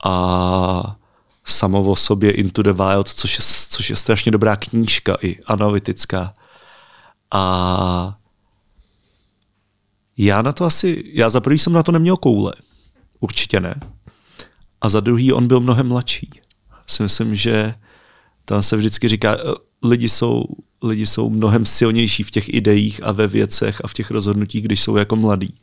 a 0.06 0.96
samo 1.46 1.84
o 1.84 1.96
sobě 1.96 2.32
Into 2.32 2.64
the 2.64 2.74
Wild, 2.74 3.08
což 3.08 3.38
je, 3.38 3.44
což 3.70 3.90
je 3.90 3.96
strašně 3.96 4.32
dobrá 4.32 4.56
knížka 4.56 5.18
i 5.22 5.40
analytická. 5.46 6.34
A 7.32 8.18
já 10.18 10.42
na 10.42 10.52
to 10.52 10.66
asi, 10.66 11.04
já 11.14 11.30
za 11.30 11.42
prvý 11.42 11.58
jsem 11.58 11.74
na 11.74 11.84
to 11.84 11.92
neměl 11.92 12.18
koule. 12.18 12.54
Určitě 13.20 13.60
ne. 13.60 13.76
A 14.82 14.90
za 14.90 15.00
druhý 15.00 15.34
on 15.34 15.48
byl 15.48 15.60
mnohem 15.60 15.88
mladší. 15.88 16.30
Si 16.88 17.04
myslím, 17.04 17.36
že 17.36 17.74
tam 18.46 18.62
se 18.62 18.78
vždycky 18.78 19.08
říká, 19.08 19.38
lidi 19.84 20.10
jsou, 20.10 20.44
lidi 20.84 21.06
jsou 21.06 21.30
mnohem 21.30 21.66
silnější 21.66 22.24
v 22.24 22.32
těch 22.32 22.54
ideích 22.54 23.04
a 23.04 23.12
ve 23.12 23.28
věcech 23.28 23.82
a 23.84 23.88
v 23.88 23.94
těch 23.94 24.12
rozhodnutích, 24.12 24.64
když 24.64 24.82
jsou 24.82 24.96
jako 24.96 25.16
mladí. 25.16 25.56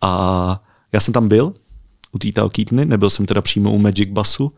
A 0.00 0.62
já 0.92 1.00
jsem 1.00 1.14
tam 1.14 1.28
byl, 1.28 1.54
u 2.12 2.18
té 2.18 2.32
Talkítny, 2.32 2.86
nebyl 2.86 3.10
jsem 3.10 3.26
teda 3.26 3.40
přímo 3.40 3.72
u 3.72 3.78
Magic 3.78 4.08
Basu. 4.10 4.52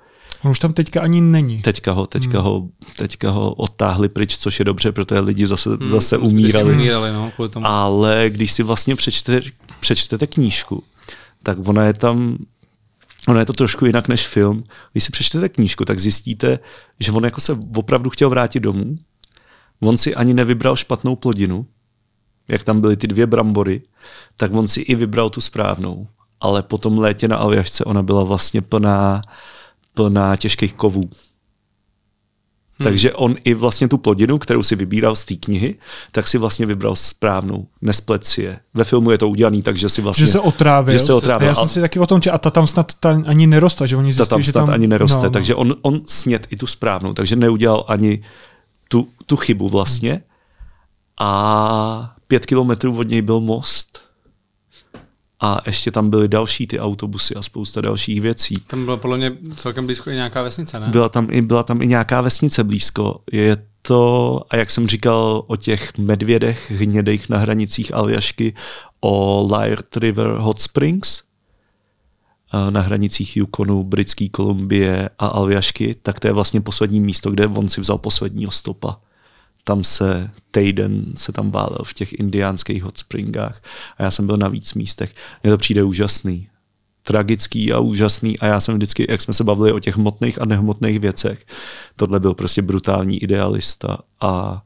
On 0.44 0.50
už 0.50 0.58
tam 0.58 0.72
teďka 0.72 1.00
ani 1.00 1.20
není. 1.20 1.60
Teďka 1.60 1.92
ho, 1.92 2.06
teďka, 2.06 2.38
hmm. 2.38 2.46
ho, 2.46 2.68
teďka 2.96 3.30
ho 3.30 3.54
odtáhli 3.54 4.08
pryč, 4.08 4.36
což 4.36 4.58
je 4.58 4.64
dobře, 4.64 4.92
protože 4.92 5.20
lidi 5.20 5.46
zase, 5.46 5.70
hmm, 5.70 5.88
zase 5.88 6.18
umírali. 6.18 6.72
umírali 6.72 7.12
no, 7.12 7.48
tomu. 7.48 7.66
Ale 7.66 8.24
když 8.28 8.52
si 8.52 8.62
vlastně 8.62 8.96
přečtete, 8.96 9.50
přečtete 9.80 10.26
knížku, 10.26 10.84
tak 11.42 11.68
ona 11.68 11.84
je 11.84 11.92
tam 11.92 12.38
Ono 13.28 13.38
je 13.38 13.46
to 13.46 13.52
trošku 13.52 13.86
jinak 13.86 14.08
než 14.08 14.26
film. 14.26 14.64
Když 14.92 15.04
si 15.04 15.10
přečtete 15.10 15.48
knížku, 15.48 15.84
tak 15.84 15.98
zjistíte, 15.98 16.58
že 17.00 17.12
on 17.12 17.24
jako 17.24 17.40
se 17.40 17.58
opravdu 17.76 18.10
chtěl 18.10 18.30
vrátit 18.30 18.60
domů. 18.60 18.96
On 19.80 19.98
si 19.98 20.14
ani 20.14 20.34
nevybral 20.34 20.76
špatnou 20.76 21.16
plodinu, 21.16 21.66
jak 22.48 22.64
tam 22.64 22.80
byly 22.80 22.96
ty 22.96 23.06
dvě 23.06 23.26
brambory, 23.26 23.82
tak 24.36 24.52
on 24.54 24.68
si 24.68 24.80
i 24.80 24.94
vybral 24.94 25.30
tu 25.30 25.40
správnou. 25.40 26.06
Ale 26.40 26.62
po 26.62 26.78
tom 26.78 26.98
létě 26.98 27.28
na 27.28 27.36
Aljašce 27.36 27.84
ona 27.84 28.02
byla 28.02 28.24
vlastně 28.24 28.62
plná, 28.62 29.22
plná 29.94 30.36
těžkých 30.36 30.74
kovů. 30.74 31.10
Hmm. 32.78 32.84
Takže 32.84 33.12
on 33.12 33.36
i 33.44 33.54
vlastně 33.54 33.88
tu 33.88 33.98
plodinu, 33.98 34.38
kterou 34.38 34.62
si 34.62 34.76
vybíral 34.76 35.16
z 35.16 35.24
té 35.24 35.34
knihy, 35.34 35.74
tak 36.12 36.28
si 36.28 36.38
vlastně 36.38 36.66
vybral 36.66 36.94
správnou, 36.94 37.66
nesplet 37.82 38.24
si 38.24 38.42
je. 38.42 38.58
Ve 38.74 38.84
filmu 38.84 39.10
je 39.10 39.18
to 39.18 39.28
udělaný, 39.28 39.62
takže 39.62 39.88
si 39.88 40.02
vlastně... 40.02 40.26
Že 40.26 40.32
se 40.32 40.40
otrávil. 40.40 40.92
Že 40.92 41.00
se 41.00 41.12
otrávil. 41.12 41.48
Já 41.48 41.54
jsem 41.54 41.68
si 41.68 41.80
taky 41.80 41.98
o 41.98 42.06
tom, 42.06 42.22
že 42.22 42.30
a 42.30 42.38
ta 42.38 42.50
tam 42.50 42.66
snad 42.66 42.92
ta 43.00 43.22
ani 43.26 43.46
neroste, 43.46 43.86
že 43.86 43.96
oni 43.96 44.12
zjistili, 44.12 44.26
ta 44.26 44.34
tam 44.34 44.42
že 44.42 44.52
tam 44.52 44.70
ani 44.70 44.86
neroste, 44.86 45.22
no, 45.22 45.30
takže 45.30 45.54
on, 45.54 45.74
on 45.82 46.00
snět 46.06 46.46
i 46.50 46.56
tu 46.56 46.66
správnou, 46.66 47.14
takže 47.14 47.36
neudělal 47.36 47.84
ani 47.88 48.22
tu, 48.88 49.08
tu 49.26 49.36
chybu 49.36 49.68
vlastně. 49.68 50.12
Hmm. 50.12 50.22
A 51.18 52.14
pět 52.28 52.46
kilometrů 52.46 52.98
od 52.98 53.08
něj 53.08 53.22
byl 53.22 53.40
most 53.40 54.07
a 55.40 55.60
ještě 55.66 55.90
tam 55.90 56.10
byly 56.10 56.28
další 56.28 56.66
ty 56.66 56.80
autobusy 56.80 57.34
a 57.34 57.42
spousta 57.42 57.80
dalších 57.80 58.20
věcí. 58.20 58.56
Tam 58.66 58.84
byla 58.84 58.96
podle 58.96 59.16
mě 59.16 59.32
celkem 59.56 59.86
blízko 59.86 60.10
i 60.10 60.14
nějaká 60.14 60.42
vesnice, 60.42 60.80
ne? 60.80 60.88
Byla 60.88 61.08
tam 61.08 61.28
i, 61.30 61.42
byla 61.42 61.62
tam 61.62 61.82
i 61.82 61.86
nějaká 61.86 62.20
vesnice 62.20 62.64
blízko. 62.64 63.20
Je 63.32 63.56
to, 63.82 64.42
a 64.50 64.56
jak 64.56 64.70
jsem 64.70 64.88
říkal 64.88 65.44
o 65.46 65.56
těch 65.56 65.98
medvědech 65.98 66.70
hnědejch 66.70 67.28
na 67.28 67.38
hranicích 67.38 67.94
Aljašky, 67.94 68.54
o 69.00 69.46
Lyre 69.56 69.82
River 69.96 70.26
Hot 70.26 70.60
Springs, 70.60 71.22
na 72.70 72.80
hranicích 72.80 73.36
Yukonu, 73.36 73.84
Britské 73.84 74.28
Kolumbie 74.28 75.10
a 75.18 75.26
Aljašky, 75.26 75.94
tak 76.02 76.20
to 76.20 76.26
je 76.26 76.32
vlastně 76.32 76.60
poslední 76.60 77.00
místo, 77.00 77.30
kde 77.30 77.46
on 77.46 77.68
si 77.68 77.80
vzal 77.80 77.98
posledního 77.98 78.50
stopa 78.50 79.00
tam 79.68 79.84
se 79.84 80.30
týden 80.50 81.04
se 81.16 81.32
tam 81.32 81.50
válel 81.50 81.78
v 81.84 81.94
těch 81.94 82.12
indiánských 82.12 82.82
hot 82.82 82.98
springách 82.98 83.62
a 83.98 84.02
já 84.02 84.10
jsem 84.10 84.26
byl 84.26 84.36
na 84.36 84.48
víc 84.48 84.74
místech. 84.74 85.14
Mně 85.42 85.52
to 85.52 85.56
přijde 85.58 85.82
úžasný. 85.82 86.48
Tragický 87.02 87.72
a 87.72 87.78
úžasný 87.78 88.38
a 88.38 88.46
já 88.46 88.60
jsem 88.60 88.74
vždycky, 88.74 89.06
jak 89.08 89.22
jsme 89.22 89.34
se 89.34 89.44
bavili 89.44 89.72
o 89.72 89.78
těch 89.78 89.96
hmotných 89.96 90.40
a 90.42 90.44
nehmotných 90.44 91.00
věcech, 91.00 91.46
tohle 91.96 92.20
byl 92.20 92.34
prostě 92.34 92.62
brutální 92.62 93.22
idealista 93.22 93.98
a 94.20 94.62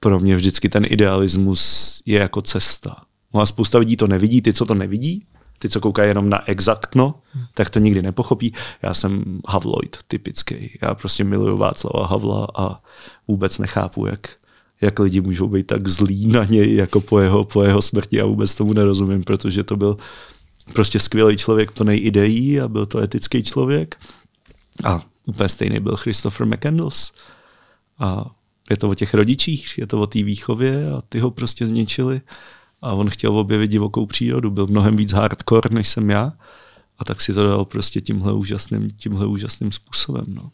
pro 0.00 0.20
mě 0.20 0.36
vždycky 0.36 0.68
ten 0.68 0.84
idealismus 0.88 2.02
je 2.06 2.18
jako 2.18 2.42
cesta. 2.42 2.96
No 3.34 3.40
a 3.40 3.46
spousta 3.46 3.78
lidí 3.78 3.96
to 3.96 4.06
nevidí, 4.06 4.42
ty, 4.42 4.52
co 4.52 4.66
to 4.66 4.74
nevidí, 4.74 5.24
ty, 5.58 5.68
co 5.68 5.80
koukají 5.80 6.08
jenom 6.08 6.28
na 6.28 6.48
exaktno, 6.48 7.14
tak 7.54 7.70
to 7.70 7.78
nikdy 7.78 8.02
nepochopí. 8.02 8.52
Já 8.82 8.94
jsem 8.94 9.40
Havloid 9.48 9.96
typický. 10.08 10.78
Já 10.82 10.94
prostě 10.94 11.24
miluju 11.24 11.56
Václava 11.56 12.06
Havla 12.06 12.48
a 12.54 12.80
vůbec 13.28 13.58
nechápu, 13.58 14.06
jak, 14.06 14.30
jak 14.80 14.98
lidi 14.98 15.20
můžou 15.20 15.48
být 15.48 15.66
tak 15.66 15.88
zlí 15.88 16.26
na 16.26 16.44
něj 16.44 16.74
jako 16.74 17.00
po 17.00 17.20
jeho, 17.20 17.44
po 17.44 17.62
jeho 17.62 17.82
smrti. 17.82 18.16
Já 18.16 18.26
vůbec 18.26 18.54
tomu 18.54 18.72
nerozumím, 18.72 19.24
protože 19.24 19.64
to 19.64 19.76
byl 19.76 19.96
prostě 20.72 20.98
skvělý 20.98 21.36
člověk 21.36 21.72
plný 21.72 21.94
ideí 21.94 22.60
a 22.60 22.68
byl 22.68 22.86
to 22.86 22.98
etický 22.98 23.42
člověk. 23.42 23.96
A 24.84 25.02
úplně 25.26 25.48
stejný 25.48 25.80
byl 25.80 25.96
Christopher 25.96 26.46
McCandles. 26.46 27.12
A 27.98 28.30
je 28.70 28.76
to 28.76 28.88
o 28.88 28.94
těch 28.94 29.14
rodičích, 29.14 29.78
je 29.78 29.86
to 29.86 30.00
o 30.00 30.06
té 30.06 30.22
výchově 30.22 30.90
a 30.90 31.02
ty 31.08 31.18
ho 31.18 31.30
prostě 31.30 31.66
zničili 31.66 32.20
a 32.82 32.92
on 32.92 33.10
chtěl 33.10 33.38
objevit 33.38 33.70
divokou 33.70 34.06
přírodu, 34.06 34.50
byl 34.50 34.66
mnohem 34.66 34.96
víc 34.96 35.12
hardcore, 35.12 35.74
než 35.74 35.88
jsem 35.88 36.10
já 36.10 36.32
a 36.98 37.04
tak 37.04 37.20
si 37.20 37.34
to 37.34 37.44
dal 37.44 37.64
prostě 37.64 38.00
tímhle 38.00 38.32
úžasným, 38.32 38.90
tímhle 38.90 39.26
úžasným 39.26 39.72
způsobem. 39.72 40.24
No. 40.28 40.50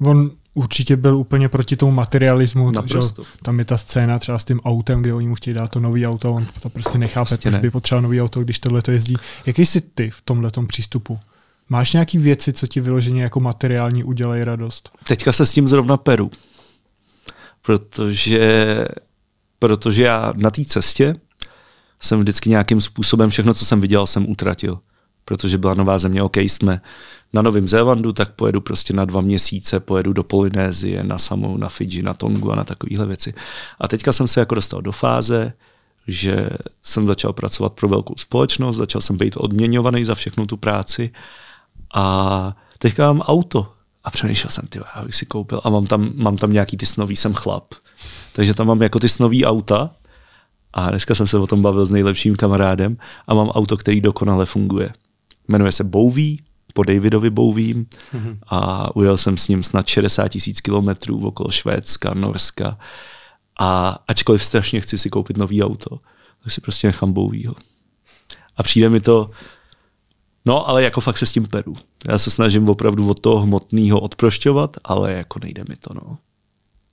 On 0.00 0.30
určitě 0.54 0.96
byl 0.96 1.16
úplně 1.16 1.48
proti 1.48 1.76
tomu 1.76 1.92
materialismu. 1.92 2.70
Naprosto. 2.70 3.22
Takže 3.22 3.38
tam 3.42 3.58
je 3.58 3.64
ta 3.64 3.76
scéna 3.76 4.18
třeba 4.18 4.38
s 4.38 4.44
tím 4.44 4.60
autem, 4.60 5.00
kde 5.00 5.14
oni 5.14 5.28
mu 5.28 5.34
chtějí 5.34 5.54
dát 5.54 5.70
to 5.70 5.80
nový 5.80 6.06
auto, 6.06 6.32
on 6.32 6.46
to 6.62 6.68
prostě 6.70 6.98
nechápe, 6.98 7.28
prostě 7.28 7.50
proč 7.50 7.54
ne. 7.54 7.60
by 7.60 7.70
potřeboval 7.70 8.02
nový 8.02 8.22
auto, 8.22 8.40
když 8.40 8.58
tohle 8.58 8.82
to 8.82 8.90
jezdí. 8.90 9.16
Jaký 9.46 9.66
jsi 9.66 9.80
ty 9.80 10.10
v 10.10 10.20
tomhle 10.20 10.50
přístupu? 10.66 11.18
Máš 11.68 11.92
nějaký 11.92 12.18
věci, 12.18 12.52
co 12.52 12.66
ti 12.66 12.80
vyloženě 12.80 13.22
jako 13.22 13.40
materiální 13.40 14.04
udělají 14.04 14.44
radost? 14.44 14.90
Teďka 15.08 15.32
se 15.32 15.46
s 15.46 15.52
tím 15.52 15.68
zrovna 15.68 15.96
peru. 15.96 16.30
Protože, 17.62 18.84
protože 19.58 20.02
já 20.02 20.32
na 20.36 20.50
té 20.50 20.64
cestě 20.64 21.14
jsem 22.00 22.20
vždycky 22.20 22.50
nějakým 22.50 22.80
způsobem 22.80 23.30
všechno, 23.30 23.54
co 23.54 23.64
jsem 23.64 23.80
viděl, 23.80 24.06
jsem 24.06 24.30
utratil. 24.30 24.78
Protože 25.24 25.58
byla 25.58 25.74
nová 25.74 25.98
země, 25.98 26.22
OK, 26.22 26.36
jsme 26.36 26.80
na 27.32 27.42
Novém 27.42 27.68
Zélandu, 27.68 28.12
tak 28.12 28.32
pojedu 28.32 28.60
prostě 28.60 28.92
na 28.92 29.04
dva 29.04 29.20
měsíce, 29.20 29.80
pojedu 29.80 30.12
do 30.12 30.24
Polynézie, 30.24 31.04
na 31.04 31.18
Samu, 31.18 31.56
na 31.56 31.68
Fidži, 31.68 32.02
na 32.02 32.14
Tongu 32.14 32.52
a 32.52 32.56
na 32.56 32.64
takovéhle 32.64 33.06
věci. 33.06 33.34
A 33.80 33.88
teďka 33.88 34.12
jsem 34.12 34.28
se 34.28 34.40
jako 34.40 34.54
dostal 34.54 34.82
do 34.82 34.92
fáze, 34.92 35.52
že 36.06 36.50
jsem 36.82 37.06
začal 37.06 37.32
pracovat 37.32 37.72
pro 37.72 37.88
velkou 37.88 38.14
společnost, 38.16 38.76
začal 38.76 39.00
jsem 39.00 39.18
být 39.18 39.36
odměňovaný 39.36 40.04
za 40.04 40.14
všechnu 40.14 40.46
tu 40.46 40.56
práci 40.56 41.10
a 41.94 42.56
teďka 42.78 43.12
mám 43.12 43.20
auto. 43.20 43.72
A 44.04 44.10
přemýšlel 44.10 44.50
jsem, 44.50 44.66
ty, 44.68 44.80
já 44.96 45.02
bych 45.02 45.14
si 45.14 45.26
koupil 45.26 45.60
a 45.64 45.70
mám 45.70 45.86
tam, 45.86 46.10
mám 46.14 46.36
tam 46.36 46.52
nějaký 46.52 46.76
ty 46.76 46.86
snový, 46.86 47.16
jsem 47.16 47.34
chlap. 47.34 47.74
Takže 48.32 48.54
tam 48.54 48.66
mám 48.66 48.82
jako 48.82 48.98
ty 48.98 49.08
snový 49.08 49.44
auta 49.44 49.90
a 50.72 50.90
dneska 50.90 51.14
jsem 51.14 51.26
se 51.26 51.38
o 51.38 51.46
tom 51.46 51.62
bavil 51.62 51.86
s 51.86 51.90
nejlepším 51.90 52.36
kamarádem 52.36 52.96
a 53.26 53.34
mám 53.34 53.48
auto, 53.48 53.76
který 53.76 54.00
dokonale 54.00 54.46
funguje. 54.46 54.92
Jmenuje 55.48 55.72
se 55.72 55.84
Bowie, 55.84 56.36
po 56.74 56.82
Davidovi 56.82 57.30
Bowiem 57.30 57.84
mm-hmm. 57.84 58.38
a 58.46 58.96
ujel 58.96 59.16
jsem 59.16 59.36
s 59.36 59.48
ním 59.48 59.62
snad 59.62 59.86
60 59.86 60.28
tisíc 60.28 60.60
kilometrů 60.60 61.26
okolo 61.26 61.50
Švédska, 61.50 62.14
Norska 62.14 62.78
a 63.60 63.98
ačkoliv 64.08 64.44
strašně 64.44 64.80
chci 64.80 64.98
si 64.98 65.10
koupit 65.10 65.36
nový 65.36 65.62
auto, 65.62 66.00
tak 66.42 66.52
si 66.52 66.60
prostě 66.60 66.86
nechám 66.86 67.12
Bowieho. 67.12 67.54
A 68.56 68.62
přijde 68.62 68.88
mi 68.88 69.00
to, 69.00 69.30
no 70.44 70.68
ale 70.68 70.82
jako 70.82 71.00
fakt 71.00 71.18
se 71.18 71.26
s 71.26 71.32
tím 71.32 71.46
peru. 71.46 71.76
Já 72.08 72.18
se 72.18 72.30
snažím 72.30 72.68
opravdu 72.68 73.10
od 73.10 73.20
toho 73.20 73.40
hmotného 73.40 74.00
odprošťovat, 74.00 74.76
ale 74.84 75.12
jako 75.12 75.38
nejde 75.42 75.64
mi 75.68 75.76
to, 75.76 75.94
no 75.94 76.18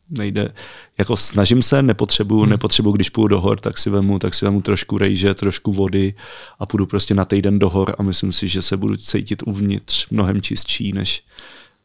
nejde, 0.09 0.53
jako 0.97 1.17
snažím 1.17 1.61
se, 1.61 1.81
nepotřebuju, 1.81 2.41
hmm. 2.41 2.49
nepotřebuju, 2.49 2.95
když 2.95 3.09
půjdu 3.09 3.27
do 3.27 3.41
hor, 3.41 3.59
tak 3.59 3.77
si 3.77 3.89
vemu, 3.89 4.19
tak 4.19 4.33
si 4.33 4.45
vemu 4.45 4.61
trošku 4.61 4.97
rejže, 4.97 5.33
trošku 5.33 5.73
vody 5.73 6.13
a 6.59 6.65
půjdu 6.65 6.85
prostě 6.85 7.13
na 7.13 7.25
týden 7.25 7.59
do 7.59 7.69
hor 7.69 7.95
a 7.97 8.03
myslím 8.03 8.31
si, 8.31 8.47
že 8.47 8.61
se 8.61 8.77
budu 8.77 8.97
cítit 8.97 9.43
uvnitř 9.45 10.09
mnohem 10.09 10.41
čistší, 10.41 10.91
než 10.91 11.23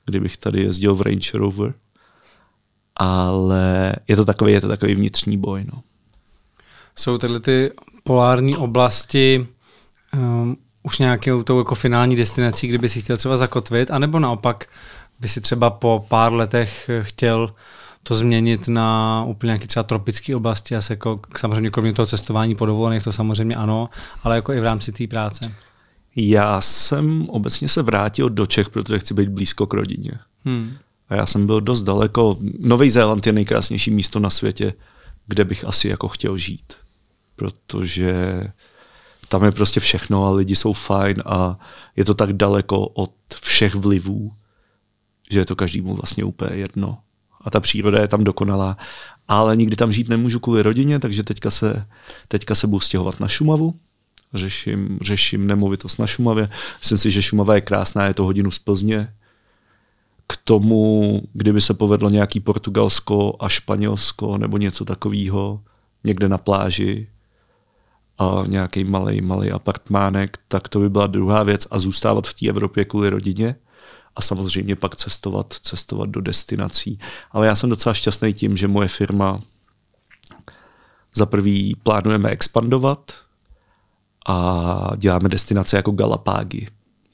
kdybych 0.06 0.36
tady 0.36 0.62
jezdil 0.62 0.94
v 0.94 1.02
Range 1.02 1.30
Rover. 1.34 1.74
Ale 2.96 3.96
je 4.08 4.16
to 4.16 4.24
takový, 4.24 4.52
je 4.52 4.60
to 4.60 4.68
takový 4.68 4.94
vnitřní 4.94 5.38
boj, 5.38 5.64
no. 5.72 5.82
Jsou 6.96 7.18
tyhle 7.18 7.40
ty 7.40 7.70
polární 8.04 8.56
oblasti 8.56 9.46
um, 10.14 10.56
už 10.82 10.98
nějakou 10.98 11.42
tou 11.42 11.58
jako 11.58 11.74
finální 11.74 12.16
destinací, 12.16 12.66
kdyby 12.66 12.88
si 12.88 13.00
chtěl 13.00 13.16
třeba 13.16 13.36
zakotvit, 13.36 13.90
anebo 13.90 14.18
naopak 14.18 14.66
by 15.20 15.28
si 15.28 15.40
třeba 15.40 15.70
po 15.70 16.06
pár 16.08 16.32
letech 16.32 16.90
chtěl 17.02 17.54
to 18.02 18.14
změnit 18.14 18.68
na 18.68 19.24
úplně 19.26 19.48
nějaký 19.48 19.66
třeba 19.66 19.82
tropické 19.82 20.36
oblasti, 20.36 20.76
asi 20.76 20.92
jako 20.92 21.20
samozřejmě 21.36 21.70
kromě 21.70 21.92
toho 21.92 22.06
cestování 22.06 22.54
po 22.54 22.66
dovolených, 22.66 23.04
to 23.04 23.12
samozřejmě 23.12 23.54
ano, 23.54 23.88
ale 24.22 24.36
jako 24.36 24.52
i 24.52 24.60
v 24.60 24.64
rámci 24.64 24.92
té 24.92 25.06
práce. 25.06 25.54
Já 26.16 26.60
jsem 26.60 27.28
obecně 27.28 27.68
se 27.68 27.82
vrátil 27.82 28.30
do 28.30 28.46
Čech, 28.46 28.68
protože 28.68 28.98
chci 28.98 29.14
být 29.14 29.28
blízko 29.28 29.66
k 29.66 29.74
rodině. 29.74 30.12
Hmm. 30.44 30.72
A 31.08 31.14
já 31.14 31.26
jsem 31.26 31.46
byl 31.46 31.60
dost 31.60 31.82
daleko. 31.82 32.38
Nový 32.58 32.90
Zéland 32.90 33.26
je 33.26 33.32
nejkrásnější 33.32 33.90
místo 33.90 34.18
na 34.20 34.30
světě, 34.30 34.74
kde 35.26 35.44
bych 35.44 35.64
asi 35.64 35.88
jako 35.88 36.08
chtěl 36.08 36.36
žít. 36.36 36.72
Protože 37.36 38.42
tam 39.28 39.44
je 39.44 39.52
prostě 39.52 39.80
všechno 39.80 40.26
a 40.26 40.30
lidi 40.30 40.56
jsou 40.56 40.72
fajn 40.72 41.16
a 41.26 41.58
je 41.96 42.04
to 42.04 42.14
tak 42.14 42.32
daleko 42.32 42.86
od 42.86 43.14
všech 43.40 43.74
vlivů, 43.74 44.32
že 45.30 45.40
je 45.40 45.44
to 45.44 45.56
každému 45.56 45.94
vlastně 45.94 46.24
úplně 46.24 46.56
jedno. 46.56 46.98
A 47.40 47.50
ta 47.50 47.60
příroda 47.60 48.00
je 48.00 48.08
tam 48.08 48.24
dokonalá. 48.24 48.76
Ale 49.28 49.56
nikdy 49.56 49.76
tam 49.76 49.92
žít 49.92 50.08
nemůžu 50.08 50.40
kvůli 50.40 50.62
rodině, 50.62 50.98
takže 50.98 51.22
teďka 51.22 51.50
se, 51.50 51.86
teďka 52.28 52.54
se 52.54 52.66
budu 52.66 52.80
stěhovat 52.80 53.20
na 53.20 53.28
Šumavu. 53.28 53.74
Řeším, 54.34 54.98
řeším 55.02 55.46
nemovitost 55.46 55.98
na 55.98 56.06
Šumavě. 56.06 56.48
Myslím 56.78 56.98
si, 56.98 57.10
že 57.10 57.22
Šumava 57.22 57.54
je 57.54 57.60
krásná, 57.60 58.06
je 58.06 58.14
to 58.14 58.24
hodinu 58.24 58.50
z 58.50 58.58
Plzně. 58.58 59.14
K 60.26 60.36
tomu, 60.44 61.22
kdyby 61.32 61.60
se 61.60 61.74
povedlo 61.74 62.10
nějaký 62.10 62.40
Portugalsko 62.40 63.36
a 63.40 63.48
Španělsko 63.48 64.38
nebo 64.38 64.58
něco 64.58 64.84
takového, 64.84 65.60
někde 66.04 66.28
na 66.28 66.38
pláži, 66.38 67.08
a 68.20 68.44
nějaký 68.46 68.84
malý, 68.84 69.20
malý 69.20 69.50
apartmánek, 69.50 70.38
tak 70.48 70.68
to 70.68 70.80
by 70.80 70.90
byla 70.90 71.06
druhá 71.06 71.42
věc 71.42 71.66
a 71.70 71.78
zůstávat 71.78 72.26
v 72.26 72.34
té 72.34 72.48
Evropě 72.48 72.84
kvůli 72.84 73.10
rodině 73.10 73.56
a 74.16 74.22
samozřejmě 74.22 74.76
pak 74.76 74.96
cestovat, 74.96 75.54
cestovat 75.60 76.08
do 76.08 76.20
destinací. 76.20 76.98
Ale 77.30 77.46
já 77.46 77.54
jsem 77.54 77.70
docela 77.70 77.94
šťastný 77.94 78.34
tím, 78.34 78.56
že 78.56 78.68
moje 78.68 78.88
firma 78.88 79.40
za 81.14 81.26
prvý 81.26 81.76
plánujeme 81.82 82.30
expandovat 82.30 83.12
a 84.28 84.90
děláme 84.96 85.28
destinace 85.28 85.76
jako 85.76 85.90
Galapágy, 85.90 86.68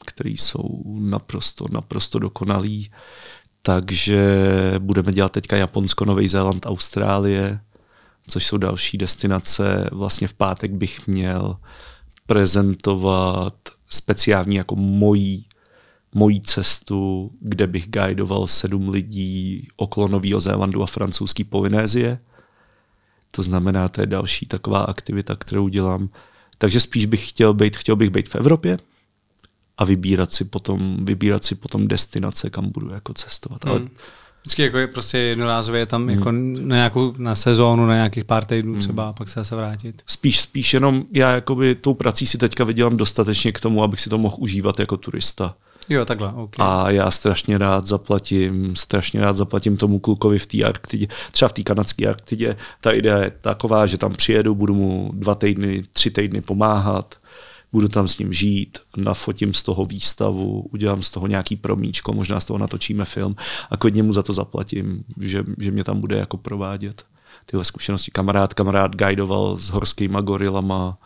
které 0.07 0.31
jsou 0.31 0.83
naprosto, 0.99 1.65
naprosto 1.71 2.19
dokonalý. 2.19 2.91
Takže 3.63 4.45
budeme 4.79 5.13
dělat 5.13 5.33
teďka 5.33 5.57
Japonsko, 5.57 6.05
Nový 6.05 6.29
Zéland, 6.29 6.67
Austrálie, 6.67 7.61
což 8.29 8.47
jsou 8.47 8.57
další 8.57 8.99
destinace. 8.99 9.91
Vlastně 9.93 10.29
v 10.29 10.35
pátek 10.35 10.73
bych 10.73 11.07
měl 11.07 11.57
prezentovat 12.27 13.55
speciální 13.89 14.57
jako 14.57 14.77
mojí, 14.77 15.46
mojí 16.17 16.41
cestu, 16.41 17.31
kde 17.41 17.67
bych 17.67 17.89
guidoval 17.89 18.47
sedm 18.47 18.89
lidí 18.89 19.69
okolo 19.77 20.09
Nového 20.09 20.41
Zélandu 20.41 20.83
a 20.83 20.87
francouzské 20.87 21.45
Polynézie. 21.45 22.19
To 23.31 23.43
znamená, 23.43 23.89
to 23.89 24.01
je 24.01 24.07
další 24.07 24.47
taková 24.47 24.81
aktivita, 24.81 25.37
kterou 25.37 25.69
dělám. 25.69 26.09
Takže 26.59 26.81
spíš 26.81 27.07
bych 27.07 27.29
chtěl 27.29 27.55
být, 27.55 27.77
chtěl 27.77 27.97
bych 27.97 28.11
být 28.11 28.29
v 28.29 28.35
Evropě 28.35 28.79
a 29.79 29.85
vybírat 29.85 30.33
si 30.33 30.45
potom, 30.45 31.05
vybírat 31.05 31.45
si 31.45 31.55
potom 31.55 31.89
destinace, 31.89 32.51
kam 32.51 32.71
budu 32.71 32.95
jako 32.95 33.15
cestovat. 33.15 33.65
Hmm. 33.65 33.75
Ale 33.75 33.89
Vždycky 34.41 34.63
jako 34.63 34.79
je 34.79 34.87
prostě 34.87 35.19
jednorázově 35.19 35.87
tam 35.87 36.03
hmm. 36.03 36.11
jako 36.11 36.33
na 36.33 36.77
nějakou 36.77 37.15
na 37.19 37.35
sezónu, 37.35 37.87
na 37.87 37.95
nějakých 37.95 38.25
pár 38.25 38.45
týdnů 38.45 38.73
hmm. 38.73 38.81
třeba, 38.81 39.09
a 39.09 39.13
pak 39.13 39.29
se 39.29 39.41
zase 39.41 39.57
vrátit. 39.57 40.03
Spíš, 40.07 40.41
spíš 40.41 40.75
jenom 40.75 41.05
já 41.13 41.31
jakoby 41.31 41.75
tou 41.75 41.95
prací 41.95 42.27
si 42.27 42.39
teďka 42.39 42.65
vydělám 42.65 42.97
dostatečně 42.97 43.53
k 43.53 43.61
tomu, 43.61 43.83
abych 43.83 44.01
si 44.01 44.11
to 44.11 44.19
mohl 44.19 44.37
užívat 44.39 44.79
jako 44.79 44.97
turista. 44.97 45.57
Jo, 45.89 46.05
takhle, 46.05 46.33
okay. 46.33 46.67
A 46.67 46.91
já 46.91 47.11
strašně 47.11 47.59
rád 47.59 47.87
zaplatím, 47.87 48.77
strašně 48.77 49.21
rád 49.21 49.37
zaplatím 49.37 49.77
tomu 49.77 49.99
klukovi 49.99 50.39
v 50.39 50.47
té 50.47 50.63
Arktidě, 50.63 51.07
třeba 51.33 51.49
v 51.49 51.53
té 51.53 51.63
kanadské 51.63 52.07
Arktidě. 52.07 52.57
Ta 52.81 52.91
idea 52.91 53.19
je 53.19 53.31
taková, 53.31 53.87
že 53.87 53.99
tam 53.99 54.13
přijedu, 54.13 54.55
budu 54.55 54.75
mu 54.75 55.11
dva 55.15 55.35
týdny, 55.35 55.85
tři 55.93 56.11
týdny 56.11 56.41
pomáhat, 56.41 57.15
budu 57.73 57.89
tam 57.89 58.09
s 58.09 58.19
ním 58.19 58.33
žít, 58.33 58.79
nafotím 58.97 59.55
z 59.55 59.63
toho 59.63 59.85
výstavu, 59.85 60.67
udělám 60.73 61.03
z 61.03 61.11
toho 61.11 61.27
nějaký 61.27 61.57
promíčko, 61.57 62.13
možná 62.13 62.41
z 62.41 62.45
toho 62.45 62.59
natočíme 62.59 63.05
film 63.05 63.37
a 63.71 63.77
kodně 63.77 64.03
mu 64.03 64.13
za 64.13 64.23
to 64.23 64.33
zaplatím, 64.33 65.05
že, 65.21 65.45
že 65.59 65.71
mě 65.71 65.85
tam 65.85 66.01
bude 66.01 66.17
jako 66.17 66.37
provádět 66.37 67.05
tyhle 67.47 67.65
zkušenosti. 67.65 68.11
Kamarád, 68.11 68.55
kamarád 68.55 68.97
guidoval 68.97 69.57
s 69.57 69.71
horskýma 69.71 70.21
gorilama 70.21 70.99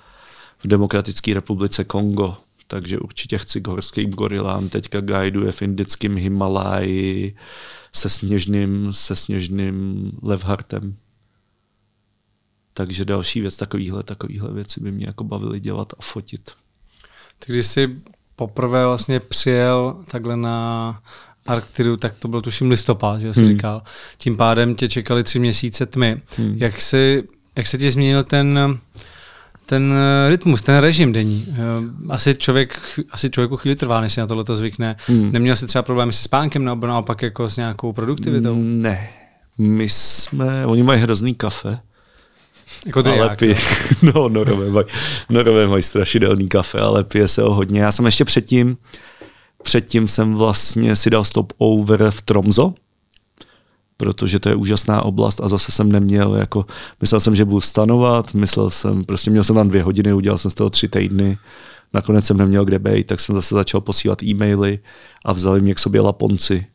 v 0.58 0.66
Demokratické 0.66 1.34
republice 1.34 1.84
Kongo, 1.84 2.36
takže 2.70 2.98
určitě 2.98 3.38
chci 3.38 3.60
k 3.60 3.68
horským 3.68 4.10
gorilám. 4.10 4.68
Teďka 4.68 5.00
guiduje 5.00 5.52
v 5.52 5.62
indickém 5.62 6.16
Himalaji 6.16 7.36
se 7.92 8.08
sněžným, 8.08 8.92
se 8.92 9.16
sněžným 9.16 10.10
levhartem. 10.22 10.96
Takže 12.74 13.04
další 13.04 13.40
věc, 13.40 13.56
takovýhle, 13.56 14.02
takovýhle 14.02 14.52
věci 14.52 14.80
by 14.80 14.92
mě 14.92 15.06
jako 15.06 15.24
bavily 15.24 15.60
dělat 15.60 15.92
a 15.98 16.02
fotit. 16.02 16.50
Ty 17.38 17.52
když 17.52 17.66
jsi 17.66 17.96
poprvé 18.36 18.86
vlastně 18.86 19.20
přijel 19.20 20.04
takhle 20.10 20.36
na 20.36 21.02
Arktidu, 21.46 21.96
tak 21.96 22.14
to 22.18 22.28
byl 22.28 22.40
tuším 22.40 22.70
listopad, 22.70 23.20
že 23.20 23.34
jsi 23.34 23.40
hmm. 23.40 23.48
říkal. 23.48 23.82
Tím 24.18 24.36
pádem 24.36 24.74
tě 24.74 24.88
čekali 24.88 25.24
tři 25.24 25.38
měsíce 25.38 25.86
tmy. 25.86 26.22
Hmm. 26.36 26.56
Jak, 26.58 26.80
si, 26.80 27.28
jak 27.56 27.66
se 27.66 27.78
ti 27.78 27.90
změnil 27.90 28.24
ten, 28.24 28.78
ten 29.70 29.94
rytmus, 30.28 30.62
ten 30.62 30.76
režim 30.76 31.12
denní. 31.12 31.46
Eh, 31.52 31.56
asi, 32.08 32.34
člověk, 32.34 32.78
asi 33.10 33.30
člověku 33.30 33.56
chvíli 33.56 33.76
trvá, 33.76 34.00
než 34.00 34.12
si 34.12 34.20
na 34.20 34.26
tohle 34.26 34.44
to 34.44 34.54
zvykne. 34.54 34.96
Hmm. 35.06 35.32
Neměl 35.32 35.56
jsi 35.56 35.66
třeba 35.66 35.82
problémy 35.82 36.12
se 36.12 36.22
spánkem 36.22 36.64
nebo 36.64 36.86
naopak 36.86 37.22
jako 37.22 37.48
s 37.48 37.56
nějakou 37.56 37.92
produktivitou? 37.92 38.54
Ne. 38.58 39.08
My 39.58 39.88
jsme, 39.88 40.66
oni 40.66 40.82
mají 40.82 41.00
hrozný 41.00 41.34
kafe, 41.34 41.78
jako 42.86 43.02
ale 43.06 43.16
jak, 43.16 43.38
pije, 43.38 43.54
no, 44.02 44.12
no 44.12 44.28
norové, 44.28 44.70
mají, 44.70 44.86
norové 45.28 45.66
mají 45.66 45.82
strašidelný 45.82 46.48
kafe, 46.48 46.80
ale 46.80 47.04
pije 47.04 47.28
se 47.28 47.42
ho 47.42 47.54
hodně. 47.54 47.80
Já 47.80 47.92
jsem 47.92 48.04
ještě 48.04 48.24
předtím, 48.24 48.76
předtím 49.62 50.08
jsem 50.08 50.34
vlastně 50.34 50.96
si 50.96 51.10
dal 51.10 51.24
stop 51.24 51.52
over 51.58 52.10
v 52.10 52.22
Tromzo, 52.22 52.74
protože 54.00 54.38
to 54.38 54.48
je 54.48 54.54
úžasná 54.54 55.04
oblast 55.04 55.40
a 55.44 55.48
zase 55.48 55.72
jsem 55.72 55.92
neměl, 55.92 56.34
jako, 56.34 56.66
myslel 57.00 57.20
jsem, 57.20 57.36
že 57.36 57.44
budu 57.44 57.60
stanovat, 57.60 58.34
myslel 58.34 58.70
jsem, 58.70 59.04
prostě 59.04 59.30
měl 59.30 59.44
jsem 59.44 59.56
tam 59.56 59.68
dvě 59.68 59.82
hodiny, 59.82 60.12
udělal 60.12 60.38
jsem 60.38 60.50
z 60.50 60.54
toho 60.54 60.70
tři 60.70 60.88
týdny, 60.88 61.38
nakonec 61.92 62.26
jsem 62.26 62.36
neměl 62.36 62.64
kde 62.64 62.78
být, 62.78 63.06
tak 63.06 63.20
jsem 63.20 63.34
zase 63.34 63.54
začal 63.54 63.80
posílat 63.80 64.22
e-maily 64.22 64.78
a 65.24 65.32
vzali 65.32 65.60
mě 65.60 65.74
k 65.74 65.78
sobě 65.78 66.00
Laponci. 66.00 66.66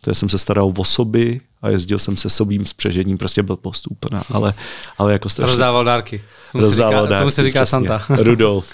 To 0.00 0.14
jsem 0.14 0.28
se 0.28 0.38
staral 0.38 0.72
o 0.76 0.84
soby, 0.84 1.40
a 1.62 1.68
jezdil 1.68 1.98
jsem 1.98 2.16
se 2.16 2.30
sobým 2.30 2.66
spřežením, 2.66 3.18
prostě 3.18 3.42
byl 3.42 3.56
postupná, 3.56 4.22
ale, 4.30 4.54
ale 4.98 5.12
jako 5.12 5.28
strašně... 5.28 5.50
Rozdával 5.50 5.84
dárky. 5.84 6.22
Tomu 6.52 6.64
rozdával 6.64 7.04
říká, 7.04 7.10
dárky, 7.10 7.22
tomu 7.22 7.30
se 7.30 7.44
říká 7.44 7.64
přesně, 7.64 7.88
Santa. 7.88 8.02
Rudolf. 8.08 8.72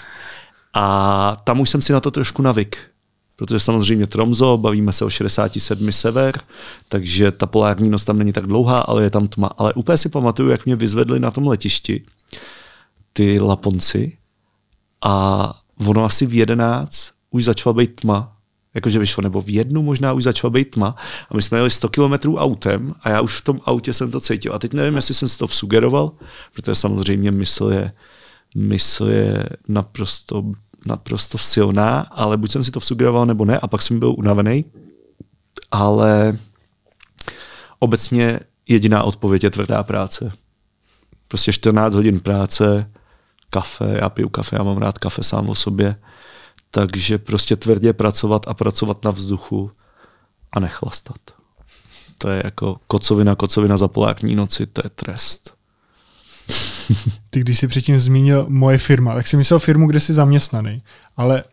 A 0.73 1.37
tam 1.43 1.59
už 1.59 1.69
jsem 1.69 1.81
si 1.81 1.93
na 1.93 1.99
to 1.99 2.11
trošku 2.11 2.41
navyk, 2.41 2.77
protože 3.41 3.59
samozřejmě 3.59 4.07
Tromzo, 4.07 4.57
bavíme 4.57 4.93
se 4.93 5.05
o 5.05 5.09
67 5.09 5.91
sever, 5.91 6.41
takže 6.87 7.31
ta 7.31 7.45
polární 7.45 7.89
noc 7.89 8.05
tam 8.05 8.17
není 8.17 8.33
tak 8.33 8.47
dlouhá, 8.47 8.79
ale 8.79 9.03
je 9.03 9.09
tam 9.09 9.27
tma. 9.27 9.47
Ale 9.57 9.73
úplně 9.73 9.97
si 9.97 10.09
pamatuju, 10.09 10.49
jak 10.49 10.65
mě 10.65 10.75
vyzvedli 10.75 11.19
na 11.19 11.31
tom 11.31 11.47
letišti 11.47 12.05
ty 13.13 13.39
Laponci 13.39 14.17
a 15.05 15.53
ono 15.87 16.05
asi 16.05 16.25
v 16.25 16.33
11 16.33 17.11
už 17.31 17.43
začala 17.43 17.73
být 17.73 17.95
tma 17.95 18.37
jakože 18.73 18.99
vyšlo, 18.99 19.21
nebo 19.23 19.41
v 19.41 19.49
jednu 19.49 19.81
možná 19.81 20.13
už 20.13 20.23
začala 20.23 20.51
být 20.51 20.71
tma 20.71 20.95
a 21.29 21.35
my 21.35 21.41
jsme 21.41 21.57
jeli 21.57 21.69
100 21.69 21.89
kilometrů 21.89 22.37
autem 22.37 22.93
a 23.01 23.09
já 23.09 23.21
už 23.21 23.37
v 23.37 23.43
tom 23.43 23.61
autě 23.65 23.93
jsem 23.93 24.11
to 24.11 24.19
cítil. 24.19 24.53
A 24.53 24.59
teď 24.59 24.73
nevím, 24.73 24.95
jestli 24.95 25.13
jsem 25.13 25.27
si 25.27 25.37
to 25.37 25.47
vsugeroval, 25.47 26.11
protože 26.53 26.75
samozřejmě 26.75 27.31
mysl 27.31 27.69
je, 27.73 27.91
mysl 28.55 29.05
je 29.07 29.49
naprosto, 29.67 30.43
naprosto 30.85 31.37
silná, 31.37 31.99
ale 31.99 32.37
buď 32.37 32.51
jsem 32.51 32.63
si 32.63 32.71
to 32.71 32.79
vsugeroval 32.79 33.25
nebo 33.25 33.45
ne 33.45 33.59
a 33.59 33.67
pak 33.67 33.81
jsem 33.81 33.99
byl 33.99 34.15
unavený, 34.17 34.65
ale 35.71 36.37
obecně 37.79 38.39
jediná 38.67 39.03
odpověď 39.03 39.43
je 39.43 39.49
tvrdá 39.49 39.83
práce. 39.83 40.31
Prostě 41.27 41.53
14 41.53 41.95
hodin 41.95 42.19
práce, 42.19 42.91
kafe, 43.49 43.97
já 44.01 44.09
piju 44.09 44.29
kafe, 44.29 44.55
já 44.55 44.63
mám 44.63 44.77
rád 44.77 44.97
kafe 44.97 45.23
sám 45.23 45.49
o 45.49 45.55
sobě, 45.55 45.95
takže 46.71 47.17
prostě 47.17 47.55
tvrdě 47.55 47.93
pracovat 47.93 48.47
a 48.47 48.53
pracovat 48.53 49.03
na 49.03 49.11
vzduchu 49.11 49.71
a 50.51 50.59
nechlastat. 50.59 51.17
To 52.17 52.29
je 52.29 52.41
jako 52.45 52.79
kocovina, 52.87 53.35
kocovina 53.35 53.77
za 53.77 53.87
polární 53.87 54.35
noci, 54.35 54.67
to 54.67 54.81
je 54.85 54.89
trest. 54.89 55.53
Ty, 57.29 57.39
když 57.39 57.59
jsi 57.59 57.67
předtím 57.67 57.99
zmínil 57.99 58.45
moje 58.49 58.77
firma, 58.77 59.15
tak 59.15 59.27
jsi 59.27 59.37
myslel 59.37 59.59
firmu, 59.59 59.87
kde 59.87 59.99
jsi 59.99 60.13
zaměstnaný, 60.13 60.83
ale 61.17 61.43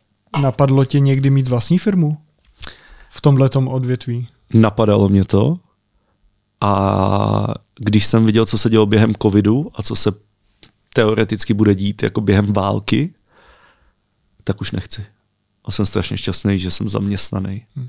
napadlo 0.43 0.85
tě 0.85 1.01
někdy 1.01 1.31
mít 1.31 1.49
vlastní 1.49 1.79
firmu 1.79 2.19
v 3.11 3.21
tomhle 3.21 3.51
odvětví? 3.67 4.29
Napadalo 4.55 5.09
mě 5.09 5.25
to 5.25 5.59
a 6.61 7.55
když 7.79 8.07
jsem 8.07 8.27
viděl, 8.27 8.47
co 8.47 8.59
se 8.59 8.71
dělo 8.71 8.87
během 8.87 9.15
covidu 9.23 9.71
a 9.75 9.83
co 9.83 9.97
se 9.97 10.11
teoreticky 10.95 11.55
bude 11.55 11.75
dít 11.75 12.03
jako 12.03 12.21
během 12.21 12.53
války, 12.53 13.15
tak 14.45 14.61
už 14.61 14.73
nechci. 14.73 15.07
A 15.65 15.71
jsem 15.71 15.87
strašně 15.87 16.17
šťastný, 16.17 16.59
že 16.59 16.71
jsem 16.71 16.89
zaměstnaný. 16.89 17.67
Hmm. 17.77 17.89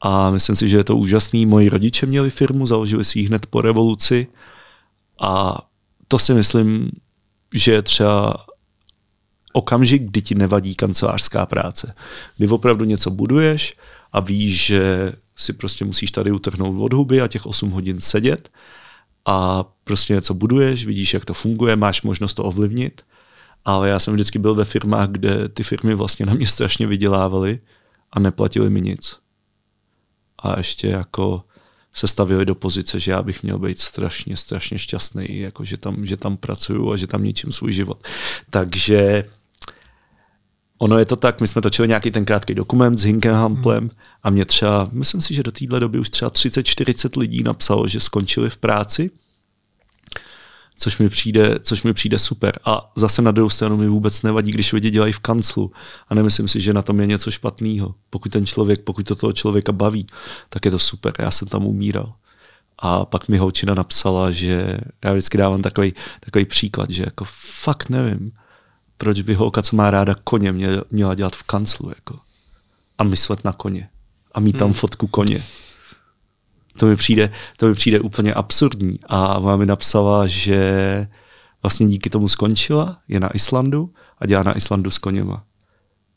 A 0.00 0.30
myslím 0.30 0.56
si, 0.56 0.68
že 0.68 0.76
je 0.76 0.84
to 0.84 0.96
úžasný. 0.96 1.46
Moji 1.46 1.68
rodiče 1.68 2.06
měli 2.06 2.30
firmu, 2.30 2.66
založili 2.66 3.04
si 3.04 3.18
ji 3.18 3.26
hned 3.26 3.46
po 3.46 3.60
revoluci 3.60 4.26
a 5.20 5.58
to 6.10 6.18
si 6.18 6.34
myslím, 6.34 6.90
že 7.54 7.72
je 7.72 7.82
třeba 7.82 8.46
okamžik, 9.52 10.02
kdy 10.02 10.22
ti 10.22 10.34
nevadí 10.34 10.74
kancelářská 10.74 11.46
práce. 11.46 11.94
Kdy 12.36 12.48
opravdu 12.48 12.84
něco 12.84 13.10
buduješ 13.10 13.76
a 14.12 14.20
víš, 14.20 14.66
že 14.66 15.12
si 15.36 15.52
prostě 15.52 15.84
musíš 15.84 16.10
tady 16.10 16.32
utrhnout 16.32 16.82
od 16.82 16.92
huby 16.92 17.20
a 17.20 17.28
těch 17.28 17.46
8 17.46 17.70
hodin 17.70 18.00
sedět 18.00 18.50
a 19.26 19.64
prostě 19.84 20.14
něco 20.14 20.34
buduješ, 20.34 20.86
vidíš, 20.86 21.14
jak 21.14 21.24
to 21.24 21.34
funguje, 21.34 21.76
máš 21.76 22.02
možnost 22.02 22.34
to 22.34 22.44
ovlivnit. 22.44 23.02
Ale 23.64 23.88
já 23.88 23.98
jsem 23.98 24.14
vždycky 24.14 24.38
byl 24.38 24.54
ve 24.54 24.64
firmách, 24.64 25.08
kde 25.08 25.48
ty 25.48 25.62
firmy 25.62 25.94
vlastně 25.94 26.26
na 26.26 26.34
mě 26.34 26.46
strašně 26.46 26.86
vydělávaly 26.86 27.60
a 28.12 28.20
neplatili 28.20 28.70
mi 28.70 28.80
nic. 28.80 29.18
A 30.38 30.58
ještě 30.58 30.88
jako 30.88 31.44
se 31.92 32.06
stavili 32.06 32.46
do 32.46 32.54
pozice, 32.54 33.00
že 33.00 33.10
já 33.10 33.22
bych 33.22 33.42
měl 33.42 33.58
být 33.58 33.80
strašně, 33.80 34.36
strašně 34.36 34.78
šťastný, 34.78 35.38
jako 35.38 35.64
že 35.64 35.76
tam, 35.76 36.06
že 36.06 36.16
tam 36.16 36.36
pracuju 36.36 36.92
a 36.92 36.96
že 36.96 37.06
tam 37.06 37.24
ničím 37.24 37.52
svůj 37.52 37.72
život. 37.72 38.06
Takže 38.50 39.24
ono 40.78 40.98
je 40.98 41.04
to 41.04 41.16
tak, 41.16 41.40
my 41.40 41.48
jsme 41.48 41.62
točili 41.62 41.88
nějaký 41.88 42.10
ten 42.10 42.24
krátký 42.24 42.54
dokument 42.54 42.98
s 42.98 43.04
Hinkem 43.04 43.34
Hamplem 43.34 43.80
hmm. 43.80 43.90
a 44.22 44.30
mě 44.30 44.44
třeba, 44.44 44.88
myslím 44.92 45.20
si, 45.20 45.34
že 45.34 45.42
do 45.42 45.52
téhle 45.52 45.80
doby 45.80 45.98
už 45.98 46.10
třeba 46.10 46.30
30-40 46.30 47.20
lidí 47.20 47.42
napsalo, 47.42 47.88
že 47.88 48.00
skončili 48.00 48.50
v 48.50 48.56
práci, 48.56 49.10
což 50.82 50.98
mi, 50.98 51.08
přijde, 51.08 51.58
což 51.62 51.82
mi 51.82 51.92
přijde 51.92 52.18
super. 52.18 52.52
A 52.64 52.92
zase 52.96 53.22
na 53.22 53.30
druhou 53.30 53.50
stranu 53.50 53.76
mi 53.76 53.88
vůbec 53.88 54.22
nevadí, 54.22 54.52
když 54.52 54.72
lidi 54.72 54.90
dělají 54.90 55.12
v 55.12 55.18
kanclu 55.18 55.72
a 56.08 56.14
nemyslím 56.14 56.48
si, 56.48 56.60
že 56.60 56.72
na 56.72 56.82
tom 56.82 57.00
je 57.00 57.06
něco 57.06 57.30
špatného. 57.30 57.94
Pokud 58.10 58.32
ten 58.32 58.46
člověk, 58.46 58.80
pokud 58.80 59.06
to 59.06 59.14
toho 59.14 59.32
člověka 59.32 59.72
baví, 59.72 60.06
tak 60.48 60.64
je 60.64 60.70
to 60.70 60.78
super. 60.78 61.12
Já 61.18 61.30
jsem 61.30 61.48
tam 61.48 61.66
umíral. 61.66 62.12
A 62.78 63.04
pak 63.04 63.28
mi 63.28 63.38
holčina 63.38 63.74
napsala, 63.74 64.30
že 64.30 64.78
já 65.04 65.12
vždycky 65.12 65.38
dávám 65.38 65.62
takový, 65.62 65.94
takový 66.20 66.44
příklad, 66.44 66.90
že 66.90 67.02
jako 67.02 67.24
fakt 67.62 67.88
nevím, 67.88 68.32
proč 68.98 69.20
by 69.20 69.34
holka, 69.34 69.62
co 69.62 69.76
má 69.76 69.90
ráda 69.90 70.14
koně, 70.24 70.52
měla 70.90 71.14
dělat 71.14 71.36
v 71.36 71.42
kanclu. 71.42 71.88
Jako. 71.88 72.18
A 72.98 73.04
myslet 73.04 73.44
na 73.44 73.52
koně. 73.52 73.88
A 74.32 74.40
mít 74.40 74.58
tam 74.58 74.68
hmm. 74.68 74.74
fotku 74.74 75.06
koně. 75.06 75.42
To 76.80 76.86
mi 76.86 76.96
přijde, 76.96 77.30
to 77.56 77.66
mi 77.66 77.74
přijde 77.74 78.00
úplně 78.00 78.34
absurdní. 78.34 78.98
A 79.06 79.38
ona 79.38 79.56
mi 79.56 79.66
napsala, 79.66 80.26
že 80.26 81.08
vlastně 81.62 81.86
díky 81.86 82.10
tomu 82.10 82.28
skončila, 82.28 82.98
je 83.08 83.20
na 83.20 83.34
Islandu 83.34 83.92
a 84.18 84.26
dělá 84.26 84.42
na 84.42 84.56
Islandu 84.56 84.90
s 84.90 84.98
koněma. 84.98 85.44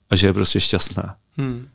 A 0.09 0.15
že 0.15 0.27
je 0.27 0.33
prostě 0.33 0.59
šťastná. 0.59 1.15
Hmm. 1.37 1.67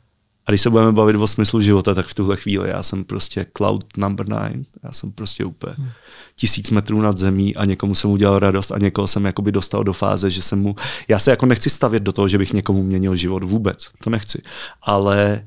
A 0.45 0.51
když 0.51 0.61
se 0.61 0.69
budeme 0.69 0.91
bavit 0.91 1.15
o 1.15 1.27
smyslu 1.27 1.61
života, 1.61 1.93
tak 1.93 2.07
v 2.07 2.13
tuhle 2.13 2.37
chvíli 2.37 2.69
já 2.69 2.83
jsem 2.83 3.03
prostě 3.03 3.45
cloud 3.57 3.97
number 3.97 4.27
nine. 4.27 4.63
Já 4.83 4.91
jsem 4.91 5.11
prostě 5.11 5.45
úplně 5.45 5.73
hmm. 5.77 5.89
tisíc 6.35 6.69
metrů 6.69 7.01
nad 7.01 7.17
zemí 7.17 7.55
a 7.55 7.65
někomu 7.65 7.95
jsem 7.95 8.09
udělal 8.09 8.39
radost 8.39 8.71
a 8.71 8.77
někoho 8.77 9.07
jsem 9.07 9.25
jakoby 9.25 9.51
dostal 9.51 9.83
do 9.83 9.93
fáze, 9.93 10.31
že 10.31 10.41
jsem 10.41 10.59
mu... 10.59 10.75
Já 11.07 11.19
se 11.19 11.31
jako 11.31 11.45
nechci 11.45 11.69
stavět 11.69 12.03
do 12.03 12.11
toho, 12.11 12.27
že 12.27 12.37
bych 12.37 12.53
někomu 12.53 12.83
měnil 12.83 13.15
život 13.15 13.43
vůbec. 13.43 13.89
To 14.03 14.09
nechci. 14.09 14.41
Ale 14.81 15.45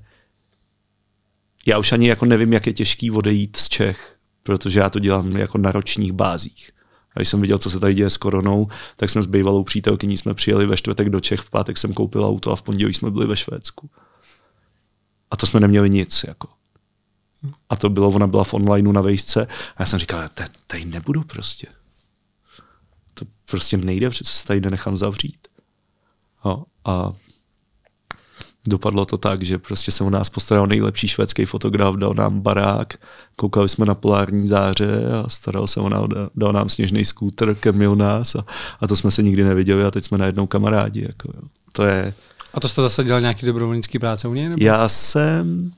já 1.66 1.78
už 1.78 1.92
ani 1.92 2.08
jako 2.08 2.26
nevím, 2.26 2.52
jak 2.52 2.66
je 2.66 2.72
těžký 2.72 3.10
odejít 3.10 3.56
z 3.56 3.68
Čech, 3.68 4.16
protože 4.42 4.80
já 4.80 4.90
to 4.90 4.98
dělám 4.98 5.36
jako 5.36 5.58
na 5.58 5.72
ročních 5.72 6.12
bázích. 6.12 6.70
A 7.14 7.18
když 7.18 7.28
jsem 7.28 7.40
viděl, 7.40 7.58
co 7.58 7.70
se 7.70 7.80
tady 7.80 7.94
děje 7.94 8.10
s 8.10 8.16
koronou, 8.16 8.68
tak 8.96 9.10
jsme 9.10 9.22
s 9.22 9.26
bývalou 9.26 9.64
přítelkyní 9.64 10.16
jsme 10.16 10.34
přijeli 10.34 10.66
ve 10.66 10.76
čtvrtek 10.76 11.10
do 11.10 11.20
Čech, 11.20 11.40
v 11.40 11.50
pátek 11.50 11.78
jsem 11.78 11.94
koupil 11.94 12.24
auto 12.24 12.52
a 12.52 12.56
v 12.56 12.62
pondělí 12.62 12.94
jsme 12.94 13.10
byli 13.10 13.26
ve 13.26 13.36
Švédsku. 13.36 13.90
A 15.30 15.36
to 15.36 15.46
jsme 15.46 15.60
neměli 15.60 15.90
nic. 15.90 16.24
Jako. 16.28 16.48
A 17.68 17.76
to 17.76 17.88
bylo, 17.88 18.08
ona 18.08 18.26
byla 18.26 18.44
v 18.44 18.54
onlineu 18.54 18.92
na 18.92 19.00
vejšce 19.00 19.46
a 19.46 19.82
já 19.82 19.86
jsem 19.86 19.98
říkal, 19.98 20.28
tady 20.66 20.84
nebudu 20.84 21.22
prostě. 21.22 21.66
To 23.14 23.24
prostě 23.50 23.76
nejde, 23.76 24.10
přece 24.10 24.32
se 24.32 24.46
tady 24.46 24.60
nenechám 24.60 24.96
zavřít. 24.96 25.48
No, 26.44 26.64
a 26.84 27.12
dopadlo 28.66 29.04
to 29.04 29.18
tak, 29.18 29.42
že 29.42 29.58
prostě 29.58 29.92
se 29.92 30.04
u 30.04 30.10
nás 30.10 30.30
postaral 30.30 30.66
nejlepší 30.66 31.08
švédský 31.08 31.44
fotograf, 31.44 31.96
dal 31.96 32.14
nám 32.14 32.40
barák, 32.40 32.94
koukali 33.36 33.68
jsme 33.68 33.86
na 33.86 33.94
polární 33.94 34.46
záře 34.46 35.06
a 35.12 35.28
staral 35.28 35.66
se 35.66 35.80
o 35.80 35.88
nás, 35.88 36.04
dal 36.34 36.52
nám 36.52 36.68
sněžný 36.68 37.04
skúter, 37.04 37.54
krmil 37.54 37.96
nás 37.96 38.34
a, 38.34 38.44
a 38.80 38.86
to 38.86 38.96
jsme 38.96 39.10
se 39.10 39.22
nikdy 39.22 39.44
neviděli 39.44 39.84
a 39.84 39.90
teď 39.90 40.04
jsme 40.04 40.18
najednou 40.18 40.46
kamarádi. 40.46 41.02
Jako, 41.02 41.28
jo. 41.34 41.42
To 41.72 41.84
je... 41.84 42.14
A 42.54 42.60
to 42.60 42.68
jste 42.68 42.82
zase 42.82 43.04
dělal 43.04 43.20
nějaký 43.20 43.46
dobrovolnický 43.46 43.98
práce 43.98 44.28
u 44.28 44.34
něj? 44.34 44.48
Nebo? 44.48 44.64
Já 44.64 44.88
jsem... 44.88 45.72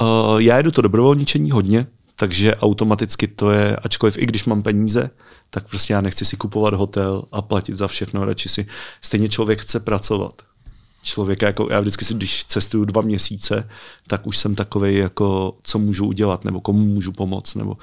Uh, 0.00 0.38
já 0.38 0.56
jedu 0.56 0.70
to 0.70 0.82
dobrovolničení 0.82 1.50
hodně, 1.50 1.86
takže 2.16 2.56
automaticky 2.56 3.28
to 3.28 3.50
je, 3.50 3.76
ačkoliv 3.76 4.18
i 4.18 4.26
když 4.26 4.44
mám 4.44 4.62
peníze, 4.62 5.10
tak 5.50 5.68
prostě 5.68 5.92
já 5.92 6.00
nechci 6.00 6.24
si 6.24 6.36
kupovat 6.36 6.74
hotel 6.74 7.24
a 7.32 7.42
platit 7.42 7.76
za 7.76 7.88
všechno, 7.88 8.24
radši 8.24 8.48
si 8.48 8.66
stejně 9.00 9.28
člověk 9.28 9.60
chce 9.60 9.80
pracovat 9.80 10.42
člověka, 11.04 11.46
jako 11.46 11.68
já 11.70 11.80
vždycky 11.80 12.04
si, 12.04 12.14
když 12.14 12.44
cestuju 12.44 12.84
dva 12.84 13.02
měsíce, 13.02 13.68
tak 14.06 14.26
už 14.26 14.38
jsem 14.38 14.54
takový 14.54 14.96
jako, 14.96 15.56
co 15.62 15.78
můžu 15.78 16.06
udělat, 16.06 16.44
nebo 16.44 16.60
komu 16.60 16.84
můžu 16.84 17.12
pomoct, 17.12 17.54
nebo 17.54 17.76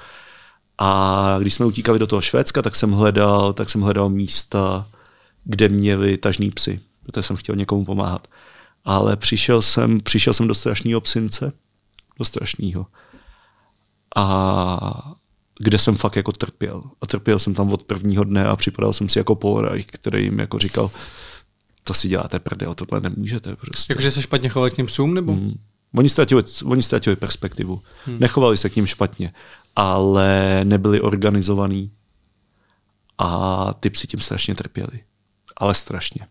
a 0.78 1.36
když 1.40 1.54
jsme 1.54 1.66
utíkali 1.66 1.98
do 1.98 2.06
toho 2.06 2.22
Švédska, 2.22 2.62
tak 2.62 2.76
jsem 2.76 2.92
hledal, 2.92 3.52
tak 3.52 3.70
jsem 3.70 3.80
hledal 3.80 4.08
místa, 4.08 4.88
kde 5.44 5.68
měli 5.68 6.16
tažní 6.16 6.50
psy, 6.50 6.80
protože 7.02 7.22
jsem 7.22 7.36
chtěl 7.36 7.56
někomu 7.56 7.84
pomáhat. 7.84 8.28
Ale 8.84 9.16
přišel 9.16 9.62
jsem, 9.62 10.00
přišel 10.00 10.34
jsem 10.34 10.48
do 10.48 10.54
strašného 10.54 11.00
psince, 11.00 11.52
do 12.18 12.24
strašného. 12.24 12.86
A 14.16 15.14
kde 15.58 15.78
jsem 15.78 15.96
fakt 15.96 16.16
jako 16.16 16.32
trpěl. 16.32 16.82
A 17.00 17.06
trpěl 17.06 17.38
jsem 17.38 17.54
tam 17.54 17.72
od 17.72 17.84
prvního 17.84 18.24
dne 18.24 18.46
a 18.46 18.56
připadal 18.56 18.92
jsem 18.92 19.08
si 19.08 19.18
jako 19.18 19.34
Paul 19.34 19.68
který 19.86 20.24
jim 20.24 20.38
jako 20.38 20.58
říkal, 20.58 20.90
to 21.84 21.94
si 21.94 22.08
děláte 22.08 22.38
prdel, 22.38 22.74
tohle 22.74 23.00
nemůžete. 23.00 23.56
Prostě. 23.56 23.92
Jakože 23.92 24.10
se 24.10 24.22
špatně 24.22 24.48
chovali 24.48 24.70
k 24.70 24.74
těm 24.74 24.86
psům, 24.86 25.14
nebo? 25.14 25.32
Hmm. 25.32 25.54
Oni, 25.96 26.08
ztratili, 26.08 26.42
oni 26.64 26.82
ztratili 26.82 27.16
perspektivu. 27.16 27.82
Hmm. 28.06 28.18
Nechovali 28.20 28.56
se 28.56 28.70
k 28.70 28.76
ním 28.76 28.86
špatně, 28.86 29.32
ale 29.76 30.60
nebyli 30.64 31.00
organizovaní 31.00 31.92
a 33.18 33.74
ty 33.74 33.90
psi 33.90 34.06
tím 34.06 34.20
strašně 34.20 34.54
trpěli. 34.54 35.00
Ale 35.56 35.74
strašně. 35.74 36.26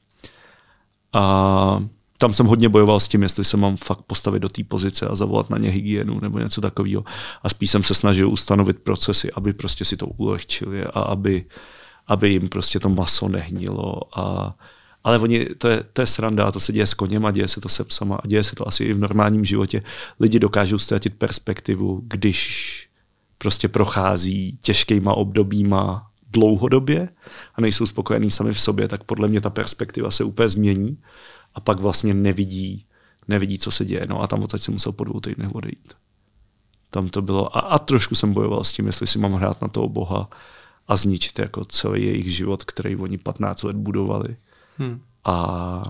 A 1.13 1.83
tam 2.17 2.33
jsem 2.33 2.45
hodně 2.45 2.69
bojoval 2.69 2.99
s 2.99 3.07
tím, 3.07 3.23
jestli 3.23 3.45
se 3.45 3.57
mám 3.57 3.77
fakt 3.77 4.01
postavit 4.01 4.39
do 4.39 4.49
té 4.49 4.63
pozice 4.63 5.07
a 5.07 5.15
zavolat 5.15 5.49
na 5.49 5.57
ně 5.57 5.69
hygienu 5.69 6.19
nebo 6.19 6.39
něco 6.39 6.61
takového. 6.61 7.03
A 7.43 7.49
spíš 7.49 7.71
jsem 7.71 7.83
se 7.83 7.93
snažil 7.93 8.29
ustanovit 8.29 8.79
procesy, 8.79 9.31
aby 9.31 9.53
prostě 9.53 9.85
si 9.85 9.97
to 9.97 10.07
ulehčili 10.07 10.83
a 10.83 10.99
aby, 10.99 11.45
aby 12.07 12.29
jim 12.29 12.49
prostě 12.49 12.79
to 12.79 12.89
maso 12.89 13.29
nehnilo 13.29 14.19
a 14.19 14.55
ale 15.03 15.19
oni, 15.19 15.45
to 15.45 15.67
je, 15.67 15.83
to 15.93 16.01
je 16.01 16.07
sranda, 16.07 16.51
to 16.51 16.59
se 16.59 16.73
děje 16.73 16.87
s 16.87 16.93
koněm 16.93 17.25
a 17.25 17.31
děje 17.31 17.47
se 17.47 17.61
to 17.61 17.69
se 17.69 17.83
psama 17.83 18.15
a 18.15 18.27
děje 18.27 18.43
se 18.43 18.55
to 18.55 18.67
asi 18.67 18.83
i 18.83 18.93
v 18.93 18.99
normálním 18.99 19.45
životě. 19.45 19.83
Lidi 20.19 20.39
dokážou 20.39 20.79
ztratit 20.79 21.15
perspektivu, 21.17 22.01
když 22.03 22.89
prostě 23.37 23.67
prochází 23.67 24.57
těžkýma 24.61 25.13
obdobíma 25.13 26.07
dlouhodobě 26.31 27.09
a 27.55 27.61
nejsou 27.61 27.85
spokojení 27.85 28.31
sami 28.31 28.53
v 28.53 28.61
sobě, 28.61 28.87
tak 28.87 29.03
podle 29.03 29.27
mě 29.27 29.41
ta 29.41 29.49
perspektiva 29.49 30.11
se 30.11 30.23
úplně 30.23 30.49
změní 30.49 30.97
a 31.55 31.59
pak 31.59 31.79
vlastně 31.79 32.13
nevidí, 32.13 32.85
nevidí, 33.27 33.57
co 33.57 33.71
se 33.71 33.85
děje. 33.85 34.05
No 34.09 34.21
a 34.21 34.27
tam 34.27 34.43
odsaď 34.43 34.61
jsem 34.61 34.73
musel 34.73 34.91
po 34.91 35.03
dvou 35.03 35.19
týdnech 35.19 35.55
odejít. 35.55 35.93
Tam 36.89 37.09
to 37.09 37.21
bylo 37.21 37.57
a, 37.57 37.59
a 37.59 37.79
trošku 37.79 38.15
jsem 38.15 38.33
bojoval 38.33 38.63
s 38.63 38.73
tím, 38.73 38.87
jestli 38.87 39.07
si 39.07 39.19
mám 39.19 39.33
hrát 39.33 39.61
na 39.61 39.67
toho 39.67 39.89
boha 39.89 40.29
a 40.87 40.95
zničit 40.95 41.39
jako 41.39 41.65
celý 41.65 42.05
jejich 42.05 42.35
život, 42.35 42.63
který 42.63 42.95
oni 42.95 43.17
15 43.17 43.63
let 43.63 43.75
budovali. 43.75 44.35
Hmm. 44.77 45.01
A 45.25 45.83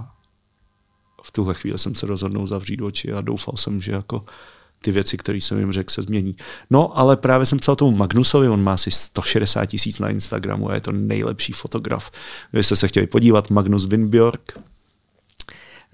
v 1.23 1.31
tuhle 1.31 1.53
chvíli 1.53 1.77
jsem 1.77 1.95
se 1.95 2.05
rozhodnul 2.05 2.47
zavřít 2.47 2.81
oči 2.81 3.13
a 3.13 3.21
doufal 3.21 3.57
jsem, 3.57 3.81
že 3.81 3.91
jako 3.91 4.25
ty 4.81 4.91
věci, 4.91 5.17
které 5.17 5.37
jsem 5.37 5.59
jim 5.59 5.71
řekl, 5.71 5.93
se 5.93 6.01
změní. 6.01 6.35
No, 6.69 6.97
ale 6.97 7.17
právě 7.17 7.45
jsem 7.45 7.59
psal 7.59 7.75
tomu 7.75 7.97
Magnusovi, 7.97 8.49
on 8.49 8.63
má 8.63 8.73
asi 8.73 8.91
160 8.91 9.65
tisíc 9.65 9.99
na 9.99 10.09
Instagramu 10.09 10.69
a 10.69 10.73
je 10.73 10.81
to 10.81 10.91
nejlepší 10.91 11.53
fotograf. 11.53 12.11
Vy 12.53 12.63
jste 12.63 12.75
se 12.75 12.87
chtěli 12.87 13.07
podívat, 13.07 13.49
Magnus 13.49 13.85
Winbjörk. 13.85 14.59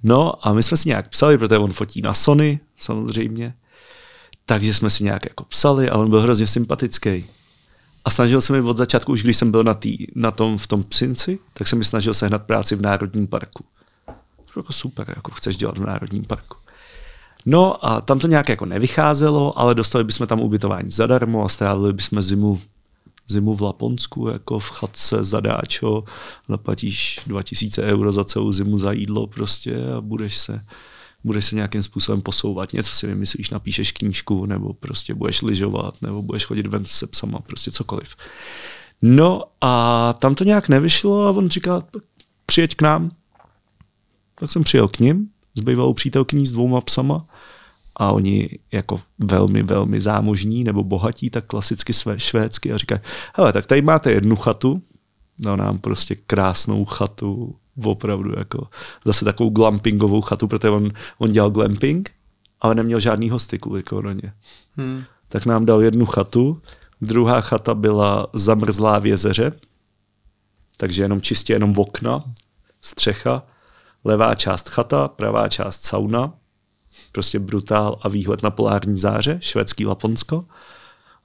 No 0.04 0.48
a 0.48 0.54
my 0.54 0.64
jsme 0.64 0.78
si 0.78 0.90
nějak 0.90 1.08
psali, 1.08 1.38
protože 1.38 1.58
on 1.58 1.72
fotí 1.72 2.02
na 2.02 2.14
Sony, 2.14 2.60
samozřejmě. 2.78 3.54
Takže 4.46 4.74
jsme 4.74 4.90
si 4.90 5.04
nějak 5.04 5.26
jako 5.26 5.44
psali 5.44 5.90
a 5.90 5.98
on 5.98 6.10
byl 6.10 6.22
hrozně 6.22 6.48
sympatický. 6.48 7.26
A 8.08 8.10
snažil 8.10 8.42
se 8.42 8.54
mi 8.54 8.62
od 8.62 8.78
začátku, 8.78 9.12
už 9.12 9.24
když 9.24 9.38
jsem 9.38 9.52
byl 9.52 9.64
na, 9.64 9.74
tý, 9.74 10.08
na 10.16 10.32
tom 10.32 10.58
v 10.58 10.68
tom 10.68 10.84
psinci, 10.84 11.40
tak 11.54 11.68
jsem 11.68 11.80
mi 11.80 11.86
snažil 11.86 12.14
sehnat 12.14 12.44
práci 12.44 12.76
v 12.76 12.82
Národním 12.82 13.28
parku. 13.28 13.64
To 14.54 14.60
jako 14.60 14.74
super, 14.74 15.14
jako 15.16 15.32
chceš 15.32 15.58
dělat 15.58 15.78
v 15.78 15.86
Národním 15.86 16.24
parku. 16.24 16.58
No 17.46 17.86
a 17.86 18.02
tam 18.02 18.20
to 18.20 18.28
nějak 18.28 18.50
jako 18.50 18.66
nevycházelo, 18.66 19.60
ale 19.60 19.76
dostali 19.76 20.04
bychom 20.04 20.28
tam 20.28 20.40
ubytování 20.40 20.92
zadarmo 20.92 21.46
a 21.46 21.50
strávili 21.50 21.94
bychom 21.94 22.22
zimu 22.22 22.62
zimu 23.28 23.56
v 23.56 23.62
Laponsku, 23.62 24.28
jako 24.28 24.60
v 24.60 24.70
chatce 24.70 25.24
zadáčo, 25.24 26.04
zaplatíš 26.50 27.20
2000 27.28 27.84
euro 27.84 28.12
za 28.12 28.24
celou 28.24 28.52
zimu 28.52 28.78
za 28.78 28.92
jídlo 28.92 29.28
prostě 29.28 29.76
a 29.98 30.02
budeš 30.02 30.38
se, 30.38 30.66
budeš 31.28 31.46
se 31.46 31.56
nějakým 31.56 31.84
způsobem 31.84 32.22
posouvat. 32.22 32.74
Něco 32.74 32.96
si 32.96 33.08
vymyslíš, 33.08 33.50
napíšeš 33.50 33.92
knížku, 33.92 34.46
nebo 34.46 34.74
prostě 34.74 35.14
budeš 35.14 35.42
lyžovat, 35.42 36.02
nebo 36.02 36.22
budeš 36.22 36.46
chodit 36.46 36.68
ven 36.68 36.86
se 36.86 37.08
psama, 37.08 37.40
prostě 37.40 37.72
cokoliv. 37.72 38.16
No 39.02 39.44
a 39.62 40.14
tam 40.14 40.36
to 40.36 40.44
nějak 40.44 40.70
nevyšlo 40.70 41.26
a 41.26 41.32
on 41.32 41.50
říká, 41.50 41.84
přijeď 42.46 42.76
k 42.76 42.82
nám. 42.82 43.12
Tak 44.40 44.52
jsem 44.52 44.64
přijel 44.64 44.88
k 44.88 45.00
ním 45.00 45.30
s 45.56 45.62
bývalou 45.62 45.94
přítelkyní 45.94 46.48
s 46.48 46.52
dvouma 46.52 46.82
psama 46.82 47.26
a 47.96 48.12
oni 48.12 48.50
jako 48.72 49.02
velmi, 49.20 49.64
velmi 49.64 50.02
zámožní 50.02 50.64
nebo 50.64 50.84
bohatí, 50.84 51.30
tak 51.30 51.46
klasicky 51.46 51.94
své, 51.94 52.20
švédsky 52.20 52.74
a 52.74 52.78
říkají, 52.78 53.02
hele, 53.36 53.54
tak 53.54 53.66
tady 53.66 53.82
máte 53.82 54.12
jednu 54.12 54.36
chatu, 54.36 54.82
no 55.40 55.56
nám 55.56 55.80
prostě 55.80 56.16
krásnou 56.16 56.86
chatu, 56.86 57.56
opravdu 57.84 58.34
jako 58.38 58.68
zase 59.06 59.26
takovou 59.26 59.50
glampingovou 59.50 60.22
chatu, 60.22 60.48
protože 60.48 60.70
on, 60.70 60.92
on 61.18 61.30
dělal 61.30 61.52
glamping, 61.52 62.12
ale 62.62 62.76
neměl 62.76 63.00
žádný 63.00 63.30
hosty 63.30 63.58
kvůli 63.58 63.84
koroně. 63.84 64.34
Hmm. 64.78 65.04
Tak 65.28 65.46
nám 65.46 65.66
dal 65.66 65.82
jednu 65.82 66.06
chatu, 66.06 66.62
druhá 67.02 67.42
chata 67.42 67.76
byla 67.76 68.28
zamrzlá 68.34 69.00
v 69.00 69.06
jezeře, 69.06 69.52
takže 70.78 71.04
jenom 71.04 71.22
čistě 71.22 71.54
jenom 71.54 71.74
okna, 71.78 72.24
střecha, 72.82 73.44
levá 74.04 74.36
část 74.36 74.70
chata, 74.70 75.08
pravá 75.08 75.48
část 75.48 75.84
sauna, 75.84 76.34
prostě 77.12 77.40
brutál 77.40 78.00
a 78.02 78.10
výhled 78.10 78.44
na 78.44 78.52
polární 78.52 78.98
záře, 78.98 79.40
švédský 79.42 79.86
Laponsko. 79.86 80.46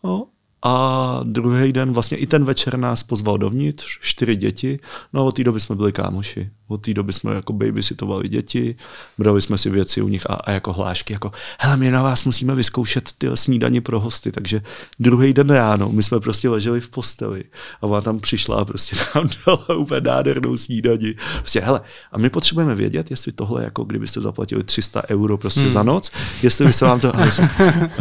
No, 0.04 0.26
a 0.62 1.20
druhý 1.24 1.72
den, 1.72 1.92
vlastně 1.92 2.16
i 2.16 2.26
ten 2.26 2.44
večer 2.44 2.76
nás 2.76 3.02
pozval 3.02 3.38
dovnitř, 3.38 3.86
čtyři 4.00 4.36
děti. 4.36 4.78
No 5.12 5.20
a 5.20 5.24
od 5.24 5.36
té 5.36 5.44
doby 5.44 5.60
jsme 5.60 5.76
byli 5.76 5.92
kámoši. 5.92 6.50
Od 6.68 6.82
té 6.82 6.94
doby 6.94 7.12
jsme 7.12 7.34
jako 7.34 7.52
babysitovali 7.52 8.28
děti, 8.28 8.76
brali 9.18 9.42
jsme 9.42 9.58
si 9.58 9.70
věci 9.70 10.02
u 10.02 10.08
nich 10.08 10.30
a, 10.30 10.34
a 10.34 10.50
jako 10.50 10.72
hlášky, 10.72 11.12
jako 11.12 11.32
hele, 11.58 11.76
my 11.76 11.90
na 11.90 12.02
vás 12.02 12.24
musíme 12.24 12.54
vyzkoušet 12.54 13.10
ty 13.18 13.28
snídaně 13.34 13.80
pro 13.80 14.00
hosty. 14.00 14.32
Takže 14.32 14.62
druhý 15.00 15.32
den 15.32 15.50
ráno 15.50 15.88
my 15.88 16.02
jsme 16.02 16.20
prostě 16.20 16.48
leželi 16.48 16.80
v 16.80 16.88
posteli 16.90 17.44
a 17.80 17.86
ona 17.86 18.00
tam 18.00 18.18
přišla 18.18 18.56
a 18.56 18.64
prostě 18.64 18.96
nám 19.14 19.28
dala 19.46 19.76
úplně 19.76 20.00
nádhernou 20.00 20.56
snídaní. 20.56 21.14
Prostě 21.38 21.60
hele, 21.60 21.80
a 22.12 22.18
my 22.18 22.30
potřebujeme 22.30 22.74
vědět, 22.74 23.10
jestli 23.10 23.32
tohle, 23.32 23.64
jako 23.64 23.84
kdybyste 23.84 24.20
zaplatili 24.20 24.64
300 24.64 25.02
euro 25.10 25.38
prostě 25.38 25.60
hmm. 25.60 25.70
za 25.70 25.82
noc, 25.82 26.10
jestli 26.42 26.66
by 26.66 26.72
se 26.72 26.84
vám 26.84 27.00
to... 27.00 27.16
A 27.16 27.30
se, 27.30 27.48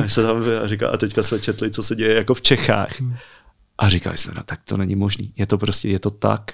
a 0.04 0.08
se 0.08 0.24
tam 0.24 0.38
a 0.64 0.68
říká, 0.68 0.90
a 0.90 0.98
teďka 0.98 1.24
jsme 1.24 1.40
četli, 1.40 1.72
co 1.72 1.84
se 1.84 1.96
děje 1.96 2.16
jako 2.16 2.34
v 2.34 2.42
Čechách. 2.58 3.02
A 3.78 3.90
říkali 3.90 4.18
jsme, 4.18 4.34
no 4.36 4.44
tak 4.44 4.60
to 4.66 4.78
není 4.78 4.96
možný. 4.96 5.34
Je 5.38 5.46
to 5.46 5.58
prostě, 5.58 5.90
je 5.90 6.00
to 6.00 6.10
tak. 6.10 6.54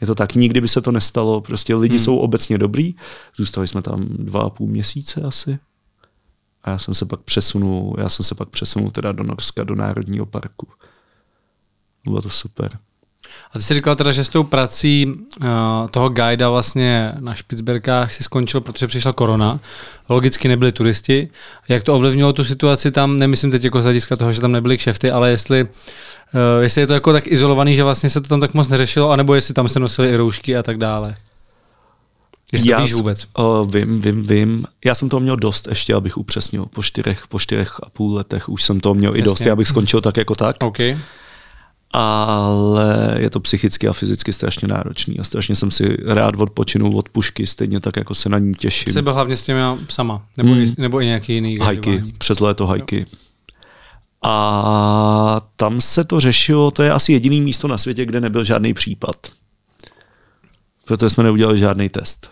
Je 0.00 0.06
to 0.06 0.14
tak, 0.14 0.34
nikdy 0.34 0.60
by 0.60 0.68
se 0.68 0.80
to 0.80 0.92
nestalo. 0.92 1.40
Prostě 1.40 1.74
lidi 1.74 1.96
hmm. 1.96 2.04
jsou 2.04 2.16
obecně 2.16 2.58
dobrý. 2.58 2.94
Zůstali 3.36 3.68
jsme 3.68 3.82
tam 3.82 4.06
dva 4.08 4.42
a 4.42 4.50
půl 4.50 4.68
měsíce 4.68 5.22
asi. 5.22 5.58
A 6.62 6.70
já 6.70 6.78
jsem 6.78 6.94
se 6.94 7.06
pak 7.06 7.20
přesunul, 7.20 7.96
já 7.98 8.08
jsem 8.08 8.24
se 8.24 8.34
pak 8.34 8.48
přesunul 8.48 8.90
teda 8.90 9.12
do 9.12 9.22
Norska, 9.22 9.64
do 9.64 9.74
Národního 9.74 10.26
parku. 10.26 10.68
Bylo 12.04 12.22
to 12.22 12.30
super. 12.30 12.78
A 13.54 13.58
ty 13.58 13.64
jsi 13.64 13.74
říkal 13.74 13.96
teda, 13.96 14.12
že 14.12 14.24
s 14.24 14.28
tou 14.28 14.42
prací 14.42 15.06
uh, 15.06 15.46
toho 15.90 16.08
guida 16.08 16.48
vlastně 16.48 17.12
na 17.20 17.34
Špicberkách 17.34 18.12
si 18.12 18.22
skončil, 18.22 18.60
protože 18.60 18.86
přišla 18.86 19.12
korona. 19.12 19.60
Logicky 20.08 20.48
nebyli 20.48 20.72
turisti. 20.72 21.28
Jak 21.68 21.82
to 21.82 21.94
ovlivnilo 21.94 22.32
tu 22.32 22.44
situaci 22.44 22.90
tam, 22.90 23.16
nemyslím 23.16 23.50
teď 23.50 23.64
jako 23.64 23.80
z 23.80 23.84
hlediska 23.84 24.16
toho, 24.16 24.32
že 24.32 24.40
tam 24.40 24.52
nebyly 24.52 24.78
kšefty, 24.78 25.10
ale 25.10 25.30
jestli, 25.30 25.62
uh, 25.62 25.68
jestli 26.60 26.80
je 26.80 26.86
to 26.86 26.94
jako 26.94 27.12
tak 27.12 27.26
izolovaný, 27.26 27.74
že 27.74 27.84
vlastně 27.84 28.10
se 28.10 28.20
to 28.20 28.28
tam 28.28 28.40
tak 28.40 28.54
moc 28.54 28.68
neřešilo, 28.68 29.10
anebo 29.10 29.34
jestli 29.34 29.54
tam 29.54 29.68
se 29.68 29.80
nosily 29.80 30.08
i 30.08 30.16
roušky 30.16 30.56
a 30.56 30.62
tak 30.62 30.78
dále. 30.78 31.16
Jestli 32.52 32.70
já 32.70 32.76
to 32.76 32.82
víš 32.82 32.92
vůbec? 32.92 33.26
Uh, 33.38 33.70
vím, 33.74 34.00
vím, 34.00 34.26
vím. 34.26 34.64
Já 34.84 34.94
jsem 34.94 35.08
toho 35.08 35.20
měl 35.20 35.36
dost 35.36 35.66
ještě, 35.68 35.94
abych 35.94 36.16
upřesnil. 36.16 36.66
Po 36.66 36.82
čtyřech, 36.82 37.26
po 37.28 37.38
čtyřech 37.38 37.74
a 37.82 37.90
půl 37.90 38.14
letech 38.14 38.48
už 38.48 38.62
jsem 38.62 38.80
toho 38.80 38.94
měl 38.94 39.10
Jasně. 39.10 39.20
i 39.20 39.24
dost, 39.24 39.46
abych 39.46 39.68
skončil 39.68 40.00
tak 40.00 40.16
jako 40.16 40.34
tak. 40.34 40.56
Okay 40.60 40.98
ale 41.92 43.16
je 43.18 43.30
to 43.30 43.40
psychicky 43.40 43.88
a 43.88 43.92
fyzicky 43.92 44.32
strašně 44.32 44.68
náročný 44.68 45.18
a 45.18 45.24
strašně 45.24 45.56
jsem 45.56 45.70
si 45.70 45.96
rád 46.06 46.34
odpočinul 46.38 46.98
od 46.98 47.08
pušky, 47.08 47.46
stejně 47.46 47.80
tak 47.80 47.96
jako 47.96 48.14
se 48.14 48.28
na 48.28 48.38
ní 48.38 48.54
těším. 48.54 48.92
Jsi 48.92 49.02
byl 49.02 49.14
hlavně 49.14 49.36
s 49.36 49.44
těmi 49.44 49.60
sama, 49.88 50.26
nebo, 50.36 50.52
hmm. 50.52 50.62
i, 50.62 50.74
nebo 50.78 51.00
i 51.00 51.06
nějaký 51.06 51.34
jiný 51.34 51.58
Hajky, 51.62 52.02
přes 52.18 52.40
léto 52.40 52.66
hajky. 52.66 53.06
A 54.22 55.40
tam 55.56 55.80
se 55.80 56.04
to 56.04 56.20
řešilo, 56.20 56.70
to 56.70 56.82
je 56.82 56.92
asi 56.92 57.12
jediný 57.12 57.40
místo 57.40 57.68
na 57.68 57.78
světě, 57.78 58.06
kde 58.06 58.20
nebyl 58.20 58.44
žádný 58.44 58.74
případ. 58.74 59.16
Protože 60.84 61.10
jsme 61.10 61.24
neudělali 61.24 61.58
žádný 61.58 61.88
test. 61.88 62.30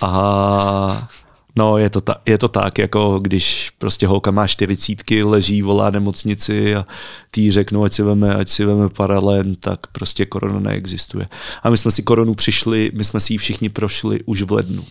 A 0.00 1.08
No, 1.58 1.78
je 1.78 1.90
to, 1.90 2.00
ta, 2.00 2.16
je 2.26 2.38
to 2.38 2.48
tak, 2.48 2.78
jako 2.78 3.18
když 3.18 3.70
prostě 3.78 4.06
holka 4.06 4.30
má 4.30 4.46
čtyřicítky, 4.46 5.22
leží, 5.22 5.62
volá 5.62 5.90
nemocnici 5.90 6.74
a 6.74 6.86
tý 7.30 7.50
řeknou, 7.50 7.84
ať 7.84 7.92
si 7.92 8.02
veme, 8.02 8.34
ať 8.34 8.48
si 8.48 8.64
veme 8.64 8.88
paralen, 8.88 9.54
tak 9.54 9.86
prostě 9.86 10.26
korona 10.26 10.60
neexistuje. 10.60 11.24
A 11.62 11.70
my 11.70 11.76
jsme 11.78 11.90
si 11.90 12.02
koronu 12.02 12.34
přišli, 12.34 12.90
my 12.94 13.04
jsme 13.04 13.20
si 13.20 13.34
ji 13.34 13.38
všichni 13.38 13.68
prošli 13.68 14.20
už 14.24 14.42
v 14.42 14.52
lednu. 14.52 14.84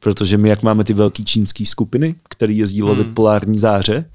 Protože 0.00 0.38
my, 0.38 0.48
jak 0.48 0.62
máme 0.62 0.84
ty 0.84 0.92
velké 0.92 1.22
čínské 1.22 1.64
skupiny, 1.66 2.14
které 2.28 2.52
jezdí 2.52 2.82
lovit 2.82 3.06
hmm. 3.06 3.14
polární 3.14 3.58
záře, 3.58 4.10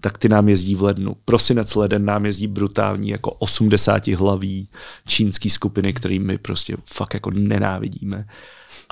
tak 0.00 0.18
ty 0.18 0.28
nám 0.28 0.48
jezdí 0.48 0.74
v 0.74 0.82
lednu. 0.82 1.16
Prosinec, 1.24 1.74
leden 1.74 2.04
nám 2.04 2.26
jezdí 2.26 2.46
brutální 2.46 3.08
jako 3.08 3.32
80 3.32 4.06
hlaví 4.06 4.68
čínský 5.06 5.50
skupiny, 5.50 5.92
který 5.92 6.18
my 6.18 6.38
prostě 6.38 6.76
fakt 6.84 7.14
jako 7.14 7.30
nenávidíme. 7.30 8.24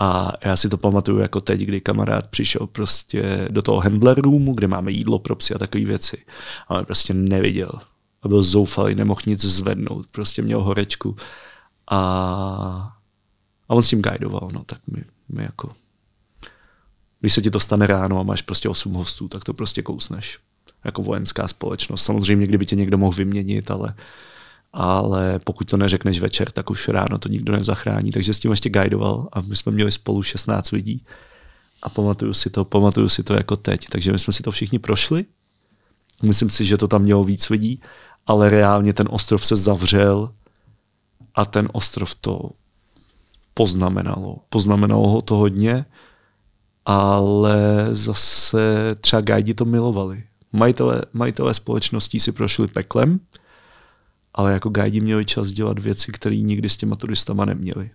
A 0.01 0.33
já 0.45 0.57
si 0.57 0.69
to 0.69 0.77
pamatuju 0.77 1.19
jako 1.19 1.41
teď, 1.41 1.61
kdy 1.61 1.81
kamarád 1.81 2.27
přišel 2.27 2.66
prostě 2.66 3.49
do 3.51 3.62
toho 3.62 3.81
handler 3.81 4.20
roomu, 4.20 4.55
kde 4.55 4.69
máme 4.69 4.91
jídlo 4.91 5.19
pro 5.19 5.37
psy 5.37 5.55
a 5.55 5.59
takové 5.59 5.85
věci. 5.85 6.25
A 6.69 6.75
on 6.75 6.85
prostě 6.85 7.15
neviděl. 7.15 7.70
A 8.23 8.29
byl 8.29 8.43
zoufalý, 8.43 8.95
nemohl 8.95 9.20
nic 9.27 9.45
zvednout. 9.45 10.07
Prostě 10.07 10.43
měl 10.43 10.62
horečku. 10.62 11.16
A, 11.91 11.99
a 13.69 13.75
on 13.75 13.83
s 13.83 13.89
tím 13.89 14.03
guidoval, 14.03 14.49
no 14.53 14.65
tak 14.65 14.79
my, 14.87 15.05
my 15.29 15.43
jako 15.43 15.73
když 17.20 17.33
se 17.33 17.43
ti 17.43 17.51
to 17.51 17.61
stane 17.61 17.87
ráno 17.87 18.20
a 18.20 18.23
máš 18.23 18.43
prostě 18.43 18.69
8 18.69 18.93
hostů, 18.93 19.29
tak 19.29 19.45
to 19.45 19.55
prostě 19.55 19.83
kousneš. 19.83 20.39
Jako 20.85 21.03
vojenská 21.03 21.49
společnost. 21.49 22.05
Samozřejmě, 22.05 22.47
kdyby 22.47 22.66
tě 22.66 22.77
někdo 22.77 22.99
mohl 22.99 23.16
vyměnit, 23.16 23.70
ale 23.70 23.95
ale 24.81 25.39
pokud 25.45 25.71
to 25.71 25.77
neřekneš 25.77 26.21
večer, 26.21 26.51
tak 26.51 26.71
už 26.71 26.89
ráno 26.89 27.19
to 27.19 27.29
nikdo 27.29 27.53
nezachrání. 27.53 28.13
Takže 28.13 28.35
s 28.35 28.39
tím 28.39 28.51
ještě 28.51 28.71
guidoval 28.71 29.29
a 29.33 29.41
my 29.41 29.57
jsme 29.57 29.73
měli 29.73 29.93
spolu 29.93 30.23
16 30.23 30.71
lidí 30.71 31.05
a 31.83 31.89
pamatuju 31.89 32.35
si 32.35 32.51
to, 32.51 32.65
pamatuju 32.65 33.09
si 33.09 33.23
to 33.23 33.35
jako 33.35 33.57
teď. 33.57 33.89
Takže 33.89 34.13
my 34.13 34.19
jsme 34.19 34.33
si 34.33 34.43
to 34.43 34.51
všichni 34.51 34.79
prošli. 34.79 35.25
Myslím 36.23 36.51
si, 36.51 36.65
že 36.65 36.77
to 36.77 36.89
tam 36.89 37.03
mělo 37.03 37.25
víc 37.25 37.51
lidí, 37.51 37.81
ale 38.27 38.51
reálně 38.51 38.93
ten 38.93 39.09
ostrov 39.11 39.47
se 39.47 39.57
zavřel 39.57 40.31
a 41.35 41.45
ten 41.45 41.69
ostrov 41.73 42.15
to 42.15 42.51
poznamenalo. 43.55 44.37
Poznamenalo 44.49 45.09
ho 45.09 45.23
to 45.23 45.37
hodně, 45.37 45.85
ale 46.85 47.89
zase 47.93 48.95
třeba 49.01 49.23
guidi 49.23 49.55
to 49.55 49.65
milovali. 49.65 50.25
Majitelé, 50.53 51.03
majitelé 51.13 51.55
společností 51.55 52.21
si 52.21 52.33
prošli 52.33 52.69
peklem, 52.69 53.21
ale 54.35 54.53
jako 54.53 54.69
guidi 54.69 55.01
měli 55.01 55.25
čas 55.25 55.49
dělat 55.49 55.79
věci, 55.79 56.13
které 56.13 56.37
nikdy 56.37 56.69
s 56.69 56.77
těma 56.77 56.97
turistama 56.97 57.45
neměli. 57.45 57.91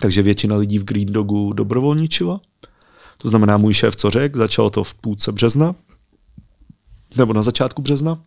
Takže 0.00 0.22
většina 0.22 0.56
lidí 0.56 0.78
v 0.78 0.84
Green 0.84 1.12
Dogu 1.12 1.52
dobrovolničila. 1.52 2.40
To 3.18 3.28
znamená, 3.28 3.56
můj 3.56 3.74
šéf 3.74 3.96
co 3.96 4.10
řekl, 4.10 4.38
začalo 4.38 4.70
to 4.70 4.84
v 4.84 4.94
půlce 4.94 5.32
března, 5.32 5.74
nebo 7.16 7.32
na 7.32 7.42
začátku 7.42 7.82
března. 7.82 8.22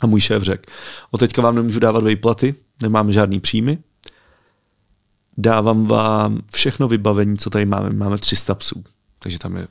A 0.00 0.06
můj 0.06 0.20
šéf 0.20 0.42
řekl, 0.42 0.72
od 1.10 1.18
teďka 1.18 1.42
vám 1.42 1.54
nemůžu 1.54 1.80
dávat 1.80 2.04
výplaty, 2.04 2.54
nemám 2.82 3.12
žádný 3.12 3.40
příjmy, 3.40 3.78
dávám 5.38 5.86
vám 5.86 6.38
všechno 6.52 6.88
vybavení, 6.88 7.38
co 7.38 7.50
tady 7.50 7.66
máme. 7.66 7.90
Máme 7.90 8.18
300 8.18 8.54
psů, 8.54 8.84
takže 9.18 9.38
tam 9.38 9.56
je 9.56 9.68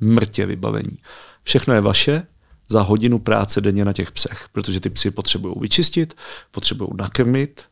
mrtě 0.00 0.46
vybavení. 0.46 0.98
Všechno 1.42 1.74
je 1.74 1.80
vaše, 1.80 2.26
za 2.68 2.82
hodinu 2.82 3.18
práce 3.18 3.60
denně 3.60 3.84
na 3.84 3.92
těch 3.92 4.12
psech, 4.12 4.48
protože 4.52 4.80
ty 4.80 4.90
psy 4.90 5.10
potřebují 5.10 5.54
vyčistit, 5.60 6.14
potřebují 6.50 6.90
nakrmit 6.96 7.64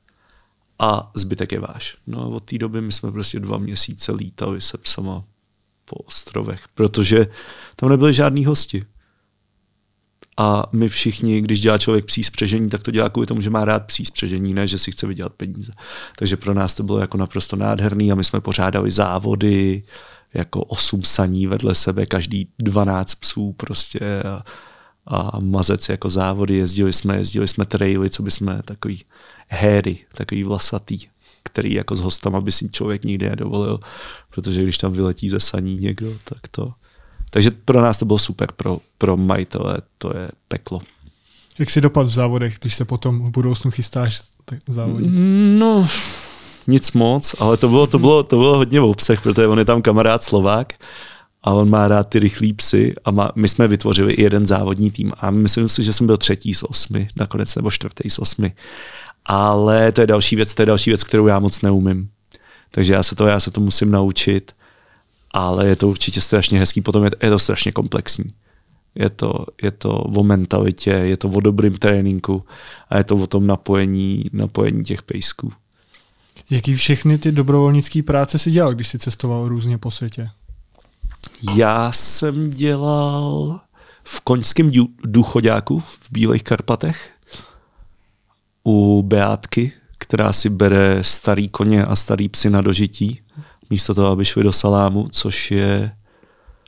a 0.79 1.11
zbytek 1.15 1.53
je 1.53 1.61
váš. 1.61 1.97
No 2.07 2.21
a 2.21 2.27
od 2.27 2.45
té 2.45 2.59
doby 2.59 2.81
my 2.81 2.93
jsme 2.93 3.13
prostě 3.13 3.41
dva 3.41 3.59
měsíce 3.59 4.13
lítali 4.13 4.61
se 4.61 4.79
psama 4.79 5.25
po 5.85 5.97
ostrovech, 5.97 6.61
protože 6.75 7.27
tam 7.77 7.89
nebyly 7.89 8.15
žádní 8.15 8.45
hosti. 8.45 8.85
A 10.37 10.67
my 10.73 10.89
všichni, 10.89 11.41
když 11.41 11.61
dělá 11.61 11.79
člověk 11.79 12.05
psí 12.05 12.25
spřežení, 12.25 12.69
tak 12.69 12.83
to 12.83 12.91
dělá 12.91 13.09
kvůli 13.09 13.27
tomu, 13.27 13.41
že 13.41 13.51
má 13.51 13.65
rád 13.65 13.87
psí 13.87 14.05
spřežení, 14.05 14.55
ne, 14.55 14.67
že 14.67 14.79
si 14.79 14.93
chce 14.93 15.07
vydělat 15.07 15.33
peníze. 15.33 15.73
Takže 16.19 16.37
pro 16.37 16.55
nás 16.55 16.75
to 16.75 16.83
bylo 16.83 16.99
jako 16.99 17.19
naprosto 17.19 17.57
nádherný 17.57 18.13
a 18.13 18.15
my 18.15 18.25
jsme 18.25 18.41
pořádali 18.41 18.91
závody, 18.91 19.83
jako 20.35 20.65
osm 20.65 21.03
saní 21.03 21.47
vedle 21.47 21.75
sebe, 21.75 22.07
každý 22.07 22.49
12 22.59 23.15
psů 23.15 23.53
prostě. 23.53 24.23
A, 24.23 24.43
a 25.07 25.41
mazec 25.41 25.89
jako 25.89 26.09
závody, 26.09 26.57
jezdili 26.57 26.93
jsme, 26.93 27.17
jezdili 27.17 27.49
jsme 27.49 27.65
traily, 27.65 28.11
co 28.11 28.23
by 28.23 28.31
jsme 28.31 28.63
takový 28.65 29.05
héry, 29.49 29.99
takový 30.15 30.45
vlasatý, 30.45 30.99
který 31.43 31.75
jako 31.75 31.95
s 31.95 32.01
hostama 32.01 32.41
by 32.41 32.53
si 32.53 32.71
člověk 32.71 33.05
nikdy 33.05 33.29
nedovolil, 33.29 33.81
protože 34.31 34.61
když 34.61 34.79
tam 34.79 34.93
vyletí 34.93 35.29
ze 35.29 35.41
saní 35.41 35.77
někdo, 35.77 36.13
tak 36.25 36.49
to... 36.51 36.73
Takže 37.31 37.51
pro 37.51 37.83
nás 37.83 37.99
to 37.99 38.05
bylo 38.05 38.19
super, 38.19 38.53
pro, 38.53 38.79
pro 38.99 39.17
majitele 39.17 39.79
to 39.99 40.17
je 40.17 40.31
peklo. 40.49 40.81
Jak 41.59 41.71
si 41.71 41.81
dopad 41.81 42.07
v 42.07 42.11
závodech, 42.11 42.59
když 42.61 42.75
se 42.75 42.85
potom 42.85 43.25
v 43.25 43.31
budoucnu 43.31 43.71
chystáš 43.71 44.23
závodit? 44.69 45.11
No, 45.59 45.89
nic 46.67 46.93
moc, 46.93 47.35
ale 47.39 47.57
to 47.57 47.69
bylo, 47.69 47.87
to 47.87 47.99
bylo, 47.99 48.23
to 48.23 48.37
bylo 48.37 48.57
hodně 48.57 48.81
v 48.81 48.85
obsah, 48.85 49.23
protože 49.23 49.47
on 49.47 49.59
je 49.59 49.65
tam 49.65 49.83
kamarád 49.83 50.25
Slovák 50.25 50.73
a 51.45 51.53
on 51.53 51.71
má 51.71 51.89
rád 51.89 52.09
ty 52.09 52.19
rychlý 52.19 52.53
psy 52.53 52.95
a 53.05 53.11
má, 53.11 53.33
my 53.35 53.49
jsme 53.49 53.69
vytvořili 53.69 54.13
i 54.13 54.23
jeden 54.23 54.47
závodní 54.47 54.91
tým 54.91 55.11
a 55.19 55.31
myslím 55.31 55.69
si, 55.69 55.83
že 55.83 55.93
jsem 55.93 56.07
byl 56.07 56.17
třetí 56.17 56.55
z 56.55 56.63
osmi 56.63 57.09
nakonec 57.17 57.55
nebo 57.55 57.71
čtvrtý 57.71 58.11
z 58.11 58.19
osmi. 58.19 58.53
Ale 59.25 59.93
to 59.93 60.01
je 60.01 60.07
další 60.07 60.37
věc, 60.37 60.55
to 60.55 60.63
je 60.63 60.67
další 60.67 60.91
věc, 60.91 61.05
kterou 61.05 61.27
já 61.27 61.39
moc 61.39 61.63
neumím. 61.63 62.09
Takže 62.71 62.93
já 62.93 63.03
se 63.03 63.17
to, 63.17 63.27
já 63.27 63.41
se 63.41 63.51
to 63.51 63.61
musím 63.61 63.91
naučit, 63.91 64.53
ale 65.31 65.67
je 65.67 65.77
to 65.77 65.89
určitě 65.89 66.21
strašně 66.21 66.59
hezký, 66.59 66.81
potom 66.81 67.05
je, 67.05 67.11
je 67.23 67.31
to 67.31 67.39
strašně 67.39 67.73
komplexní. 67.73 68.25
Je 68.95 69.11
to, 69.11 69.47
je 69.63 69.71
to 69.71 69.91
o 69.91 70.25
mentalitě, 70.25 70.91
je 70.91 71.17
to 71.17 71.29
o 71.29 71.41
dobrým 71.41 71.75
tréninku 71.75 72.45
a 72.89 72.99
je 72.99 73.05
to 73.05 73.17
o 73.17 73.27
tom 73.27 73.47
napojení, 73.47 74.25
napojení 74.33 74.85
těch 74.85 75.03
pejsků. 75.03 75.53
Jaký 76.51 76.75
všechny 76.75 77.19
ty 77.19 77.33
dobrovolnické 77.33 78.03
práce 78.03 78.39
si 78.39 78.51
dělal, 78.51 78.75
když 78.75 78.89
jsi 78.89 78.99
cestoval 78.99 79.49
různě 79.49 79.79
po 79.79 79.91
světě? 79.91 80.31
Já 81.55 81.93
jsem 81.93 82.51
dělal 82.51 83.61
v 84.05 84.21
koňském 84.21 84.71
důchodáku 85.05 85.81
v 85.81 85.99
Bílých 86.11 86.43
Karpatech 86.43 87.11
u 88.65 89.03
Beátky, 89.03 89.73
která 89.99 90.33
si 90.33 90.51
bere 90.51 90.99
starý 91.03 91.49
koně 91.49 91.85
a 91.85 91.97
starý 91.97 92.29
psy 92.29 92.51
na 92.51 92.63
dožití, 92.63 93.21
místo 93.71 93.95
toho, 93.95 94.09
aby 94.09 94.25
šli 94.25 94.43
do 94.43 94.53
salámu, 94.53 95.09
což 95.11 95.51
je 95.51 95.93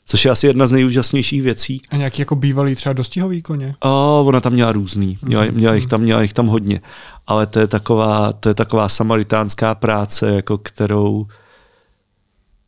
což 0.08 0.24
je 0.24 0.30
asi 0.30 0.46
jedna 0.46 0.66
z 0.66 0.72
nejúžasnějších 0.72 1.42
věcí. 1.42 1.80
A 1.90 1.96
nějaký 1.96 2.22
jako 2.22 2.36
bývalý 2.36 2.74
třeba 2.74 2.92
dostihový 2.92 3.42
koně? 3.42 3.74
A 3.80 3.90
ona 4.20 4.40
tam 4.40 4.52
měla 4.52 4.72
různý, 4.72 5.18
měla, 5.22 5.44
mhm. 5.44 5.54
měla, 5.54 5.74
jich 5.74 5.86
tam, 5.86 6.00
měla 6.00 6.22
jich 6.22 6.32
tam 6.32 6.46
hodně. 6.46 6.80
Ale 7.26 7.46
to 7.46 7.60
je 7.60 7.66
taková, 7.66 8.32
to 8.32 8.48
je 8.48 8.54
taková 8.54 8.88
samaritánská 8.88 9.74
práce, 9.74 10.34
jako 10.34 10.58
kterou 10.58 11.26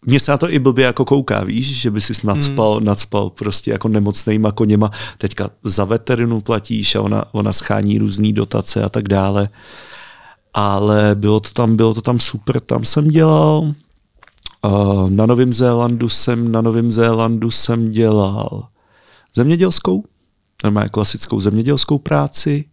mně 0.06 0.20
se 0.20 0.30
na 0.30 0.38
to 0.38 0.50
i 0.50 0.58
blbě 0.58 0.84
jako 0.84 1.04
kouká, 1.04 1.44
víš, 1.44 1.80
že 1.80 1.90
by 1.90 2.00
si 2.00 2.26
nadspal, 2.26 2.74
hmm. 2.74 2.84
nadspal 2.84 3.30
prostě 3.30 3.70
jako 3.70 3.88
nemocnýma 3.88 4.52
koněma. 4.52 4.90
Teďka 5.18 5.50
za 5.64 5.84
veterinu 5.84 6.40
platíš 6.40 6.94
a 6.94 7.02
ona, 7.02 7.24
ona 7.32 7.52
schání 7.52 7.98
různé 7.98 8.32
dotace 8.32 8.82
a 8.82 8.88
tak 8.88 9.08
dále. 9.08 9.48
Ale 10.54 11.14
bylo 11.14 11.40
to 11.40 11.50
tam, 11.50 11.76
bylo 11.76 11.94
to 11.94 12.02
tam 12.02 12.20
super, 12.20 12.60
tam 12.60 12.84
jsem 12.84 13.08
dělal. 13.08 13.74
Na 15.10 15.26
Novém 15.26 15.52
Zélandu 15.52 16.08
jsem, 16.08 16.52
na 16.52 16.60
Novém 16.60 16.90
Zélandu 16.90 17.50
jsem 17.50 17.90
dělal 17.90 18.68
zemědělskou, 19.34 20.04
normálně 20.64 20.88
klasickou 20.88 21.40
zemědělskou 21.40 21.98
práci. 21.98 22.64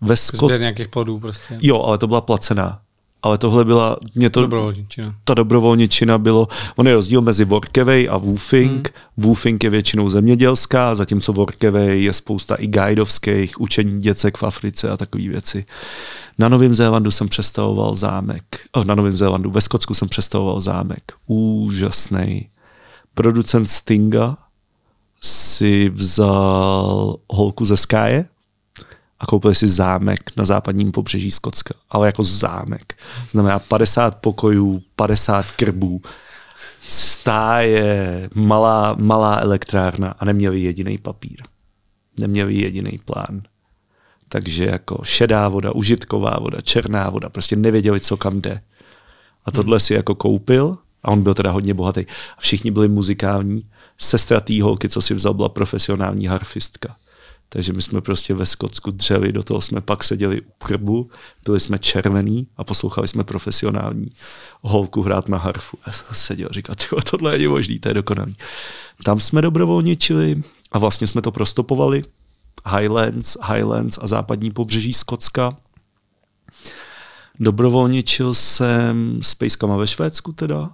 Ve 0.00 0.16
Skot... 0.16 0.52
nějakých 0.58 0.88
plodů 0.88 1.20
prostě. 1.20 1.58
Jo, 1.60 1.82
ale 1.82 1.98
to 1.98 2.06
byla 2.06 2.20
placená 2.20 2.80
ale 3.24 3.38
tohle 3.38 3.64
byla... 3.64 3.96
Mě 4.14 4.30
to, 4.30 4.40
dobrovolničina. 4.40 5.14
Ta 5.24 5.34
dobrovolničina 5.34 6.18
bylo... 6.18 6.48
On 6.76 6.88
je 6.88 6.94
rozdíl 6.94 7.20
mezi 7.20 7.44
Workaway 7.44 8.08
a 8.10 8.16
Woofing. 8.18 8.70
Hmm. 8.72 9.26
Woofing 9.26 9.64
je 9.64 9.70
většinou 9.70 10.08
zemědělská, 10.08 10.94
zatímco 10.94 11.32
Workaway 11.32 12.02
je 12.02 12.12
spousta 12.12 12.54
i 12.54 12.66
guidovských, 12.66 13.60
učení 13.60 14.00
děcek 14.00 14.36
v 14.36 14.42
Africe 14.42 14.90
a 14.90 14.96
takové 14.96 15.28
věci. 15.28 15.64
Na 16.38 16.48
Novém 16.48 16.74
Zélandu 16.74 17.10
jsem 17.10 17.28
přestavoval 17.28 17.94
zámek. 17.94 18.44
Oh, 18.72 18.84
na 18.84 18.94
Novém 18.94 19.16
Zélandu, 19.16 19.50
ve 19.50 19.60
Skotsku 19.60 19.94
jsem 19.94 20.08
přestavoval 20.08 20.60
zámek. 20.60 21.12
Úžasný. 21.26 22.48
Producent 23.14 23.68
Stinga 23.68 24.36
si 25.22 25.88
vzal 25.88 27.16
holku 27.30 27.64
ze 27.64 27.76
Skáje, 27.76 28.26
a 29.24 29.26
koupili 29.26 29.54
si 29.54 29.68
zámek 29.68 30.36
na 30.36 30.44
západním 30.44 30.92
pobřeží 30.92 31.30
Skotska. 31.30 31.74
Ale 31.90 32.06
jako 32.06 32.22
zámek. 32.22 32.94
Znamená 33.30 33.58
50 33.58 34.20
pokojů, 34.20 34.82
50 34.96 35.50
krbů, 35.50 36.02
stáje, 36.88 38.28
malá, 38.34 38.96
malá 38.98 39.36
elektrárna 39.40 40.14
a 40.18 40.24
neměli 40.24 40.60
jediný 40.60 40.98
papír. 40.98 41.42
Neměli 42.20 42.54
jediný 42.54 42.98
plán. 43.04 43.42
Takže 44.28 44.64
jako 44.64 45.00
šedá 45.02 45.48
voda, 45.48 45.72
užitková 45.72 46.36
voda, 46.40 46.60
černá 46.60 47.10
voda, 47.10 47.28
prostě 47.28 47.56
nevěděli, 47.56 48.00
co 48.00 48.16
kam 48.16 48.40
jde. 48.40 48.60
A 49.44 49.50
tohle 49.50 49.80
si 49.80 49.94
jako 49.94 50.14
koupil 50.14 50.76
a 51.02 51.08
on 51.08 51.22
byl 51.22 51.34
teda 51.34 51.50
hodně 51.50 51.74
bohatý. 51.74 52.00
A 52.38 52.40
všichni 52.40 52.70
byli 52.70 52.88
muzikální. 52.88 53.68
Sestra 53.98 54.40
té 54.40 54.62
holky, 54.62 54.88
co 54.88 55.02
si 55.02 55.14
vzal, 55.14 55.34
byla 55.34 55.48
profesionální 55.48 56.26
harfistka. 56.26 56.96
Takže 57.48 57.72
my 57.72 57.82
jsme 57.82 58.00
prostě 58.00 58.34
ve 58.34 58.46
Skotsku 58.46 58.90
dřeli, 58.90 59.32
do 59.32 59.42
toho 59.42 59.60
jsme 59.60 59.80
pak 59.80 60.04
seděli 60.04 60.40
u 60.40 60.50
krbu, 60.58 61.10
byli 61.44 61.60
jsme 61.60 61.78
červený 61.78 62.46
a 62.56 62.64
poslouchali 62.64 63.08
jsme 63.08 63.24
profesionální 63.24 64.06
holku 64.62 65.02
hrát 65.02 65.28
na 65.28 65.38
harfu. 65.38 65.78
Já 65.86 65.92
jsem 65.92 66.06
seděl 66.12 66.48
a 66.50 66.54
říkal, 66.54 66.76
tohle 67.10 67.32
není 67.32 67.46
možný, 67.46 67.78
to 67.78 67.88
je 67.88 67.94
dokonalý. 67.94 68.36
Tam 69.04 69.20
jsme 69.20 69.42
dobrovolničili 69.42 70.42
a 70.72 70.78
vlastně 70.78 71.06
jsme 71.06 71.22
to 71.22 71.32
prostopovali. 71.32 72.04
Highlands, 72.78 73.36
Highlands 73.52 73.98
a 74.02 74.06
západní 74.06 74.50
pobřeží 74.50 74.92
Skotska. 74.92 75.56
Dobrovolničil 77.40 78.34
jsem 78.34 79.18
s 79.22 79.34
pejskama 79.34 79.76
ve 79.76 79.86
Švédsku 79.86 80.32
teda, 80.32 80.70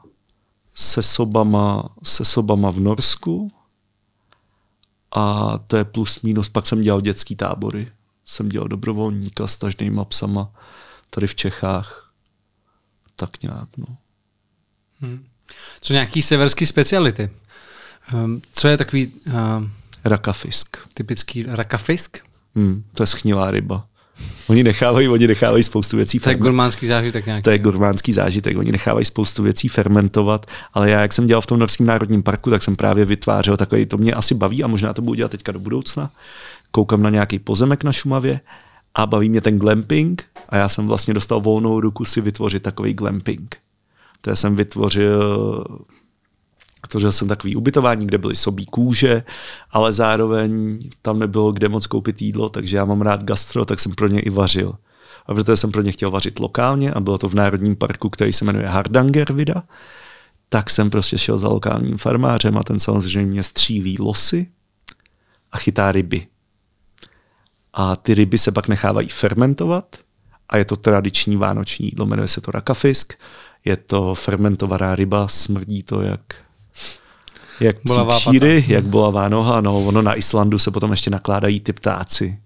se 0.75 1.03
sobama, 1.03 1.89
se 2.03 2.25
sobama 2.25 2.71
v 2.71 2.81
Norsku, 2.81 3.53
a 5.13 5.55
to 5.67 5.77
je 5.77 5.85
plus 5.85 6.23
minus. 6.23 6.49
Pak 6.49 6.67
jsem 6.67 6.81
dělal 6.81 7.01
dětský 7.01 7.37
tábory. 7.37 7.93
Jsem 8.25 8.49
dělal 8.49 8.69
dobrovolníka 8.69 9.47
s 9.47 9.57
tažnýma 9.57 10.05
psama 10.05 10.53
tady 11.11 11.27
v 11.27 11.35
Čechách. 11.35 12.13
Tak 13.17 13.43
nějak, 13.43 13.69
no. 13.77 13.97
Hmm. 15.01 15.27
Co 15.81 15.93
nějaký 15.93 16.23
severský 16.23 16.67
speciality? 16.67 17.31
Um, 18.15 18.43
co 18.53 18.69
je 18.69 18.77
takový... 18.77 19.13
Um, 19.27 19.73
rakafisk. 20.05 20.77
Typický 20.95 21.43
rakafisk? 21.43 22.19
Hmm, 22.55 22.85
to 22.95 23.03
je 23.03 23.07
schnilá 23.07 23.51
ryba. 23.51 23.87
Oni 24.51 24.63
nechávají, 24.63 25.09
oni 25.09 25.27
nechávají 25.27 25.63
spoustu 25.63 25.97
věcí 25.97 26.19
To 26.19 26.31
je 26.31 26.35
gurmánský 26.35 26.87
zážitek 26.87 27.27
nějaký. 27.27 27.43
To 27.43 27.51
je 27.51 27.59
gurmánský 27.59 28.13
zážitek. 28.13 28.59
Oni 28.59 28.73
nechávají 28.73 29.05
spoustu 29.05 29.43
věcí 29.43 29.69
fermentovat, 29.69 30.47
ale 30.75 30.91
já, 30.91 31.01
jak 31.01 31.13
jsem 31.13 31.27
dělal 31.27 31.41
v 31.41 31.47
tom 31.47 31.59
Norském 31.59 31.87
národním 31.87 32.23
parku, 32.23 32.51
tak 32.51 32.63
jsem 32.63 32.77
právě 32.77 33.05
vytvářel 33.05 33.57
takový, 33.57 33.87
to 33.87 33.97
mě 33.97 34.15
asi 34.15 34.35
baví 34.35 34.65
a 34.65 34.67
možná 34.67 34.93
to 34.93 35.03
budu 35.03 35.15
dělat 35.15 35.31
teďka 35.31 35.53
do 35.53 35.59
budoucna. 35.59 36.11
Koukám 36.71 37.03
na 37.03 37.11
nějaký 37.11 37.39
pozemek 37.39 37.85
na 37.85 37.93
Šumavě 37.93 38.41
a 38.95 39.07
baví 39.07 39.31
mě 39.31 39.41
ten 39.41 39.59
glamping 39.59 40.25
a 40.49 40.57
já 40.57 40.69
jsem 40.69 40.89
vlastně 40.89 41.15
dostal 41.15 41.41
volnou 41.41 41.81
ruku 41.81 42.05
si 42.05 42.21
vytvořit 42.21 42.63
takový 42.63 42.95
glamping. 42.95 43.57
To 44.21 44.37
jsem 44.37 44.57
vytvořil 44.57 45.65
Tvořil 46.91 47.13
jsem 47.13 47.29
takový 47.29 47.57
ubytování, 47.57 48.07
kde 48.07 48.19
byly 48.19 48.37
sobí 48.37 48.67
kůže, 48.67 49.23
ale 49.71 49.93
zároveň 49.93 50.79
tam 51.03 51.19
nebylo 51.19 51.53
kde 51.53 51.69
moc 51.69 51.87
koupit 51.87 52.23
jídlo, 52.23 52.49
takže 52.49 52.77
já 52.77 52.85
mám 52.85 53.01
rád 53.01 53.25
gastro, 53.25 53.65
tak 53.65 53.81
jsem 53.81 53.95
pro 53.95 54.09
ně 54.09 54.21
i 54.21 54.31
vařil. 54.31 54.75
A 55.27 55.35
protože 55.35 55.57
jsem 55.57 55.71
pro 55.71 55.83
ně 55.83 55.93
chtěl 55.93 56.11
vařit 56.11 56.39
lokálně 56.39 56.93
a 56.93 57.01
bylo 57.01 57.19
to 57.19 57.29
v 57.29 57.35
Národním 57.35 57.77
parku, 57.77 58.11
který 58.11 58.33
se 58.33 58.45
jmenuje 58.45 58.67
Hardangervida, 58.67 59.63
tak 60.49 60.71
jsem 60.71 60.91
prostě 60.91 61.19
šel 61.19 61.39
za 61.39 61.49
lokálním 61.49 61.97
farmářem 61.97 62.59
a 62.59 62.63
ten 62.63 62.79
samozřejmě 62.79 63.43
střílí 63.43 63.97
losy 64.01 64.47
a 65.53 65.59
chytá 65.59 65.93
ryby. 65.93 66.27
A 67.73 67.97
ty 67.97 68.15
ryby 68.15 68.39
se 68.39 68.53
pak 68.53 68.69
nechávají 68.69 69.09
fermentovat 69.09 69.97
a 70.49 70.57
je 70.57 70.65
to 70.65 70.77
tradiční 70.77 71.37
vánoční 71.37 71.87
jídlo, 71.87 72.07
jmenuje 72.07 72.29
se 72.29 72.41
to 72.41 72.51
rakafisk. 72.51 73.15
Je 73.65 73.77
to 73.77 74.15
fermentovaná 74.15 74.95
ryba, 74.95 75.29
smrdí 75.29 75.83
to 75.83 76.03
jak 76.03 76.21
jak 77.61 77.77
číry, 78.19 78.65
jak 78.69 78.85
bolavá 78.85 79.29
noha. 79.29 79.61
No, 79.61 79.85
ono 79.85 80.03
na 80.03 80.15
Islandu 80.15 80.59
se 80.59 80.71
potom 80.71 80.91
ještě 80.91 81.11
nakládají 81.11 81.61
ty 81.61 81.73
ptáci. 81.73 82.39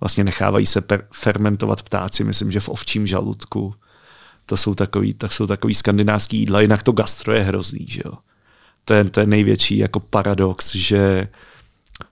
Vlastně 0.00 0.24
nechávají 0.24 0.66
se 0.66 0.80
per- 0.80 1.04
fermentovat 1.12 1.82
ptáci, 1.82 2.24
myslím, 2.24 2.52
že 2.52 2.60
v 2.60 2.68
ovčím 2.68 3.06
žaludku. 3.06 3.74
To 4.46 4.56
jsou 4.56 4.74
takový, 4.74 5.14
to 5.14 5.28
jsou 5.28 5.46
takový 5.46 5.74
skandinávský 5.74 6.38
jídla, 6.38 6.60
jinak 6.60 6.82
to 6.82 6.92
gastro 6.92 7.32
je 7.32 7.42
hrozný, 7.42 7.86
že 7.88 8.00
jo. 8.04 8.12
To 8.84 8.94
je, 8.94 9.04
to 9.04 9.20
je 9.20 9.26
největší 9.26 9.78
jako 9.78 10.00
paradox, 10.00 10.74
že 10.74 11.28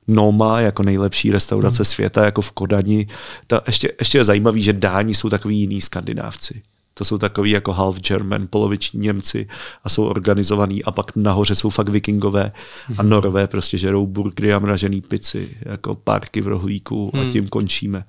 Noma 0.08 0.60
jako 0.60 0.82
nejlepší 0.82 1.30
restaurace 1.30 1.78
hmm. 1.78 1.84
světa, 1.84 2.24
jako 2.24 2.42
v 2.42 2.52
Kodani. 2.52 3.06
To 3.46 3.60
ještě, 3.66 3.92
ještě 3.98 4.18
je 4.18 4.24
zajímavý, 4.24 4.62
že 4.62 4.72
Dáni 4.72 5.14
jsou 5.14 5.28
takový 5.28 5.58
jiný 5.58 5.80
skandinávci. 5.80 6.62
To 6.94 7.04
jsou 7.04 7.18
takový 7.18 7.50
jako 7.50 7.72
half 7.72 8.00
German, 8.00 8.46
poloviční 8.50 9.00
Němci 9.00 9.48
a 9.84 9.88
jsou 9.88 10.04
organizovaný 10.04 10.84
a 10.84 10.90
pak 10.90 11.16
nahoře 11.16 11.54
jsou 11.54 11.70
fakt 11.70 11.88
vikingové 11.88 12.52
a 12.98 13.02
Mhm. 13.02 13.08
norové 13.10 13.46
prostě 13.46 13.78
žerou 13.78 14.06
burgery 14.06 14.52
a 14.54 14.58
mražený 14.58 15.00
pici, 15.00 15.48
jako 15.62 15.94
párky 15.94 16.40
v 16.40 16.46
rohlíku 16.48 17.10
a 17.14 17.18
Hmm. 17.18 17.30
tím 17.32 17.48
končíme. 17.48 18.04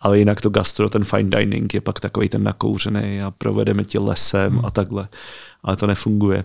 Ale 0.00 0.18
jinak 0.18 0.40
to 0.40 0.50
gastro, 0.50 0.88
ten 0.88 1.04
fine 1.04 1.30
dining 1.38 1.74
je 1.74 1.80
pak 1.80 2.00
takový 2.00 2.28
ten 2.28 2.42
nakouřený 2.42 3.20
a 3.22 3.30
provedeme 3.30 3.84
tě 3.84 3.98
lesem 3.98 4.52
Hmm. 4.52 4.64
a 4.64 4.70
takhle. 4.70 5.08
Ale 5.62 5.76
to 5.76 5.86
nefunguje. 5.86 6.44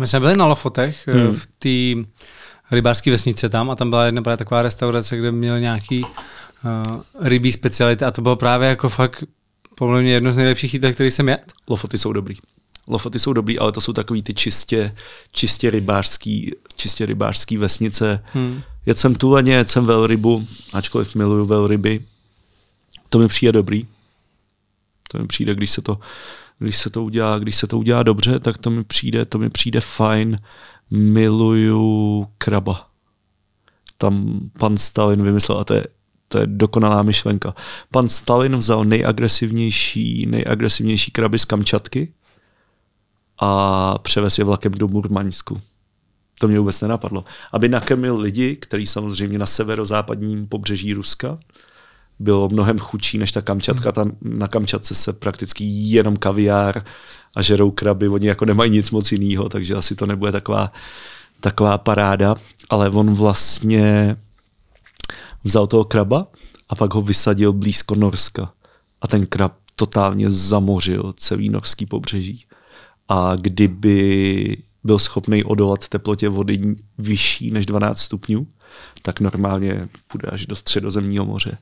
My 0.00 0.06
jsme 0.06 0.20
byli 0.20 0.36
na 0.36 0.46
Lofotech, 0.46 1.08
Hmm. 1.08 1.20
hmm. 1.20 1.32
v 1.34 1.46
té 1.58 2.08
rybářské 2.70 3.10
vesnice 3.10 3.48
tam 3.48 3.70
a 3.70 3.74
tam 3.76 3.90
byla 3.90 4.04
jedna 4.06 4.22
právě 4.22 4.36
taková 4.36 4.62
restaurace, 4.62 5.16
kde 5.16 5.32
měli 5.32 5.60
nějaký 5.60 6.02
uh, 6.04 7.00
rybí 7.20 7.52
speciality 7.52 8.04
a 8.04 8.10
to 8.10 8.22
bylo 8.22 8.36
právě 8.36 8.68
jako 8.68 8.88
fakt 8.88 9.24
podle 9.78 10.02
mě 10.02 10.12
jedno 10.12 10.32
z 10.32 10.36
nejlepších 10.36 10.74
jídel, 10.74 10.92
který 10.92 11.10
jsem 11.10 11.28
jedl. 11.28 11.42
Lofoty 11.68 11.98
jsou 11.98 12.12
dobrý. 12.12 12.36
Lofoty 12.86 13.18
jsou 13.18 13.32
dobrý, 13.32 13.58
ale 13.58 13.72
to 13.72 13.80
jsou 13.80 13.92
takový 13.92 14.22
ty 14.22 14.34
čistě, 14.34 14.94
čistě 15.32 15.70
rybářský, 15.70 16.54
čistě 16.76 17.06
rybářský 17.06 17.56
vesnice. 17.56 18.24
Hmm. 18.32 18.62
Jedl 18.86 19.00
jsem 19.00 19.14
tuleně, 19.14 19.54
jedl 19.54 19.70
jsem 19.70 19.86
velrybu, 19.86 20.46
ačkoliv 20.72 21.14
miluju 21.14 21.44
velryby. 21.44 22.04
To 23.08 23.18
mi 23.18 23.28
přijde 23.28 23.52
dobrý. 23.52 23.86
To 25.10 25.18
mi 25.18 25.26
přijde, 25.26 25.54
když 25.54 25.70
se 25.70 25.82
to, 25.82 25.98
když 26.58 26.76
se 26.76 26.90
to 26.90 27.04
udělá, 27.04 27.38
když 27.38 27.56
se 27.56 27.66
to 27.66 27.78
udělá 27.78 28.02
dobře, 28.02 28.38
tak 28.40 28.58
to 28.58 28.70
mi 28.70 28.84
přijde, 28.84 29.24
to 29.24 29.38
mi 29.38 29.50
přijde 29.50 29.80
fajn. 29.80 30.38
Miluju 30.90 32.26
kraba. 32.38 32.88
Tam 33.98 34.40
pan 34.58 34.76
Stalin 34.76 35.22
vymyslel, 35.22 35.58
a 35.58 35.64
to 35.64 35.74
je, 35.74 35.86
to 36.28 36.38
je 36.38 36.46
dokonalá 36.46 37.02
myšlenka. 37.02 37.54
Pan 37.90 38.08
Stalin 38.08 38.56
vzal 38.56 38.84
nejagresivnější, 38.84 40.26
nejagresivnější 40.26 41.10
kraby 41.10 41.38
z 41.38 41.44
Kamčatky 41.44 42.12
a 43.40 43.98
převez 43.98 44.38
je 44.38 44.44
vlakem 44.44 44.72
do 44.72 44.88
Murmansku. 44.88 45.60
To 46.40 46.48
mě 46.48 46.58
vůbec 46.58 46.80
nenapadlo. 46.80 47.24
Aby 47.52 47.68
nakrmil 47.68 48.20
lidi, 48.20 48.56
kteří 48.56 48.86
samozřejmě 48.86 49.38
na 49.38 49.46
severozápadním 49.46 50.46
pobřeží 50.46 50.94
Ruska 50.94 51.38
bylo 52.18 52.48
mnohem 52.48 52.78
chudší 52.78 53.18
než 53.18 53.32
ta 53.32 53.42
Kamčatka. 53.42 53.92
Tam 53.92 54.12
na 54.22 54.48
Kamčatce 54.48 54.94
se 54.94 55.12
prakticky 55.12 55.64
jí 55.64 55.92
jenom 55.92 56.16
kaviár 56.16 56.84
a 57.36 57.42
žerou 57.42 57.70
kraby. 57.70 58.08
Oni 58.08 58.26
jako 58.26 58.44
nemají 58.44 58.70
nic 58.70 58.90
moc 58.90 59.12
jiného, 59.12 59.48
takže 59.48 59.74
asi 59.74 59.94
to 59.94 60.06
nebude 60.06 60.32
taková, 60.32 60.72
taková 61.40 61.78
paráda. 61.78 62.34
Ale 62.70 62.90
on 62.90 63.14
vlastně 63.14 64.16
vzal 65.48 65.66
toho 65.66 65.84
kraba 65.84 66.26
a 66.68 66.74
pak 66.74 66.94
ho 66.94 67.02
vysadil 67.02 67.52
blízko 67.52 67.94
Norska. 67.94 68.52
A 69.00 69.08
ten 69.08 69.26
krab 69.26 69.52
totálně 69.76 70.30
zamořil 70.30 71.12
celý 71.16 71.48
norský 71.48 71.86
pobřeží. 71.86 72.44
A 73.08 73.36
kdyby 73.36 74.56
byl 74.84 74.98
schopný 74.98 75.44
odolat 75.44 75.88
teplotě 75.88 76.28
vody 76.28 76.76
vyšší 76.98 77.50
než 77.50 77.66
12 77.66 77.98
stupňů, 77.98 78.46
tak 79.02 79.20
normálně 79.20 79.88
půjde 80.06 80.28
až 80.28 80.46
do 80.46 80.56
středozemního 80.56 81.24
moře. 81.24 81.58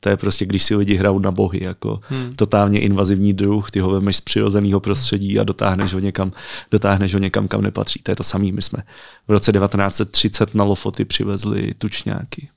To 0.00 0.08
je 0.08 0.16
prostě, 0.16 0.46
když 0.46 0.62
si 0.62 0.76
lidi 0.76 0.94
hrajou 0.94 1.18
na 1.18 1.30
bohy, 1.30 1.60
jako 1.64 2.00
hmm. 2.08 2.36
totálně 2.36 2.80
invazivní 2.80 3.32
druh, 3.32 3.70
ty 3.70 3.80
ho 3.80 3.90
vemeš 3.90 4.16
z 4.16 4.20
přirozeného 4.20 4.80
prostředí 4.80 5.38
a 5.38 5.44
dotáhneš 5.44 5.94
ho 5.94 6.00
někam, 6.00 6.32
dotáhneš 6.70 7.14
ho 7.14 7.20
někam, 7.20 7.48
kam 7.48 7.62
nepatří. 7.62 8.00
To 8.02 8.10
je 8.10 8.16
to 8.16 8.22
samé. 8.22 8.52
My 8.52 8.62
jsme 8.62 8.82
v 9.28 9.30
roce 9.30 9.52
1930 9.52 10.54
na 10.54 10.64
Lofoty 10.64 11.04
přivezli 11.04 11.74
tučňáky. 11.78 12.48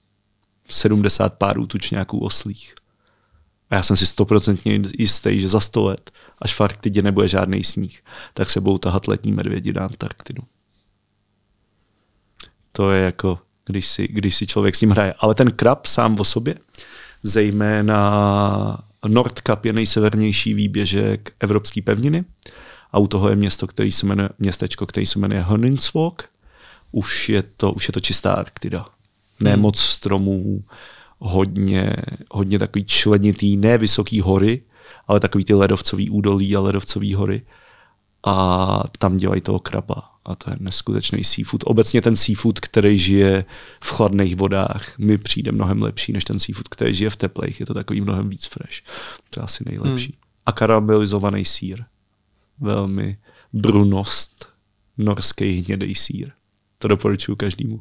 70 0.69 1.33
párů 1.33 1.67
tučňáků 1.67 2.19
oslých. 2.19 2.75
A 3.69 3.75
já 3.75 3.83
jsem 3.83 3.97
si 3.97 4.05
stoprocentně 4.05 4.81
jistý, 4.97 5.41
že 5.41 5.49
za 5.49 5.59
100 5.59 5.83
let, 5.83 6.11
až 6.41 6.53
v 6.53 6.61
Arktidě 6.61 7.01
nebude 7.01 7.27
žádný 7.27 7.63
sníh, 7.63 8.03
tak 8.33 8.49
se 8.49 8.61
budou 8.61 8.77
tahat 8.77 9.07
letní 9.07 9.31
medvědi 9.31 9.73
na 9.73 9.85
Antarktidu. 9.85 10.43
To 12.71 12.91
je 12.91 13.03
jako, 13.03 13.39
když 13.65 13.87
si, 13.87 14.07
když 14.07 14.35
si 14.35 14.47
člověk 14.47 14.75
s 14.75 14.81
ním 14.81 14.89
hraje. 14.89 15.13
Ale 15.19 15.35
ten 15.35 15.51
krab 15.51 15.85
sám 15.85 16.19
o 16.19 16.23
sobě, 16.23 16.55
zejména 17.23 18.83
Nordkap 19.07 19.65
je 19.65 19.73
nejsevernější 19.73 20.53
výběžek 20.53 21.33
evropské 21.39 21.81
pevniny 21.81 22.25
a 22.91 22.99
u 22.99 23.07
toho 23.07 23.29
je 23.29 23.35
město, 23.35 23.67
který 23.67 23.91
se 23.91 24.05
jmenuje, 24.05 24.29
městečko, 24.39 24.85
který 24.85 25.05
se 25.05 25.19
jmenuje 25.19 25.41
Honningsvåg. 25.41 26.23
Už 26.91 27.29
je 27.29 27.43
to, 27.43 27.71
už 27.71 27.87
je 27.87 27.91
to 27.91 27.99
čistá 27.99 28.33
Arktida. 28.33 28.85
Ne 29.43 29.53
hmm. 29.53 29.61
moc 29.61 29.79
stromů, 29.79 30.63
hodně, 31.19 31.95
hodně 32.31 32.59
takový 32.59 32.85
členitý, 32.85 33.57
ne 33.57 33.77
vysoký 33.77 34.21
hory, 34.21 34.61
ale 35.07 35.19
takový 35.19 35.45
ty 35.45 35.53
ledovcový 35.53 36.09
údolí 36.09 36.55
a 36.55 36.59
ledovcový 36.59 37.13
hory. 37.13 37.41
A 38.25 38.83
tam 38.97 39.17
dělají 39.17 39.41
toho 39.41 39.59
kraba. 39.59 40.11
A 40.25 40.35
to 40.35 40.49
je 40.49 40.55
neskutečný 40.59 41.23
seafood. 41.23 41.63
Obecně 41.65 42.01
ten 42.01 42.15
seafood, 42.15 42.59
který 42.59 42.97
žije 42.97 43.45
v 43.83 43.91
chladných 43.91 44.35
vodách, 44.35 44.97
mi 44.97 45.17
přijde 45.17 45.51
mnohem 45.51 45.81
lepší, 45.81 46.13
než 46.13 46.23
ten 46.23 46.39
seafood, 46.39 46.67
který 46.67 46.93
žije 46.93 47.09
v 47.09 47.15
teplých. 47.15 47.59
Je 47.59 47.65
to 47.65 47.73
takový 47.73 48.01
mnohem 48.01 48.29
víc 48.29 48.45
fresh. 48.45 48.81
To 49.29 49.39
je 49.39 49.43
asi 49.43 49.63
nejlepší. 49.67 50.05
Hmm. 50.05 50.21
A 50.45 50.51
karamelizovaný 50.51 51.45
sír. 51.45 51.83
Velmi 52.59 53.17
brunost. 53.53 54.47
Norský 54.97 55.61
hnědý 55.61 55.95
sír. 55.95 56.31
To 56.77 56.87
doporučuji 56.87 57.35
každému. 57.35 57.79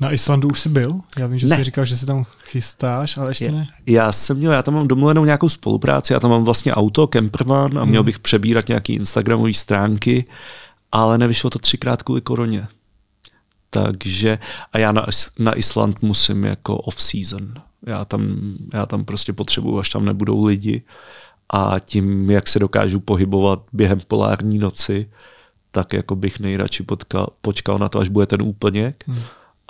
Na 0.00 0.12
Islandu 0.12 0.48
už 0.48 0.60
jsi 0.60 0.68
byl? 0.68 1.00
Já 1.18 1.26
vím, 1.26 1.38
že 1.38 1.46
Ne. 1.46 1.56
jsi 1.56 1.64
říkal, 1.64 1.84
že 1.84 1.96
se 1.96 2.06
tam 2.06 2.24
chystáš, 2.44 3.16
ale 3.16 3.30
ještě 3.30 3.52
ne. 3.52 3.66
Já 3.86 4.12
jsem 4.12 4.36
měl, 4.36 4.52
já 4.52 4.62
tam 4.62 4.74
mám 4.74 4.88
domluvenou 4.88 5.24
nějakou 5.24 5.48
spolupráci, 5.48 6.12
já 6.12 6.20
tam 6.20 6.30
mám 6.30 6.44
vlastně 6.44 6.74
auto, 6.74 7.06
campervan 7.06 7.78
a 7.78 7.84
měl 7.84 8.02
bych 8.04 8.18
přebírat 8.18 8.68
nějaký 8.68 8.94
Instagramové 8.94 9.54
stránky, 9.54 10.24
ale 10.92 11.18
nevyšlo 11.18 11.50
to 11.50 11.58
třikrát 11.58 12.02
kvůli 12.02 12.20
koroně. 12.20 12.68
Takže, 13.70 14.38
a 14.72 14.78
já 14.78 14.92
na, 14.92 15.06
na 15.38 15.58
Island 15.58 16.02
musím 16.02 16.44
jako 16.44 16.76
off-season. 16.76 17.52
Já 17.86 18.04
tam, 18.04 18.36
já 18.74 18.86
tam 18.86 19.04
prostě 19.04 19.32
potřebuju, 19.32 19.78
až 19.78 19.88
tam 19.88 20.04
nebudou 20.04 20.44
lidi 20.44 20.82
a 21.52 21.76
tím, 21.84 22.30
jak 22.30 22.48
se 22.48 22.58
dokážu 22.58 23.00
pohybovat 23.00 23.62
během 23.72 23.98
polární 24.08 24.58
noci, 24.58 25.10
tak 25.70 25.92
jako 25.92 26.16
bych 26.16 26.40
nejradši 26.40 26.82
potkal, 26.82 27.26
počkal 27.40 27.78
na 27.78 27.88
to, 27.88 27.98
až 27.98 28.08
bude 28.08 28.26
ten 28.26 28.42
úplněk 28.42 29.04
Hmm. 29.06 29.22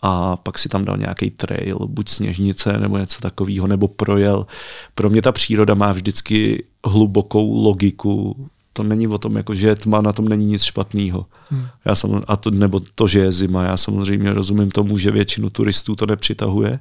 A 0.02 0.36
pak 0.36 0.58
si 0.58 0.68
tam 0.68 0.84
dal 0.84 0.96
nějaký 0.96 1.30
trail, 1.30 1.78
buď 1.86 2.08
sněžnice 2.08 2.78
nebo 2.78 2.98
něco 2.98 3.20
takového, 3.20 3.66
nebo 3.66 3.88
projel. 3.88 4.46
Pro 4.94 5.10
mě 5.10 5.22
ta 5.22 5.32
příroda 5.32 5.74
má 5.74 5.92
vždycky 5.92 6.64
hlubokou 6.84 7.62
logiku. 7.62 8.48
To 8.72 8.82
není 8.82 9.08
o 9.08 9.18
tom, 9.18 9.36
jako, 9.36 9.54
že 9.54 9.68
je 9.68 9.76
tma, 9.76 10.00
na 10.00 10.12
tom 10.12 10.28
není 10.28 10.46
nic 10.46 10.62
špatného. 10.62 11.26
Hmm. 11.48 11.66
Já 11.84 11.94
sam, 11.94 12.22
a 12.26 12.36
to, 12.36 12.50
nebo 12.50 12.80
to, 12.94 13.06
že 13.06 13.20
je 13.20 13.32
zima. 13.32 13.64
Já 13.64 13.76
samozřejmě 13.76 14.32
rozumím 14.32 14.70
tomu, 14.70 14.98
že 14.98 15.10
většinu 15.10 15.50
turistů 15.50 15.94
to 15.96 16.06
nepřitahuje. 16.06 16.80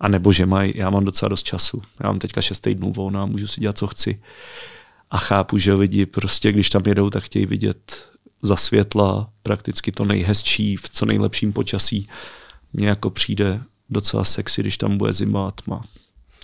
A 0.00 0.08
nebo 0.08 0.32
že 0.32 0.46
mají, 0.46 0.72
já 0.76 0.90
mám 0.90 1.04
docela 1.04 1.28
dost 1.28 1.42
času. 1.42 1.82
Já 2.02 2.08
mám 2.08 2.18
teďka 2.18 2.40
6 2.40 2.60
týdnů 2.60 2.92
volna 2.92 3.22
a 3.22 3.26
můžu 3.26 3.46
si 3.46 3.60
dělat, 3.60 3.78
co 3.78 3.86
chci. 3.86 4.20
A 5.10 5.18
chápu, 5.18 5.58
že 5.58 5.74
lidi 5.74 6.06
prostě, 6.06 6.52
když 6.52 6.70
tam 6.70 6.82
jedou, 6.86 7.10
tak 7.10 7.22
chtějí 7.24 7.46
vidět 7.46 8.08
za 8.42 8.56
světla 8.56 9.28
prakticky 9.42 9.92
to 9.92 10.04
nejhezčí 10.04 10.76
v 10.76 10.90
co 10.90 11.06
nejlepším 11.06 11.52
počasí. 11.52 12.08
Mně 12.74 12.88
jako 12.88 13.10
přijde 13.10 13.60
docela 13.90 14.24
sexy, 14.24 14.60
když 14.60 14.78
tam 14.78 14.98
bude 14.98 15.12
zima 15.12 15.48
a 15.48 15.50
tma. 15.50 15.82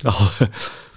Ale 0.04 0.30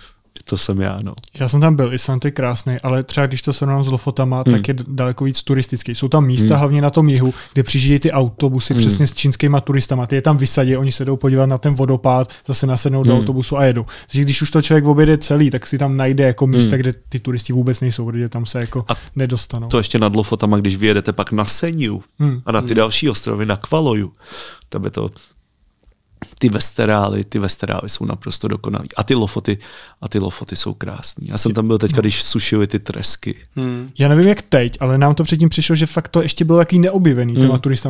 to 0.44 0.58
jsem 0.58 0.82
já, 0.82 1.00
no. 1.04 1.14
Já 1.40 1.50
jsem 1.50 1.62
tam 1.62 1.76
byl, 1.76 1.94
Island 1.94 2.26
je 2.26 2.32
krásný, 2.32 2.78
ale 2.84 3.04
třeba 3.04 3.28
když 3.28 3.42
to 3.42 3.54
srovnám 3.54 3.84
s 3.84 3.88
Lofotama, 3.88 4.44
Hmm. 4.46 4.54
tak 4.56 4.68
je 4.68 4.76
daleko 4.88 5.24
víc 5.24 5.44
turistický. 5.44 5.96
Jsou 5.96 6.08
tam 6.08 6.26
místa, 6.26 6.54
Hmm. 6.54 6.60
hlavně 6.60 6.82
na 6.82 6.90
tom 6.90 7.10
jihu, 7.10 7.34
kde 7.54 7.64
přijíždějí 7.64 8.00
ty 8.00 8.12
autobusy 8.12 8.74
Hmm. 8.74 8.80
přesně 8.82 9.08
s 9.08 9.14
čínskýma 9.14 9.60
turistama. 9.60 10.08
Ty 10.08 10.16
je 10.16 10.22
tam 10.22 10.38
vysadí, 10.38 10.78
oni 10.78 10.92
se 10.92 11.06
jdou 11.06 11.18
podívat 11.18 11.46
na 11.46 11.58
ten 11.58 11.74
vodopád, 11.74 12.30
zase 12.48 12.68
nasednou 12.68 13.04
do 13.04 13.12
Hmm. 13.12 13.20
autobusu 13.20 13.58
a 13.58 13.66
jedou. 13.66 13.86
Takže 14.08 14.22
když 14.22 14.42
už 14.42 14.52
to 14.52 14.62
člověk 14.62 14.86
objede 14.86 15.18
celý, 15.18 15.50
tak 15.52 15.68
si 15.68 15.78
tam 15.78 15.98
najde 15.98 16.24
jako 16.24 16.48
místa, 16.48 16.76
Hmm. 16.76 16.80
kde 16.82 16.94
ty 17.10 17.20
turisti 17.20 17.54
vůbec 17.54 17.82
nejsou, 17.82 18.06
protože 18.06 18.30
tam 18.30 18.46
se 18.46 18.60
jako 18.60 18.86
A 18.88 18.94
nedostanou. 19.16 19.68
To 19.68 19.78
ještě 19.78 20.00
nad 20.00 20.16
Lofotama, 20.16 20.58
když 20.58 20.76
vyjedete 20.76 21.14
pak 21.14 21.32
na 21.32 21.46
Seniu 21.46 22.04
Hmm. 22.20 22.42
a 22.46 22.52
na 22.52 22.62
ty 22.62 22.76
další 22.76 23.10
ostrovy, 23.10 23.46
na 23.46 23.58
Kvaloju, 23.58 24.12
tam 24.70 24.84
je 24.84 24.90
to 24.90 25.10
ty 26.40 26.50
vesterály, 26.50 27.24
ty 27.24 27.40
vesterály 27.40 27.90
jsou 27.90 28.06
naprosto 28.06 28.48
dokonalý. 28.48 28.88
A 28.98 29.04
ty 29.04 29.16
lofoty, 29.16 29.58
a 30.02 30.08
ty 30.10 30.20
lofoty 30.20 30.56
jsou 30.56 30.74
krásný. 30.74 31.28
Já 31.28 31.38
jsem 31.38 31.54
tam 31.54 31.68
byl 31.68 31.78
teďka, 31.78 32.02
když 32.02 32.24
sušili 32.24 32.68
ty 32.68 32.80
tresky. 32.80 33.36
Hmm. 33.56 33.90
Já 34.00 34.08
nevím 34.08 34.28
jak 34.28 34.42
teď, 34.42 34.78
ale 34.80 34.98
nám 34.98 35.16
to 35.16 35.24
předtím 35.24 35.50
přišlo, 35.50 35.76
že 35.76 35.86
fakt 35.86 36.08
to 36.08 36.22
ještě 36.22 36.46
bylo 36.46 36.60
jaký 36.60 36.80
neobjevený 36.80 37.34
Hmm. 37.34 37.42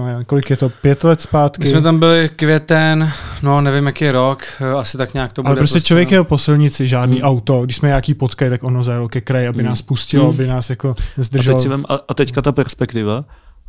Nevím, 0.06 0.26
Kolik 0.26 0.50
je 0.50 0.58
to? 0.58 0.70
Pět 0.70 1.04
let 1.04 1.22
zpátky? 1.22 1.64
My 1.64 1.68
jsme 1.70 1.82
tam 1.82 2.00
byli 2.00 2.30
květen, 2.36 3.12
no 3.42 3.62
nevím 3.62 3.86
jaký 3.86 4.10
rok, 4.12 4.44
asi 4.80 4.98
tak 4.98 5.14
nějak 5.14 5.34
to 5.34 5.42
bude. 5.44 5.50
Ale 5.50 5.56
prostě 5.58 5.82
člověk 5.82 6.12
no. 6.12 6.16
jel 6.16 6.24
po 6.24 6.38
silnici, 6.38 6.88
žádný 6.88 7.16
Hmm. 7.16 7.24
auto. 7.30 7.62
Když 7.64 7.76
jsme 7.76 7.88
nějaký 7.88 8.14
potkali, 8.14 8.50
tak 8.50 8.64
ono 8.64 8.84
zajelo 8.84 9.10
ke 9.10 9.22
kraji, 9.22 9.48
aby 9.48 9.60
Hmm. 9.60 9.70
nás 9.70 9.82
pustilo, 9.82 10.24
Hmm. 10.24 10.34
aby 10.34 10.48
nás 10.48 10.70
jako 10.70 10.90
A, 10.90 11.04
nezdrželo. 11.18 11.58
teď 11.58 11.64
si 11.64 11.70
vem, 11.70 11.86
a, 11.90 12.00
a 12.08 12.14
teďka 12.14 12.42
ta 12.42 12.52
perspektiva. 12.52 13.26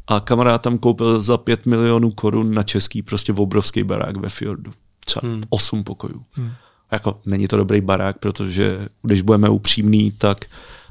A 0.06 0.20
kamarád 0.20 0.62
tam 0.62 0.78
koupil 0.78 1.20
za 1.20 1.38
5 1.38 1.66
milionů 1.66 2.10
korun 2.10 2.54
na 2.54 2.62
český 2.62 3.02
prostě 3.02 3.32
v 3.32 3.40
obrovský 3.40 3.82
barák 3.82 4.16
ve 4.16 4.28
fjordu. 4.28 4.72
Třeba 5.04 5.28
Hmm. 5.28 5.42
8 5.48 5.84
pokojů. 5.84 6.22
Hmm. 6.32 6.50
Jako 6.92 7.20
není 7.26 7.48
to 7.48 7.56
dobrý 7.56 7.80
barák, 7.80 8.18
protože 8.18 8.88
když 9.02 9.22
budeme 9.22 9.48
upřímní, 9.48 10.10
tak 10.10 10.44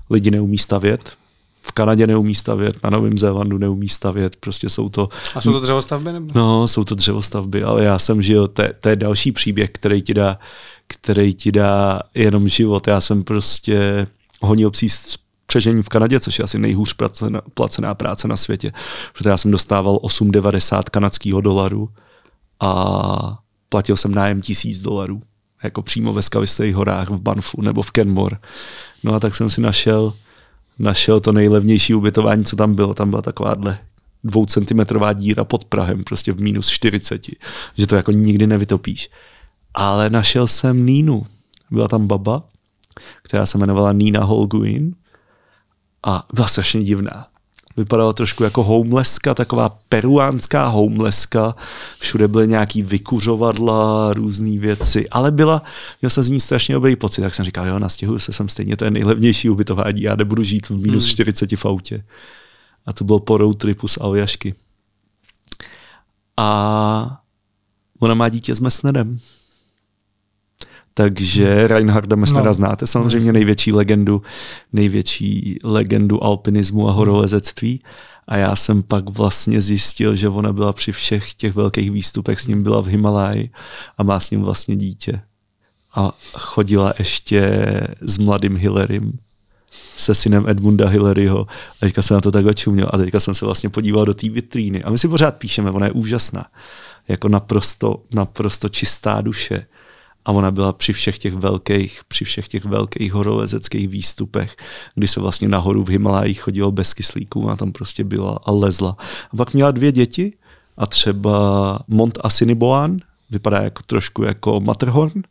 lidi 0.10 0.31
neumí 0.31 0.57
stavět, 0.57 1.14
v 1.61 1.72
Kanadě 1.72 2.07
neumí 2.07 2.35
stavět, 2.35 2.84
na 2.84 2.90
Novém 2.90 3.18
Zélandu 3.18 3.57
neumí 3.57 3.90
stavět, 3.90 4.35
prostě 4.35 4.69
jsou 4.69 4.90
to... 4.90 5.10
A 5.35 5.41
jsou 5.41 5.52
to 5.52 5.60
dřevostavby? 5.60 6.14
Nebo? 6.14 6.31
No, 6.35 6.68
jsou 6.68 6.84
to 6.84 6.95
dřevostavby, 6.95 7.64
ale 7.64 7.84
já 7.84 7.99
jsem 7.99 8.22
žil, 8.22 8.48
to, 8.48 8.64
to 8.80 8.90
je 8.90 8.95
další 8.95 9.31
příběh, 9.31 9.69
který 9.69 10.02
ti 10.02 10.14
dá, 10.14 10.40
který 10.88 11.34
ti 11.34 11.52
dá 11.52 11.99
jenom 12.15 12.48
život. 12.48 12.88
Já 12.88 13.02
jsem 13.02 13.23
prostě 13.23 14.07
honil 14.41 14.72
psí 14.72 14.88
přežení 15.53 15.84
v 15.84 15.89
Kanadě, 15.89 16.19
což 16.19 16.39
je 16.39 16.43
asi 16.43 16.59
nejhůř 16.59 16.93
placená, 16.93 17.41
placená 17.53 17.93
práce 17.93 18.27
na 18.27 18.38
světě, 18.38 18.71
protože 19.13 19.30
já 19.30 19.38
jsem 19.38 19.51
dostával 19.51 19.95
8,90 19.95 20.84
kanadského 20.91 21.41
dolaru 21.41 21.89
a 22.59 23.38
platil 23.69 23.95
jsem 23.95 24.15
nájem 24.15 24.41
tisíc 24.41 24.81
dolarů, 24.81 25.21
jako 25.63 25.81
přímo 25.81 26.13
ve 26.13 26.21
Skavistých 26.21 26.75
horách 26.75 27.09
v 27.09 27.21
Banfu 27.21 27.61
nebo 27.61 27.81
v 27.81 27.91
Kenmore. 27.91 28.38
No 29.03 29.13
a 29.13 29.19
tak 29.19 29.35
jsem 29.35 29.49
si 29.49 29.61
našel 29.61 30.13
našel 30.80 31.19
to 31.19 31.31
nejlevnější 31.31 31.93
ubytování, 31.93 32.45
co 32.45 32.55
tam 32.55 32.75
bylo. 32.75 32.93
Tam 32.93 33.09
byla 33.09 33.21
takováhle 33.21 33.77
dvoucentimetrová 34.23 35.13
díra 35.13 35.43
pod 35.43 35.65
Prahem, 35.65 36.03
prostě 36.03 36.34
v 36.34 36.41
minus 36.41 36.69
40, 36.69 37.27
že 37.77 37.88
to 37.88 37.95
jako 37.95 38.11
nikdy 38.11 38.47
nevytopíš. 38.47 39.09
Ale 39.73 40.09
našel 40.09 40.47
jsem 40.47 40.85
Nínu. 40.85 41.25
Byla 41.71 41.88
tam 41.88 42.07
baba, 42.07 42.43
která 43.23 43.45
se 43.45 43.57
jmenovala 43.57 43.93
Nina 43.93 44.23
Holguin 44.23 44.95
a 46.03 46.25
byla 46.34 46.47
strašně 46.47 46.84
divná 46.84 47.27
vypadala 47.77 48.13
trošku 48.13 48.43
jako 48.43 48.63
homelesska, 48.63 49.34
taková 49.34 49.69
peruánská 49.89 50.67
homelesska. 50.67 51.55
Všude 51.99 52.27
byly 52.27 52.47
nějaký 52.47 52.81
vykuřovadla, 52.81 54.13
různé 54.13 54.59
věci, 54.59 55.09
ale 55.09 55.31
byla, 55.31 55.63
měl 56.01 56.09
jsem 56.09 56.23
z 56.23 56.30
ní 56.30 56.39
strašně 56.39 56.75
dobrý 56.75 56.95
pocit, 56.95 57.21
tak 57.21 57.35
jsem 57.35 57.45
říkal, 57.45 57.67
jo, 57.67 57.80
nastěhuju 57.80 58.19
se 58.19 58.34
sem 58.34 58.49
stejně, 58.49 58.77
to 58.77 58.85
je 58.85 58.91
nejlevnější 58.91 59.49
ubytování, 59.49 60.01
já 60.01 60.15
nebudu 60.15 60.43
žít 60.43 60.69
v 60.69 60.77
minus 60.77 61.03
hmm. 61.03 61.11
40 61.11 61.51
v 61.51 61.65
autě. 61.65 62.03
A 62.85 62.93
to 62.93 63.03
bylo 63.03 63.19
po 63.19 63.38
road 63.38 63.57
tripu 63.57 63.88
z 63.88 63.97
Aljašky. 63.97 64.55
A 66.38 67.21
ona 67.99 68.13
má 68.13 68.30
dítě 68.30 68.55
s 68.55 68.59
Messnerem. 68.59 69.19
Takže 70.94 71.68
Reinharda 71.68 72.15
Messnera 72.15 72.45
no. 72.45 72.53
znáte 72.53 72.88
samozřejmě 72.88 73.34
největší 73.34 73.72
legendu, 73.72 74.22
největší 74.74 75.60
legendu 75.64 76.24
alpinismu 76.24 76.90
a 76.90 76.91
horolezectví. 76.91 77.82
A 78.28 78.38
já 78.38 78.56
jsem 78.56 78.84
pak 78.84 79.10
vlastně 79.10 79.61
zjistil, 79.61 80.15
že 80.15 80.30
ona 80.30 80.53
byla 80.53 80.74
při 80.74 80.91
všech 80.91 81.34
těch 81.34 81.56
velkých 81.56 81.91
výstupech, 81.91 82.40
s 82.40 82.48
ním 82.48 82.64
byla 82.64 82.82
v 82.82 82.88
Himaláji 82.88 83.49
a 83.98 84.03
má 84.03 84.20
s 84.20 84.32
ním 84.32 84.41
vlastně 84.41 84.76
dítě. 84.76 85.22
A 85.95 86.11
chodila 86.34 86.94
ještě 86.99 87.68
s 88.02 88.18
mladým 88.18 88.57
Hillerym, 88.57 89.20
se 89.98 90.15
synem 90.15 90.49
Edmunda 90.49 90.88
Hilleryho. 90.88 91.41
A 91.41 91.80
teďka 91.80 92.02
jsem 92.02 92.15
na 92.15 92.22
to 92.22 92.32
takhle 92.32 92.53
čuměl. 92.53 92.90
A 92.94 92.98
teďka 92.98 93.20
jsem 93.20 93.36
se 93.36 93.45
vlastně 93.45 93.70
podíval 93.70 94.06
do 94.06 94.14
té 94.14 94.30
vitríny. 94.30 94.84
A 94.84 94.90
my 94.90 94.98
si 94.98 95.07
pořád 95.07 95.36
píšeme, 95.36 95.72
ona 95.72 95.86
je 95.86 95.91
úžasná. 95.91 96.45
Jako 97.07 97.30
naprosto, 97.30 98.03
naprosto 98.14 98.70
čistá 98.70 99.22
duše 99.22 99.65
a 100.25 100.31
ona 100.31 100.51
byla 100.51 100.73
při 100.73 100.93
všech 100.93 101.17
těch 101.19 101.33
velkých, 101.33 102.01
při 102.07 102.25
všech 102.25 102.47
těch 102.47 102.65
velkých 102.65 103.13
horolezeckých 103.13 103.89
výstupech, 103.89 104.55
kdy 104.95 105.07
se 105.07 105.19
vlastně 105.19 105.47
nahoru 105.47 105.83
v 105.83 105.89
Himalájích 105.89 106.41
chodilo 106.41 106.71
bez 106.71 106.93
kyslíků 106.93 107.49
a 107.49 107.55
tam 107.55 107.71
prostě 107.71 108.03
byla 108.03 108.39
a 108.43 108.51
lezla. 108.51 108.97
A 109.33 109.37
pak 109.37 109.53
měla 109.53 109.71
dvě 109.71 109.91
děti 109.91 110.33
a 110.77 110.85
třeba 110.85 111.79
Mont 111.87 112.19
Assiniboine, 112.23 112.97
vypadá 113.29 113.61
jako 113.61 113.83
trošku 113.85 114.23
jako 114.23 114.59
Matterhorn, 114.59 115.21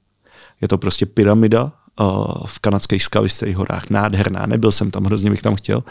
je 0.60 0.68
to 0.68 0.78
prostě 0.78 1.06
pyramida 1.06 1.72
v 2.46 2.58
kanadských 2.58 3.02
skalistých 3.02 3.56
horách, 3.56 3.90
nádherná, 3.90 4.46
nebyl 4.46 4.72
jsem 4.72 4.90
tam, 4.90 5.04
hrozně 5.04 5.30
bych 5.30 5.42
tam 5.42 5.56
chtěl. 5.56 5.82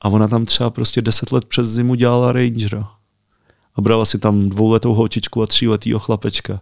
A 0.00 0.08
ona 0.08 0.28
tam 0.28 0.44
třeba 0.44 0.70
prostě 0.70 1.02
deset 1.02 1.32
let 1.32 1.44
přes 1.44 1.68
zimu 1.68 1.94
dělala 1.94 2.32
rangera. 2.32 2.90
A 3.74 3.80
brala 3.80 4.04
si 4.04 4.18
tam 4.18 4.48
dvouletou 4.48 4.94
holčičku 4.94 5.42
a 5.42 5.46
tříletýho 5.46 5.98
chlapečka 5.98 6.60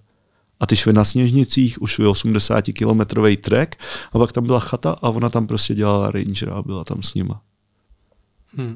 a 0.61 0.67
ty 0.67 0.77
šly 0.77 0.93
na 0.93 1.05
Sněžnicích, 1.05 1.83
už 1.83 1.91
šly 1.91 2.07
80 2.07 2.65
kilometrový 2.73 3.37
trek 3.37 3.77
a 4.13 4.19
pak 4.19 4.33
tam 4.33 4.47
byla 4.47 4.61
chata 4.61 4.91
a 4.91 5.09
ona 5.09 5.31
tam 5.31 5.47
prostě 5.47 5.75
dělala 5.75 6.11
rangera 6.11 6.53
a 6.55 6.63
byla 6.63 6.85
tam 6.85 7.03
s 7.03 7.15
nima. 7.15 7.41
Hmm. 8.57 8.75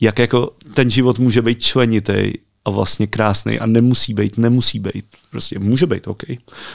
Jak 0.00 0.18
jako 0.18 0.52
ten 0.74 0.90
život 0.90 1.18
může 1.18 1.42
být 1.42 1.62
členitý 1.62 2.32
a 2.64 2.70
vlastně 2.70 3.06
krásný 3.06 3.58
a 3.58 3.66
nemusí 3.66 4.14
být, 4.14 4.38
nemusí 4.38 4.78
být. 4.78 5.04
Prostě 5.30 5.58
může 5.58 5.86
být, 5.86 6.08
OK, 6.08 6.22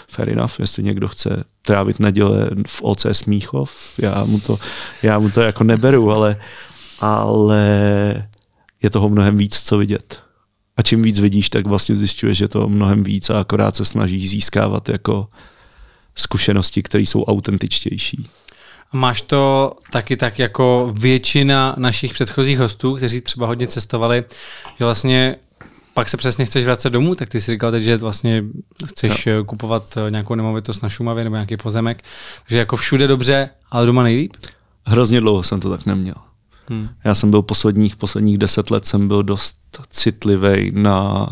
fair 0.08 0.30
enough, 0.30 0.60
jestli 0.60 0.84
někdo 0.84 1.08
chce 1.08 1.44
trávit 1.62 2.00
neděle 2.00 2.50
v 2.68 2.82
OC 2.84 3.06
Smíchov, 3.12 3.72
já 3.98 4.24
mu 4.24 4.40
to, 4.40 4.60
já 5.04 5.20
mu 5.20 5.30
to 5.30 5.42
jako 5.42 5.64
neberu, 5.64 6.12
ale, 6.12 6.42
ale 7.00 8.30
je 8.84 8.90
toho 8.90 9.10
mnohem 9.10 9.38
víc, 9.38 9.62
co 9.62 9.78
vidět. 9.78 10.23
A 10.78 10.82
čím 10.82 11.02
víc 11.02 11.20
vidíš, 11.20 11.50
tak 11.50 11.68
vlastně 11.68 11.96
zjišťuješ, 11.96 12.38
že 12.38 12.48
to 12.48 12.70
mnohem 12.70 13.04
víc 13.04 13.30
a 13.30 13.40
akorát 13.40 13.76
se 13.76 13.86
snažíš 13.86 14.30
získávat 14.30 14.90
jako 14.90 15.28
zkušenosti, 16.16 16.84
které 16.84 17.02
jsou 17.02 17.24
autentičtější. 17.24 18.30
Máš 18.94 19.22
to 19.22 19.74
taky 19.92 20.18
tak 20.18 20.40
jako 20.40 20.94
většina 20.94 21.76
našich 21.78 22.14
předchozích 22.14 22.60
hostů, 22.60 22.96
kteří 22.96 23.22
třeba 23.22 23.48
hodně 23.48 23.68
cestovali, 23.68 24.24
že 24.80 24.86
vlastně 24.86 25.36
pak 25.94 26.10
se 26.10 26.18
přesně 26.18 26.46
chceš 26.46 26.66
vracet 26.66 26.90
domů, 26.90 27.16
tak 27.16 27.30
ty 27.30 27.42
jsi 27.42 27.52
říkal 27.52 27.72
teď, 27.72 27.84
že 27.84 27.98
vlastně 27.98 28.44
chceš 28.86 29.26
no. 29.26 29.46
kupovat 29.46 29.98
eh, 29.98 30.12
nějakou 30.12 30.36
nemovitost 30.36 30.84
na 30.84 30.90
Šumavě 30.90 31.24
nebo 31.24 31.36
nějaký 31.36 31.58
pozemek. 31.58 32.04
Takže 32.44 32.58
jako 32.58 32.76
všude 32.76 33.08
dobře, 33.08 33.50
ale 33.72 33.86
doma 33.86 34.04
nejlíp? 34.04 34.34
Hrozně 34.86 35.20
dlouho 35.20 35.44
jsem 35.44 35.60
to 35.60 35.70
tak 35.70 35.86
neměl. 35.86 36.16
Hmm. 36.70 36.90
Já 37.04 37.16
jsem 37.16 37.32
byl 37.32 37.42
posledních, 37.42 37.96
posledních 37.96 38.38
deset 38.38 38.72
let 38.72 38.86
jsem 38.86 39.08
byl 39.08 39.24
dost 39.24 39.56
citlivý 39.90 40.72
na, 40.72 41.28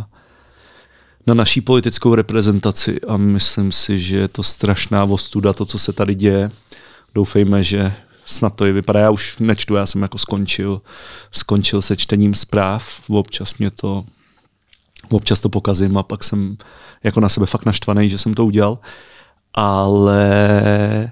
na 1.27 1.33
naší 1.33 1.61
politickou 1.61 2.15
reprezentaci 2.15 3.01
a 3.01 3.17
myslím 3.17 3.71
si, 3.71 3.99
že 3.99 4.17
je 4.17 4.27
to 4.27 4.43
strašná 4.43 5.05
vostuda, 5.05 5.53
to, 5.53 5.65
co 5.65 5.79
se 5.79 5.93
tady 5.93 6.15
děje. 6.15 6.51
Doufejme, 7.15 7.63
že 7.63 7.93
snad 8.25 8.55
to 8.55 8.65
i 8.65 8.71
vypadá. 8.71 8.99
Já 8.99 9.09
už 9.09 9.37
nečtu, 9.39 9.75
já 9.75 9.85
jsem 9.85 10.01
jako 10.01 10.17
skončil, 10.17 10.81
skončil 11.31 11.81
se 11.81 11.95
čtením 11.95 12.33
zpráv. 12.33 13.09
Občas 13.09 13.57
mě 13.57 13.71
to 13.71 14.05
občas 15.09 15.39
to 15.39 15.49
pokazím 15.49 15.97
a 15.97 16.03
pak 16.03 16.23
jsem 16.23 16.57
jako 17.03 17.19
na 17.19 17.29
sebe 17.29 17.45
fakt 17.45 17.65
naštvaný, 17.65 18.09
že 18.09 18.17
jsem 18.17 18.33
to 18.33 18.45
udělal. 18.45 18.79
Ale 19.53 21.11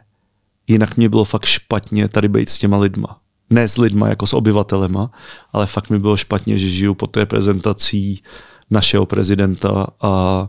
jinak 0.68 0.98
mě 0.98 1.10
bylo 1.10 1.24
fakt 1.26 1.46
špatně 1.46 2.08
tady 2.08 2.28
být 2.28 2.50
s 2.50 2.60
těma 2.60 2.78
lidma 2.78 3.20
ne 3.50 3.68
s 3.68 3.78
lidma 3.78 4.08
jako 4.08 4.28
s 4.28 4.34
obyvatelema, 4.34 5.12
ale 5.54 5.68
fakt 5.68 5.90
mi 5.90 6.00
bylo 6.00 6.18
špatně, 6.18 6.58
že 6.58 6.70
žiju 6.70 6.94
pod 6.94 7.18
reprezentací 7.18 8.24
našeho 8.70 9.06
prezidenta 9.06 9.88
a 10.02 10.48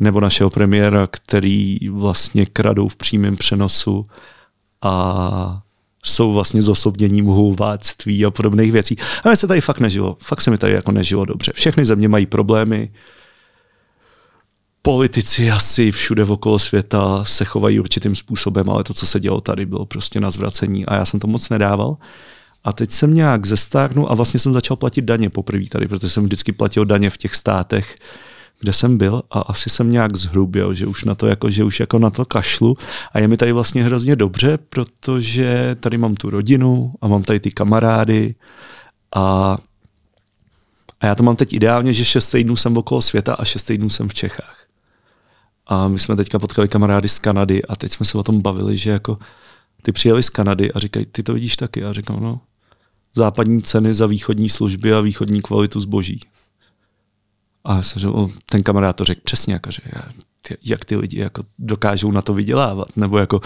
nebo 0.00 0.20
našeho 0.20 0.50
premiéra, 0.50 1.06
který 1.06 1.78
vlastně 1.88 2.46
kradou 2.46 2.88
v 2.88 2.96
přímém 2.96 3.36
přenosu 3.36 4.06
a 4.82 5.62
jsou 6.04 6.32
vlastně 6.32 6.62
zosobněním 6.62 7.26
hulváctví 7.26 8.24
a 8.24 8.30
podobných 8.30 8.72
věcí. 8.72 8.96
A 9.24 9.28
mě 9.28 9.36
se 9.36 9.46
tady 9.46 9.60
fakt 9.60 9.80
nežilo. 9.80 10.16
Fakt 10.22 10.40
se 10.40 10.50
mi 10.50 10.58
tady 10.58 10.72
jako 10.72 10.92
nežilo 10.92 11.24
dobře. 11.24 11.52
Všechny 11.54 11.84
země 11.84 12.08
mají 12.08 12.26
problémy. 12.26 12.90
Politici 14.86 15.50
asi 15.50 15.90
všude 15.90 16.24
okolo 16.24 16.58
světa 16.58 17.24
se 17.24 17.44
chovají 17.44 17.80
určitým 17.80 18.16
způsobem, 18.16 18.70
ale 18.70 18.84
to, 18.84 18.94
co 18.94 19.06
se 19.06 19.20
dělo 19.20 19.40
tady, 19.40 19.66
bylo 19.66 19.86
prostě 19.86 20.20
na 20.20 20.30
zvracení 20.30 20.86
a 20.86 20.94
já 20.94 21.04
jsem 21.04 21.20
to 21.20 21.26
moc 21.26 21.48
nedával. 21.48 21.96
A 22.64 22.72
teď 22.72 22.90
jsem 22.90 23.14
nějak 23.14 23.46
zestárnul 23.46 24.06
a 24.10 24.14
vlastně 24.14 24.40
jsem 24.40 24.52
začal 24.52 24.76
platit 24.76 25.02
daně 25.02 25.30
poprvé 25.30 25.64
tady, 25.70 25.88
protože 25.88 26.08
jsem 26.08 26.24
vždycky 26.24 26.52
platil 26.52 26.84
daně 26.84 27.10
v 27.10 27.16
těch 27.16 27.34
státech, 27.34 27.94
kde 28.60 28.72
jsem 28.72 28.98
byl 28.98 29.22
a 29.30 29.40
asi 29.40 29.70
jsem 29.70 29.90
nějak 29.90 30.16
zhruběl, 30.16 30.74
že 30.74 30.86
už 30.86 31.04
na 31.04 31.14
to 31.14 31.26
jako, 31.26 31.50
že 31.50 31.64
už 31.64 31.80
jako 31.80 31.98
na 31.98 32.10
to 32.10 32.24
kašlu 32.24 32.76
a 33.12 33.18
je 33.18 33.28
mi 33.28 33.36
tady 33.36 33.52
vlastně 33.52 33.84
hrozně 33.84 34.16
dobře, 34.16 34.58
protože 34.68 35.76
tady 35.80 35.98
mám 35.98 36.14
tu 36.14 36.30
rodinu 36.30 36.92
a 37.00 37.08
mám 37.08 37.22
tady 37.22 37.40
ty 37.40 37.50
kamarády 37.50 38.34
a, 39.14 39.56
a 41.00 41.06
já 41.06 41.14
to 41.14 41.22
mám 41.22 41.36
teď 41.36 41.52
ideálně, 41.52 41.92
že 41.92 42.04
šest 42.04 42.30
týdnů 42.30 42.56
jsem 42.56 42.76
okolo 42.76 43.02
světa 43.02 43.34
a 43.34 43.44
šest 43.44 43.62
týdnů 43.62 43.90
jsem 43.90 44.08
v 44.08 44.14
Čechách. 44.14 44.65
A 45.66 45.88
my 45.88 45.98
jsme 45.98 46.16
teďka 46.16 46.38
potkali 46.38 46.68
kamarády 46.68 47.08
z 47.08 47.18
Kanady 47.18 47.64
a 47.64 47.76
teď 47.76 47.92
jsme 47.92 48.06
se 48.06 48.18
o 48.18 48.22
tom 48.22 48.40
bavili, 48.40 48.76
že 48.76 48.90
jako 48.90 49.18
ty 49.82 49.92
přijeli 49.92 50.22
z 50.22 50.28
Kanady 50.28 50.72
a 50.72 50.78
říkají, 50.78 51.06
ty 51.06 51.22
to 51.22 51.34
vidíš 51.34 51.56
taky. 51.56 51.84
A 51.84 51.92
říkám, 51.92 52.20
no, 52.20 52.40
západní 53.14 53.62
ceny 53.62 53.94
za 53.94 54.06
východní 54.06 54.48
služby 54.48 54.92
a 54.92 55.00
východní 55.00 55.42
kvalitu 55.42 55.80
zboží. 55.80 56.20
A 57.64 57.82
se, 57.82 58.00
že 58.00 58.08
ten 58.50 58.62
kamarád 58.62 58.96
to 58.96 59.04
řekl 59.04 59.20
přesně, 59.24 59.54
jako, 59.54 59.70
že 59.70 59.82
jak 60.64 60.84
ty 60.84 60.96
lidi 60.96 61.20
jako 61.20 61.42
dokážou 61.58 62.10
na 62.10 62.22
to 62.22 62.34
vydělávat, 62.34 62.96
nebo 62.96 63.18
jako 63.18 63.40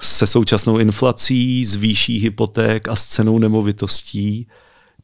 se 0.00 0.26
současnou 0.26 0.78
inflací, 0.78 1.64
s 1.64 1.76
výší 1.76 2.18
hypoték 2.18 2.88
a 2.88 2.96
s 2.96 3.04
cenou 3.06 3.38
nemovitostí, 3.38 4.48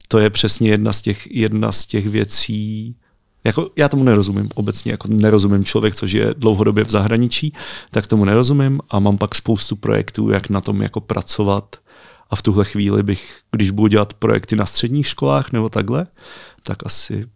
to 0.08 0.18
je 0.18 0.30
přesně 0.30 0.70
jedna 0.70 0.92
z 0.92 1.02
těch, 1.02 1.26
jedna 1.30 1.72
z 1.72 1.86
těch 1.86 2.06
věcí, 2.06 2.96
Jako, 3.44 3.70
já 3.76 3.88
tomu 3.88 4.04
nerozumím 4.04 4.48
obecně, 4.54 4.92
jako 4.92 5.08
nerozumím 5.08 5.64
člověk, 5.64 5.94
co 5.94 6.06
žije 6.06 6.34
dlouhodobě 6.36 6.84
v 6.84 6.90
zahraničí, 6.90 7.52
tak 7.90 8.06
tomu 8.06 8.24
nerozumím 8.24 8.80
a 8.90 8.98
mám 8.98 9.18
pak 9.18 9.34
spoustu 9.34 9.76
projektů, 9.76 10.30
jak 10.30 10.50
na 10.50 10.60
tom 10.60 10.82
jako 10.82 11.00
pracovat 11.00 11.76
a 12.30 12.36
v 12.36 12.42
tuhle 12.42 12.64
chvíli 12.64 13.02
bych, 13.02 13.38
když 13.52 13.70
budu 13.70 13.88
dělat 13.88 14.14
projekty 14.14 14.56
na 14.56 14.66
středních 14.66 15.06
školách 15.06 15.52
nebo 15.52 15.68
takhle, 15.68 16.06
tak 16.62 16.86
asi 16.86 17.26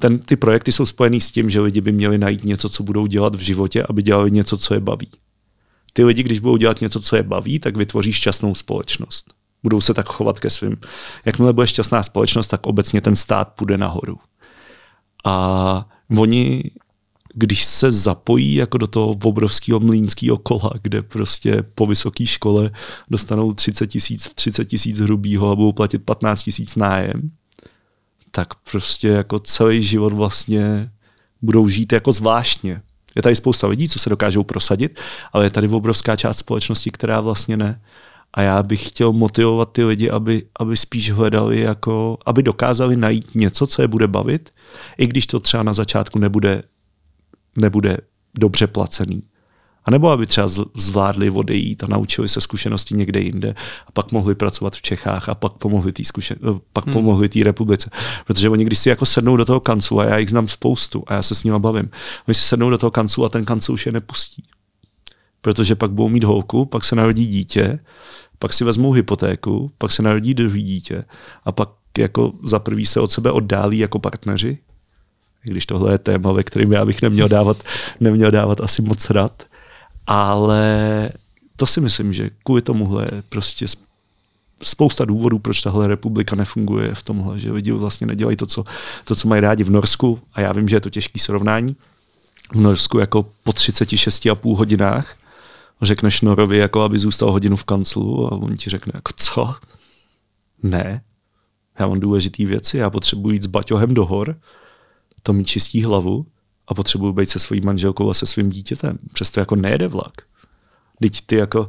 ten, 0.00 0.18
ty 0.18 0.36
projekty 0.36 0.72
jsou 0.72 0.86
spojený 0.86 1.20
s 1.20 1.30
tím, 1.30 1.50
že 1.50 1.60
lidi 1.60 1.80
by 1.80 1.92
měli 1.92 2.18
najít 2.18 2.44
něco, 2.44 2.68
co 2.68 2.82
budou 2.82 3.06
dělat 3.06 3.34
v 3.34 3.38
životě, 3.40 3.84
aby 3.88 4.02
dělali 4.02 4.30
něco, 4.30 4.58
co 4.58 4.74
je 4.74 4.80
baví. 4.80 5.10
Ty 5.92 6.04
lidi, 6.04 6.22
když 6.22 6.40
budou 6.40 6.56
dělat 6.56 6.80
něco, 6.80 7.00
co 7.00 7.16
je 7.16 7.22
baví, 7.22 7.58
tak 7.58 7.76
vytvoří 7.76 8.12
šťastnou 8.12 8.54
společnost. 8.54 9.34
Budou 9.62 9.80
se 9.80 9.94
tak 9.94 10.08
chovat 10.08 10.40
ke 10.40 10.50
svým. 10.50 10.76
Jakmile 11.24 11.52
bude 11.52 11.66
šťastná 11.66 12.02
společnost, 12.02 12.46
tak 12.46 12.66
obecně 12.66 13.00
ten 13.00 13.16
stát 13.16 13.48
půjde 13.48 13.78
nahoru. 13.78 14.18
A 15.24 15.88
oni, 16.18 16.70
když 17.34 17.64
se 17.64 17.90
zapojí 17.90 18.54
jako 18.54 18.78
do 18.78 18.86
toho 18.86 19.08
obrovského 19.08 19.80
mlínského 19.80 20.38
kola, 20.38 20.72
kde 20.82 21.02
prostě 21.02 21.62
po 21.74 21.86
vysoké 21.86 22.26
škole 22.26 22.70
dostanou 23.10 23.52
30 23.52 23.86
tisíc 23.86 24.30
30 24.34 24.64
tisíc 24.64 24.98
hrubýho 24.98 25.50
a 25.50 25.56
budou 25.56 25.72
platit 25.72 25.98
15 25.98 26.42
tisíc 26.42 26.76
nájem, 26.76 27.30
tak 28.30 28.54
prostě 28.54 29.08
jako 29.08 29.38
celý 29.38 29.82
život 29.82 30.12
vlastně 30.12 30.90
budou 31.42 31.68
žít 31.68 31.92
jako 31.92 32.12
zvláštně. 32.12 32.82
Je 33.16 33.22
tady 33.22 33.36
spousta 33.36 33.66
lidí, 33.66 33.88
co 33.88 33.98
se 33.98 34.10
dokážou 34.10 34.44
prosadit, 34.44 35.00
ale 35.32 35.46
je 35.46 35.50
tady 35.50 35.68
obrovská 35.68 36.16
část 36.16 36.38
společnosti, 36.38 36.90
která 36.90 37.20
vlastně 37.20 37.56
ne. 37.56 37.80
A 38.34 38.42
já 38.42 38.62
bych 38.62 38.88
chtěl 38.88 39.12
motivovat 39.12 39.72
ty 39.72 39.84
lidi, 39.84 40.10
aby, 40.10 40.42
aby 40.58 40.76
spíš 40.76 41.10
hledali, 41.10 41.60
jako, 41.60 42.18
aby 42.26 42.42
dokázali 42.42 42.96
najít 42.96 43.34
něco, 43.34 43.66
co 43.66 43.82
je 43.82 43.88
bude 43.88 44.08
bavit, 44.08 44.50
i 44.98 45.06
když 45.06 45.26
to 45.26 45.40
třeba 45.40 45.62
na 45.62 45.72
začátku 45.72 46.18
nebude, 46.18 46.62
nebude 47.56 47.96
dobře 48.34 48.66
placený. 48.66 49.22
A 49.84 49.90
nebo 49.90 50.10
aby 50.10 50.26
třeba 50.26 50.48
zvládli 50.76 51.30
odejít 51.30 51.84
a 51.84 51.86
naučili 51.86 52.28
se 52.28 52.40
zkušenosti 52.40 52.94
někde 52.94 53.20
jinde 53.20 53.54
a 53.86 53.92
pak 53.92 54.12
mohli 54.12 54.34
pracovat 54.34 54.76
v 54.76 54.82
Čechách 54.82 55.28
a 55.28 55.34
pak 55.34 55.52
pomohli 55.52 55.92
té 55.92 56.04
zkušen... 56.04 56.36
Eh, 56.42 56.58
pak 56.72 56.84
hmm. 56.84 56.92
pomohli 56.92 57.28
té 57.28 57.44
republice. 57.44 57.90
Protože 58.26 58.48
oni 58.48 58.64
když 58.64 58.78
si 58.78 58.88
jako 58.88 59.06
sednou 59.06 59.36
do 59.36 59.44
toho 59.44 59.60
kancu 59.60 60.00
a 60.00 60.04
já 60.04 60.18
jich 60.18 60.30
znám 60.30 60.48
spoustu 60.48 61.04
a 61.06 61.14
já 61.14 61.22
se 61.22 61.34
s 61.34 61.44
nimi 61.44 61.58
bavím, 61.58 61.90
oni 62.28 62.34
si 62.34 62.42
sednou 62.42 62.70
do 62.70 62.78
toho 62.78 62.90
kancu 62.90 63.24
a 63.24 63.28
ten 63.28 63.44
kancu 63.44 63.72
už 63.72 63.86
je 63.86 63.92
nepustí. 63.92 64.44
Protože 65.40 65.74
pak 65.74 65.90
budou 65.90 66.08
mít 66.08 66.24
holku, 66.24 66.66
pak 66.66 66.84
se 66.84 66.96
narodí 66.96 67.26
dítě, 67.26 67.78
pak 68.38 68.52
si 68.52 68.64
vezmou 68.64 68.92
hypotéku, 68.92 69.72
pak 69.78 69.92
se 69.92 70.02
narodí 70.02 70.34
druhý 70.34 70.62
dítě 70.62 71.04
a 71.44 71.52
pak 71.52 71.70
jako 71.98 72.32
za 72.44 72.58
prvý 72.58 72.86
se 72.86 73.00
od 73.00 73.12
sebe 73.12 73.32
oddálí 73.32 73.78
jako 73.78 73.98
partneři, 73.98 74.58
i 75.44 75.50
když 75.50 75.66
tohle 75.66 75.94
je 75.94 75.98
téma, 75.98 76.32
ve 76.32 76.42
kterém 76.42 76.72
já 76.72 76.84
bych 76.84 77.02
neměl 77.02 77.28
dávat, 77.28 77.62
neměl 78.00 78.30
dávat 78.30 78.60
asi 78.60 78.82
moc 78.82 79.10
rad, 79.10 79.42
ale 80.06 81.10
to 81.56 81.66
si 81.66 81.80
myslím, 81.80 82.12
že 82.12 82.30
kvůli 82.44 82.62
tomuhle 82.62 83.08
je 83.12 83.22
prostě 83.28 83.66
spousta 84.62 85.04
důvodů, 85.04 85.38
proč 85.38 85.62
tahle 85.62 85.88
republika 85.88 86.36
nefunguje 86.36 86.94
v 86.94 87.02
tomhle, 87.02 87.38
že 87.38 87.52
lidi 87.52 87.72
vlastně 87.72 88.06
nedělají 88.06 88.36
to, 88.36 88.46
co, 88.46 88.64
to, 89.04 89.14
co 89.14 89.28
mají 89.28 89.40
rádi 89.40 89.64
v 89.64 89.70
Norsku. 89.70 90.20
A 90.32 90.40
já 90.40 90.52
vím, 90.52 90.68
že 90.68 90.76
je 90.76 90.80
to 90.80 90.90
těžký 90.90 91.18
srovnání. 91.18 91.76
V 92.52 92.60
Norsku 92.60 92.98
jako 92.98 93.26
po 93.44 93.50
36,5 93.50 94.56
hodinách 94.56 95.16
řekneš 95.82 96.20
Norovi, 96.20 96.56
jako 96.56 96.82
aby 96.82 96.98
zůstal 96.98 97.32
hodinu 97.32 97.56
v 97.56 97.64
kanclu 97.64 98.26
a 98.26 98.32
on 98.32 98.56
ti 98.56 98.70
řekne, 98.70 98.92
jako 98.94 99.12
co? 99.16 99.54
Ne, 100.62 101.02
já 101.78 101.86
mám 101.86 102.00
důležité 102.00 102.44
věci, 102.44 102.78
já 102.78 102.90
potřebuji 102.90 103.30
jít 103.30 103.42
s 103.42 103.46
baťohem 103.46 103.94
do 103.94 104.06
hor, 104.06 104.40
to 105.22 105.32
mi 105.32 105.44
čistí 105.44 105.82
hlavu 105.82 106.26
a 106.68 106.74
potřebuji 106.74 107.12
být 107.12 107.30
se 107.30 107.38
svojí 107.38 107.60
manželkou 107.60 108.10
a 108.10 108.14
se 108.14 108.26
svým 108.26 108.50
dítětem. 108.50 108.98
Přesto 109.12 109.40
jako 109.40 109.56
nejede 109.56 109.88
vlak. 109.88 110.12
Teď 111.00 111.20
ty 111.26 111.36
jako, 111.36 111.68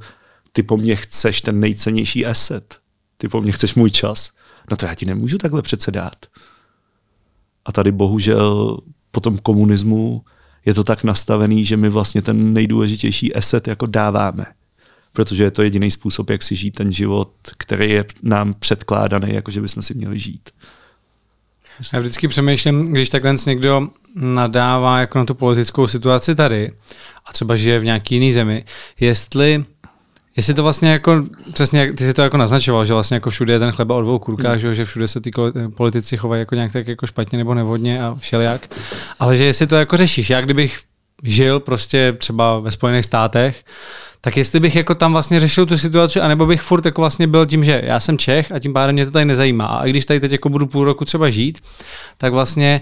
ty 0.52 0.64
po 0.64 0.78
mně 0.78 0.96
chceš 0.96 1.42
ten 1.42 1.60
nejcennější 1.60 2.26
asset. 2.26 2.80
Ty 3.18 3.28
po 3.28 3.42
mně 3.42 3.52
chceš 3.52 3.76
můj 3.76 3.92
čas. 3.92 4.32
No 4.72 4.78
to 4.78 4.86
já 4.86 4.96
ti 4.96 5.06
nemůžu 5.06 5.38
takhle 5.38 5.62
přece 5.62 5.92
dát. 5.92 6.26
A 7.66 7.72
tady 7.72 7.92
bohužel 7.92 8.78
po 9.12 9.20
tom 9.20 9.38
komunismu 9.38 10.26
je 10.66 10.74
to 10.74 10.84
tak 10.84 11.04
nastavený, 11.04 11.66
že 11.66 11.78
my 11.78 11.90
vlastně 11.90 12.22
ten 12.22 12.54
nejdůležitější 12.54 13.34
asset 13.36 13.68
jako 13.68 13.86
dáváme. 13.86 14.46
Protože 15.14 15.44
je 15.44 15.52
to 15.52 15.62
jediný 15.62 15.92
způsob, 15.92 16.30
jak 16.30 16.42
si 16.44 16.56
žít 16.56 16.72
ten 16.72 16.92
život, 16.92 17.32
který 17.58 17.92
je 17.92 18.06
nám 18.24 18.54
předkládaný, 18.54 19.34
jako 19.34 19.52
že 19.52 19.62
bychom 19.62 19.84
si 19.84 19.94
měli 19.94 20.20
žít. 20.20 20.50
Já 21.94 22.00
vždycky 22.00 22.28
přemýšlím, 22.28 22.86
když 22.86 23.10
takhle 23.10 23.36
někdo 23.48 23.88
nadává 24.16 25.00
jako 25.00 25.18
na 25.18 25.26
tu 25.26 25.36
politickou 25.36 25.88
situaci 25.88 26.36
tady 26.36 26.72
a 27.26 27.34
třeba 27.34 27.56
žije 27.56 27.80
v 27.80 27.86
nějaký 27.86 28.16
jiný 28.16 28.34
zemi, 28.34 28.66
jestli 29.00 29.66
Jestli 30.38 30.54
to 30.54 30.64
vlastně 30.64 30.92
jako, 30.92 31.24
přesně, 31.54 31.94
ty 31.94 32.04
si 32.04 32.14
to 32.14 32.22
jako 32.22 32.38
naznačoval, 32.38 32.86
že 32.86 32.94
vlastně 32.94 33.16
jako 33.16 33.30
všude 33.30 33.54
je 33.54 33.60
ten 33.60 33.72
chleba 33.72 33.96
o 33.96 34.02
dvou 34.02 34.20
kurkách, 34.20 34.62
hmm. 34.62 34.74
že 34.74 34.86
všude 34.86 35.08
se 35.08 35.22
ty 35.22 35.32
politici 35.76 36.18
chovají 36.18 36.40
jako 36.40 36.56
nějak 36.56 36.72
tak 36.72 36.88
jako 36.88 37.08
špatně 37.08 37.38
nebo 37.38 37.54
nevodně 37.54 38.04
a 38.04 38.16
všelijak, 38.20 38.76
ale 39.20 39.38
že 39.38 39.44
jestli 39.44 39.68
to 39.68 39.76
jako 39.76 39.98
řešíš, 39.98 40.30
já 40.30 40.42
kdybych 40.42 40.80
žil 41.24 41.60
prostě 41.60 42.16
třeba 42.18 42.60
ve 42.60 42.72
Spojených 42.72 43.06
státech, 43.06 43.64
tak 44.22 44.38
jestli 44.38 44.60
bych 44.60 44.76
jako 44.76 44.96
tam 44.96 45.12
vlastně 45.12 45.40
řešil 45.40 45.66
tu 45.66 45.78
situaci, 45.78 46.20
anebo 46.20 46.46
bych 46.46 46.62
furt 46.62 46.86
jako 46.86 47.02
vlastně 47.02 47.28
byl 47.28 47.46
tím, 47.46 47.64
že 47.64 47.82
já 47.86 48.00
jsem 48.00 48.18
Čech 48.18 48.52
a 48.52 48.60
tím 48.60 48.74
pádem 48.74 48.94
mě 48.94 49.06
to 49.06 49.12
tady 49.12 49.26
nezajímá. 49.26 49.66
A 49.66 49.86
když 49.86 50.06
tady 50.06 50.20
teď 50.20 50.32
jako 50.32 50.50
budu 50.50 50.68
půl 50.68 50.86
roku 50.86 51.06
třeba 51.06 51.30
žít, 51.30 51.60
tak 52.18 52.34
vlastně 52.34 52.82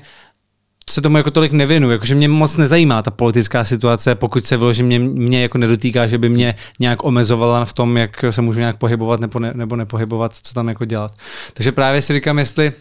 se 0.92 1.02
tomu 1.02 1.18
jako 1.18 1.32
tolik 1.32 1.52
nevěnu, 1.52 1.92
jakože 1.92 2.16
mě 2.16 2.28
moc 2.28 2.58
nezajímá 2.58 3.02
ta 3.02 3.12
politická 3.12 3.64
situace, 3.64 4.16
pokud 4.16 4.46
se 4.46 4.58
vyloží 4.58 4.84
mě, 4.84 5.00
mě 5.00 5.42
jako 5.42 5.58
nedotýká, 5.58 6.08
že 6.08 6.18
by 6.18 6.30
mě 6.30 6.56
nějak 6.80 7.04
omezovala 7.04 7.66
v 7.66 7.74
tom, 7.74 7.98
jak 7.98 8.26
se 8.30 8.42
můžu 8.42 8.60
nějak 8.60 8.78
pohybovat 8.78 9.20
nebo, 9.20 9.40
ne, 9.40 9.52
nebo 9.56 9.76
nepohybovat, 9.76 10.36
co 10.44 10.54
tam 10.54 10.68
jako 10.68 10.86
dělat. 10.86 11.12
Takže 11.54 11.72
právě 11.72 12.02
si 12.02 12.14
říkám, 12.14 12.40
jestli 12.40 12.74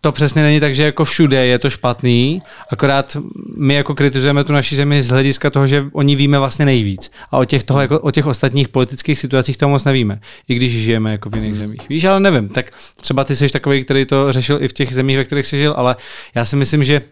to 0.00 0.12
přesně 0.12 0.42
není 0.42 0.60
tak, 0.60 0.74
že 0.74 0.84
jako 0.84 1.04
všude 1.04 1.46
je 1.46 1.58
to 1.58 1.70
špatný, 1.70 2.42
akorát 2.70 3.16
my 3.56 3.74
jako 3.74 3.94
kritizujeme 3.94 4.44
tu 4.44 4.52
naši 4.52 4.76
zemi 4.76 5.02
z 5.02 5.08
hlediska 5.08 5.50
toho, 5.50 5.66
že 5.66 5.86
oni 5.92 6.16
víme 6.16 6.38
vlastně 6.38 6.64
nejvíc. 6.64 7.10
A 7.30 7.38
o 7.38 7.44
těch, 7.44 7.62
toho, 7.62 7.80
jako, 7.80 8.00
o 8.00 8.10
těch 8.10 8.26
ostatních 8.26 8.68
politických 8.68 9.18
situacích 9.18 9.56
to 9.56 9.68
moc 9.68 9.84
nevíme, 9.84 10.20
i 10.48 10.54
když 10.54 10.72
žijeme 10.72 11.12
jako 11.12 11.30
v 11.30 11.34
jiných 11.34 11.50
hmm. 11.50 11.58
zemích. 11.58 11.88
Víš, 11.88 12.04
ale 12.04 12.20
nevím, 12.20 12.48
tak 12.48 12.70
třeba 13.00 13.24
ty 13.24 13.36
jsi 13.36 13.48
takový, 13.48 13.84
který 13.84 14.06
to 14.06 14.32
řešil 14.32 14.62
i 14.62 14.68
v 14.68 14.72
těch 14.72 14.94
zemích, 14.94 15.16
ve 15.16 15.24
kterých 15.24 15.46
jsi 15.46 15.58
žil, 15.58 15.74
ale 15.76 15.96
já 16.34 16.44
si 16.44 16.56
myslím, 16.56 16.84
že 16.84 17.02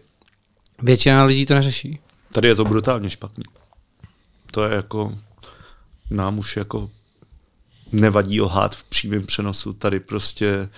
většina 0.81 1.23
lidí 1.23 1.45
to 1.45 1.53
neřeší. 1.53 1.99
Tady 2.33 2.47
je 2.47 2.55
to 2.55 2.65
brutálně 2.65 3.09
špatný. 3.09 3.43
To 4.51 4.63
je 4.63 4.75
jako, 4.75 5.15
nám 6.09 6.39
už 6.39 6.57
jako 6.57 6.89
nevadí 7.91 8.41
lhát 8.41 8.75
v 8.75 8.83
přímém 8.83 9.25
přenosu. 9.25 9.73
Tady 9.73 9.99
prostě 9.99 10.69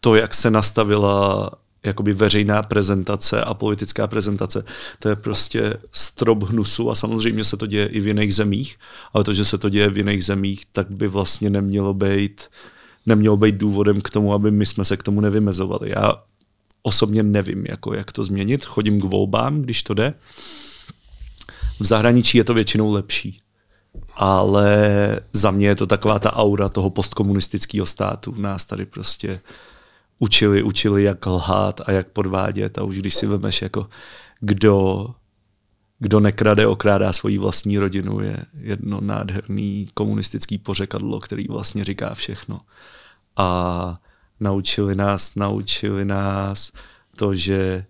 to, 0.00 0.14
jak 0.14 0.34
se 0.34 0.50
nastavila 0.50 1.50
jakoby 1.84 2.12
veřejná 2.12 2.62
prezentace 2.62 3.44
a 3.44 3.54
politická 3.54 4.06
prezentace, 4.06 4.64
to 4.98 5.08
je 5.08 5.16
prostě 5.16 5.74
strop 5.92 6.42
hnusu 6.42 6.90
a 6.90 6.94
samozřejmě 6.94 7.44
se 7.44 7.56
to 7.56 7.66
děje 7.66 7.86
i 7.86 8.00
v 8.00 8.06
jiných 8.06 8.34
zemích, 8.34 8.78
ale 9.12 9.24
to, 9.24 9.32
že 9.32 9.44
se 9.44 9.58
to 9.58 9.68
děje 9.68 9.90
v 9.90 9.96
jiných 9.96 10.24
zemích, 10.24 10.62
tak 10.72 10.90
by 10.90 11.08
vlastně 11.08 11.50
nemělo 11.50 11.94
být, 11.94 12.42
nemělo 13.06 13.36
být 13.36 13.54
důvodem 13.54 14.00
k 14.00 14.10
tomu, 14.10 14.34
aby 14.34 14.50
my 14.50 14.66
jsme 14.66 14.84
se 14.84 14.96
k 14.96 15.02
tomu 15.02 15.20
nevymezovali. 15.20 15.90
Já 15.90 16.12
osobně 16.82 17.22
nevím, 17.22 17.66
jako 17.66 17.94
jak 17.94 18.12
to 18.12 18.24
změnit. 18.24 18.64
Chodím 18.64 19.00
k 19.00 19.04
volbám, 19.04 19.62
když 19.62 19.82
to 19.82 19.94
jde. 19.94 20.14
V 21.80 21.86
zahraničí 21.86 22.38
je 22.38 22.44
to 22.44 22.54
většinou 22.54 22.92
lepší. 22.92 23.38
Ale 24.14 25.20
za 25.32 25.50
mě 25.50 25.66
je 25.66 25.76
to 25.76 25.86
taková 25.86 26.18
ta 26.18 26.36
aura 26.36 26.68
toho 26.68 26.90
postkomunistického 26.90 27.86
státu. 27.86 28.34
Nás 28.36 28.64
tady 28.64 28.86
prostě 28.86 29.40
učili, 30.22 30.62
učili, 30.62 31.02
jak 31.02 31.26
lhát 31.26 31.80
a 31.86 31.90
jak 31.90 32.08
podvádět 32.08 32.78
a 32.78 32.82
už 32.82 32.98
když 32.98 33.14
si 33.14 33.26
vemeš 33.26 33.62
jako 33.62 33.88
kdo, 34.40 35.06
kdo 35.98 36.20
nekrade, 36.20 36.66
okrádá 36.66 37.12
svoji 37.12 37.38
vlastní 37.38 37.78
rodinu, 37.78 38.20
je 38.20 38.36
jedno 38.60 39.00
nádherný 39.00 39.88
komunistický 39.94 40.58
pořekadlo, 40.58 41.20
který 41.20 41.46
vlastně 41.48 41.84
říká 41.84 42.14
všechno. 42.14 42.60
A 43.36 43.98
naučili 44.40 44.94
nás, 44.94 45.34
naučili 45.34 46.04
nás 46.04 46.72
to, 47.16 47.34
že 47.34 47.84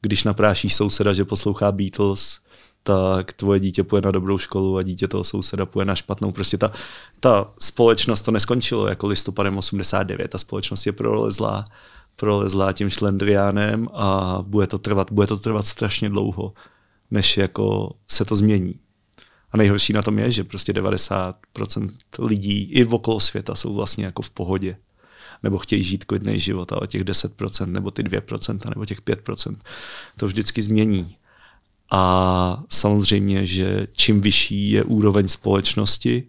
když 0.00 0.24
naprášíš 0.24 0.74
souseda, 0.74 1.12
že 1.12 1.24
poslouchá 1.24 1.72
Beatles, 1.72 2.40
tak 2.86 3.32
tvoje 3.32 3.60
dítě 3.60 3.84
půjde 3.84 4.06
na 4.06 4.10
dobrou 4.10 4.38
školu 4.38 4.76
a 4.76 4.82
dítě 4.82 5.08
toho 5.08 5.24
souseda 5.24 5.66
půjde 5.66 5.84
na 5.84 5.94
špatnou. 5.94 6.32
Prostě 6.32 6.58
ta, 6.58 6.72
ta 7.20 7.52
společnost 7.60 8.22
to 8.22 8.30
neskončilo 8.30 8.88
jako 8.88 9.06
listopadem 9.06 9.58
89. 9.58 10.28
Ta 10.28 10.38
společnost 10.38 10.86
je 10.86 10.92
prolezlá, 10.92 11.64
prolezlá 12.16 12.72
tím 12.72 12.90
šlendriánem 12.90 13.88
a 13.92 14.38
bude 14.42 14.66
to 14.66 14.78
trvat, 14.78 15.12
bude 15.12 15.26
to 15.26 15.36
trvat 15.36 15.66
strašně 15.66 16.08
dlouho, 16.08 16.52
než 17.10 17.36
jako 17.36 17.94
se 18.10 18.24
to 18.24 18.36
změní. 18.36 18.74
A 19.52 19.56
nejhorší 19.56 19.92
na 19.92 20.02
tom 20.02 20.18
je, 20.18 20.30
že 20.30 20.44
prostě 20.44 20.72
90% 20.72 21.90
lidí 22.18 22.62
i 22.62 22.84
v 22.84 22.94
okolo 22.94 23.20
světa 23.20 23.54
jsou 23.54 23.74
vlastně 23.74 24.04
jako 24.04 24.22
v 24.22 24.30
pohodě. 24.30 24.76
nebo 25.42 25.58
chtějí 25.58 25.82
žít 25.82 26.04
klidný 26.04 26.40
život, 26.40 26.72
ale 26.72 26.86
těch 26.86 27.04
10% 27.04 27.66
nebo 27.66 27.90
ty 27.90 28.02
2% 28.02 28.68
nebo 28.68 28.84
těch 28.84 29.02
5% 29.02 29.56
to 30.16 30.26
vždycky 30.26 30.62
změní. 30.62 31.16
A 31.90 32.62
samozřejmě, 32.68 33.46
že 33.46 33.86
čím 33.94 34.20
vyšší 34.20 34.70
je 34.70 34.84
úroveň 34.84 35.28
společnosti, 35.28 36.24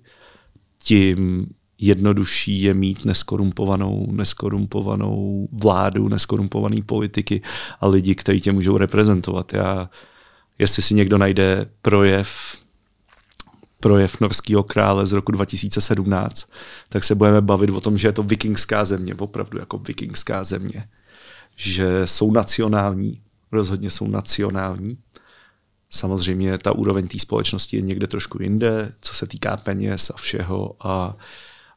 tím 0.83 1.47
jednodušší 1.77 2.61
je 2.61 2.73
mít 2.73 3.05
neskorumpovanou, 3.05 4.07
neskorumpovanou 4.11 5.47
vládu, 5.51 6.09
neskorumpovaný 6.09 6.81
politiky 6.81 7.41
a 7.81 7.87
lidi, 7.87 8.15
kteří 8.15 8.41
tě 8.41 8.51
můžou 8.51 8.77
reprezentovat. 8.77 9.53
Já, 9.53 9.89
jestli 10.59 10.83
si 10.83 10.93
někdo 10.95 11.17
najde 11.17 11.69
projev 11.81 12.57
projev 13.79 14.21
norského 14.21 14.63
krále 14.63 15.07
z 15.07 15.11
roku 15.11 15.31
2017, 15.31 16.49
tak 16.89 17.03
se 17.03 17.15
budeme 17.15 17.41
bavit 17.41 17.69
o 17.69 17.81
tom, 17.81 17.97
že 17.97 18.07
je 18.07 18.11
to 18.11 18.23
vikingská 18.23 18.85
země, 18.85 19.15
opravdu 19.15 19.59
jako 19.59 19.77
vikingská 19.77 20.43
země. 20.43 20.87
Že 21.55 22.01
jsou 22.07 22.31
nacionální, 22.31 23.21
rozhodně 23.51 23.89
jsou 23.89 24.07
nacionální. 24.07 24.97
Samozřejmě 25.89 26.57
ta 26.57 26.71
úroveň 26.71 27.07
té 27.07 27.19
společnosti 27.19 27.77
je 27.77 27.81
někde 27.81 28.07
trošku 28.07 28.41
jinde, 28.41 28.93
co 29.01 29.13
se 29.13 29.27
týká 29.27 29.57
peněz 29.57 30.09
a 30.09 30.17
všeho 30.17 30.75
a, 30.79 31.17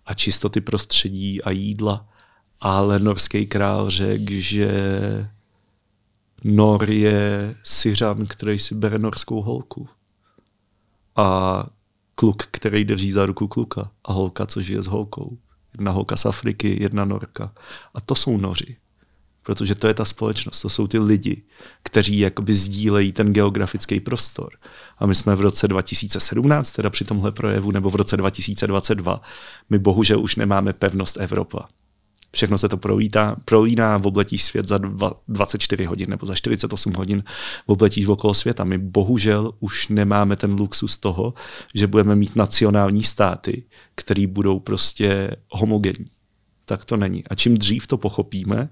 a 0.06 0.14
čistoty 0.14 0.60
prostředí 0.60 1.42
a 1.42 1.50
jídla. 1.50 2.08
Ale 2.60 2.98
norský 2.98 3.46
král 3.46 3.90
řekl, 3.90 4.32
že 4.32 4.70
Nor 6.44 6.90
je 6.90 7.54
Syřan, 7.62 8.26
který 8.26 8.58
si 8.58 8.74
bere 8.74 8.98
norskou 8.98 9.42
holku. 9.42 9.88
A 11.16 11.66
kluk, 12.14 12.42
který 12.50 12.84
drží 12.84 13.12
za 13.12 13.26
ruku 13.26 13.48
kluka 13.48 13.90
a 14.04 14.12
holka, 14.12 14.46
co 14.46 14.62
žije 14.62 14.82
s 14.82 14.86
holkou. 14.86 15.38
Jedna 15.72 15.90
holka 15.90 16.16
z 16.16 16.26
Afriky, 16.26 16.82
jedna 16.82 17.04
norka. 17.04 17.52
A 17.94 18.00
to 18.00 18.14
jsou 18.14 18.36
noři. 18.36 18.76
Protože 19.50 19.74
to 19.74 19.86
je 19.86 19.94
ta 19.94 20.04
společnost, 20.04 20.60
to 20.60 20.68
jsou 20.68 20.86
ty 20.86 20.98
lidi, 20.98 21.42
kteří 21.82 22.18
jakoby 22.18 22.54
sdílejí 22.54 23.12
ten 23.12 23.32
geografický 23.32 24.00
prostor. 24.00 24.48
A 24.98 25.06
my 25.06 25.14
jsme 25.14 25.34
v 25.34 25.40
roce 25.40 25.68
2017, 25.68 26.70
teda 26.70 26.90
při 26.90 27.04
tomhle 27.04 27.32
projevu, 27.32 27.70
nebo 27.70 27.90
v 27.90 27.94
roce 27.94 28.16
2022, 28.16 29.20
my 29.70 29.78
bohužel 29.78 30.20
už 30.20 30.36
nemáme 30.36 30.72
pevnost 30.72 31.16
Evropa. 31.20 31.68
Všechno 32.32 32.58
se 32.58 32.68
to 32.68 32.76
prolítá, 32.76 33.36
prolíná 33.44 34.00
obletí 34.04 34.38
svět 34.38 34.68
za 34.68 34.78
dva, 34.78 35.20
24 35.28 35.84
hodin 35.84 36.10
nebo 36.10 36.26
za 36.26 36.34
48 36.34 36.92
hodin 36.92 37.24
obletíš 37.66 38.06
okolo 38.06 38.34
světa. 38.34 38.64
My 38.64 38.78
bohužel 38.78 39.52
už 39.60 39.88
nemáme 39.88 40.36
ten 40.36 40.52
luxus 40.52 40.98
toho, 40.98 41.34
že 41.74 41.86
budeme 41.86 42.16
mít 42.16 42.36
nacionální 42.36 43.02
státy, 43.02 43.64
které 43.94 44.26
budou 44.26 44.60
prostě 44.60 45.36
homogenní. 45.50 46.10
Tak 46.64 46.84
to 46.84 46.96
není. 46.96 47.24
A 47.26 47.34
čím 47.34 47.58
dřív 47.58 47.86
to 47.86 47.98
pochopíme, 47.98 48.68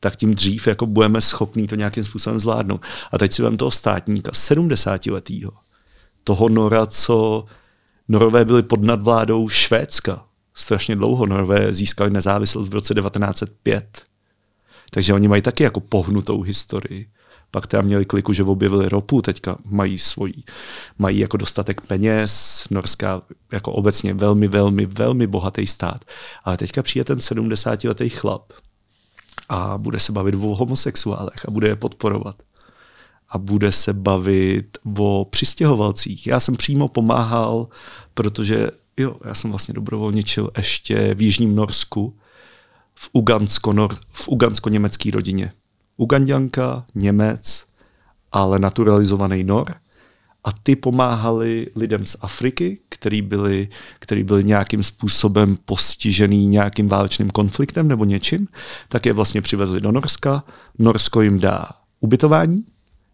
tak 0.00 0.16
tím 0.16 0.34
dřív 0.34 0.66
jako 0.66 0.86
budeme 0.86 1.20
schopní 1.20 1.66
to 1.66 1.74
nějakým 1.74 2.04
způsobem 2.04 2.38
zvládnout. 2.38 2.80
A 3.12 3.18
teď 3.18 3.32
si 3.32 3.42
vem 3.42 3.56
toho 3.56 3.70
státníka, 3.70 4.30
70 4.34 5.06
letýho, 5.06 5.52
toho 6.24 6.48
Nora, 6.48 6.86
co 6.86 7.44
Norové 8.08 8.44
byli 8.44 8.62
pod 8.62 8.82
nadvládou 8.82 9.48
Švédska, 9.48 10.24
strašně 10.54 10.96
dlouho. 10.96 11.26
Norové 11.26 11.74
získali 11.74 12.10
nezávislost 12.10 12.68
v 12.68 12.74
roce 12.74 12.94
1905. 12.94 14.02
Takže 14.90 15.14
oni 15.14 15.28
mají 15.28 15.42
taky 15.42 15.62
jako 15.62 15.80
pohnutou 15.80 16.42
historii. 16.42 17.10
Pak 17.50 17.66
teda 17.66 17.82
měli 17.82 18.04
kliku, 18.04 18.32
že 18.32 18.42
objevili 18.42 18.88
ropu, 18.88 19.22
teďka 19.22 19.58
mají 19.64 19.98
svojí, 19.98 20.44
mají 20.98 21.18
jako 21.18 21.36
dostatek 21.36 21.80
peněz, 21.80 22.64
Norská 22.70 23.22
jako 23.52 23.72
obecně 23.72 24.14
velmi, 24.14 24.48
velmi, 24.48 24.86
velmi 24.86 25.26
bohatý 25.26 25.66
stát. 25.66 26.04
Ale 26.44 26.56
teďka 26.56 26.82
přijde 26.82 27.04
ten 27.04 27.18
70-letý 27.18 28.08
chlap 28.08 28.52
a 29.50 29.78
bude 29.78 30.00
se 30.00 30.12
bavit 30.12 30.34
o 30.34 30.54
homosexuálech 30.54 31.48
a 31.48 31.50
bude 31.50 31.68
je 31.68 31.76
podporovat. 31.76 32.36
A 33.28 33.38
bude 33.38 33.72
se 33.72 33.92
bavit 33.92 34.78
o 34.98 35.26
přistěhovalcích. 35.30 36.26
Já 36.26 36.40
jsem 36.40 36.56
přímo 36.56 36.88
pomáhal, 36.88 37.68
protože 38.14 38.70
Jo, 39.00 39.16
já 39.24 39.34
jsem 39.34 39.50
vlastně 39.50 39.74
dobrovolničil 39.74 40.50
ještě 40.56 41.14
v 41.14 41.22
Jižním 41.22 41.54
Norsku, 41.54 42.16
v, 42.94 43.10
Ugansko, 43.12 43.72
nor, 43.72 43.96
v 44.12 44.28
ugansko-německé 44.28 45.10
rodině. 45.10 45.52
Ugandianka, 45.96 46.86
Němec, 46.94 47.66
ale 48.32 48.58
naturalizovaný 48.58 49.44
Nor. 49.44 49.74
A 50.44 50.52
ty 50.52 50.76
pomáhali 50.76 51.66
lidem 51.76 52.06
z 52.06 52.16
Afriky, 52.20 52.78
který 52.88 53.22
byli, 53.22 53.68
který 53.98 54.24
byli 54.24 54.44
nějakým 54.44 54.82
způsobem 54.82 55.56
postižený 55.64 56.46
nějakým 56.46 56.88
válečným 56.88 57.30
konfliktem 57.30 57.88
nebo 57.88 58.04
něčím, 58.04 58.48
tak 58.88 59.06
je 59.06 59.12
vlastně 59.12 59.42
přivezli 59.42 59.80
do 59.80 59.92
Norska. 59.92 60.44
Norsko 60.78 61.20
jim 61.22 61.40
dá 61.40 61.68
ubytování, 62.00 62.64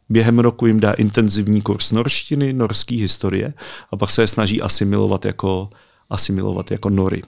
Během 0.08 0.38
roku 0.38 0.66
jim 0.66 0.80
dá 0.80 0.92
intenzivní 0.92 1.62
kurz 1.62 1.92
norštiny, 1.92 2.52
norské 2.52 2.96
historie 2.96 3.54
a 3.90 3.96
pak 3.96 4.10
se 4.10 4.22
je 4.22 4.26
snaží 4.26 4.62
asimilovat 4.62 5.24
jako, 5.24 5.70
asimilovat 6.10 6.70
jako 6.70 6.90
nory. 6.90 7.22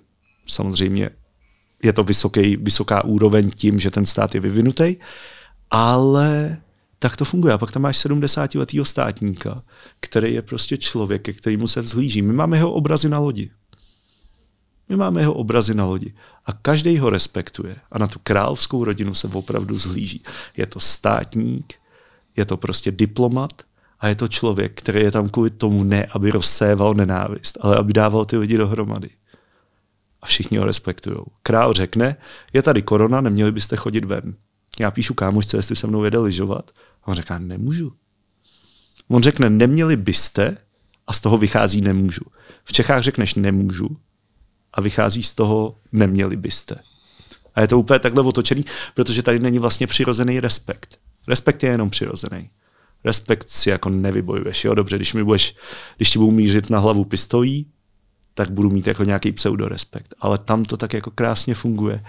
Samozřejmě 0.47 1.11
je 1.83 1.93
to 1.93 2.05
vysoký, 2.05 2.57
vysoká 2.57 3.05
úroveň 3.05 3.51
tím, 3.51 3.79
že 3.79 3.91
ten 3.91 4.07
stát 4.07 4.35
je 4.35 4.41
vyvinutý, 4.41 4.97
ale 5.71 6.57
tak 6.99 7.17
to 7.17 7.25
funguje. 7.25 7.55
A 7.55 7.59
pak 7.59 7.73
tam 7.73 7.83
máš 7.83 7.97
70 7.97 8.55
letého 8.55 8.85
státníka, 8.85 9.63
který 10.01 10.35
je 10.35 10.43
prostě 10.43 10.77
člověk, 10.77 11.23
ke 11.23 11.33
kterému 11.33 11.67
se 11.69 11.81
vzhlíží. 11.81 12.23
My 12.23 12.33
máme 12.33 12.57
jeho 12.57 12.73
obrazy 12.73 13.09
na 13.09 13.19
lodi. 13.19 13.51
My 14.89 14.97
máme 14.97 15.21
jeho 15.21 15.35
obrazy 15.35 15.75
na 15.75 15.85
lodi. 15.85 16.15
A 16.47 16.53
každý 16.53 16.99
ho 16.99 17.11
respektuje. 17.11 17.77
A 17.93 17.99
na 17.99 18.07
tu 18.07 18.19
královskou 18.23 18.85
rodinu 18.85 19.15
se 19.15 19.29
opravdu 19.29 19.79
zhlíží. 19.79 20.23
Je 20.57 20.67
to 20.67 20.81
státník, 20.81 21.75
je 22.37 22.45
to 22.45 22.57
prostě 22.57 22.93
diplomat 22.93 23.63
a 24.01 24.09
je 24.09 24.15
to 24.15 24.29
člověk, 24.29 24.73
který 24.75 25.01
je 25.01 25.11
tam 25.11 25.29
kvůli 25.29 25.51
tomu 25.51 25.85
ne, 25.85 26.07
aby 26.07 26.31
rozséval 26.31 26.95
nenávist, 26.95 27.59
ale 27.61 27.77
aby 27.77 27.93
dával 27.93 28.25
ty 28.25 28.37
lidi 28.37 28.57
dohromady. 28.57 29.11
A 30.23 30.27
všichni 30.27 30.59
ho 30.59 30.65
respektují. 30.65 31.17
Král 31.43 31.73
řekne, 31.73 32.17
je 32.53 32.63
tady 32.63 32.83
korona, 32.83 33.21
neměli 33.21 33.53
byste 33.53 33.77
chodit 33.77 34.05
ven. 34.05 34.35
Já 34.81 34.91
píšu 34.91 35.15
kámošce, 35.15 35.57
jestli 35.57 35.77
se 35.77 35.87
mnou 35.87 36.05
jede 36.05 36.19
lyžovat. 36.19 36.71
A 37.03 37.09
on 37.09 37.15
říká, 37.15 37.39
nemůžu. 37.39 37.93
On 39.09 39.23
řekne, 39.23 39.51
neměli 39.51 39.97
byste 39.97 40.57
a 41.07 41.13
z 41.13 41.21
toho 41.21 41.39
vychází 41.39 41.81
nemůžu. 41.81 42.25
V 42.65 42.73
Čechách 42.73 43.03
řekneš 43.03 43.35
nemůžu 43.35 43.97
a 44.73 44.81
vychází 44.81 45.23
z 45.23 45.35
toho 45.35 45.79
neměli 45.93 46.37
byste. 46.37 46.77
A 47.55 47.61
je 47.61 47.69
to 47.69 47.79
úplně 47.79 47.99
takhle 47.99 48.23
otočený, 48.23 48.65
protože 48.95 49.23
tady 49.23 49.39
není 49.39 49.59
vlastně 49.59 49.87
přirozený 49.87 50.41
respekt. 50.41 50.99
Respekt 51.29 51.63
je 51.63 51.71
jenom 51.71 51.91
přirozený. 51.91 52.51
Respekt 53.05 53.49
si 53.49 53.71
jako 53.71 53.89
nevybojuješ. 53.89 54.65
Jo, 54.65 54.75
dobře, 54.75 54.97
když 54.97 55.15
mi 55.15 55.25
budeš, 55.25 55.57
když 55.97 56.11
ti 56.11 56.19
budu 56.19 56.31
mířit 56.31 56.71
na 56.71 56.79
hlavu 56.79 57.05
pistolí, 57.05 57.67
tak 58.35 58.51
budu 58.51 58.71
mít 58.71 58.87
jako 58.87 59.05
nějaký 59.05 59.33
pseudorespekt. 59.33 60.15
Ale 60.21 60.39
tam 60.39 60.65
to 60.65 60.77
tak 60.77 60.93
jako 60.93 61.11
krásně 61.11 61.55
funguje. 61.55 62.05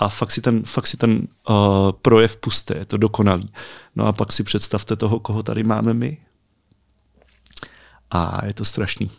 A 0.00 0.08
fakt 0.08 0.30
si 0.30 0.40
ten, 0.40 0.62
fakt 0.62 0.86
si 0.86 0.96
ten 0.96 1.10
uh, 1.48 1.56
projev 2.02 2.36
puste, 2.36 2.76
je 2.76 2.84
to 2.84 2.96
dokonalý. 2.96 3.48
No 3.96 4.06
a 4.06 4.12
pak 4.12 4.32
si 4.32 4.42
představte 4.42 4.96
toho, 4.96 5.20
koho 5.20 5.42
tady 5.42 5.64
máme 5.64 5.94
my. 5.94 6.18
A 8.10 8.46
je 8.46 8.54
to 8.54 8.64
strašný. 8.64 9.10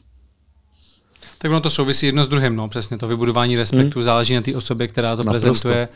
Tak 1.38 1.52
ono 1.52 1.62
to 1.62 1.70
souvisí 1.70 2.06
jedno 2.06 2.24
s 2.24 2.30
druhým, 2.30 2.56
no, 2.56 2.68
přesně 2.68 2.98
to 2.98 3.08
vybudování 3.08 3.56
respektu 3.56 3.99
hmm. 3.99 4.03
záleží 4.03 4.36
na 4.36 4.41
té 4.41 4.56
osobě, 4.56 4.88
která 4.88 5.16
to 5.16 5.24
Naprosto. 5.24 5.49
prezentuje, 5.49 5.90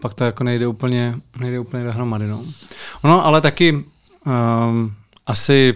pak 0.00 0.14
to 0.14 0.24
jako 0.24 0.44
nejde 0.44 0.66
úplně, 0.66 1.14
nejde 1.38 1.58
úplně 1.58 1.84
dohromady, 1.84 2.26
no. 2.26 2.44
Ono, 3.02 3.26
ale 3.26 3.40
taky 3.40 3.72
um, 4.26 4.94
asi 5.26 5.74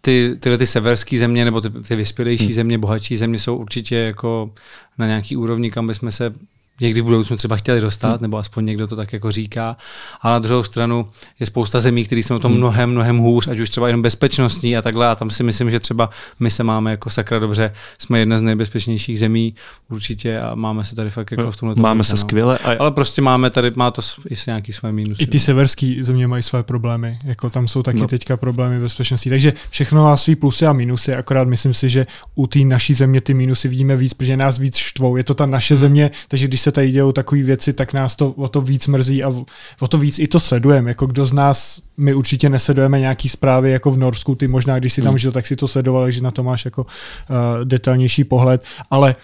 ty, 0.00 0.36
tyhle 0.40 0.58
ty 0.58 0.66
severské 0.66 1.18
země 1.18 1.44
nebo 1.44 1.60
ty, 1.60 1.70
ty 1.70 1.96
vyspělejší 1.96 2.44
hmm. 2.44 2.52
země, 2.52 2.78
bohatší 2.78 3.16
země 3.16 3.38
jsou 3.38 3.56
určitě 3.56 3.96
jako 3.96 4.50
na 4.98 5.06
nějaký 5.06 5.36
úrovni, 5.36 5.70
kam 5.70 5.86
bychom 5.86 6.10
se 6.10 6.34
někdy 6.80 7.00
v 7.00 7.04
budoucnu 7.04 7.36
třeba 7.36 7.56
chtěli 7.56 7.80
dostat, 7.80 8.12
hmm. 8.12 8.22
nebo 8.22 8.38
aspoň 8.38 8.64
někdo 8.64 8.86
to 8.86 8.96
tak 8.96 9.12
jako 9.12 9.30
říká. 9.30 9.76
A 10.20 10.30
na 10.30 10.38
druhou 10.38 10.62
stranu 10.62 11.08
je 11.40 11.46
spousta 11.46 11.80
zemí, 11.80 12.04
které 12.04 12.20
jsou 12.20 12.34
na 12.34 12.40
tom 12.40 12.52
hmm. 12.52 12.58
mnohem, 12.58 12.90
mnohem 12.90 13.18
hůř, 13.18 13.48
ať 13.48 13.58
už 13.58 13.70
třeba 13.70 13.86
jenom 13.86 14.02
bezpečnostní 14.02 14.76
a 14.76 14.82
takhle. 14.82 15.08
A 15.08 15.14
tam 15.14 15.30
si 15.30 15.42
myslím, 15.42 15.70
že 15.70 15.80
třeba 15.80 16.10
my 16.40 16.50
se 16.50 16.62
máme 16.62 16.90
jako 16.90 17.10
sakra 17.10 17.38
dobře, 17.38 17.72
jsme 17.98 18.18
jedna 18.18 18.38
z 18.38 18.42
nejbezpečnějších 18.42 19.18
zemí 19.18 19.54
určitě 19.90 20.40
a 20.40 20.54
máme 20.54 20.84
se 20.84 20.96
tady 20.96 21.10
fakt 21.10 21.30
jako 21.30 21.50
v 21.50 21.56
tomhle. 21.56 21.76
Máme 21.78 22.04
se 22.04 22.12
no. 22.12 22.16
skvěle. 22.16 22.58
A... 22.58 22.72
Ale 22.78 22.90
prostě 22.90 23.22
máme 23.22 23.50
tady, 23.50 23.72
má 23.74 23.90
to 23.90 24.02
i 24.30 24.34
nějaký 24.46 24.72
svoje 24.72 24.92
mínusy. 24.92 25.22
I 25.22 25.26
ty 25.26 25.40
severské 25.40 25.96
země 26.00 26.28
mají 26.28 26.42
své 26.42 26.62
problémy, 26.62 27.18
jako 27.24 27.50
tam 27.50 27.68
jsou 27.68 27.82
taky 27.82 28.00
no. 28.00 28.06
teďka 28.06 28.36
problémy 28.36 28.80
bezpečnosti. 28.80 29.30
Takže 29.30 29.52
všechno 29.70 30.04
má 30.04 30.16
svý 30.16 30.36
plusy 30.36 30.66
a 30.66 30.72
mínusy, 30.72 31.14
akorát 31.14 31.48
myslím 31.48 31.74
si, 31.74 31.88
že 31.88 32.06
u 32.34 32.46
té 32.46 32.58
naší 32.58 32.94
země 32.94 33.20
ty 33.20 33.34
mínusy 33.34 33.68
vidíme 33.68 33.96
víc, 33.96 34.14
protože 34.14 34.36
nás 34.36 34.58
víc 34.58 34.76
štvou. 34.76 35.16
Je 35.16 35.24
to 35.24 35.34
ta 35.34 35.46
naše 35.46 35.74
hmm. 35.74 35.80
země, 35.80 36.10
takže 36.28 36.48
když 36.48 36.60
se 36.60 36.71
tady 36.72 36.90
dějou 36.90 37.12
takové 37.12 37.42
věci, 37.42 37.72
tak 37.72 37.92
nás 37.92 38.16
to 38.16 38.30
o 38.30 38.48
to 38.48 38.60
víc 38.60 38.86
mrzí 38.86 39.24
a 39.24 39.32
o 39.80 39.88
to 39.88 39.98
víc 39.98 40.18
i 40.18 40.28
to 40.28 40.40
sledujeme. 40.40 40.90
Jako 40.90 41.06
kdo 41.06 41.26
z 41.26 41.32
nás, 41.32 41.82
my 41.96 42.14
určitě 42.14 42.48
nesledujeme 42.48 43.00
nějaký 43.00 43.28
zprávy 43.28 43.70
jako 43.70 43.90
v 43.90 43.98
Norsku, 43.98 44.34
ty 44.34 44.48
možná, 44.48 44.78
když 44.78 44.92
si 44.92 45.02
tam 45.02 45.10
hmm. 45.10 45.18
žil, 45.18 45.32
tak 45.32 45.46
si 45.46 45.56
to 45.56 45.68
sledoval, 45.68 46.02
takže 46.04 46.20
na 46.20 46.30
to 46.30 46.42
máš 46.42 46.64
jako 46.64 46.82
uh, 46.82 47.64
detailnější 47.64 48.24
pohled, 48.24 48.64
ale 48.90 49.16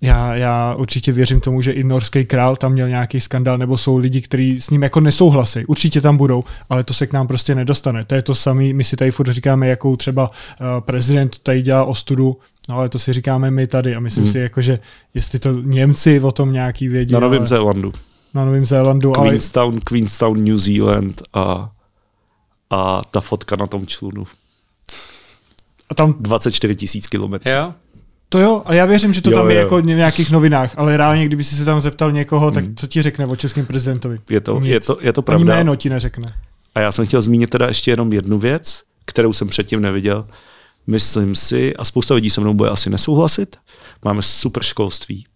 já, 0.00 0.34
já 0.34 0.74
určitě 0.74 1.12
věřím 1.12 1.40
tomu, 1.40 1.62
že 1.62 1.72
i 1.72 1.84
norský 1.84 2.24
král 2.24 2.56
tam 2.56 2.72
měl 2.72 2.88
nějaký 2.88 3.20
skandál, 3.20 3.58
nebo 3.58 3.76
jsou 3.76 3.96
lidi, 3.96 4.20
kteří 4.20 4.60
s 4.60 4.70
ním 4.70 4.82
jako 4.82 5.00
nesouhlasí. 5.00 5.66
Určitě 5.66 6.00
tam 6.00 6.16
budou, 6.16 6.44
ale 6.70 6.84
to 6.84 6.94
se 6.94 7.06
k 7.06 7.12
nám 7.12 7.26
prostě 7.26 7.54
nedostane. 7.54 8.04
To 8.04 8.14
je 8.14 8.22
to 8.22 8.34
samé, 8.34 8.72
my 8.72 8.84
si 8.84 8.96
tady 8.96 9.10
furt 9.10 9.32
říkáme, 9.32 9.68
jakou 9.68 9.96
třeba 9.96 10.30
uh, 10.30 10.66
prezident 10.80 11.38
tady 11.38 11.62
dělá 11.62 11.84
ostudu, 11.84 12.36
No 12.68 12.76
ale 12.76 12.88
to 12.88 12.98
si 12.98 13.12
říkáme 13.12 13.50
my 13.50 13.66
tady 13.66 13.96
a 13.96 14.00
myslím 14.00 14.24
hmm. 14.24 14.32
si, 14.32 14.38
jako, 14.38 14.62
že 14.62 14.78
jestli 15.14 15.38
to 15.38 15.52
Němci 15.52 16.20
o 16.20 16.32
tom 16.32 16.52
nějaký 16.52 16.88
vědí. 16.88 17.14
Na 17.14 17.20
Novém 17.20 17.40
ale... 17.40 17.46
Zélandu. 17.46 17.92
Na 18.34 18.44
Novém 18.44 18.66
Zélandu. 18.66 19.12
Queenstown, 19.12 19.74
ale... 19.74 19.80
Queenstown, 19.84 20.44
New 20.44 20.56
Zealand 20.56 21.22
a, 21.32 21.70
a 22.70 23.02
ta 23.10 23.20
fotka 23.20 23.56
na 23.56 23.66
tom 23.66 23.86
člunu. 23.86 24.24
A 25.90 25.94
tam 25.94 26.14
24 26.20 26.76
tisíc 26.76 27.06
kilometrů. 27.06 27.50
Jo? 27.50 27.74
To 28.28 28.38
jo, 28.38 28.62
a 28.64 28.74
já 28.74 28.86
věřím, 28.86 29.12
že 29.12 29.22
to 29.22 29.30
jo, 29.30 29.38
tam 29.38 29.50
je 29.50 29.56
jo. 29.56 29.60
jako 29.60 29.82
v 29.82 29.84
nějakých 29.84 30.30
novinách, 30.30 30.72
ale 30.76 30.96
reálně, 30.96 31.26
kdyby 31.26 31.44
si 31.44 31.56
se 31.56 31.64
tam 31.64 31.80
zeptal 31.80 32.12
někoho, 32.12 32.50
tak 32.50 32.64
hmm. 32.64 32.76
co 32.76 32.86
ti 32.86 33.02
řekne 33.02 33.26
o 33.26 33.36
českém 33.36 33.66
prezidentovi? 33.66 34.18
Je 34.30 34.40
to, 34.40 34.60
je 34.62 34.80
to, 34.80 34.98
je 35.00 35.12
to 35.12 35.22
pravda. 35.22 35.52
Ani 35.52 35.58
jméno 35.58 35.76
ti 35.76 35.90
neřekne. 35.90 36.34
A 36.74 36.80
já 36.80 36.92
jsem 36.92 37.06
chtěl 37.06 37.22
zmínit 37.22 37.50
teda 37.50 37.66
ještě 37.66 37.90
jenom 37.90 38.12
jednu 38.12 38.38
věc, 38.38 38.82
kterou 39.04 39.32
jsem 39.32 39.48
předtím 39.48 39.80
neviděl. 39.80 40.26
Myslím 40.90 41.34
si, 41.34 41.76
a 41.76 41.84
spousta 41.84 42.14
lidí 42.14 42.30
se 42.30 42.40
mnou 42.40 42.54
bude 42.54 42.70
asi 42.70 42.90
nesouhlasit, 42.90 43.56
máme 44.04 44.22
super 44.22 44.62
školství 44.62 45.26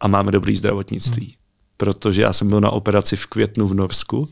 a 0.00 0.08
máme 0.08 0.32
dobrý 0.32 0.56
zdravotnictví. 0.56 1.24
Hmm. 1.24 1.34
Protože 1.76 2.22
já 2.22 2.32
jsem 2.32 2.48
byl 2.48 2.60
na 2.60 2.70
operaci 2.70 3.16
v 3.16 3.26
květnu 3.26 3.66
v 3.66 3.74
Norsku, 3.74 4.28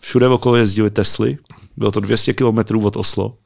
všude 0.00 0.28
okolo 0.28 0.56
jezdili 0.56 0.90
Tesly, 0.90 1.38
bylo 1.76 1.90
to 1.90 2.00
200 2.00 2.32
kilometrů 2.32 2.86
od 2.86 2.96
Oslo 2.96 3.36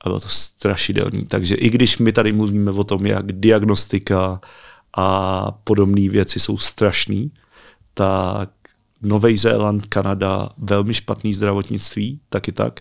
a 0.00 0.08
bylo 0.08 0.20
to 0.20 0.28
strašidelný. 0.28 1.26
Takže 1.26 1.54
i 1.54 1.70
když 1.70 1.98
my 1.98 2.12
tady 2.12 2.32
mluvíme 2.32 2.70
o 2.70 2.84
tom, 2.84 3.06
jak 3.06 3.32
diagnostika 3.32 4.40
a 4.96 5.50
podobné 5.64 6.08
věci 6.08 6.40
jsou 6.40 6.58
strašný, 6.58 7.32
tak 7.94 8.50
Nový 9.02 9.36
Zéland, 9.36 9.86
Kanada, 9.86 10.48
velmi 10.58 10.94
špatný 10.94 11.34
zdravotnictví, 11.34 12.20
taky 12.28 12.52
tak. 12.52 12.80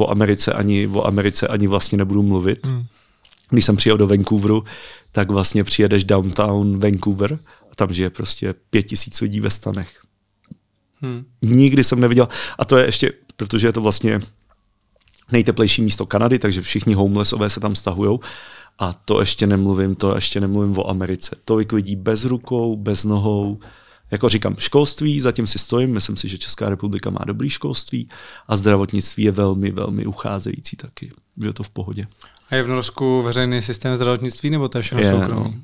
O 0.00 0.10
Americe 0.10 0.52
ani, 0.52 0.86
o 0.86 1.06
Americe 1.06 1.48
ani 1.48 1.66
vlastně 1.66 1.98
nebudu 1.98 2.22
mluvit. 2.22 2.66
Hmm. 2.66 2.84
Když 3.50 3.64
jsem 3.64 3.76
přijel 3.76 3.98
do 3.98 4.06
Vancouveru, 4.06 4.64
tak 5.12 5.30
vlastně 5.30 5.64
přijedeš 5.64 6.04
downtown 6.04 6.78
Vancouver 6.78 7.38
a 7.72 7.74
tam 7.76 7.92
žije 7.92 8.10
prostě 8.10 8.54
pět 8.70 8.82
tisíc 8.82 9.20
lidí 9.20 9.40
ve 9.40 9.50
stanech. 9.50 10.02
Hmm. 11.00 11.24
Nikdy 11.42 11.84
jsem 11.84 12.00
neviděl. 12.00 12.28
A 12.58 12.64
to 12.64 12.76
je 12.76 12.86
ještě, 12.86 13.12
protože 13.36 13.68
je 13.68 13.72
to 13.72 13.80
vlastně 13.80 14.20
nejteplejší 15.32 15.82
místo 15.82 16.06
Kanady, 16.06 16.38
takže 16.38 16.62
všichni 16.62 16.94
homelessové 16.94 17.50
se 17.50 17.60
tam 17.60 17.74
stahují. 17.74 18.18
A 18.78 18.92
to 18.92 19.20
ještě 19.20 19.46
nemluvím, 19.46 19.94
to 19.94 20.14
ještě 20.14 20.40
nemluvím 20.40 20.78
o 20.78 20.90
Americe. 20.90 21.36
Tolik 21.44 21.72
lidí 21.72 21.96
bez 21.96 22.24
rukou, 22.24 22.76
bez 22.76 23.04
nohou. 23.04 23.58
Jako 24.14 24.28
říkám, 24.28 24.56
školství, 24.58 25.20
zatím 25.20 25.46
si 25.46 25.58
stojím, 25.58 25.92
myslím 25.92 26.16
si, 26.16 26.28
že 26.28 26.38
Česká 26.38 26.68
republika 26.68 27.10
má 27.10 27.18
dobrý 27.26 27.50
školství 27.50 28.08
a 28.48 28.56
zdravotnictví 28.56 29.24
je 29.24 29.30
velmi, 29.30 29.70
velmi 29.70 30.06
ucházející 30.06 30.76
taky. 30.76 31.12
Je 31.36 31.52
to 31.52 31.62
v 31.62 31.70
pohodě. 31.70 32.06
A 32.50 32.54
je 32.54 32.62
v 32.62 32.68
Norsku 32.68 33.22
veřejný 33.22 33.62
systém 33.62 33.96
zdravotnictví, 33.96 34.50
nebo 34.50 34.68
to 34.68 34.78
je 34.78 34.82
všechno 34.82 35.10
soukromý? 35.10 35.62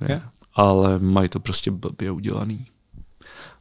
No, 0.00 0.06
je. 0.08 0.22
Ale 0.54 0.98
mají 0.98 1.28
to 1.28 1.40
prostě 1.40 1.70
blbě 1.70 2.10
udělaný. 2.10 2.66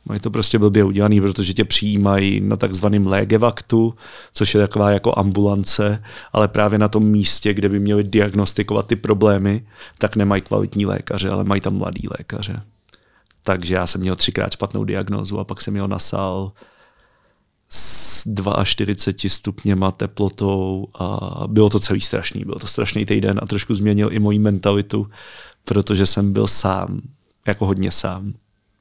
Mají 0.06 0.20
to 0.20 0.32
prostě 0.32 0.60
blbě 0.60 0.84
udělaný, 0.84 1.22
protože 1.22 1.53
tě 1.53 1.64
přijímají 1.64 2.41
na 2.41 2.56
takzvaném 2.56 3.07
légevaktu, 3.07 3.94
což 4.34 4.53
je 4.56 4.61
taková 4.61 4.91
jako 4.91 5.20
ambulance, 5.20 6.03
ale 6.34 6.48
právě 6.48 6.80
na 6.80 6.88
tom 6.88 7.03
místě, 7.03 7.53
kde 7.53 7.70
by 7.70 7.80
měli 7.80 8.03
diagnostikovat 8.03 8.88
ty 8.88 8.95
problémy, 8.95 9.66
tak 9.98 10.16
nemají 10.16 10.41
kvalitní 10.41 10.86
lékaře, 10.86 11.30
ale 11.30 11.44
mají 11.44 11.61
tam 11.61 11.78
mladý 11.78 12.07
lékaře. 12.20 12.61
Takže 13.44 13.76
já 13.76 13.88
jsem 13.88 14.02
měl 14.02 14.16
třikrát 14.16 14.53
špatnou 14.53 14.84
diagnózu 14.84 15.40
a 15.40 15.44
pak 15.44 15.61
jsem 15.61 15.74
měl 15.74 15.88
nasál 15.88 16.52
s 17.70 18.26
42 18.64 19.30
stupněma 19.30 19.91
teplotou 19.91 20.88
a 20.94 21.44
bylo 21.48 21.70
to 21.70 21.80
celý 21.80 22.02
strašný. 22.02 22.45
Byl 22.45 22.56
to 22.56 22.68
strašný 22.68 23.06
týden 23.06 23.40
a 23.44 23.45
trošku 23.45 23.74
změnil 23.74 24.10
i 24.14 24.20
moji 24.20 24.40
mentalitu, 24.40 25.07
protože 25.66 26.06
jsem 26.06 26.34
byl 26.34 26.48
sám, 26.48 27.02
jako 27.48 27.66
hodně 27.66 27.91
sám 27.91 28.34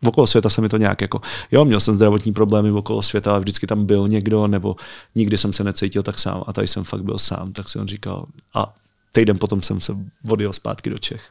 v 0.05 0.09
okolo 0.09 0.27
světa 0.27 0.49
se 0.49 0.61
mi 0.61 0.69
to 0.69 0.77
nějak 0.77 1.01
jako, 1.01 1.21
jo, 1.51 1.65
měl 1.65 1.81
jsem 1.81 1.95
zdravotní 1.95 2.33
problémy 2.33 2.71
v 2.71 2.77
okolo 2.77 3.03
světa, 3.03 3.31
ale 3.31 3.41
vždycky 3.41 3.67
tam 3.67 3.87
byl 3.87 4.09
někdo, 4.09 4.47
nebo 4.47 4.77
nikdy 5.15 5.39
jsem 5.39 5.53
se 5.53 5.65
necítil 5.65 6.03
tak 6.03 6.19
sám 6.19 6.45
a 6.47 6.53
tady 6.53 6.67
jsem 6.67 6.85
fakt 6.85 7.03
byl 7.03 7.19
sám, 7.19 7.53
tak 7.53 7.67
on 7.81 7.89
říkal 7.89 8.27
a 8.55 8.75
týden 9.13 9.39
potom 9.39 9.63
jsem 9.63 9.81
se 9.81 9.97
odjel 10.29 10.53
zpátky 10.53 10.91
do 10.91 10.99
Čech. 10.99 11.31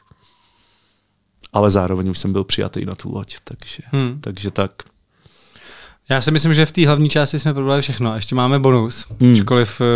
Ale 1.52 1.70
zároveň 1.70 2.10
už 2.10 2.18
jsem 2.18 2.32
byl 2.32 2.44
přijatý 2.44 2.84
na 2.84 2.94
tu 2.94 3.14
loď, 3.14 3.36
takže, 3.44 3.82
hmm. 3.86 4.20
takže 4.20 4.50
tak. 4.50 4.72
Já 6.10 6.20
si 6.20 6.30
myslím, 6.30 6.54
že 6.54 6.66
v 6.66 6.72
té 6.72 6.86
hlavní 6.86 7.08
části 7.08 7.38
jsme 7.38 7.54
probrali 7.54 7.82
všechno. 7.82 8.14
Ještě 8.14 8.34
máme 8.34 8.58
bonus. 8.58 9.06
Hmm. 9.20 9.32
Ačkoliv 9.32 9.80
uh, 9.80 9.86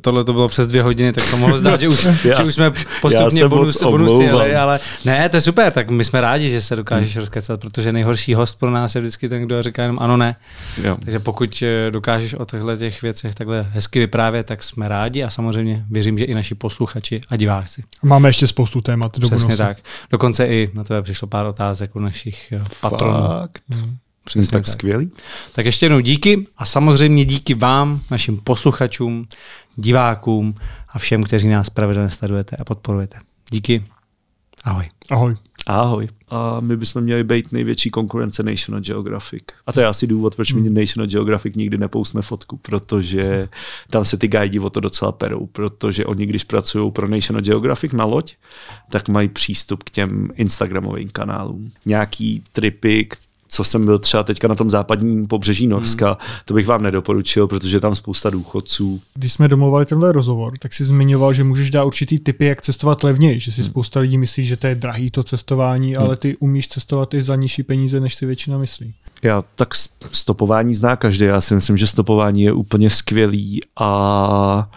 tohle 0.00 0.24
to 0.24 0.32
bylo 0.32 0.48
přes 0.48 0.68
dvě 0.68 0.82
hodiny, 0.82 1.12
tak 1.12 1.30
to 1.30 1.36
mohlo 1.36 1.58
zdát, 1.58 1.80
že 1.80 1.88
už, 1.88 2.04
já, 2.24 2.36
že 2.36 2.42
už 2.42 2.54
jsme 2.54 2.72
postupně 3.00 3.48
bonus, 3.48 3.82
bonus 3.82 4.20
jeli, 4.20 4.56
ale 4.56 4.80
ne, 5.04 5.28
to 5.28 5.36
je 5.36 5.40
super, 5.40 5.72
tak 5.72 5.90
my 5.90 6.04
jsme 6.04 6.20
rádi, 6.20 6.50
že 6.50 6.62
se 6.62 6.76
dokážeš 6.76 7.14
hmm. 7.14 7.20
rozkecat, 7.20 7.60
protože 7.60 7.92
nejhorší 7.92 8.34
host 8.34 8.58
pro 8.58 8.70
nás 8.70 8.94
je 8.94 9.00
vždycky 9.00 9.28
ten, 9.28 9.42
kdo 9.42 9.62
říká 9.62 9.82
jenom 9.82 9.98
ano, 10.00 10.16
ne. 10.16 10.36
Jo. 10.84 10.96
Takže 11.04 11.18
pokud 11.18 11.62
eh, 11.62 11.90
dokážeš 11.90 12.34
o 12.34 12.44
těchto 12.44 12.76
těch 12.76 13.02
věcech 13.02 13.34
takhle 13.34 13.66
hezky 13.72 13.98
vyprávět, 13.98 14.46
tak 14.46 14.62
jsme 14.62 14.88
rádi 14.88 15.22
a 15.22 15.30
samozřejmě 15.30 15.84
věřím, 15.90 16.18
že 16.18 16.24
i 16.24 16.34
naši 16.34 16.54
posluchači 16.54 17.20
a 17.28 17.36
diváci. 17.36 17.82
Máme 18.02 18.28
ještě 18.28 18.46
spoustu 18.46 18.80
témat 18.80 19.18
do 19.18 19.26
Přesně 19.26 19.46
bonusu. 19.46 19.58
tak. 19.62 19.78
Dokonce 20.10 20.46
i 20.46 20.70
na 20.74 20.84
to 20.84 21.02
přišlo 21.02 21.28
pár 21.28 21.46
otázek 21.46 21.96
u 21.96 21.98
našich 21.98 22.52
eh, 22.52 22.58
patronů. 22.80 23.28
Fakt. 23.28 23.62
Hmm. 23.74 23.96
Přesně 24.24 24.50
tak, 24.50 24.62
tak 24.62 24.66
skvělý. 24.66 25.10
Tak 25.54 25.66
ještě 25.66 25.86
jednou 25.86 26.00
díky 26.00 26.46
a 26.56 26.64
samozřejmě 26.64 27.24
díky 27.24 27.54
vám, 27.54 28.00
našim 28.10 28.36
posluchačům, 28.36 29.26
divákům 29.76 30.54
a 30.88 30.98
všem, 30.98 31.22
kteří 31.22 31.48
nás 31.48 31.70
pravidelně 31.70 32.10
sledujete 32.10 32.56
a 32.56 32.64
podporujete. 32.64 33.18
Díky. 33.50 33.84
Ahoj. 34.64 34.90
Ahoj. 35.10 35.34
Ahoj. 35.66 36.08
A 36.28 36.60
my 36.60 36.76
bychom 36.76 37.02
měli 37.02 37.24
být 37.24 37.52
největší 37.52 37.90
konkurence 37.90 38.42
National 38.42 38.80
Geographic. 38.80 39.42
A 39.66 39.72
to 39.72 39.80
je 39.80 39.86
asi 39.86 40.06
důvod, 40.06 40.36
proč 40.36 40.52
hmm. 40.52 40.62
mi 40.62 40.70
National 40.70 41.06
Geographic 41.06 41.56
nikdy 41.56 41.78
nepousme 41.78 42.22
fotku, 42.22 42.56
protože 42.56 43.48
tam 43.90 44.04
se 44.04 44.16
ty 44.16 44.28
guidi 44.28 44.58
o 44.58 44.70
to 44.70 44.80
docela 44.80 45.12
perou, 45.12 45.46
protože 45.46 46.06
oni, 46.06 46.26
když 46.26 46.44
pracují 46.44 46.92
pro 46.92 47.08
National 47.08 47.42
Geographic 47.42 47.92
na 47.92 48.04
loď, 48.04 48.34
tak 48.90 49.08
mají 49.08 49.28
přístup 49.28 49.82
k 49.82 49.90
těm 49.90 50.28
Instagramovým 50.34 51.08
kanálům. 51.08 51.70
Nějaký 51.86 52.44
tripy, 52.52 53.08
co 53.52 53.64
jsem 53.64 53.84
byl 53.84 53.98
třeba 53.98 54.22
teďka 54.22 54.48
na 54.48 54.54
tom 54.54 54.70
západním 54.70 55.26
pobřeží 55.26 55.66
Norska, 55.66 56.06
hmm. 56.06 56.38
to 56.44 56.54
bych 56.54 56.66
vám 56.66 56.82
nedoporučil, 56.82 57.46
protože 57.46 57.76
je 57.76 57.80
tam 57.80 57.94
spousta 57.94 58.30
důchodců. 58.30 59.00
Když 59.14 59.32
jsme 59.32 59.48
domluvali 59.48 59.86
tenhle 59.86 60.12
rozhovor, 60.12 60.52
tak 60.58 60.72
si 60.72 60.84
zmiňoval, 60.84 61.32
že 61.32 61.44
můžeš 61.44 61.70
dát 61.70 61.84
určitý 61.84 62.18
typy, 62.18 62.46
jak 62.46 62.62
cestovat 62.62 63.04
levněji, 63.04 63.40
že 63.40 63.52
si 63.52 63.60
hmm. 63.60 63.70
spousta 63.70 64.00
lidí 64.00 64.18
myslí, 64.18 64.44
že 64.44 64.56
to 64.56 64.66
je 64.66 64.74
drahý 64.74 65.10
to 65.10 65.22
cestování, 65.22 65.94
hmm. 65.94 66.04
ale 66.04 66.16
ty 66.16 66.36
umíš 66.36 66.68
cestovat 66.68 67.14
i 67.14 67.22
za 67.22 67.36
nižší 67.36 67.62
peníze, 67.62 68.00
než 68.00 68.14
si 68.14 68.26
většina 68.26 68.58
myslí. 68.58 68.94
Já 69.22 69.42
tak 69.54 69.74
stopování 70.12 70.74
zná 70.74 70.96
každý, 70.96 71.24
já 71.24 71.40
si 71.40 71.54
myslím, 71.54 71.76
že 71.76 71.86
stopování 71.86 72.42
je 72.42 72.52
úplně 72.52 72.90
skvělý 72.90 73.60
a 73.80 74.70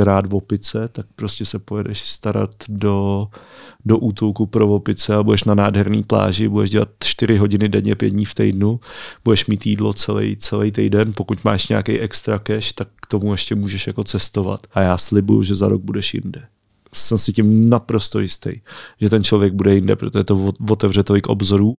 máš 0.00 0.04
rád 0.04 0.24
opice, 0.32 0.88
tak 0.92 1.06
prostě 1.16 1.44
se 1.44 1.58
pojedeš 1.58 2.02
starat 2.02 2.50
do, 2.68 3.28
do 3.84 3.98
útulku 3.98 4.46
pro 4.46 4.68
opice 4.68 5.14
a 5.14 5.22
budeš 5.22 5.44
na 5.44 5.54
nádherný 5.54 6.02
pláži, 6.02 6.48
budeš 6.48 6.70
dělat 6.70 6.88
4 7.04 7.36
hodiny 7.36 7.68
denně, 7.68 7.94
5 7.94 8.10
dní 8.10 8.24
v 8.24 8.34
týdnu, 8.34 8.80
budeš 9.24 9.46
mít 9.46 9.66
jídlo 9.66 9.92
celý, 9.92 10.36
celý 10.36 10.72
týden, 10.72 11.12
pokud 11.12 11.44
máš 11.44 11.68
nějaký 11.68 12.00
extra 12.00 12.38
cash, 12.38 12.72
tak 12.72 12.88
k 13.02 13.06
tomu 13.06 13.32
ještě 13.32 13.54
můžeš 13.54 13.86
jako 13.86 14.04
cestovat. 14.04 14.66
A 14.74 14.80
já 14.80 14.98
slibuju, 14.98 15.42
že 15.42 15.56
za 15.56 15.68
rok 15.68 15.82
budeš 15.82 16.14
jinde. 16.14 16.42
Jsem 16.94 17.18
si 17.18 17.32
tím 17.32 17.68
naprosto 17.68 18.20
jistý, 18.20 18.50
že 19.00 19.10
ten 19.10 19.24
člověk 19.24 19.52
bude 19.52 19.74
jinde, 19.74 19.96
protože 19.96 20.24
to 20.24 20.52
otevře 20.70 21.02
tolik 21.02 21.26
obzorů 21.26 21.74